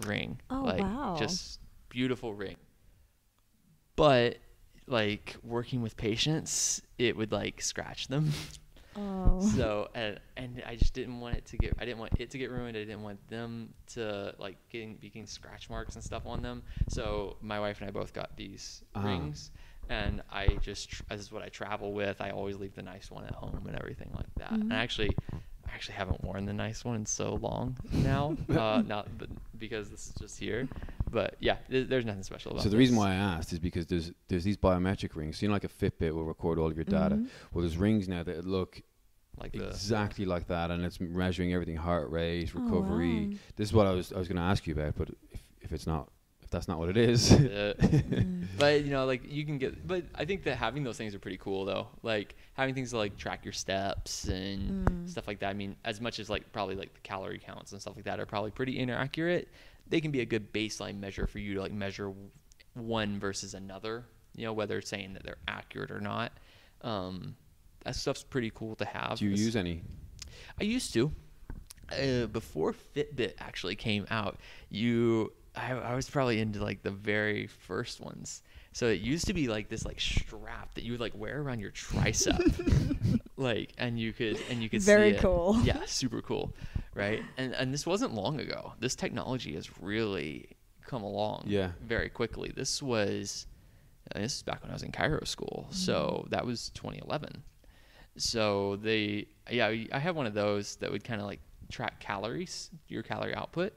ring. 0.00 0.40
Oh, 0.50 0.62
like, 0.64 0.80
wow. 0.80 1.16
Just 1.18 1.60
beautiful 1.88 2.34
ring. 2.34 2.56
But 3.96 4.38
like 4.86 5.36
working 5.42 5.82
with 5.82 5.96
patients, 5.96 6.82
it 6.98 7.16
would 7.16 7.32
like 7.32 7.60
scratch 7.60 8.08
them. 8.08 8.30
Oh. 8.96 9.40
So 9.56 9.88
and 9.94 10.20
and 10.36 10.62
I 10.66 10.76
just 10.76 10.92
didn't 10.94 11.18
want 11.18 11.36
it 11.36 11.46
to 11.46 11.56
get 11.56 11.74
I 11.80 11.84
didn't 11.84 11.98
want 11.98 12.12
it 12.20 12.30
to 12.30 12.38
get 12.38 12.50
ruined. 12.50 12.76
I 12.76 12.80
didn't 12.80 13.02
want 13.02 13.26
them 13.28 13.72
to 13.94 14.34
like 14.38 14.56
getting 14.70 14.96
getting 14.98 15.26
scratch 15.26 15.68
marks 15.70 15.94
and 15.96 16.04
stuff 16.04 16.26
on 16.26 16.42
them. 16.42 16.62
So 16.88 17.36
my 17.40 17.58
wife 17.58 17.80
and 17.80 17.88
I 17.88 17.92
both 17.92 18.12
got 18.12 18.36
these 18.36 18.84
Ah. 18.94 19.02
rings, 19.04 19.50
and 19.88 20.22
I 20.30 20.46
just 20.60 20.90
tr- 20.90 21.02
this 21.10 21.20
is 21.22 21.32
what 21.32 21.42
I 21.42 21.48
travel 21.48 21.92
with. 21.92 22.20
I 22.20 22.30
always 22.30 22.56
leave 22.56 22.74
the 22.74 22.82
nice 22.82 23.10
one 23.10 23.24
at 23.24 23.34
home 23.34 23.64
and 23.66 23.74
everything 23.76 24.10
like 24.14 24.32
that. 24.36 24.52
And 24.52 24.70
Mhm. 24.70 24.74
actually, 24.74 25.16
I 25.32 25.36
actually 25.74 25.94
haven't 25.94 26.22
worn 26.22 26.44
the 26.46 26.52
nice 26.52 26.84
one 26.84 26.96
in 26.96 27.06
so 27.06 27.34
long 27.34 27.76
now. 27.92 28.36
uh, 28.50 28.82
not 28.86 29.06
but 29.18 29.28
because 29.58 29.90
this 29.90 30.08
is 30.08 30.14
just 30.14 30.38
here. 30.38 30.68
But 31.10 31.36
yeah, 31.40 31.56
th- 31.70 31.88
there's 31.88 32.04
nothing 32.04 32.22
special 32.22 32.52
about. 32.52 32.60
It. 32.60 32.64
So 32.64 32.68
the 32.70 32.76
reason 32.76 32.96
why 32.96 33.12
I 33.12 33.14
asked 33.14 33.52
is 33.52 33.58
because 33.58 33.86
there's 33.86 34.12
there's 34.28 34.44
these 34.44 34.56
biometric 34.56 35.14
rings. 35.16 35.40
You 35.42 35.48
know, 35.48 35.54
like 35.54 35.64
a 35.64 35.68
Fitbit 35.68 36.12
will 36.12 36.24
record 36.24 36.58
all 36.58 36.68
of 36.70 36.76
your 36.76 36.84
data. 36.84 37.16
Mhm. 37.16 37.28
Well, 37.52 37.62
there's 37.62 37.76
rings 37.76 38.08
now 38.08 38.22
that 38.22 38.44
look 38.46 38.82
like 39.38 39.52
the 39.52 39.68
exactly 39.68 40.24
like 40.26 40.46
that, 40.48 40.70
and 40.70 40.84
it's 40.84 41.00
measuring 41.00 41.52
everything: 41.52 41.76
heart 41.76 42.10
rate, 42.10 42.52
Oh, 42.54 42.60
recovery. 42.60 43.28
wow. 43.30 43.38
This 43.56 43.68
is 43.68 43.74
what 43.74 43.86
I 43.86 43.92
was 43.92 44.12
I 44.12 44.18
was 44.18 44.28
going 44.28 44.36
to 44.36 44.42
ask 44.42 44.66
you 44.66 44.74
about, 44.74 44.94
but 44.96 45.08
if 45.32 45.40
if 45.62 45.72
it's 45.72 45.86
not, 45.86 46.08
if 46.08 46.11
that's 46.52 46.68
not 46.68 46.78
what 46.78 46.88
it 46.88 46.96
is, 46.96 47.32
Uh, 47.32 47.74
Mm. 47.82 48.46
but 48.58 48.84
you 48.84 48.90
know 48.90 49.06
like 49.06 49.22
you 49.28 49.44
can 49.44 49.58
get 49.58 49.86
but 49.86 50.04
i 50.14 50.24
think 50.24 50.44
that 50.44 50.56
having 50.56 50.84
those 50.84 50.96
things 50.98 51.14
are 51.14 51.18
pretty 51.18 51.38
cool 51.38 51.64
though 51.64 51.88
like 52.02 52.36
having 52.54 52.74
things 52.74 52.90
to 52.90 52.98
like 52.98 53.16
track 53.16 53.44
your 53.44 53.52
steps 53.52 54.24
and 54.28 54.60
Mm. 54.88 55.08
stuff 55.10 55.26
like 55.26 55.38
that 55.40 55.48
i 55.48 55.52
mean 55.54 55.74
as 55.84 56.00
much 56.00 56.18
as 56.20 56.28
like 56.30 56.52
probably 56.52 56.74
like 56.76 56.92
the 56.94 57.00
calorie 57.00 57.38
counts 57.38 57.72
and 57.72 57.80
stuff 57.80 57.96
like 57.96 58.04
that 58.04 58.20
are 58.20 58.26
probably 58.26 58.50
pretty 58.50 58.78
inaccurate 58.78 59.48
they 59.88 60.00
can 60.00 60.10
be 60.10 60.20
a 60.20 60.24
good 60.26 60.52
baseline 60.52 61.00
measure 61.00 61.26
for 61.26 61.38
you 61.38 61.54
to 61.54 61.60
like 61.60 61.72
measure 61.72 62.12
one 62.74 63.18
versus 63.18 63.54
another 63.54 64.04
you 64.36 64.44
know 64.44 64.52
whether 64.52 64.78
it's 64.78 64.90
saying 64.90 65.14
that 65.14 65.22
they're 65.24 65.36
accurate 65.48 65.90
or 65.90 66.00
not 66.00 66.32
um 66.82 67.34
that 67.84 67.96
stuff's 67.96 68.22
pretty 68.22 68.50
cool 68.54 68.74
to 68.76 68.84
have 68.84 69.18
do 69.18 69.24
you 69.24 69.30
use 69.32 69.56
any? 69.56 69.82
I 70.60 70.64
used 70.64 70.92
to. 70.94 71.10
Uh, 71.90 72.26
before 72.26 72.72
Fitbit 72.72 73.34
actually 73.38 73.76
came 73.76 74.06
out, 74.10 74.38
you 74.70 75.32
I, 75.54 75.72
I 75.72 75.94
was 75.94 76.08
probably 76.08 76.40
into 76.40 76.62
like 76.62 76.82
the 76.82 76.90
very 76.90 77.46
first 77.46 78.00
ones. 78.00 78.42
So 78.72 78.86
it 78.86 79.00
used 79.00 79.26
to 79.26 79.34
be 79.34 79.48
like 79.48 79.68
this 79.68 79.84
like 79.84 80.00
strap 80.00 80.74
that 80.74 80.84
you 80.84 80.92
would 80.92 81.00
like 81.00 81.12
wear 81.14 81.40
around 81.42 81.60
your 81.60 81.72
tricep, 81.72 83.20
like, 83.36 83.72
and 83.76 83.98
you 83.98 84.12
could 84.12 84.40
and 84.50 84.62
you 84.62 84.70
could 84.70 84.80
Very 84.80 85.12
cool. 85.14 85.58
Yeah, 85.62 85.84
super 85.86 86.22
cool, 86.22 86.54
right? 86.94 87.22
And 87.36 87.52
and 87.54 87.72
this 87.72 87.86
wasn't 87.86 88.14
long 88.14 88.40
ago. 88.40 88.72
This 88.80 88.94
technology 88.94 89.54
has 89.54 89.68
really 89.80 90.48
come 90.86 91.02
along. 91.02 91.44
Yeah. 91.46 91.72
very 91.82 92.08
quickly. 92.08 92.50
This 92.54 92.82
was 92.82 93.46
uh, 94.14 94.20
this 94.20 94.36
is 94.36 94.42
back 94.42 94.62
when 94.62 94.70
I 94.70 94.74
was 94.74 94.82
in 94.82 94.92
chiro 94.92 95.26
school, 95.28 95.66
so 95.70 96.26
that 96.30 96.46
was 96.46 96.70
2011 96.70 97.42
so 98.16 98.76
they 98.76 99.26
yeah 99.50 99.68
i 99.92 99.98
have 99.98 100.14
one 100.16 100.26
of 100.26 100.34
those 100.34 100.76
that 100.76 100.90
would 100.90 101.02
kind 101.02 101.20
of 101.20 101.26
like 101.26 101.40
track 101.70 101.98
calories 101.98 102.70
your 102.88 103.02
calorie 103.02 103.34
output 103.34 103.72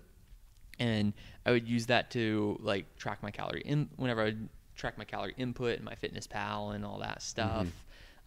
and 0.79 1.13
i 1.45 1.51
would 1.51 1.67
use 1.67 1.85
that 1.87 2.11
to 2.11 2.57
like 2.61 2.95
track 2.97 3.21
my 3.23 3.31
calorie 3.31 3.61
in 3.65 3.89
whenever 3.95 4.21
i 4.21 4.25
would 4.25 4.49
track 4.75 4.97
my 4.97 5.05
calorie 5.05 5.33
input 5.37 5.79
and 5.79 5.87
MyFitnessPal 5.87 6.75
and 6.75 6.85
all 6.85 6.99
that 6.99 7.21
stuff 7.21 7.67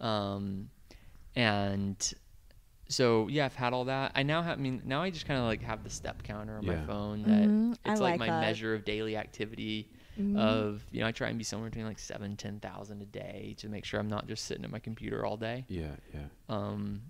um 0.01 0.69
and 1.35 2.13
so 2.87 3.27
yeah 3.27 3.45
i've 3.45 3.55
had 3.55 3.71
all 3.73 3.85
that 3.85 4.11
i 4.15 4.23
now 4.23 4.41
have 4.41 4.57
i 4.57 4.61
mean 4.61 4.81
now 4.85 5.01
i 5.03 5.09
just 5.09 5.25
kind 5.25 5.39
of 5.39 5.45
like 5.45 5.61
have 5.61 5.83
the 5.83 5.89
step 5.89 6.23
counter 6.23 6.57
on 6.57 6.65
my 6.65 6.73
Yeah. 6.73 6.85
phone 6.85 7.23
that 7.23 7.47
Mhm, 7.47 7.77
I 7.85 7.91
it's 7.91 8.01
like, 8.01 8.11
like 8.13 8.19
my 8.19 8.29
that. 8.31 8.39
measure 8.41 8.73
of 8.73 8.83
daily 8.83 9.15
activity 9.15 9.89
Mhm. 10.19 10.35
of 10.35 10.83
you 10.91 11.01
know 11.01 11.07
i 11.07 11.11
try 11.11 11.29
and 11.29 11.37
be 11.37 11.43
somewhere 11.43 11.69
between 11.69 11.85
like 11.85 11.99
seven, 11.99 12.35
seven 12.35 12.37
ten 12.37 12.59
thousand 12.59 13.01
a 13.01 13.05
day 13.05 13.55
to 13.59 13.69
make 13.69 13.85
sure 13.85 13.99
i'm 13.99 14.07
not 14.09 14.27
just 14.27 14.45
sitting 14.45 14.63
at 14.65 14.71
my 14.71 14.79
computer 14.79 15.23
all 15.25 15.37
day 15.37 15.65
Yeah, 15.67 15.95
yeah. 16.13 16.25
um, 16.49 17.01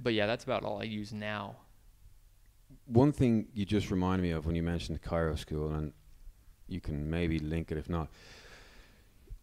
but 0.00 0.12
yeah, 0.14 0.26
that's 0.26 0.42
about 0.42 0.64
all 0.64 0.80
I 0.80 0.84
use 0.84 1.12
now. 1.12 1.54
One 2.86 3.12
thing 3.12 3.46
you 3.54 3.64
just 3.64 3.90
reminded 3.90 4.22
me 4.22 4.30
of 4.32 4.46
when 4.46 4.54
you 4.56 4.62
mentioned 4.62 4.98
the 4.98 5.08
chiro 5.08 5.38
School, 5.38 5.72
and 5.72 5.92
you 6.68 6.80
can 6.80 7.08
maybe 7.08 7.38
link 7.38 7.70
it 7.72 7.78
if 7.78 7.88
not. 7.88 8.08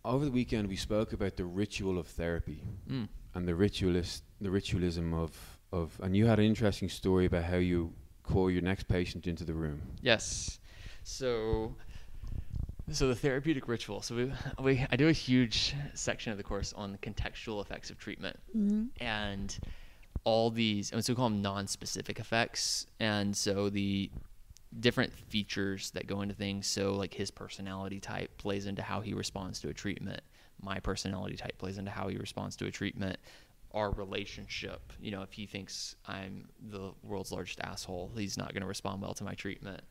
Over 0.03 0.25
the 0.25 0.31
weekend, 0.31 0.67
we 0.67 0.75
spoke 0.75 1.13
about 1.13 1.37
the 1.37 1.45
ritual 1.45 1.97
of 1.99 2.07
therapy 2.07 2.63
Mm. 2.89 3.07
and 3.35 3.47
the 3.47 3.55
ritualist, 3.55 4.23
the 4.39 4.49
ritualism 4.51 5.13
of 5.13 5.57
of, 5.73 5.97
and 6.03 6.17
you 6.17 6.25
had 6.25 6.37
an 6.37 6.43
interesting 6.45 6.89
story 6.89 7.25
about 7.25 7.45
how 7.45 7.55
you 7.55 7.93
call 8.23 8.51
your 8.51 8.61
next 8.61 8.89
patient 8.89 9.25
into 9.25 9.45
the 9.45 9.53
room. 9.53 9.81
Yes. 10.01 10.59
So, 11.03 11.73
so 12.91 13.07
the 13.07 13.15
therapeutic 13.15 13.69
ritual. 13.69 14.01
So 14.01 14.15
we, 14.15 14.33
we 14.61 14.85
I 14.91 14.97
do 14.97 15.07
a 15.07 15.13
huge 15.13 15.73
section 15.93 16.31
of 16.33 16.37
the 16.37 16.43
course 16.43 16.73
on 16.73 16.91
the 16.91 16.97
contextual 16.97 17.61
effects 17.61 17.89
of 17.89 17.97
treatment, 17.99 18.37
Mhm. 18.53 18.89
and 18.99 19.57
all 20.23 20.51
these, 20.51 20.91
and 20.91 21.03
so 21.03 21.13
we 21.13 21.17
call 21.17 21.29
them 21.29 21.41
non-specific 21.41 22.19
effects. 22.19 22.85
And 22.99 23.35
so 23.35 23.69
the 23.69 24.11
different 24.79 25.13
features 25.13 25.91
that 25.91 26.07
go 26.07 26.21
into 26.21 26.35
things. 26.35 26.67
So 26.67 26.93
like 26.93 27.13
his 27.13 27.31
personality 27.31 27.99
type 27.99 28.37
plays 28.37 28.65
into 28.65 28.81
how 28.81 29.01
he 29.01 29.13
responds 29.13 29.59
to 29.61 29.69
a 29.69 29.73
treatment. 29.73 30.21
My 30.61 30.79
personality 30.79 31.35
type 31.35 31.57
plays 31.57 31.77
into 31.77 31.91
how 31.91 32.07
he 32.07 32.17
responds 32.17 32.55
to 32.57 32.67
a 32.67 32.71
treatment. 32.71 33.17
Our 33.73 33.91
relationship, 33.91 34.93
you 35.01 35.11
know, 35.11 35.21
if 35.23 35.33
he 35.33 35.45
thinks 35.45 35.95
I'm 36.07 36.49
the 36.69 36.91
world's 37.03 37.31
largest 37.31 37.59
asshole, 37.61 38.11
he's 38.15 38.37
not 38.37 38.53
going 38.53 38.61
to 38.61 38.67
respond 38.67 39.01
well 39.01 39.13
to 39.15 39.23
my 39.23 39.33
treatment. 39.33 39.81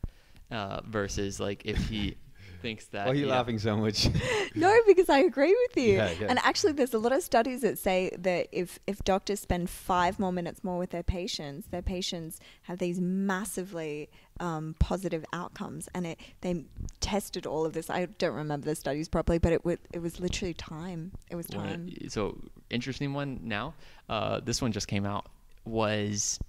Uh, 0.49 0.81
versus 0.85 1.39
like 1.39 1.61
if 1.65 1.77
he 1.87 2.17
thinks 2.61 2.85
that. 2.87 3.05
Why 3.05 3.11
are 3.11 3.15
you 3.15 3.21
you 3.21 3.27
know- 3.27 3.33
laughing 3.33 3.59
so 3.59 3.75
much? 3.77 4.07
No, 4.55 4.77
because 4.85 5.09
I 5.09 5.19
agree 5.19 5.55
with 5.67 5.83
you. 5.83 5.93
Yeah, 5.93 6.11
yeah. 6.19 6.27
And 6.29 6.37
actually, 6.39 6.73
there's 6.73 6.93
a 6.93 6.99
lot 6.99 7.13
of 7.13 7.23
studies 7.23 7.61
that 7.61 7.79
say 7.79 8.11
that 8.19 8.47
if, 8.51 8.79
if 8.85 9.01
doctors 9.03 9.39
spend 9.39 9.69
five 9.69 10.19
more 10.19 10.33
minutes 10.33 10.61
more 10.61 10.77
with 10.77 10.89
their 10.89 11.03
patients, 11.03 11.67
their 11.67 11.81
patients 11.81 12.39
have 12.63 12.77
these 12.79 12.99
massively 12.99 14.09
um, 14.41 14.75
positive 14.79 15.23
outcomes. 15.31 15.87
And 15.95 16.05
it 16.05 16.19
they 16.41 16.65
tested 16.99 17.45
all 17.45 17.65
of 17.65 17.71
this. 17.73 17.89
I 17.89 18.07
don't 18.17 18.35
remember 18.35 18.65
the 18.65 18.75
studies 18.75 19.07
properly, 19.07 19.37
but 19.39 19.53
it 19.53 19.63
was 19.63 19.77
it 19.93 19.99
was 19.99 20.19
literally 20.19 20.53
time. 20.53 21.11
It 21.29 21.35
was 21.35 21.47
One- 21.53 21.65
time. 21.65 22.09
so 22.09 22.37
interesting 22.69 23.13
one 23.13 23.39
now. 23.43 23.73
Uh, 24.09 24.41
this 24.41 24.61
one 24.61 24.71
just 24.73 24.87
came 24.89 25.05
out. 25.05 25.27
Was 25.63 26.39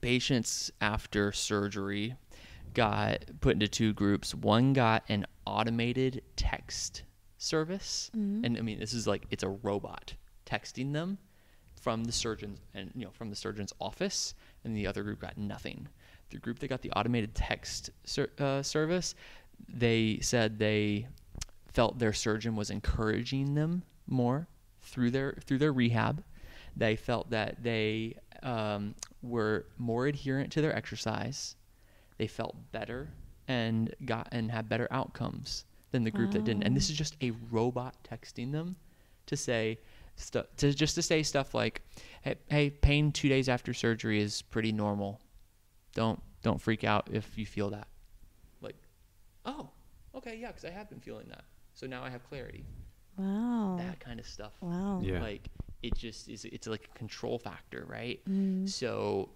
patients 0.00 0.70
after 0.80 1.32
surgery 1.32 2.14
got 2.74 3.24
put 3.40 3.52
into 3.54 3.68
two 3.68 3.92
groups. 3.92 4.34
One 4.34 4.72
got 4.72 5.04
an 5.08 5.26
automated 5.46 6.22
text 6.36 7.02
service, 7.38 8.10
Mhm. 8.16 8.44
and 8.44 8.58
I 8.58 8.60
mean 8.62 8.78
this 8.78 8.92
is 8.92 9.06
like 9.06 9.26
it's 9.30 9.42
a 9.42 9.48
robot 9.48 10.14
texting 10.46 10.92
them 10.92 11.18
from 11.74 12.04
the 12.04 12.12
surgeon's 12.12 12.58
and 12.74 12.90
you 12.94 13.04
know 13.04 13.10
from 13.10 13.30
the 13.30 13.36
surgeon's 13.36 13.72
office, 13.80 14.34
and 14.64 14.76
the 14.76 14.86
other 14.86 15.02
group 15.02 15.20
got 15.20 15.36
nothing. 15.38 15.88
The 16.30 16.38
group 16.38 16.58
that 16.60 16.68
got 16.68 16.82
the 16.82 16.90
automated 16.92 17.34
text 17.34 17.90
ser- 18.04 18.32
uh, 18.38 18.62
service, 18.62 19.14
they 19.68 20.18
said 20.20 20.58
they 20.58 21.06
felt 21.68 21.98
their 21.98 22.12
surgeon 22.12 22.56
was 22.56 22.70
encouraging 22.70 23.54
them 23.54 23.82
more 24.06 24.48
through 24.80 25.10
their 25.10 25.34
through 25.44 25.58
their 25.58 25.72
rehab. 25.72 26.24
They 26.76 26.96
felt 26.96 27.30
that 27.30 27.62
they 27.62 28.16
um, 28.42 28.94
were 29.22 29.66
more 29.78 30.06
adherent 30.06 30.50
to 30.52 30.60
their 30.60 30.74
exercise. 30.74 31.56
They 32.18 32.26
felt 32.26 32.56
better 32.72 33.10
and 33.48 33.94
got 34.04 34.28
and 34.32 34.50
had 34.50 34.68
better 34.68 34.88
outcomes 34.90 35.64
than 35.90 36.04
the 36.04 36.10
group 36.10 36.32
that 36.32 36.44
didn't. 36.44 36.64
And 36.64 36.76
this 36.76 36.90
is 36.90 36.96
just 36.96 37.16
a 37.22 37.32
robot 37.50 37.94
texting 38.08 38.52
them 38.52 38.76
to 39.26 39.36
say 39.36 39.78
stuff 40.16 40.46
to 40.58 40.72
just 40.72 40.94
to 40.96 41.02
say 41.02 41.22
stuff 41.22 41.54
like, 41.54 41.82
"Hey, 42.22 42.36
hey, 42.48 42.70
pain 42.70 43.12
two 43.12 43.28
days 43.28 43.48
after 43.48 43.74
surgery 43.74 44.20
is 44.20 44.42
pretty 44.42 44.72
normal. 44.72 45.20
Don't 45.94 46.20
don't 46.42 46.60
freak 46.60 46.84
out 46.84 47.08
if 47.12 47.36
you 47.38 47.46
feel 47.46 47.70
that." 47.70 47.88
Like, 48.60 48.76
oh, 49.44 49.70
okay, 50.14 50.36
yeah, 50.36 50.48
because 50.48 50.64
I 50.64 50.70
have 50.70 50.88
been 50.88 51.00
feeling 51.00 51.28
that. 51.28 51.44
So 51.74 51.86
now 51.86 52.02
I 52.02 52.10
have 52.10 52.24
clarity. 52.24 52.64
Wow. 53.16 53.76
That 53.78 54.00
kind 54.00 54.18
of 54.18 54.26
stuff. 54.26 54.52
Wow. 54.60 55.00
Yeah. 55.02 55.20
Like 55.20 55.48
it 55.82 55.96
just 55.96 56.28
is. 56.28 56.44
It's 56.44 56.66
like 56.66 56.88
a 56.92 56.98
control 56.98 57.38
factor, 57.38 57.84
right? 57.88 58.20
Mm. 58.28 58.68
So, 58.68 59.30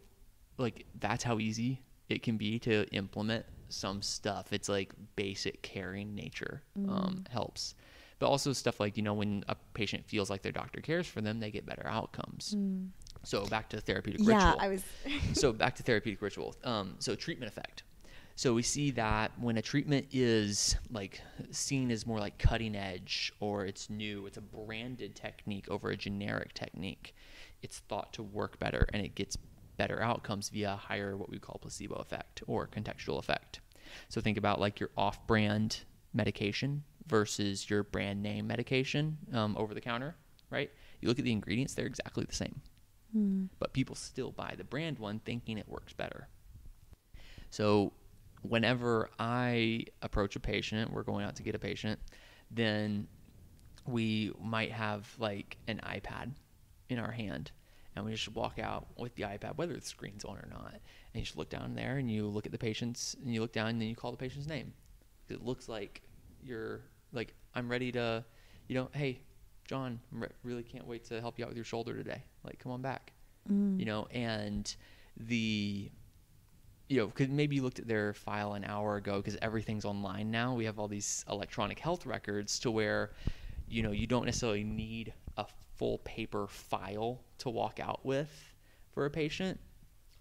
like 0.56 0.86
that's 0.98 1.22
how 1.22 1.38
easy 1.38 1.82
it 2.08 2.22
can 2.22 2.36
be 2.36 2.58
to 2.60 2.86
implement 2.92 3.44
some 3.68 4.02
stuff. 4.02 4.52
It's 4.52 4.68
like 4.68 4.92
basic 5.16 5.62
caring 5.62 6.14
nature 6.14 6.62
um, 6.88 7.24
helps, 7.30 7.74
but 8.18 8.28
also 8.28 8.52
stuff 8.52 8.80
like 8.80 8.96
you 8.96 9.02
know 9.02 9.14
when 9.14 9.44
a 9.48 9.56
patient 9.74 10.04
feels 10.06 10.30
like 10.30 10.42
their 10.42 10.52
doctor 10.52 10.80
cares 10.80 11.06
for 11.06 11.20
them, 11.20 11.40
they 11.40 11.50
get 11.50 11.66
better 11.66 11.86
outcomes. 11.86 12.54
Mm. 12.56 12.88
So 13.24 13.46
back 13.46 13.68
to 13.70 13.80
therapeutic 13.80 14.20
Yeah, 14.24 14.52
ritual 14.52 14.60
I 14.60 14.68
was. 14.68 14.82
so 15.32 15.52
back 15.52 15.74
to 15.76 15.82
therapeutic 15.82 16.22
ritual. 16.22 16.54
Um, 16.64 16.94
so 16.98 17.14
treatment 17.14 17.52
effect. 17.52 17.82
So 18.36 18.54
we 18.54 18.62
see 18.62 18.92
that 18.92 19.32
when 19.40 19.58
a 19.58 19.62
treatment 19.62 20.06
is 20.12 20.76
like 20.92 21.20
seen 21.50 21.90
as 21.90 22.06
more 22.06 22.20
like 22.20 22.38
cutting 22.38 22.76
edge 22.76 23.32
or 23.40 23.66
it's 23.66 23.90
new, 23.90 24.26
it's 24.26 24.36
a 24.36 24.40
branded 24.40 25.16
technique 25.16 25.68
over 25.68 25.90
a 25.90 25.96
generic 25.96 26.54
technique, 26.54 27.16
it's 27.62 27.80
thought 27.88 28.12
to 28.12 28.22
work 28.22 28.56
better 28.60 28.86
and 28.92 29.04
it 29.04 29.16
gets 29.16 29.36
better 29.78 30.02
outcomes 30.02 30.50
via 30.50 30.76
higher 30.76 31.16
what 31.16 31.30
we 31.30 31.38
call 31.38 31.58
placebo 31.62 31.94
effect 31.96 32.42
or 32.46 32.66
contextual 32.66 33.18
effect. 33.18 33.60
So 34.10 34.20
think 34.20 34.36
about 34.36 34.60
like 34.60 34.80
your 34.80 34.90
off-brand 34.98 35.80
medication 36.12 36.84
versus 37.06 37.70
your 37.70 37.84
brand 37.84 38.22
name 38.22 38.46
medication 38.46 39.16
um, 39.32 39.56
over 39.56 39.72
the 39.72 39.80
counter, 39.80 40.16
right? 40.50 40.70
You 41.00 41.08
look 41.08 41.18
at 41.18 41.24
the 41.24 41.32
ingredients; 41.32 41.74
they're 41.74 41.86
exactly 41.86 42.24
the 42.24 42.34
same, 42.34 42.60
but 43.58 43.72
people 43.72 43.94
still 43.96 44.32
buy 44.32 44.54
the 44.58 44.64
brand 44.64 44.98
one, 44.98 45.20
thinking 45.20 45.56
it 45.56 45.68
works 45.68 45.94
better. 45.94 46.28
So 47.50 47.94
whenever 48.42 49.08
I 49.18 49.86
approach 50.02 50.36
a 50.36 50.40
patient, 50.40 50.92
we're 50.92 51.02
going 51.04 51.24
out 51.24 51.36
to 51.36 51.42
get 51.42 51.54
a 51.54 51.58
patient, 51.58 51.98
then 52.50 53.08
we 53.86 54.32
might 54.42 54.72
have 54.72 55.08
like 55.18 55.56
an 55.66 55.80
iPad 55.84 56.32
in 56.90 56.98
our 56.98 57.12
hand 57.12 57.52
and 57.98 58.06
we 58.06 58.12
just 58.12 58.34
walk 58.34 58.58
out 58.58 58.86
with 58.96 59.14
the 59.14 59.22
iPad, 59.22 59.56
whether 59.56 59.74
the 59.74 59.80
screen's 59.80 60.24
on 60.24 60.36
or 60.36 60.48
not. 60.50 60.72
And 60.72 61.14
you 61.14 61.22
just 61.22 61.36
look 61.36 61.50
down 61.50 61.74
there 61.74 61.98
and 61.98 62.10
you 62.10 62.26
look 62.26 62.46
at 62.46 62.52
the 62.52 62.58
patient's 62.58 63.16
and 63.22 63.32
you 63.32 63.40
look 63.40 63.52
down 63.52 63.68
and 63.68 63.80
then 63.80 63.88
you 63.88 63.96
call 63.96 64.10
the 64.10 64.16
patient's 64.16 64.48
name. 64.48 64.72
It 65.28 65.44
looks 65.44 65.68
like 65.68 66.02
you're 66.42 66.80
like, 67.12 67.34
I'm 67.54 67.68
ready 67.68 67.92
to, 67.92 68.24
you 68.68 68.74
know, 68.74 68.88
hey, 68.92 69.20
John, 69.66 70.00
I 70.14 70.20
re- 70.20 70.28
really 70.42 70.62
can't 70.62 70.86
wait 70.86 71.04
to 71.06 71.20
help 71.20 71.38
you 71.38 71.44
out 71.44 71.48
with 71.48 71.56
your 71.56 71.64
shoulder 71.64 71.94
today. 71.94 72.22
Like, 72.44 72.58
come 72.58 72.72
on 72.72 72.82
back. 72.82 73.12
Mm. 73.50 73.78
You 73.78 73.84
know, 73.84 74.08
and 74.12 74.74
the 75.16 75.90
you 76.88 76.96
know, 76.96 77.06
because 77.08 77.28
maybe 77.28 77.56
you 77.56 77.62
looked 77.62 77.78
at 77.78 77.86
their 77.86 78.14
file 78.14 78.54
an 78.54 78.64
hour 78.64 78.96
ago 78.96 79.18
because 79.18 79.36
everything's 79.42 79.84
online 79.84 80.30
now. 80.30 80.54
We 80.54 80.64
have 80.64 80.78
all 80.78 80.88
these 80.88 81.24
electronic 81.28 81.78
health 81.78 82.06
records 82.06 82.58
to 82.60 82.70
where, 82.70 83.12
you 83.68 83.82
know, 83.82 83.90
you 83.90 84.06
don't 84.06 84.24
necessarily 84.24 84.64
need 84.64 85.12
full 85.78 85.98
paper 85.98 86.46
file 86.46 87.20
to 87.38 87.48
walk 87.50 87.80
out 87.80 88.04
with 88.04 88.30
for 88.92 89.06
a 89.06 89.10
patient. 89.10 89.58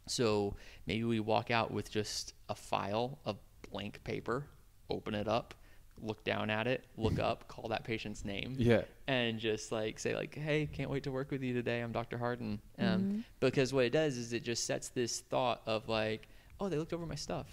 So 0.07 0.55
maybe 0.85 1.03
we 1.03 1.19
walk 1.19 1.51
out 1.51 1.71
with 1.71 1.91
just 1.91 2.33
a 2.47 2.55
file 2.55 3.19
of 3.25 3.37
blank 3.71 4.03
paper, 4.05 4.45
open 4.89 5.13
it 5.13 5.27
up, 5.27 5.53
look 6.01 6.23
down 6.23 6.49
at 6.49 6.67
it, 6.67 6.85
look 6.95 7.19
up, 7.29 7.47
call 7.47 7.69
that 7.69 7.83
patient's 7.83 8.23
name 8.23 8.55
Yeah. 8.57 8.83
and 9.07 9.39
just 9.39 9.71
like 9.71 9.99
say 9.99 10.15
like 10.15 10.35
hey 10.35 10.67
can't 10.71 10.89
wait 10.89 11.03
to 11.03 11.11
work 11.11 11.31
with 11.31 11.41
you 11.43 11.53
today. 11.53 11.81
I'm 11.81 11.91
dr 11.91 12.17
harden 12.17 12.61
um, 12.79 13.25
because 13.39 13.73
what 13.73 13.83
it 13.85 13.89
does 13.91 14.15
is 14.17 14.31
it 14.31 14.43
just 14.43 14.65
sets 14.65 14.89
this 14.89 15.19
thought 15.21 15.61
of 15.65 15.89
like 15.89 16.27
oh 16.59 16.69
they 16.69 16.77
looked 16.77 16.93
over 16.93 17.05
my 17.05 17.15
stuff. 17.15 17.47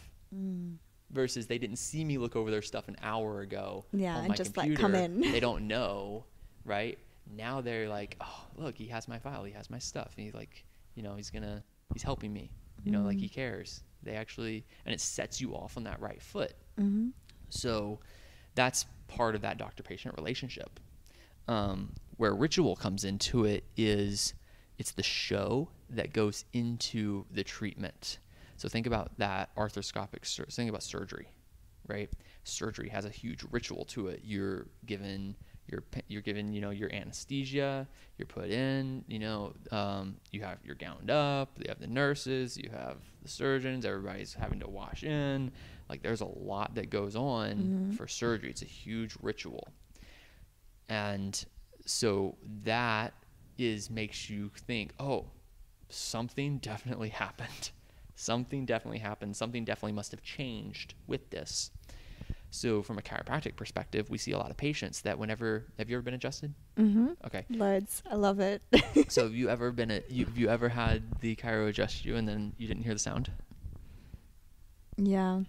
Versus 1.10 1.46
they 1.46 1.58
didn't 1.58 1.76
see 1.76 2.04
me 2.04 2.18
look 2.18 2.34
over 2.34 2.50
their 2.50 2.62
stuff 2.62 2.88
an 2.88 2.96
hour 3.02 3.40
ago 3.40 3.84
Yeah, 3.92 4.20
and 4.24 4.34
just, 4.34 4.56
like, 4.56 4.74
come 4.74 4.94
in. 4.96 5.20
they 5.20 5.38
don't 5.38 5.68
know 5.68 6.24
right 6.64 6.98
now 7.30 7.60
they're 7.60 7.88
like 7.88 8.16
oh 8.20 8.44
look 8.56 8.76
he 8.76 8.86
has 8.86 9.08
my 9.08 9.18
file 9.18 9.44
he 9.44 9.52
has 9.52 9.70
my 9.70 9.78
stuff 9.78 10.12
and 10.16 10.24
he's 10.24 10.34
like 10.34 10.64
you 10.94 11.02
know 11.02 11.14
he's 11.16 11.30
gonna 11.30 11.62
he's 11.92 12.02
helping 12.02 12.32
me 12.32 12.50
you 12.82 12.90
know 12.92 13.02
like 13.02 13.18
he 13.18 13.28
cares 13.28 13.82
they 14.02 14.14
actually 14.14 14.64
and 14.84 14.92
it 14.94 15.00
sets 15.00 15.40
you 15.40 15.54
off 15.54 15.76
on 15.76 15.84
that 15.84 16.00
right 16.00 16.20
foot 16.22 16.52
Mm-hmm. 16.80 17.08
so 17.50 18.00
that's 18.56 18.84
part 19.06 19.34
of 19.36 19.42
that 19.42 19.58
doctor 19.58 19.82
patient 19.84 20.14
relationship. 20.16 20.80
Um, 21.46 21.92
where 22.16 22.34
ritual 22.34 22.74
comes 22.74 23.04
into 23.04 23.44
it 23.44 23.64
is 23.76 24.34
it's 24.78 24.90
the 24.92 25.02
show 25.04 25.68
that 25.90 26.12
goes 26.12 26.44
into 26.52 27.26
the 27.30 27.44
treatment. 27.44 28.18
So 28.56 28.68
think 28.68 28.86
about 28.88 29.16
that 29.18 29.54
arthroscopic, 29.56 30.24
sur- 30.24 30.46
think 30.46 30.68
about 30.68 30.82
surgery, 30.82 31.28
right? 31.86 32.10
Surgery 32.44 32.88
has 32.88 33.04
a 33.04 33.10
huge 33.10 33.44
ritual 33.52 33.84
to 33.86 34.08
it. 34.08 34.22
You're 34.24 34.66
given 34.86 35.36
you're 35.66 35.82
you're 36.08 36.22
given 36.22 36.52
you 36.52 36.60
know 36.60 36.70
your 36.70 36.92
anesthesia. 36.92 37.86
You're 38.18 38.26
put 38.26 38.50
in. 38.50 39.04
You 39.08 39.18
know 39.18 39.52
um, 39.70 40.16
you 40.30 40.42
have 40.42 40.58
you're 40.64 40.74
gowned 40.74 41.10
up. 41.10 41.50
You 41.58 41.66
have 41.68 41.80
the 41.80 41.86
nurses. 41.86 42.56
You 42.56 42.70
have 42.70 42.98
the 43.22 43.28
surgeons. 43.28 43.84
Everybody's 43.84 44.34
having 44.34 44.60
to 44.60 44.68
wash 44.68 45.04
in. 45.04 45.50
Like 45.88 46.02
there's 46.02 46.20
a 46.20 46.26
lot 46.26 46.74
that 46.74 46.90
goes 46.90 47.16
on 47.16 47.94
for 47.96 48.06
surgery. 48.08 48.50
It's 48.50 48.62
a 48.62 48.66
huge 48.66 49.16
ritual, 49.20 49.68
and 50.88 51.44
so 51.84 52.36
that 52.64 53.14
is 53.58 53.90
makes 53.90 54.28
you 54.28 54.50
think, 54.66 54.92
oh, 54.98 55.26
something 55.88 56.58
definitely 56.62 57.10
happened. 57.10 57.70
Something 58.16 58.64
definitely 58.64 58.98
happened. 58.98 59.36
Something 59.36 59.64
definitely 59.64 59.92
must 59.92 60.12
have 60.12 60.22
changed 60.22 60.94
with 61.06 61.30
this. 61.30 61.70
So, 62.54 62.82
from 62.84 62.98
a 62.98 63.02
chiropractic 63.02 63.56
perspective, 63.56 64.08
we 64.10 64.16
see 64.16 64.30
a 64.30 64.38
lot 64.38 64.48
of 64.50 64.56
patients 64.56 65.00
that 65.02 65.18
whenever 65.18 65.64
have 65.76 65.90
you 65.90 65.96
ever 65.96 66.02
been 66.02 66.14
adjusted? 66.14 66.54
Mm-hmm. 66.76 67.08
Okay. 67.26 67.44
Loads. 67.50 68.00
I 68.08 68.14
love 68.14 68.38
it. 68.38 68.62
So, 69.08 69.24
have 69.24 69.34
you 69.34 69.48
ever 69.56 69.72
been 69.72 69.90
a, 69.90 70.02
you, 70.08 70.24
have 70.26 70.38
you 70.38 70.48
ever 70.48 70.68
had 70.68 71.02
the 71.20 71.34
chiro 71.34 71.68
adjust 71.68 72.04
you 72.04 72.14
and 72.14 72.28
then 72.28 72.52
you 72.56 72.68
didn't 72.68 72.84
hear 72.84 72.92
the 72.92 73.00
sound? 73.00 73.30
yeah. 74.96 75.40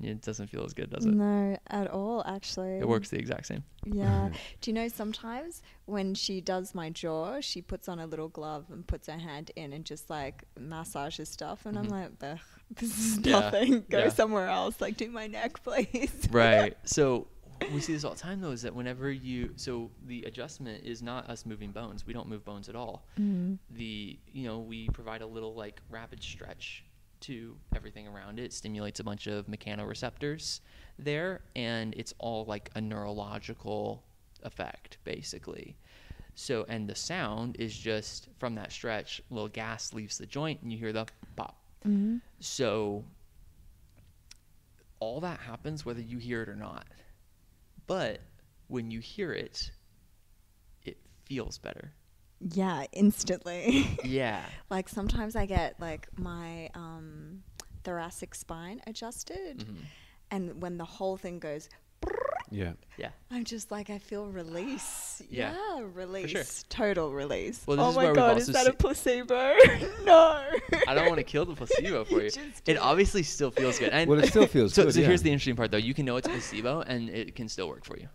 It 0.00 0.20
doesn't 0.20 0.48
feel 0.48 0.62
as 0.62 0.74
good, 0.74 0.90
does 0.90 1.06
it? 1.06 1.14
No, 1.14 1.56
at 1.68 1.88
all, 1.90 2.22
actually. 2.26 2.78
It 2.78 2.86
works 2.86 3.08
the 3.08 3.18
exact 3.18 3.46
same. 3.46 3.64
Yeah. 3.86 4.28
Do 4.60 4.70
you 4.70 4.74
know 4.74 4.88
sometimes 4.88 5.62
when 5.86 6.14
she 6.14 6.42
does 6.42 6.74
my 6.74 6.90
jaw, 6.90 7.40
she 7.40 7.62
puts 7.62 7.88
on 7.88 7.98
a 7.98 8.06
little 8.06 8.28
glove 8.28 8.66
and 8.70 8.86
puts 8.86 9.06
her 9.08 9.16
hand 9.18 9.52
in 9.56 9.72
and 9.72 9.86
just 9.86 10.10
like 10.10 10.44
massages 10.60 11.30
stuff, 11.30 11.64
and 11.64 11.78
I'm 11.78 11.86
Mhm. 11.86 11.90
like, 11.90 12.10
Ugh, 12.22 12.38
this 12.76 12.98
is 12.98 13.18
Yeah, 13.18 13.40
nothing. 13.40 13.84
Go 13.88 13.98
yeah. 13.98 14.08
somewhere 14.08 14.48
else. 14.48 14.80
Like, 14.80 14.96
do 14.96 15.10
my 15.10 15.26
neck, 15.26 15.62
please. 15.64 16.28
right. 16.30 16.76
So 16.84 17.26
we 17.72 17.80
see 17.80 17.94
this 17.94 18.04
all 18.04 18.12
the 18.12 18.18
time 18.20 18.40
though 18.42 18.50
is 18.50 18.60
that 18.62 18.74
whenever 18.74 19.10
you 19.10 19.50
so 19.56 19.90
the 20.06 20.22
adjustment 20.24 20.84
is 20.84 21.02
not 21.02 21.28
us 21.30 21.46
moving 21.46 21.70
bones. 21.70 22.06
We 22.06 22.12
don't 22.12 22.28
move 22.28 22.44
bones 22.44 22.68
at 22.68 22.76
all. 22.76 23.06
Mm. 23.18 23.58
The 23.70 24.18
you 24.32 24.46
know, 24.46 24.58
we 24.58 24.88
provide 24.90 25.22
a 25.22 25.26
little 25.26 25.54
like 25.54 25.80
rapid 25.88 26.22
stretch 26.22 26.84
to 27.20 27.56
everything 27.74 28.06
around 28.06 28.38
it. 28.38 28.52
Stimulates 28.52 29.00
a 29.00 29.04
bunch 29.04 29.26
of 29.26 29.46
mechanoreceptors 29.46 30.60
there 30.98 31.40
and 31.54 31.94
it's 31.96 32.12
all 32.18 32.44
like 32.44 32.70
a 32.74 32.80
neurological 32.80 34.02
effect 34.42 34.98
basically. 35.04 35.76
So 36.34 36.66
and 36.68 36.86
the 36.86 36.94
sound 36.94 37.56
is 37.58 37.76
just 37.76 38.28
from 38.38 38.54
that 38.56 38.70
stretch, 38.70 39.22
little 39.30 39.48
gas 39.48 39.94
leaves 39.94 40.18
the 40.18 40.26
joint 40.26 40.60
and 40.60 40.70
you 40.70 40.76
hear 40.78 40.92
the 40.92 41.06
pop. 41.36 41.56
Mm-hmm. 41.84 42.16
So 42.40 43.04
all 45.00 45.20
that 45.20 45.40
happens 45.40 45.84
whether 45.84 46.00
you 46.00 46.18
hear 46.18 46.42
it 46.42 46.48
or 46.48 46.56
not. 46.56 46.86
But 47.86 48.20
when 48.68 48.90
you 48.90 49.00
hear 49.00 49.32
it, 49.32 49.70
it 50.84 50.96
feels 51.24 51.58
better. 51.58 51.92
Yeah, 52.40 52.84
instantly. 52.92 53.86
Yeah. 54.04 54.42
like 54.70 54.88
sometimes 54.88 55.36
I 55.36 55.46
get 55.46 55.80
like 55.80 56.08
my 56.18 56.68
um, 56.74 57.42
thoracic 57.84 58.34
spine 58.34 58.80
adjusted, 58.86 59.58
Mhm. 59.58 59.76
and 60.30 60.60
when 60.62 60.76
the 60.78 60.84
whole 60.84 61.16
thing 61.16 61.38
goes, 61.38 61.68
Yeah. 62.50 62.72
Yeah. 62.96 63.10
I'm 63.30 63.44
just 63.44 63.70
like 63.70 63.90
I 63.90 63.98
feel 63.98 64.26
release. 64.26 65.22
Yeah, 65.28 65.52
Yeah, 65.52 65.76
sure. 65.78 65.86
release. 65.88 66.64
Total 66.68 67.12
release. 67.12 67.62
Well, 67.66 67.76
this 67.76 67.86
oh 67.86 67.90
is 67.90 67.96
my 67.96 68.02
where 68.04 68.12
we've 68.12 68.16
god, 68.16 68.38
is 68.38 68.46
that 68.48 68.66
a 68.66 68.72
placebo? 68.72 69.54
no. 70.04 70.42
I 70.88 70.94
don't 70.94 71.06
want 71.06 71.18
to 71.18 71.24
kill 71.24 71.44
the 71.44 71.54
placebo 71.54 72.04
for 72.04 72.22
you. 72.22 72.30
just 72.30 72.62
It 72.66 72.78
obviously 72.78 73.22
still 73.22 73.50
feels 73.50 73.78
good. 73.78 73.90
And 73.90 74.08
Well, 74.08 74.18
it 74.22 74.28
still 74.28 74.46
feels 74.46 74.74
so, 74.74 74.84
good, 74.84 74.94
So 74.94 75.02
here's 75.02 75.22
the 75.22 75.30
interesting 75.30 75.56
part, 75.56 75.70
though. 75.70 75.76
You 75.78 75.94
can 75.94 76.04
know 76.06 76.16
it's 76.16 76.28
a 76.28 76.30
placebo, 76.30 76.80
and 76.82 77.08
it 77.10 77.34
can 77.34 77.48
still 77.48 77.68
work 77.68 77.84
for 77.84 77.98
you. 77.98 78.08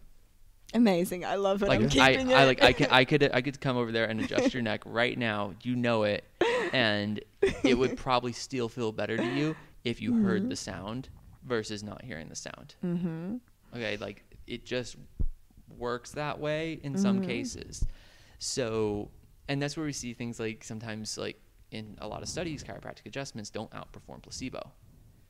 Amazing. 0.73 1.25
I 1.25 1.35
love 1.35 1.61
it. 1.63 1.67
Like 1.69 1.81
I'm 1.81 2.01
I, 2.01 2.09
it. 2.11 2.27
I 2.29 2.45
like 2.45 2.63
I 2.63 2.71
can 2.71 2.87
I 2.91 3.03
could 3.03 3.29
I 3.33 3.41
could 3.41 3.59
come 3.59 3.75
over 3.75 3.91
there 3.91 4.05
and 4.05 4.21
adjust 4.21 4.53
your 4.53 4.63
neck 4.63 4.81
right 4.85 5.17
now. 5.17 5.53
You 5.63 5.75
know 5.75 6.03
it, 6.03 6.23
and 6.71 7.19
it 7.63 7.77
would 7.77 7.97
probably 7.97 8.31
still 8.31 8.69
feel 8.69 8.93
better 8.93 9.17
to 9.17 9.25
you 9.35 9.55
if 9.83 10.01
you 10.01 10.23
heard 10.23 10.49
the 10.49 10.55
sound 10.55 11.09
versus 11.43 11.83
not 11.83 12.03
hearing 12.05 12.29
the 12.29 12.35
sound. 12.35 12.75
mm-hmm. 12.85 13.37
Okay, 13.75 13.97
like 13.97 14.23
it 14.47 14.65
just 14.65 14.97
works 15.77 16.11
that 16.11 16.39
way 16.39 16.79
in 16.83 16.97
some 16.97 17.17
mm-hmm. 17.17 17.27
cases. 17.27 17.85
So, 18.39 19.09
and 19.47 19.61
that's 19.61 19.77
where 19.77 19.85
we 19.85 19.93
see 19.93 20.13
things 20.13 20.39
like 20.39 20.63
sometimes, 20.63 21.17
like 21.17 21.39
in 21.71 21.97
a 22.01 22.07
lot 22.07 22.21
of 22.21 22.29
studies, 22.29 22.63
chiropractic 22.63 23.05
adjustments 23.05 23.49
don't 23.49 23.71
outperform 23.71 24.21
placebo. 24.21 24.59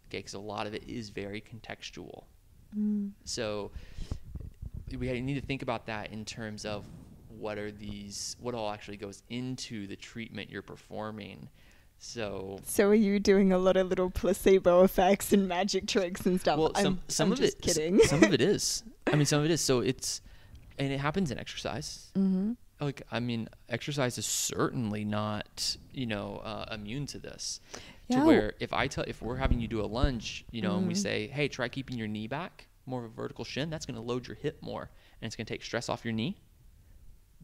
Okay, 0.10 0.20
because 0.20 0.34
a 0.34 0.40
lot 0.40 0.68
of 0.68 0.74
it 0.74 0.84
is 0.88 1.10
very 1.10 1.42
contextual. 1.42 2.26
Mm. 2.78 3.12
So, 3.24 3.72
we 4.98 5.22
need 5.22 5.36
to 5.36 5.46
think 5.46 5.62
about 5.62 5.86
that 5.86 6.12
in 6.12 6.26
terms 6.26 6.66
of 6.66 6.86
what 7.30 7.58
are 7.58 7.72
these, 7.72 8.36
what 8.40 8.54
all 8.54 8.72
actually 8.72 8.98
goes 8.98 9.24
into 9.30 9.88
the 9.88 9.96
treatment 9.96 10.50
you're 10.50 10.62
performing. 10.62 11.50
So, 12.04 12.60
So 12.66 12.88
are 12.90 12.96
you 12.96 13.20
doing 13.20 13.54
a 13.54 13.60
lot 13.60 13.78
of 13.78 13.88
little 13.88 14.10
placebo 14.10 14.84
effects 14.84 15.32
and 15.32 15.48
magic 15.48 15.88
tricks 15.88 16.26
and 16.26 16.42
stuff? 16.42 16.58
Well, 16.58 16.72
I'm, 16.74 16.84
some 16.84 17.00
some 17.08 17.28
I'm 17.28 17.34
of 17.34 17.38
just 17.38 17.58
it, 17.58 17.62
kidding. 17.62 18.00
some 18.00 18.24
of 18.24 18.34
it 18.34 18.42
is. 18.54 18.84
I 19.06 19.16
mean, 19.16 19.28
some 19.28 19.40
of 19.40 19.46
it 19.46 19.52
is. 19.52 19.62
So 19.62 19.82
it's, 19.82 20.20
and 20.80 20.92
it 20.92 21.00
happens 21.00 21.30
in 21.32 21.38
exercise. 21.38 22.12
mm-hmm. 22.18 22.54
Like, 22.80 23.04
I 23.12 23.20
mean, 23.20 23.48
exercise 23.70 24.18
is 24.18 24.26
certainly 24.26 25.06
not, 25.06 25.78
you 25.94 26.08
know, 26.08 26.42
uh, 26.44 26.66
immune 26.74 27.06
to 27.08 27.20
this. 27.20 27.60
to 28.10 28.26
where 28.26 28.54
if 28.60 28.74
I 28.74 28.88
tell 28.88 29.04
if 29.08 29.22
we're 29.22 29.36
having 29.36 29.60
you 29.62 29.68
do 29.68 29.80
a 29.82 29.86
lunge, 29.86 30.44
you 30.50 30.64
know, 30.64 30.78
and 30.78 30.88
we 30.88 30.96
Mhm. 30.96 30.98
say, 30.98 31.28
hey, 31.28 31.48
try 31.48 31.70
keeping 31.70 31.98
your 32.00 32.08
knee 32.08 32.26
back, 32.28 32.68
more 32.88 33.06
of 33.06 33.12
a 33.12 33.14
vertical 33.14 33.46
shin, 33.46 33.70
that's 33.70 33.86
going 33.86 33.96
to 33.96 34.02
load 34.02 34.28
your 34.28 34.36
hip 34.36 34.58
more, 34.62 34.90
and 35.22 35.28
it's 35.28 35.36
going 35.36 35.46
to 35.46 35.54
take 35.54 35.64
stress 35.64 35.88
off 35.90 36.04
your 36.04 36.14
knee. 36.14 36.38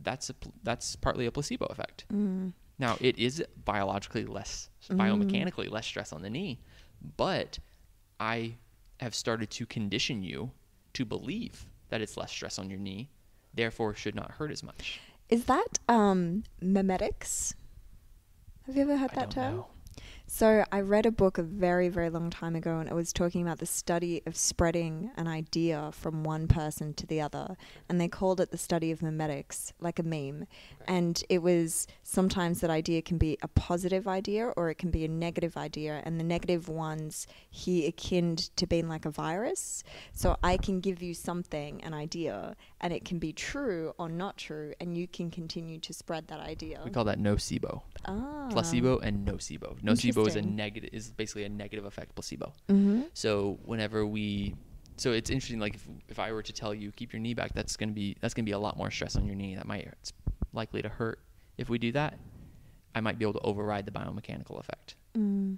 That's 0.02 0.32
a 0.32 0.36
that's 0.64 0.96
partly 0.96 1.28
a 1.28 1.32
placebo 1.32 1.68
effect. 1.68 2.06
Mm. 2.12 2.54
Now 2.80 2.98
it 3.02 3.18
is 3.18 3.44
biologically 3.66 4.26
less, 4.26 4.70
biomechanically 4.90 5.70
less 5.70 5.86
stress 5.86 6.14
on 6.14 6.22
the 6.22 6.30
knee, 6.30 6.60
but 7.18 7.60
I 8.20 8.56
have 9.00 9.16
started 9.16 9.50
to 9.52 9.66
condition 9.66 10.24
you 10.24 10.52
to 10.94 11.06
believe 11.06 11.66
that 11.90 12.02
it's 12.02 12.18
less 12.18 12.32
stress 12.32 12.60
on 12.60 12.70
your 12.70 12.80
knee, 12.80 13.10
therefore 13.54 13.96
should 13.96 14.16
not 14.16 14.32
hurt 14.32 14.52
as 14.52 14.64
much. 14.64 15.00
Is 15.30 15.46
that 15.46 15.80
um, 15.88 16.44
memetics? 16.64 17.54
Have 18.66 18.76
you 18.76 18.84
ever 18.84 18.98
heard 18.98 19.12
I 19.12 19.16
that 19.16 19.30
don't 19.30 19.44
term? 19.44 19.56
know. 19.58 19.68
So 20.30 20.66
I 20.74 20.82
read 20.82 21.06
a 21.06 21.12
book 21.12 21.38
a 21.38 21.42
very, 21.44 21.88
very 21.88 22.10
long 22.10 22.30
time 22.30 22.54
ago, 22.56 22.80
and 22.80 22.90
it 22.90 22.94
was 22.94 23.14
talking 23.14 23.42
about 23.42 23.60
the 23.60 23.66
study 23.66 24.22
of 24.26 24.36
spreading 24.36 25.10
an 25.16 25.26
idea 25.26 25.90
from 25.94 26.26
one 26.26 26.50
person 26.50 26.94
to 26.96 27.08
the 27.08 27.22
other, 27.22 27.56
and 27.88 28.00
they 28.00 28.10
called 28.10 28.42
it 28.42 28.52
the 28.52 28.58
study 28.58 28.92
of 28.92 29.00
memetics, 29.00 29.72
like 29.80 30.00
a 30.00 30.04
meme. 30.04 30.46
And 30.86 31.24
it 31.30 31.42
was 31.42 31.88
sometimes 32.04 32.60
that 32.60 32.70
idea 32.70 33.02
can 33.02 33.18
be 33.18 33.38
a 33.42 33.48
positive 33.48 34.06
idea 34.06 34.48
or 34.58 34.70
it 34.70 34.78
can 34.78 34.92
be 34.92 35.06
a 35.06 35.08
negative 35.08 35.56
idea, 35.56 36.02
and 36.04 36.20
the 36.20 36.26
negative 36.26 36.68
ones 36.68 37.26
he 37.50 37.88
akin 37.88 38.36
to 38.58 38.68
being 38.68 38.90
like 38.90 39.06
a 39.06 39.10
virus. 39.10 39.82
So 40.12 40.36
I 40.44 40.58
can 40.58 40.82
give 40.82 41.02
you 41.02 41.14
something, 41.14 41.82
an 41.86 41.94
idea, 41.94 42.58
and 42.82 42.92
it 42.92 43.06
can 43.06 43.18
be 43.18 43.32
true 43.32 43.94
or 43.98 44.10
not 44.10 44.36
true, 44.36 44.74
and 44.82 44.98
you 44.98 45.08
can 45.08 45.32
continue 45.32 45.80
to 45.80 45.94
spread 45.94 46.28
that 46.28 46.42
idea. 46.42 46.82
We 46.84 46.92
call 46.92 47.06
that 47.06 47.18
nocebo. 47.18 47.82
ah. 48.06 48.50
Placebo 48.52 49.00
and 49.00 49.26
nocebo. 49.26 49.82
Nocebo 49.82 50.17
is 50.26 50.36
a 50.36 50.42
negative 50.42 50.90
is 50.94 51.12
basically 51.12 51.44
a 51.44 51.50
negative 51.50 51.86
effect 51.86 52.16
placebo. 52.16 52.54
Mm-hmm. 52.70 53.04
So 53.14 53.60
whenever 53.66 54.06
we 54.06 54.56
so 54.96 55.12
it's 55.12 55.30
interesting 55.30 55.60
like 55.60 55.76
if, 55.76 55.88
if 56.10 56.20
I 56.20 56.32
were 56.32 56.42
to 56.42 56.54
tell 56.54 56.74
you 56.74 56.92
keep 56.92 57.14
your 57.14 57.20
knee 57.20 57.34
back 57.36 57.54
that's 57.54 57.78
going 57.78 57.90
to 57.90 57.96
be 57.96 58.18
that's 58.20 58.34
going 58.34 58.46
to 58.46 58.50
be 58.50 58.54
a 58.54 58.60
lot 58.60 58.78
more 58.78 58.90
stress 58.90 59.16
on 59.16 59.26
your 59.26 59.36
knee 59.36 59.56
that 59.56 59.68
might 59.68 59.88
it's 60.02 60.12
likely 60.54 60.82
to 60.82 60.90
hurt 60.90 61.20
if 61.58 61.70
we 61.70 61.78
do 61.78 61.92
that 61.92 62.18
I 62.96 63.02
might 63.02 63.20
be 63.20 63.26
able 63.26 63.34
to 63.34 63.42
override 63.42 63.86
the 63.86 63.92
biomechanical 63.92 64.60
effect 64.60 64.96
Mm. 65.18 65.58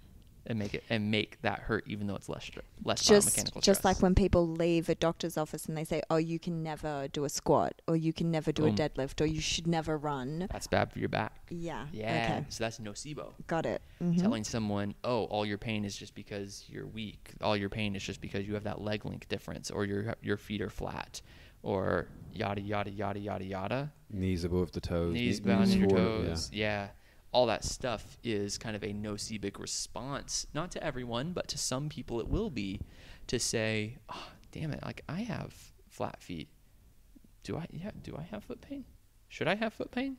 And 0.50 0.58
make 0.58 0.74
it 0.74 0.84
and 0.90 1.12
make 1.12 1.40
that 1.44 1.60
hurt 1.60 1.84
even 1.88 2.08
though 2.08 2.16
it's 2.16 2.28
less 2.28 2.44
str- 2.44 2.60
less 2.84 3.06
just 3.06 3.38
biomechanical 3.38 3.62
just 3.62 3.86
like 3.86 4.02
when 4.02 4.16
people 4.16 4.48
leave 4.48 4.90
a 4.90 4.96
doctor's 4.96 5.38
office 5.38 5.66
and 5.68 5.78
they 5.78 5.84
say, 5.84 6.02
"Oh, 6.10 6.18
you 6.18 6.40
can 6.40 6.64
never 6.64 7.08
do 7.14 7.24
a 7.24 7.30
squat, 7.30 7.82
or 7.88 7.96
you 7.96 8.12
can 8.12 8.32
never 8.32 8.52
do 8.52 8.64
Boom. 8.64 8.74
a 8.74 8.78
deadlift, 8.78 9.22
or 9.22 9.26
you 9.26 9.40
should 9.40 9.68
never 9.68 9.96
run." 9.98 10.48
that's 10.52 10.68
bad 10.68 10.92
for 10.92 11.00
your 11.00 11.08
back. 11.10 11.34
Yeah. 11.50 11.86
Yeah. 11.94 12.38
Okay. 12.40 12.46
So 12.50 12.64
that's 12.64 12.80
nocebo. 12.80 13.34
Got 13.48 13.66
it. 13.68 13.82
Mhm. 14.02 14.20
telling 14.20 14.44
someone, 14.44 14.96
"Oh, 15.04 15.26
all 15.26 15.46
your 15.46 15.58
pain 15.60 15.86
is 15.86 15.96
just 15.96 16.16
because 16.16 16.66
you're 16.68 16.88
weak. 16.88 17.32
All 17.42 17.56
your 17.56 17.70
pain 17.70 17.96
is 17.96 18.04
just 18.04 18.20
because 18.20 18.48
you 18.48 18.56
have 18.56 18.64
that 18.64 18.82
leg 18.82 19.06
length 19.06 19.30
difference, 19.30 19.70
or 19.70 19.86
your 19.86 20.16
your 20.22 20.38
feet 20.38 20.62
are 20.62 20.70
flat, 20.72 21.22
or 21.62 22.08
yada 22.34 22.62
yada 22.62 22.90
yada 22.90 23.20
yada 23.20 23.46
yada." 23.46 23.94
Knees 24.10 24.44
above 24.44 24.72
the 24.72 24.82
toes. 24.82 25.14
Knees 25.14 25.40
kne- 25.40 25.46
bound 25.46 25.68
your 25.70 25.90
forward, 25.90 26.22
yeah. 26.24 26.28
toes, 26.30 26.50
yeah. 26.52 26.88
All 27.32 27.46
that 27.46 27.64
stuff 27.64 28.18
is 28.24 28.58
kind 28.58 28.76
of 28.76 28.84
a 28.84 28.88
nocebic 28.94 29.60
response, 29.60 30.48
not 30.54 30.72
to 30.72 30.84
everyone, 30.84 31.32
but 31.34 31.48
to 31.50 31.58
some 31.58 31.88
people 31.90 32.20
it 32.20 32.28
will 32.28 32.50
be, 32.50 32.80
to 33.28 33.38
say, 33.40 33.98
"Oh, 34.10 34.32
damn 34.52 34.72
it! 34.72 34.82
Like 34.84 35.04
I 35.08 35.22
have 35.22 35.54
flat 35.88 36.22
feet. 36.22 36.48
Do 37.44 37.58
I? 37.58 37.68
Yeah. 37.72 37.92
Do 38.02 38.16
I 38.18 38.24
have 38.32 38.44
foot 38.44 38.62
pain? 38.62 38.86
Should 39.28 39.48
I 39.48 39.56
have 39.56 39.74
foot 39.74 39.92
pain? 39.92 40.18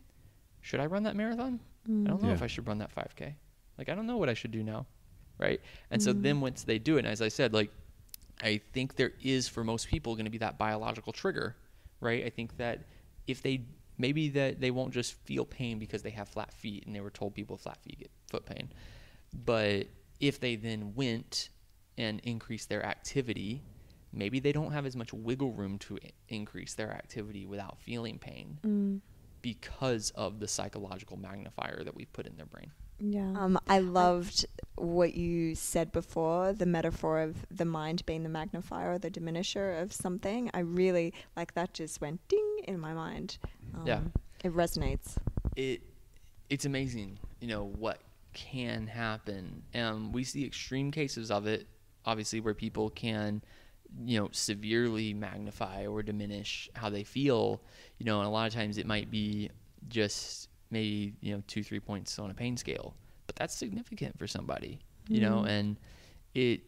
Should 0.61 0.79
I 0.81 0.87
run 0.87 1.03
that 1.03 1.17
marathon? 1.17 1.59
I 1.87 1.89
don't 2.09 2.23
know 2.23 2.31
if 2.33 2.43
I 2.43 2.47
should 2.47 2.69
run 2.69 2.79
that 2.79 2.95
5K. 2.95 3.35
Like, 3.79 3.89
I 3.89 3.95
don't 3.95 4.07
know 4.07 4.19
what 4.19 4.29
I 4.29 4.35
should 4.35 4.51
do 4.51 4.63
now. 4.63 4.87
Right. 5.39 5.61
And 5.91 6.03
so 6.03 6.13
Mm. 6.13 6.23
then 6.23 6.41
once 6.43 6.63
they 6.65 6.79
do 6.79 6.97
it, 6.97 7.01
and 7.01 7.09
as 7.09 7.23
I 7.23 7.29
said, 7.29 7.53
like, 7.55 7.71
I 8.43 8.59
think 8.73 8.97
there 8.97 9.13
is 9.23 9.49
for 9.49 9.65
most 9.65 9.89
people 9.89 10.15
going 10.15 10.27
to 10.27 10.31
be 10.31 10.39
that 10.39 10.59
biological 10.59 11.13
trigger. 11.13 11.57
Right. 12.01 12.25
I 12.25 12.31
think 12.31 12.57
that 12.59 12.85
if 13.27 13.43
they 13.43 13.63
maybe 14.01 14.29
that 14.31 14.61
they 14.61 14.71
won't 14.71 14.93
just 14.93 15.13
feel 15.25 15.45
pain 15.45 15.79
because 15.79 16.03
they 16.03 16.11
have 16.11 16.29
flat 16.29 16.53
feet 16.55 16.87
and 16.87 16.95
they 16.95 17.01
were 17.01 17.11
told 17.11 17.35
people 17.35 17.55
with 17.55 17.63
flat 17.63 17.79
feet 17.83 17.99
get 17.99 18.11
foot 18.31 18.47
pain. 18.47 18.73
But 19.45 19.87
if 20.21 20.41
they 20.41 20.57
then 20.57 20.95
went 20.95 21.51
and 21.99 22.21
increased 22.21 22.69
their 22.69 22.85
activity, 22.85 23.63
maybe 24.13 24.41
they 24.41 24.53
don't 24.53 24.73
have 24.73 24.87
as 24.87 24.97
much 24.97 25.13
wiggle 25.13 25.53
room 25.53 25.79
to 25.79 25.99
i- 26.05 26.11
increase 26.29 26.75
their 26.75 26.93
activity 26.93 27.47
without 27.47 27.79
feeling 27.79 28.19
pain 28.19 28.59
Mm. 28.63 29.01
because 29.43 30.11
of 30.11 30.41
the 30.41 30.49
psychological 30.49 31.17
magnifier 31.17 31.83
that 31.85 31.95
we 31.95 32.05
put 32.07 32.27
in 32.27 32.37
their 32.37 32.47
brain. 32.47 32.73
Yeah. 33.01 33.33
Um, 33.37 33.59
I 33.69 33.79
loved 33.81 34.47
what 34.77 35.15
you 35.15 35.55
said 35.55 35.93
before, 35.93 36.53
the 36.53 36.67
metaphor 36.67 37.21
of 37.21 37.47
the 37.51 37.65
mind 37.65 38.05
being 38.07 38.23
the 38.23 38.29
magnifier 38.29 38.93
or 38.93 38.99
the 38.99 39.11
diminisher 39.11 39.81
of 39.81 39.93
something. 39.93 40.51
I 40.55 40.61
really 40.61 41.13
like 41.37 41.55
that 41.55 41.75
just 41.75 42.01
went 42.01 42.27
ding 42.29 42.61
in 42.65 42.79
my 42.79 42.93
mind. 42.93 43.39
Um, 43.75 43.87
Yeah. 43.87 44.01
It 44.45 44.55
resonates. 44.55 45.17
It 45.57 45.83
it's 46.49 46.65
amazing, 46.65 47.19
you 47.41 47.49
know, 47.49 47.65
what 47.65 48.01
can 48.33 48.87
happen. 48.87 49.63
Um, 49.75 50.13
we 50.13 50.25
see 50.25 50.45
extreme 50.45 50.91
cases 50.91 51.31
of 51.31 51.47
it, 51.47 51.67
obviously, 52.05 52.41
where 52.41 52.55
people 52.55 52.91
can, 52.91 53.43
you 54.05 54.19
know, 54.19 54.29
severely 54.33 55.15
magnify 55.15 55.87
or 55.87 56.03
diminish 56.03 56.69
how 56.75 56.91
they 56.91 57.05
feel. 57.05 57.61
You 57.99 58.07
know, 58.07 58.19
and 58.19 58.27
a 58.27 58.31
lot 58.31 58.47
of 58.47 58.55
times 58.55 58.79
it 58.79 58.87
might 58.87 59.11
be 59.11 59.51
just 59.89 60.49
maybe 60.71 61.15
you 61.21 61.35
know 61.35 61.43
two 61.47 61.63
three 61.63 61.81
points 61.81 62.19
on 62.19 62.31
a 62.31 62.35
pain 62.35 62.57
scale, 62.57 62.95
but 63.27 63.37
that's 63.37 63.55
significant 63.55 64.19
for 64.19 64.27
somebody. 64.27 64.81
You 65.09 65.21
know, 65.21 65.43
Mhm. 65.43 65.49
and 65.49 65.81
it 66.35 66.61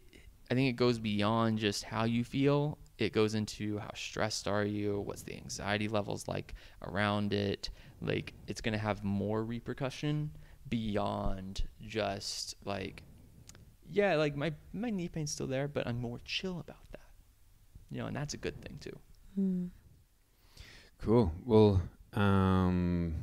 I 0.51 0.55
think 0.55 0.69
it 0.69 0.77
goes 0.77 0.99
beyond 0.99 1.59
just 1.59 1.85
how 1.85 2.05
you 2.05 2.25
feel. 2.25 2.79
It 2.99 3.13
goes 3.13 3.35
into 3.35 3.79
how 3.79 3.93
stressed 3.95 4.47
are 4.47 4.65
you, 4.65 5.01
what's 5.01 5.23
the 5.23 5.35
anxiety 5.37 5.89
levels 5.89 6.29
like 6.29 6.55
around 6.83 7.33
it. 7.33 7.71
Like 8.01 8.35
it's 8.49 8.61
gonna 8.61 8.79
have 8.79 9.03
more 9.05 9.45
repercussion 9.45 10.31
beyond 10.69 11.65
just 11.81 12.55
like 12.65 13.03
yeah, 13.91 14.17
like 14.17 14.35
my 14.37 14.53
my 14.73 14.91
knee 14.91 15.09
pain's 15.09 15.31
still 15.33 15.47
there, 15.47 15.69
but 15.69 15.87
I'm 15.87 16.01
more 16.01 16.19
chill 16.25 16.59
about 16.61 16.91
that. 16.93 17.01
You 17.91 17.99
know, 17.99 18.07
and 18.07 18.17
that's 18.17 18.35
a 18.35 18.39
good 18.39 18.61
thing 18.63 18.79
too. 18.81 18.99
Mm. 19.39 19.71
Cool. 20.99 21.33
Well, 21.45 21.83
um, 22.15 23.15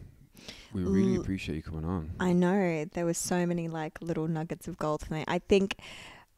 we 0.73 0.83
really 0.83 1.15
L- 1.15 1.21
appreciate 1.21 1.55
you 1.55 1.61
coming 1.61 1.85
on. 1.85 2.11
I 2.19 2.33
know 2.33 2.85
there 2.85 3.05
were 3.05 3.13
so 3.13 3.45
many 3.45 3.67
like 3.67 3.97
little 4.01 4.27
nuggets 4.27 4.67
of 4.67 4.77
gold 4.77 5.05
for 5.05 5.13
me. 5.13 5.23
I 5.27 5.39
think 5.39 5.75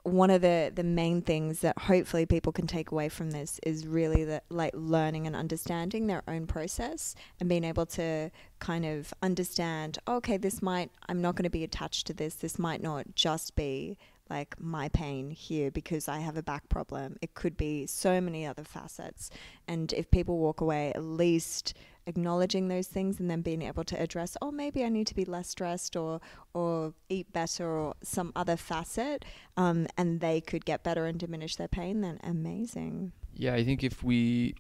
one 0.03 0.32
of 0.32 0.41
the 0.41 0.72
the 0.74 0.84
main 0.84 1.22
things 1.22 1.60
that 1.60 1.78
hopefully 1.78 2.26
people 2.26 2.52
can 2.52 2.66
take 2.66 2.91
away 2.91 3.08
from 3.08 3.32
this 3.32 3.60
is 3.64 3.86
really 3.86 4.24
that 4.24 4.44
like 4.49 4.72
learning 4.74 5.28
and 5.28 5.36
understanding 5.36 6.08
their 6.08 6.24
own 6.28 6.48
process 6.48 7.16
and 7.40 7.48
being 7.48 7.64
able 7.64 7.86
to 7.86 8.32
kind 8.60 8.86
of 8.86 9.14
understand 9.22 9.99
okay 10.08 10.38
this 10.38 10.62
might 10.62 10.90
I'm 11.08 11.22
not 11.22 11.36
going 11.36 11.44
to 11.44 11.52
be 11.52 11.64
attached 11.64 12.08
to 12.08 12.14
this 12.14 12.36
this 12.36 12.58
might 12.58 12.82
not 12.82 13.14
just 13.14 13.56
be 13.56 13.98
like 14.30 14.60
my 14.60 14.90
pain 14.90 15.30
here 15.30 15.70
because 15.70 16.08
I 16.08 16.20
have 16.20 16.38
a 16.38 16.44
back 16.44 16.68
problem 16.68 17.18
it 17.22 17.36
could 17.36 17.56
be 17.56 17.86
so 17.86 18.20
many 18.20 18.45
other 18.45 18.64
facets 18.64 19.30
and 19.68 19.94
if 19.94 20.10
people 20.10 20.40
walk 20.40 20.62
away 20.62 20.91
at 20.94 21.03
least 21.03 21.76
acknowledging 22.07 22.68
those 22.68 22.88
things 22.88 23.19
and 23.19 23.30
then 23.30 23.41
being 23.41 23.61
able 23.61 23.84
to 23.84 24.02
address 24.02 24.36
oh 24.41 24.52
maybe 24.52 24.84
I 24.84 24.90
need 24.90 25.07
to 25.07 25.15
be 25.15 25.26
less 25.26 25.49
stressed 25.49 25.95
or 25.95 26.19
or 26.53 26.94
eat 27.10 27.32
better 27.32 27.68
or 27.69 27.95
some 28.03 28.32
other 28.36 28.57
facet 28.57 29.26
um, 29.57 29.88
and 29.98 30.19
they 30.19 30.41
could 30.41 30.65
get 30.65 30.84
better 30.84 31.06
and 31.06 31.19
diminish 31.19 31.56
their 31.56 31.68
pain 31.68 32.02
then 32.02 32.19
amazing 32.23 33.11
Yeah, 33.36 33.53
I 33.53 33.64
think 33.64 33.84
if 33.84 34.03
we 34.03 34.56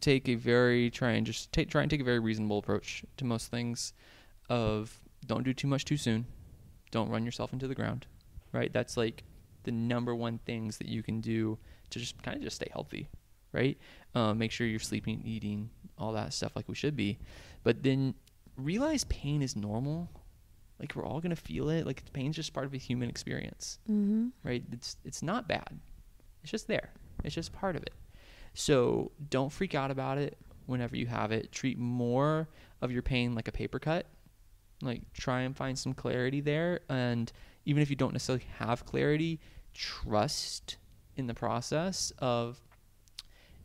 take 0.00 0.28
a 0.28 0.34
very 0.34 0.90
try 0.90 1.12
and 1.12 1.26
just 1.26 1.50
take 1.50 1.70
try 1.70 1.80
and 1.82 1.90
take 1.90 2.00
a 2.00 2.04
very 2.04 2.18
reasonable 2.18 2.58
approach 2.58 3.04
to 3.16 3.24
most 3.24 3.50
things, 3.50 3.92
of 4.50 5.00
don't 5.26 5.44
do 5.44 5.54
too 5.54 5.66
much 5.66 5.84
too 5.84 5.96
soon, 5.96 6.26
don't 6.90 7.08
run 7.08 7.24
yourself 7.24 7.52
into 7.52 7.66
the 7.66 7.74
ground, 7.74 8.06
right? 8.52 8.72
That's 8.72 8.96
like 8.96 9.24
the 9.62 9.72
number 9.72 10.14
one 10.14 10.38
things 10.44 10.76
that 10.78 10.88
you 10.88 11.02
can 11.02 11.20
do 11.20 11.58
to 11.90 11.98
just 11.98 12.22
kind 12.22 12.36
of 12.36 12.42
just 12.42 12.56
stay 12.56 12.68
healthy, 12.70 13.08
right? 13.52 13.78
Uh, 14.14 14.34
make 14.34 14.50
sure 14.50 14.66
you're 14.66 14.78
sleeping, 14.78 15.22
eating, 15.24 15.70
all 15.98 16.12
that 16.12 16.32
stuff 16.32 16.56
like 16.56 16.68
we 16.68 16.74
should 16.74 16.96
be, 16.96 17.18
but 17.62 17.82
then 17.82 18.14
realize 18.56 19.04
pain 19.04 19.42
is 19.42 19.56
normal. 19.56 20.10
Like 20.78 20.94
we're 20.94 21.06
all 21.06 21.20
gonna 21.20 21.36
feel 21.36 21.68
it. 21.70 21.86
Like 21.86 22.12
pain's 22.12 22.36
just 22.36 22.52
part 22.52 22.66
of 22.66 22.74
a 22.74 22.78
human 22.78 23.08
experience 23.08 23.78
mm-hmm. 23.90 24.28
right? 24.42 24.62
It's 24.72 24.96
it's 25.04 25.22
not 25.22 25.48
bad. 25.48 25.78
It's 26.42 26.50
just 26.50 26.66
there. 26.68 26.90
It's 27.22 27.34
just 27.34 27.52
part 27.52 27.76
of 27.76 27.82
it. 27.82 27.94
So 28.54 29.12
don't 29.30 29.52
freak 29.52 29.74
out 29.74 29.90
about 29.90 30.18
it 30.18 30.36
whenever 30.66 30.96
you 30.96 31.06
have 31.06 31.32
it. 31.32 31.52
Treat 31.52 31.78
more 31.78 32.48
of 32.82 32.92
your 32.92 33.02
pain 33.02 33.34
like 33.34 33.48
a 33.48 33.52
paper 33.52 33.78
cut. 33.78 34.06
Like 34.82 35.02
try 35.14 35.42
and 35.42 35.56
find 35.56 35.78
some 35.78 35.94
clarity 35.94 36.40
there 36.40 36.80
and 36.88 37.32
even 37.64 37.82
if 37.82 37.90
you 37.90 37.96
don't 37.96 38.12
necessarily 38.12 38.44
have 38.58 38.84
clarity, 38.84 39.40
trust 39.72 40.76
in 41.16 41.26
the 41.26 41.34
process 41.34 42.12
of 42.18 42.60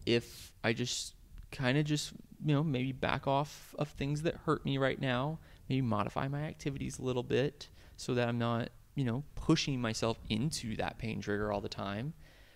if 0.05 0.51
I 0.63 0.73
just 0.73 1.15
kind 1.51 1.77
of 1.77 1.85
just, 1.85 2.13
you 2.45 2.53
know, 2.53 2.63
maybe 2.63 2.91
back 2.91 3.27
off 3.27 3.73
of 3.77 3.89
things 3.89 4.21
that 4.23 4.35
hurt 4.45 4.65
me 4.65 4.77
right 4.77 4.99
now, 4.99 5.39
maybe 5.67 5.81
modify 5.81 6.27
my 6.27 6.41
activities 6.41 6.99
a 6.99 7.03
little 7.03 7.23
bit 7.23 7.69
so 7.97 8.13
that 8.13 8.27
I'm 8.27 8.37
not, 8.37 8.69
you 8.95 9.03
know, 9.03 9.23
pushing 9.35 9.81
myself 9.81 10.19
into 10.29 10.75
that 10.77 10.97
pain 10.97 11.21
trigger 11.21 11.51
all 11.51 11.61
the 11.61 11.69
time, 11.69 12.13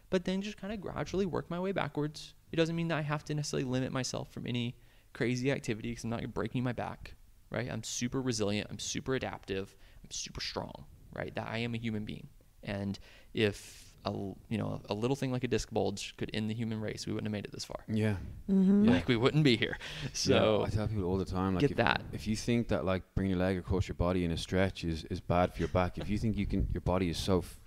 but 0.10 0.26
then 0.26 0.42
just 0.42 0.58
kind 0.58 0.74
of 0.74 0.82
gradually 0.82 1.26
work 1.26 1.50
my 1.50 1.60
way 1.60 1.72
backwards. 1.72 2.34
It 2.52 2.56
doesn't 2.56 2.76
mean 2.76 2.88
that 2.90 2.98
I 2.98 3.02
have 3.02 3.26
to 3.26 3.34
necessarily 3.34 3.68
limit 3.68 3.92
myself 3.92 4.32
from 4.32 4.46
any 4.48 4.76
crazy 5.14 5.52
activity 5.52 5.90
because 5.90 6.04
I'm 6.04 6.10
not 6.10 6.34
breaking 6.34 6.64
my 6.64 6.74
back, 6.74 7.16
right? 7.50 7.72
I'm 7.72 7.84
super 7.84 8.22
resilient. 8.22 8.68
I'm 8.70 8.80
super 8.80 9.16
adaptive. 9.16 9.76
I'm 10.04 10.12
super 10.12 10.42
strong, 10.42 10.86
right? 11.14 11.34
That 11.36 11.48
I 11.48 11.60
am 11.60 11.74
a 11.74 11.78
human 11.78 12.06
being. 12.06 12.28
And 12.64 12.98
if 13.34 13.83
a 14.06 14.12
you 14.12 14.58
know 14.58 14.82
a 14.90 14.94
little 14.94 15.16
thing 15.16 15.32
like 15.32 15.44
a 15.44 15.48
disc 15.48 15.72
bulge 15.72 16.16
could 16.18 16.30
end 16.34 16.50
the 16.50 16.54
human 16.54 16.80
race, 16.82 17.06
we 17.08 17.14
wouldn't 17.14 17.28
have 17.28 17.32
made 17.32 17.46
it 17.46 17.52
this 17.52 17.66
far. 17.66 17.84
Yeah. 17.88 18.16
Mm-hmm. 18.50 18.86
Like 18.86 19.08
we 19.08 19.16
wouldn't 19.16 19.44
be 19.44 19.56
here. 19.58 19.78
So 20.14 20.60
yeah, 20.60 20.68
I 20.68 20.70
tell 20.70 20.88
people 20.88 21.06
all 21.06 21.18
the 21.18 21.26
time, 21.26 21.56
like 21.56 21.62
get 21.62 21.72
if, 21.72 21.78
that. 21.78 22.02
if 22.12 22.28
you 22.28 22.36
think 22.36 22.68
that 22.70 22.86
like 22.86 23.04
bringing 23.16 23.32
your 23.32 23.40
leg 23.40 23.58
across 23.58 23.88
your 23.88 23.96
body 23.96 24.26
in 24.26 24.32
a 24.32 24.38
stretch 24.38 24.84
is, 24.84 25.06
is 25.06 25.20
bad 25.20 25.54
for 25.54 25.60
your 25.60 25.70
back, 25.70 25.98
if 25.98 26.10
you 26.10 26.18
think 26.18 26.38
you 26.38 26.46
can, 26.46 26.68
your 26.74 26.82
body 26.82 27.10
is 27.10 27.18
so 27.18 27.40
f- 27.40 27.60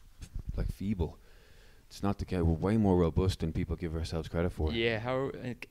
like 0.57 0.71
feeble, 0.73 1.19
it's 1.89 2.03
not 2.03 2.19
the 2.19 2.25
case. 2.25 2.41
We're 2.43 2.55
way 2.55 2.77
more 2.77 2.97
robust 2.97 3.41
than 3.41 3.53
people 3.53 3.77
give 3.77 3.95
ourselves 3.95 4.29
credit 4.29 4.51
for. 4.51 4.73
yeah, 4.73 4.99
how 4.99 5.31
like, 5.43 5.69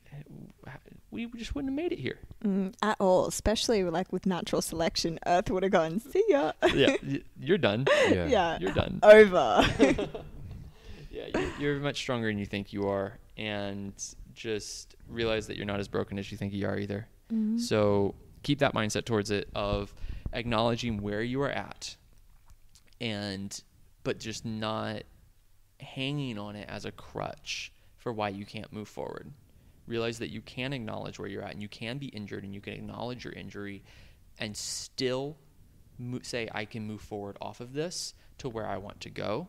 we 1.10 1.26
just 1.36 1.54
wouldn't 1.54 1.70
have 1.72 1.76
made 1.76 1.92
it 1.92 1.98
here. 1.98 2.18
Mm, 2.44 2.74
at 2.82 2.96
all, 3.00 3.26
especially 3.26 3.84
like 3.84 4.12
with 4.12 4.26
natural 4.26 4.62
selection, 4.62 5.18
Earth 5.26 5.50
would 5.50 5.62
have 5.62 5.72
gone, 5.72 6.00
see 6.00 6.24
ya. 6.28 6.52
yeah, 6.74 6.96
you're 7.40 7.58
done. 7.58 7.86
Yeah. 8.08 8.26
yeah. 8.26 8.58
You're 8.60 8.72
done. 8.72 9.00
Over. 9.02 9.68
Yeah, 11.16 11.50
you're, 11.58 11.76
much 11.80 11.96
stronger 11.96 12.26
than 12.28 12.38
you 12.38 12.46
think 12.46 12.72
you 12.72 12.88
are, 12.88 13.18
and 13.38 13.92
just 14.34 14.94
realize 15.08 15.46
that 15.46 15.56
you're 15.56 15.66
not 15.66 15.80
as 15.80 15.88
broken 15.88 16.18
as 16.18 16.30
you 16.30 16.36
think 16.36 16.52
you 16.52 16.66
are 16.66 16.78
either. 16.78 17.08
Mhm. 17.32 17.58
So 17.58 18.14
keep 18.42 18.58
that 18.58 18.74
mindset 18.74 19.04
towards 19.06 19.30
it 19.30 19.48
of 19.54 19.94
acknowledging 20.32 21.00
where 21.00 21.22
you 21.22 21.40
are 21.42 21.50
at, 21.50 21.96
and 23.00 23.62
but 24.04 24.18
just 24.18 24.44
not 24.44 25.02
hanging 25.80 26.38
on 26.38 26.54
it 26.54 26.68
as 26.68 26.84
a 26.84 26.92
crutch 26.92 27.72
for 27.96 28.12
why 28.12 28.28
you 28.28 28.44
can't 28.44 28.72
move 28.72 28.88
forward. 28.88 29.32
Realize 29.86 30.18
that 30.18 30.30
you 30.30 30.40
can 30.42 30.72
acknowledge 30.72 31.18
where 31.18 31.28
you're 31.28 31.42
at, 31.42 31.52
and 31.52 31.62
you 31.62 31.68
can 31.68 31.98
be 31.98 32.06
injured, 32.08 32.44
and 32.44 32.54
you 32.54 32.60
can 32.60 32.74
acknowledge 32.74 33.24
your 33.24 33.32
injury, 33.32 33.82
and 34.38 34.56
still 34.56 35.38
mo- 35.98 36.20
say, 36.22 36.48
"I 36.52 36.64
can 36.66 36.86
move 36.86 37.00
forward 37.00 37.36
off 37.40 37.60
of 37.60 37.72
this 37.72 38.14
to 38.38 38.48
where 38.48 38.66
I 38.66 38.76
want 38.76 39.00
to 39.00 39.10
go." 39.10 39.48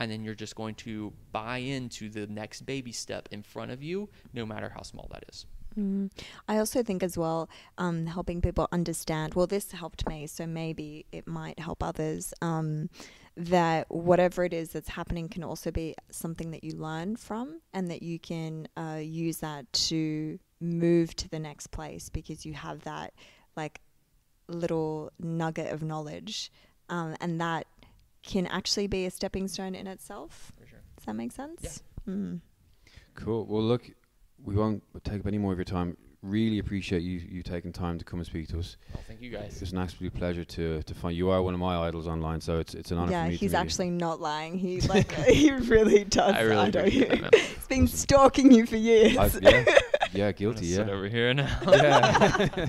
And 0.00 0.10
then 0.10 0.24
you're 0.24 0.34
just 0.34 0.56
going 0.56 0.74
to 0.76 1.12
buy 1.30 1.58
into 1.58 2.08
the 2.08 2.26
next 2.26 2.66
baby 2.66 2.90
step 2.90 3.28
in 3.30 3.42
front 3.42 3.70
of 3.70 3.82
you, 3.82 4.08
no 4.32 4.44
matter 4.44 4.70
how 4.74 4.82
small 4.82 5.06
that 5.12 5.24
is. 5.28 5.46
Mm. 5.78 6.10
I 6.48 6.58
also 6.58 6.82
think 6.82 7.02
as 7.02 7.16
well, 7.16 7.48
um, 7.78 8.06
helping 8.06 8.40
people 8.40 8.68
understand. 8.72 9.34
Well, 9.34 9.46
this 9.46 9.70
helped 9.70 10.08
me, 10.08 10.26
so 10.26 10.46
maybe 10.46 11.06
it 11.12 11.26
might 11.26 11.58
help 11.58 11.82
others. 11.82 12.34
Um, 12.42 12.90
that 13.36 13.86
whatever 13.90 14.44
it 14.44 14.52
is 14.52 14.70
that's 14.70 14.88
happening 14.88 15.28
can 15.28 15.44
also 15.44 15.70
be 15.70 15.94
something 16.10 16.50
that 16.50 16.64
you 16.64 16.72
learn 16.72 17.16
from, 17.16 17.60
and 17.72 17.90
that 17.90 18.02
you 18.02 18.18
can 18.18 18.66
uh, 18.76 18.98
use 19.00 19.38
that 19.38 19.72
to 19.72 20.38
move 20.60 21.14
to 21.16 21.28
the 21.28 21.38
next 21.38 21.68
place 21.68 22.08
because 22.08 22.44
you 22.44 22.52
have 22.52 22.82
that 22.82 23.14
like 23.56 23.80
little 24.48 25.12
nugget 25.18 25.72
of 25.72 25.82
knowledge, 25.82 26.50
um, 26.88 27.14
and 27.20 27.40
that 27.40 27.66
can 28.22 28.46
actually 28.46 28.86
be 28.86 29.06
a 29.06 29.10
stepping 29.10 29.48
stone 29.48 29.74
in 29.74 29.86
itself. 29.86 30.52
For 30.60 30.66
sure. 30.66 30.80
Does 30.96 31.06
that 31.06 31.14
make 31.14 31.32
sense? 31.32 31.82
Mm. 32.08 32.40
Cool. 33.14 33.46
Well, 33.46 33.62
look, 33.62 33.90
we 34.44 34.54
won't 34.54 34.82
take 35.04 35.20
up 35.20 35.26
any 35.26 35.38
more 35.38 35.52
of 35.52 35.58
your 35.58 35.64
time. 35.64 35.96
Really 36.22 36.58
appreciate 36.58 37.00
you 37.00 37.18
you 37.18 37.42
taking 37.42 37.72
time 37.72 37.96
to 37.98 38.04
come 38.04 38.20
and 38.20 38.26
speak 38.26 38.46
to 38.48 38.58
us. 38.58 38.76
Well, 38.92 39.02
thank 39.08 39.22
you 39.22 39.30
guys. 39.30 39.62
It's 39.62 39.72
an 39.72 39.78
absolute 39.78 40.12
pleasure 40.12 40.44
to 40.44 40.82
to 40.82 40.94
find 40.94 41.16
you 41.16 41.30
are 41.30 41.42
one 41.42 41.54
of 41.54 41.60
my 41.60 41.78
idols 41.78 42.06
online, 42.06 42.42
so 42.42 42.58
it's 42.58 42.74
it's 42.74 42.90
an 42.90 42.98
honor 42.98 43.10
Yeah, 43.10 43.24
for 43.24 43.30
me 43.30 43.36
he's 43.36 43.52
to 43.52 43.56
meet 43.56 43.60
actually 43.62 43.90
not 43.90 44.20
lying. 44.20 44.58
He 44.58 44.80
like 44.94 45.10
he 45.26 45.50
really 45.50 46.04
does. 46.04 46.34
I 46.34 46.42
really 46.42 46.60
idol 46.68 46.80
appreciate 46.82 47.14
you. 47.16 47.22
that. 47.22 47.34
He's 47.34 47.66
been 47.68 47.86
stalking 47.86 48.52
you 48.52 48.66
for 48.66 48.76
years. 48.76 49.16
I've- 49.16 49.38
yeah, 49.40 49.64
yeah, 50.12 50.26
I'm 50.28 50.34
guilty. 50.34 50.66
sit 50.66 50.86
Yeah. 50.88 50.92
over 50.92 51.08
here 51.08 51.32
now. 51.32 51.58
yeah. 51.66 52.68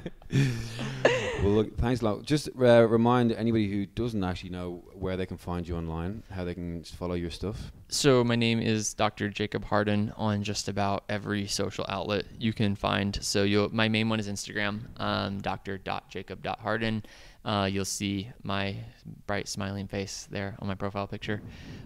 Well, 1.44 1.54
look, 1.54 1.78
thanks 1.78 2.02
a 2.02 2.06
lot. 2.06 2.24
Just 2.24 2.50
uh, 2.60 2.88
remind 2.88 3.32
anybody 3.32 3.70
who 3.70 3.86
doesn't 3.88 4.24
actually 4.24 4.52
know 4.52 4.84
where 4.94 5.18
they 5.18 5.26
can 5.26 5.38
find 5.38 5.68
you 5.68 5.76
online, 5.76 6.24
how 6.30 6.44
they 6.44 6.54
can 6.54 6.84
follow 6.84 7.16
your 7.16 7.32
stuff. 7.32 7.72
So 7.88 8.24
my 8.24 8.36
name 8.36 8.60
is 8.60 8.94
Dr. 8.94 9.30
Jacob 9.30 9.66
Harden 9.66 10.14
on 10.18 10.44
just 10.44 10.68
about 10.68 11.04
every 11.10 11.48
social 11.48 11.86
outlet 11.90 12.26
you 12.38 12.54
can 12.54 12.76
find. 12.76 13.18
So 13.24 13.44
you'll, 13.44 13.74
my 13.74 13.90
main 13.90 14.08
one 14.08 14.20
is 14.20 14.28
Instagram, 14.28 14.82
um, 15.00 15.40
dr.jacob.harden. 15.40 17.04
Uh, 17.44 17.68
you'll 17.72 17.86
see 17.86 18.30
my 18.44 18.76
bright 19.26 19.48
smiling 19.48 19.88
face 19.88 20.28
there 20.30 20.56
on 20.60 20.68
my 20.68 20.76
profile 20.76 21.08
picture. 21.08 21.42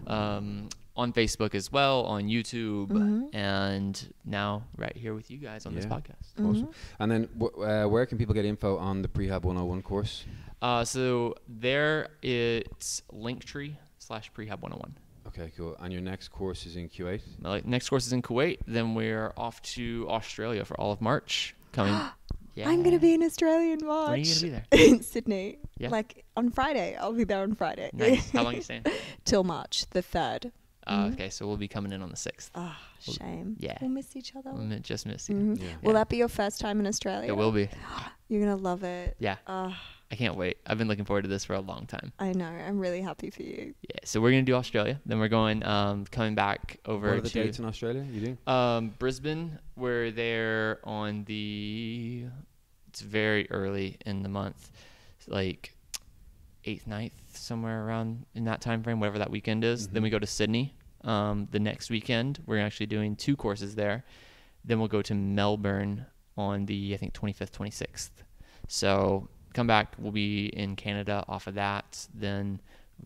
Um, 0.06 0.68
on 0.96 1.12
Facebook 1.12 1.54
as 1.54 1.70
well, 1.70 2.04
on 2.04 2.24
YouTube, 2.24 2.88
Mhm. 2.88 3.34
and 3.34 4.14
now 4.24 4.64
right 4.76 4.96
here 4.96 5.14
with 5.14 5.30
you 5.30 5.38
guys 5.38 5.66
on 5.66 5.74
this 5.74 5.84
podcast. 5.86 6.32
Awesome. 6.38 6.66
Mhm. 6.68 6.72
And 7.00 7.10
then, 7.12 7.28
wh- 7.40 7.60
uh, 7.60 7.86
where 7.86 8.06
can 8.06 8.16
people 8.18 8.34
get 8.34 8.44
info 8.44 8.78
on 8.78 9.02
the 9.02 9.08
Prehab 9.08 9.42
101 9.42 9.82
course? 9.82 10.24
Uh, 10.62 10.84
so 10.84 11.34
there 11.48 12.08
it's 12.22 13.02
Linktree 13.12 13.76
slash 13.98 14.32
Prehab 14.32 14.60
101. 14.62 14.96
Okay, 15.26 15.52
cool. 15.56 15.76
And 15.80 15.92
your 15.92 16.00
next 16.02 16.28
course 16.28 16.64
is 16.64 16.76
in 16.76 16.88
Kuwait. 16.88 17.20
My 17.40 17.60
next 17.64 17.90
course 17.90 18.06
is 18.06 18.12
in 18.14 18.22
Kuwait. 18.22 18.58
Then 18.66 18.94
we're 18.94 19.32
off 19.36 19.60
to 19.74 20.06
Australia 20.08 20.64
for 20.64 20.80
all 20.80 20.92
of 20.92 21.00
March. 21.02 21.54
Coming. 21.72 21.92
yeah. 22.54 22.70
I'm 22.70 22.82
gonna 22.82 22.98
be 22.98 23.12
in 23.12 23.22
Australia 23.22 23.72
in 23.74 23.84
March. 23.84 24.08
When 24.10 24.20
are 24.20 24.22
you 24.22 24.34
gonna 24.50 24.62
be 24.70 24.76
there? 24.78 24.86
in 24.94 25.02
Sydney. 25.02 25.58
Yeah. 25.78 25.90
Like 25.90 26.24
on 26.38 26.48
Friday. 26.50 26.96
I'll 26.96 27.12
be 27.12 27.24
there 27.24 27.42
on 27.42 27.54
Friday. 27.54 27.90
Nice. 27.92 28.30
How 28.30 28.44
long 28.44 28.54
are 28.54 28.56
you 28.56 28.62
staying? 28.70 28.84
Till 29.26 29.44
March 29.44 29.84
the 29.90 30.00
third. 30.00 30.52
Uh, 30.86 31.06
Mhm. 31.06 31.12
okay, 31.14 31.30
so 31.30 31.46
we'll 31.48 31.56
be 31.56 31.66
coming 31.68 31.92
in 31.92 32.00
on 32.02 32.10
the 32.10 32.16
sixth. 32.16 32.50
Ah, 32.54 32.78
shame. 33.00 33.56
yeah. 33.58 33.76
We'll 33.80 33.90
miss 33.90 34.14
each 34.14 34.36
other. 34.36 34.52
We'll 34.52 34.78
just 34.78 35.04
miss 35.06 35.28
you. 35.28 35.34
Mhm. 35.34 35.58
Yeah. 35.60 35.64
Will 35.82 35.88
Yeah. 35.90 35.92
that 35.94 36.08
be 36.08 36.16
your 36.16 36.28
first 36.28 36.60
time 36.60 36.78
in 36.80 36.86
Australia? 36.86 37.28
It 37.28 37.36
will 37.36 37.50
be. 37.52 37.68
You're 38.28 38.40
gonna 38.40 38.56
love 38.56 38.82
it. 38.84 39.16
Yeah, 39.18 39.36
Ah, 39.46 39.80
I 40.10 40.14
can't 40.16 40.36
wait. 40.36 40.58
I've 40.66 40.78
been 40.78 40.86
looking 40.88 41.04
forward 41.04 41.22
to 41.22 41.28
this 41.28 41.44
for 41.44 41.54
a 41.54 41.60
long 41.60 41.86
time. 41.86 42.12
I 42.20 42.32
know. 42.32 42.46
I'm 42.46 42.78
really 42.78 43.00
happy 43.02 43.30
for 43.30 43.42
you. 43.42 43.74
Yeah, 43.82 43.98
so 44.04 44.20
we're 44.20 44.30
gonna 44.30 44.42
do 44.42 44.54
Australia. 44.54 45.00
Then 45.06 45.18
we're 45.18 45.28
going, 45.28 45.64
um, 45.64 46.04
coming 46.06 46.34
back 46.36 46.78
over 46.86 47.08
What 47.08 47.18
are 47.18 47.20
the 47.20 47.30
to 47.30 47.42
dates 47.44 47.58
in 47.58 47.64
Australia? 47.64 48.04
You 48.04 48.36
do? 48.46 48.52
Um, 48.52 48.90
Brisbane, 48.98 49.58
we're 49.76 50.10
there 50.12 50.78
on 50.84 51.24
the. 51.24 52.26
It's 52.88 53.00
very 53.00 53.50
early 53.50 53.96
in 54.06 54.22
the 54.22 54.28
month, 54.28 54.70
It's 55.18 55.28
like 55.28 55.72
eighth, 56.64 56.86
9th, 56.86 57.12
somewhere 57.36 57.86
around 57.86 58.26
in 58.34 58.44
that 58.44 58.60
time 58.60 58.82
frame, 58.82 58.98
whatever 59.00 59.18
that 59.18 59.30
weekend 59.30 59.62
is. 59.64 59.88
Then 59.88 60.00
Mhm. 60.00 60.04
we 60.04 60.10
go 60.10 60.18
to 60.18 60.26
Sydney. 60.26 60.74
Um, 61.06 61.48
the 61.52 61.60
next 61.60 61.88
weekend, 61.88 62.42
we're 62.46 62.58
actually 62.60 62.86
doing 62.86 63.16
two 63.16 63.36
courses 63.36 63.74
there. 63.76 64.04
Then 64.64 64.78
we'll 64.80 64.88
go 64.88 65.02
to 65.02 65.14
Melbourne 65.14 66.06
on 66.36 66.66
the 66.66 66.92
I 66.94 66.96
think 66.96 67.14
25th, 67.14 67.52
26th. 67.52 68.10
So 68.68 69.28
come 69.54 69.66
back. 69.66 69.94
We'll 69.98 70.12
be 70.12 70.46
in 70.48 70.76
Canada 70.76 71.24
off 71.28 71.46
of 71.46 71.54
that. 71.54 72.06
Then 72.12 72.60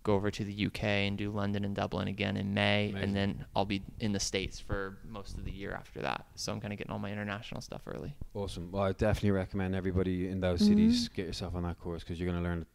go 0.05 0.15
over 0.15 0.31
to 0.31 0.45
the 0.45 0.67
UK 0.67 0.85
and 0.85 1.19
do 1.19 1.31
London 1.31 1.65
and 1.65 1.75
Dublin 1.75 2.07
again 2.09 2.37
in 2.37 2.55
May, 2.55 2.91
Amazing. 2.91 3.03
and 3.03 3.17
then 3.17 3.45
I'll 3.57 3.65
be 3.65 3.83
in 3.99 4.13
the 4.13 4.21
States 4.21 4.59
for 4.61 4.99
most 5.05 5.37
of 5.37 5.45
the 5.45 5.51
year 5.51 5.73
after 5.73 6.01
that. 6.01 6.27
So 6.37 6.53
I'm 6.53 6.61
kind 6.61 6.73
of 6.73 6.79
getting 6.79 6.93
all 6.93 7.01
my 7.01 7.11
international 7.11 7.61
stuff 7.61 7.83
early. 7.87 8.15
Awesome. 8.33 8.71
Well, 8.71 8.85
I 8.85 8.93
definitely 8.93 9.33
recommend 9.33 9.75
everybody 9.75 10.29
in 10.29 10.41
those 10.41 10.61
cities 10.65 11.09
get 11.09 11.27
yourself 11.27 11.55
on 11.57 11.65
that 11.65 11.79
course 11.81 12.03
because 12.05 12.21
you're 12.21 12.31
going 12.31 12.43
to 12.43 12.49
learn 12.49 12.67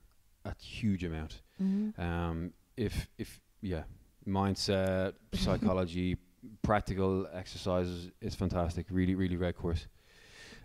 a 0.43 0.53
huge 0.61 1.03
amount. 1.05 1.41
Mhm. 1.61 1.97
Um, 1.97 2.53
if 2.77 3.07
if 3.17 3.39
yeah, 3.61 3.83
mindset, 4.27 5.13
psychology, 5.33 6.17
practical 6.61 7.27
exercises, 7.33 8.11
it's 8.21 8.35
fantastic. 8.35 8.85
Really, 8.89 9.15
really 9.15 9.35
great 9.35 9.57
course. 9.57 9.87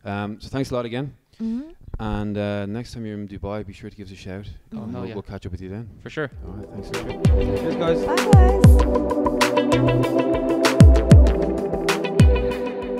Um, 0.05 0.41
so 0.41 0.49
thanks 0.49 0.71
a 0.71 0.75
lot 0.75 0.85
again. 0.87 1.15
Mhm. 1.41 1.75
And 1.99 2.37
uh, 2.37 2.67
next 2.67 2.93
time 2.95 3.05
you're 3.07 3.15
in 3.19 3.29
Dubai, 3.29 3.67
be 3.67 3.73
sure 3.73 3.91
to 3.91 3.97
give 3.97 4.07
us 4.07 4.13
a 4.13 4.17
shout. 4.17 4.47
Oh, 4.75 4.83
and 4.83 4.93
hell 4.93 5.01
we'll, 5.01 5.09
yeah. 5.09 5.15
we'll 5.15 5.23
catch 5.23 5.47
up 5.47 5.53
with 5.53 5.61
you 5.61 5.69
then. 5.69 5.89
For 6.03 6.11
sure. 6.11 6.31
All 6.47 6.53
right, 6.53 6.69
thanks. 6.73 6.91
Cheers, 7.61 7.77
guys. 7.77 8.05
Bye 8.05 8.17
guys. 10.61 10.67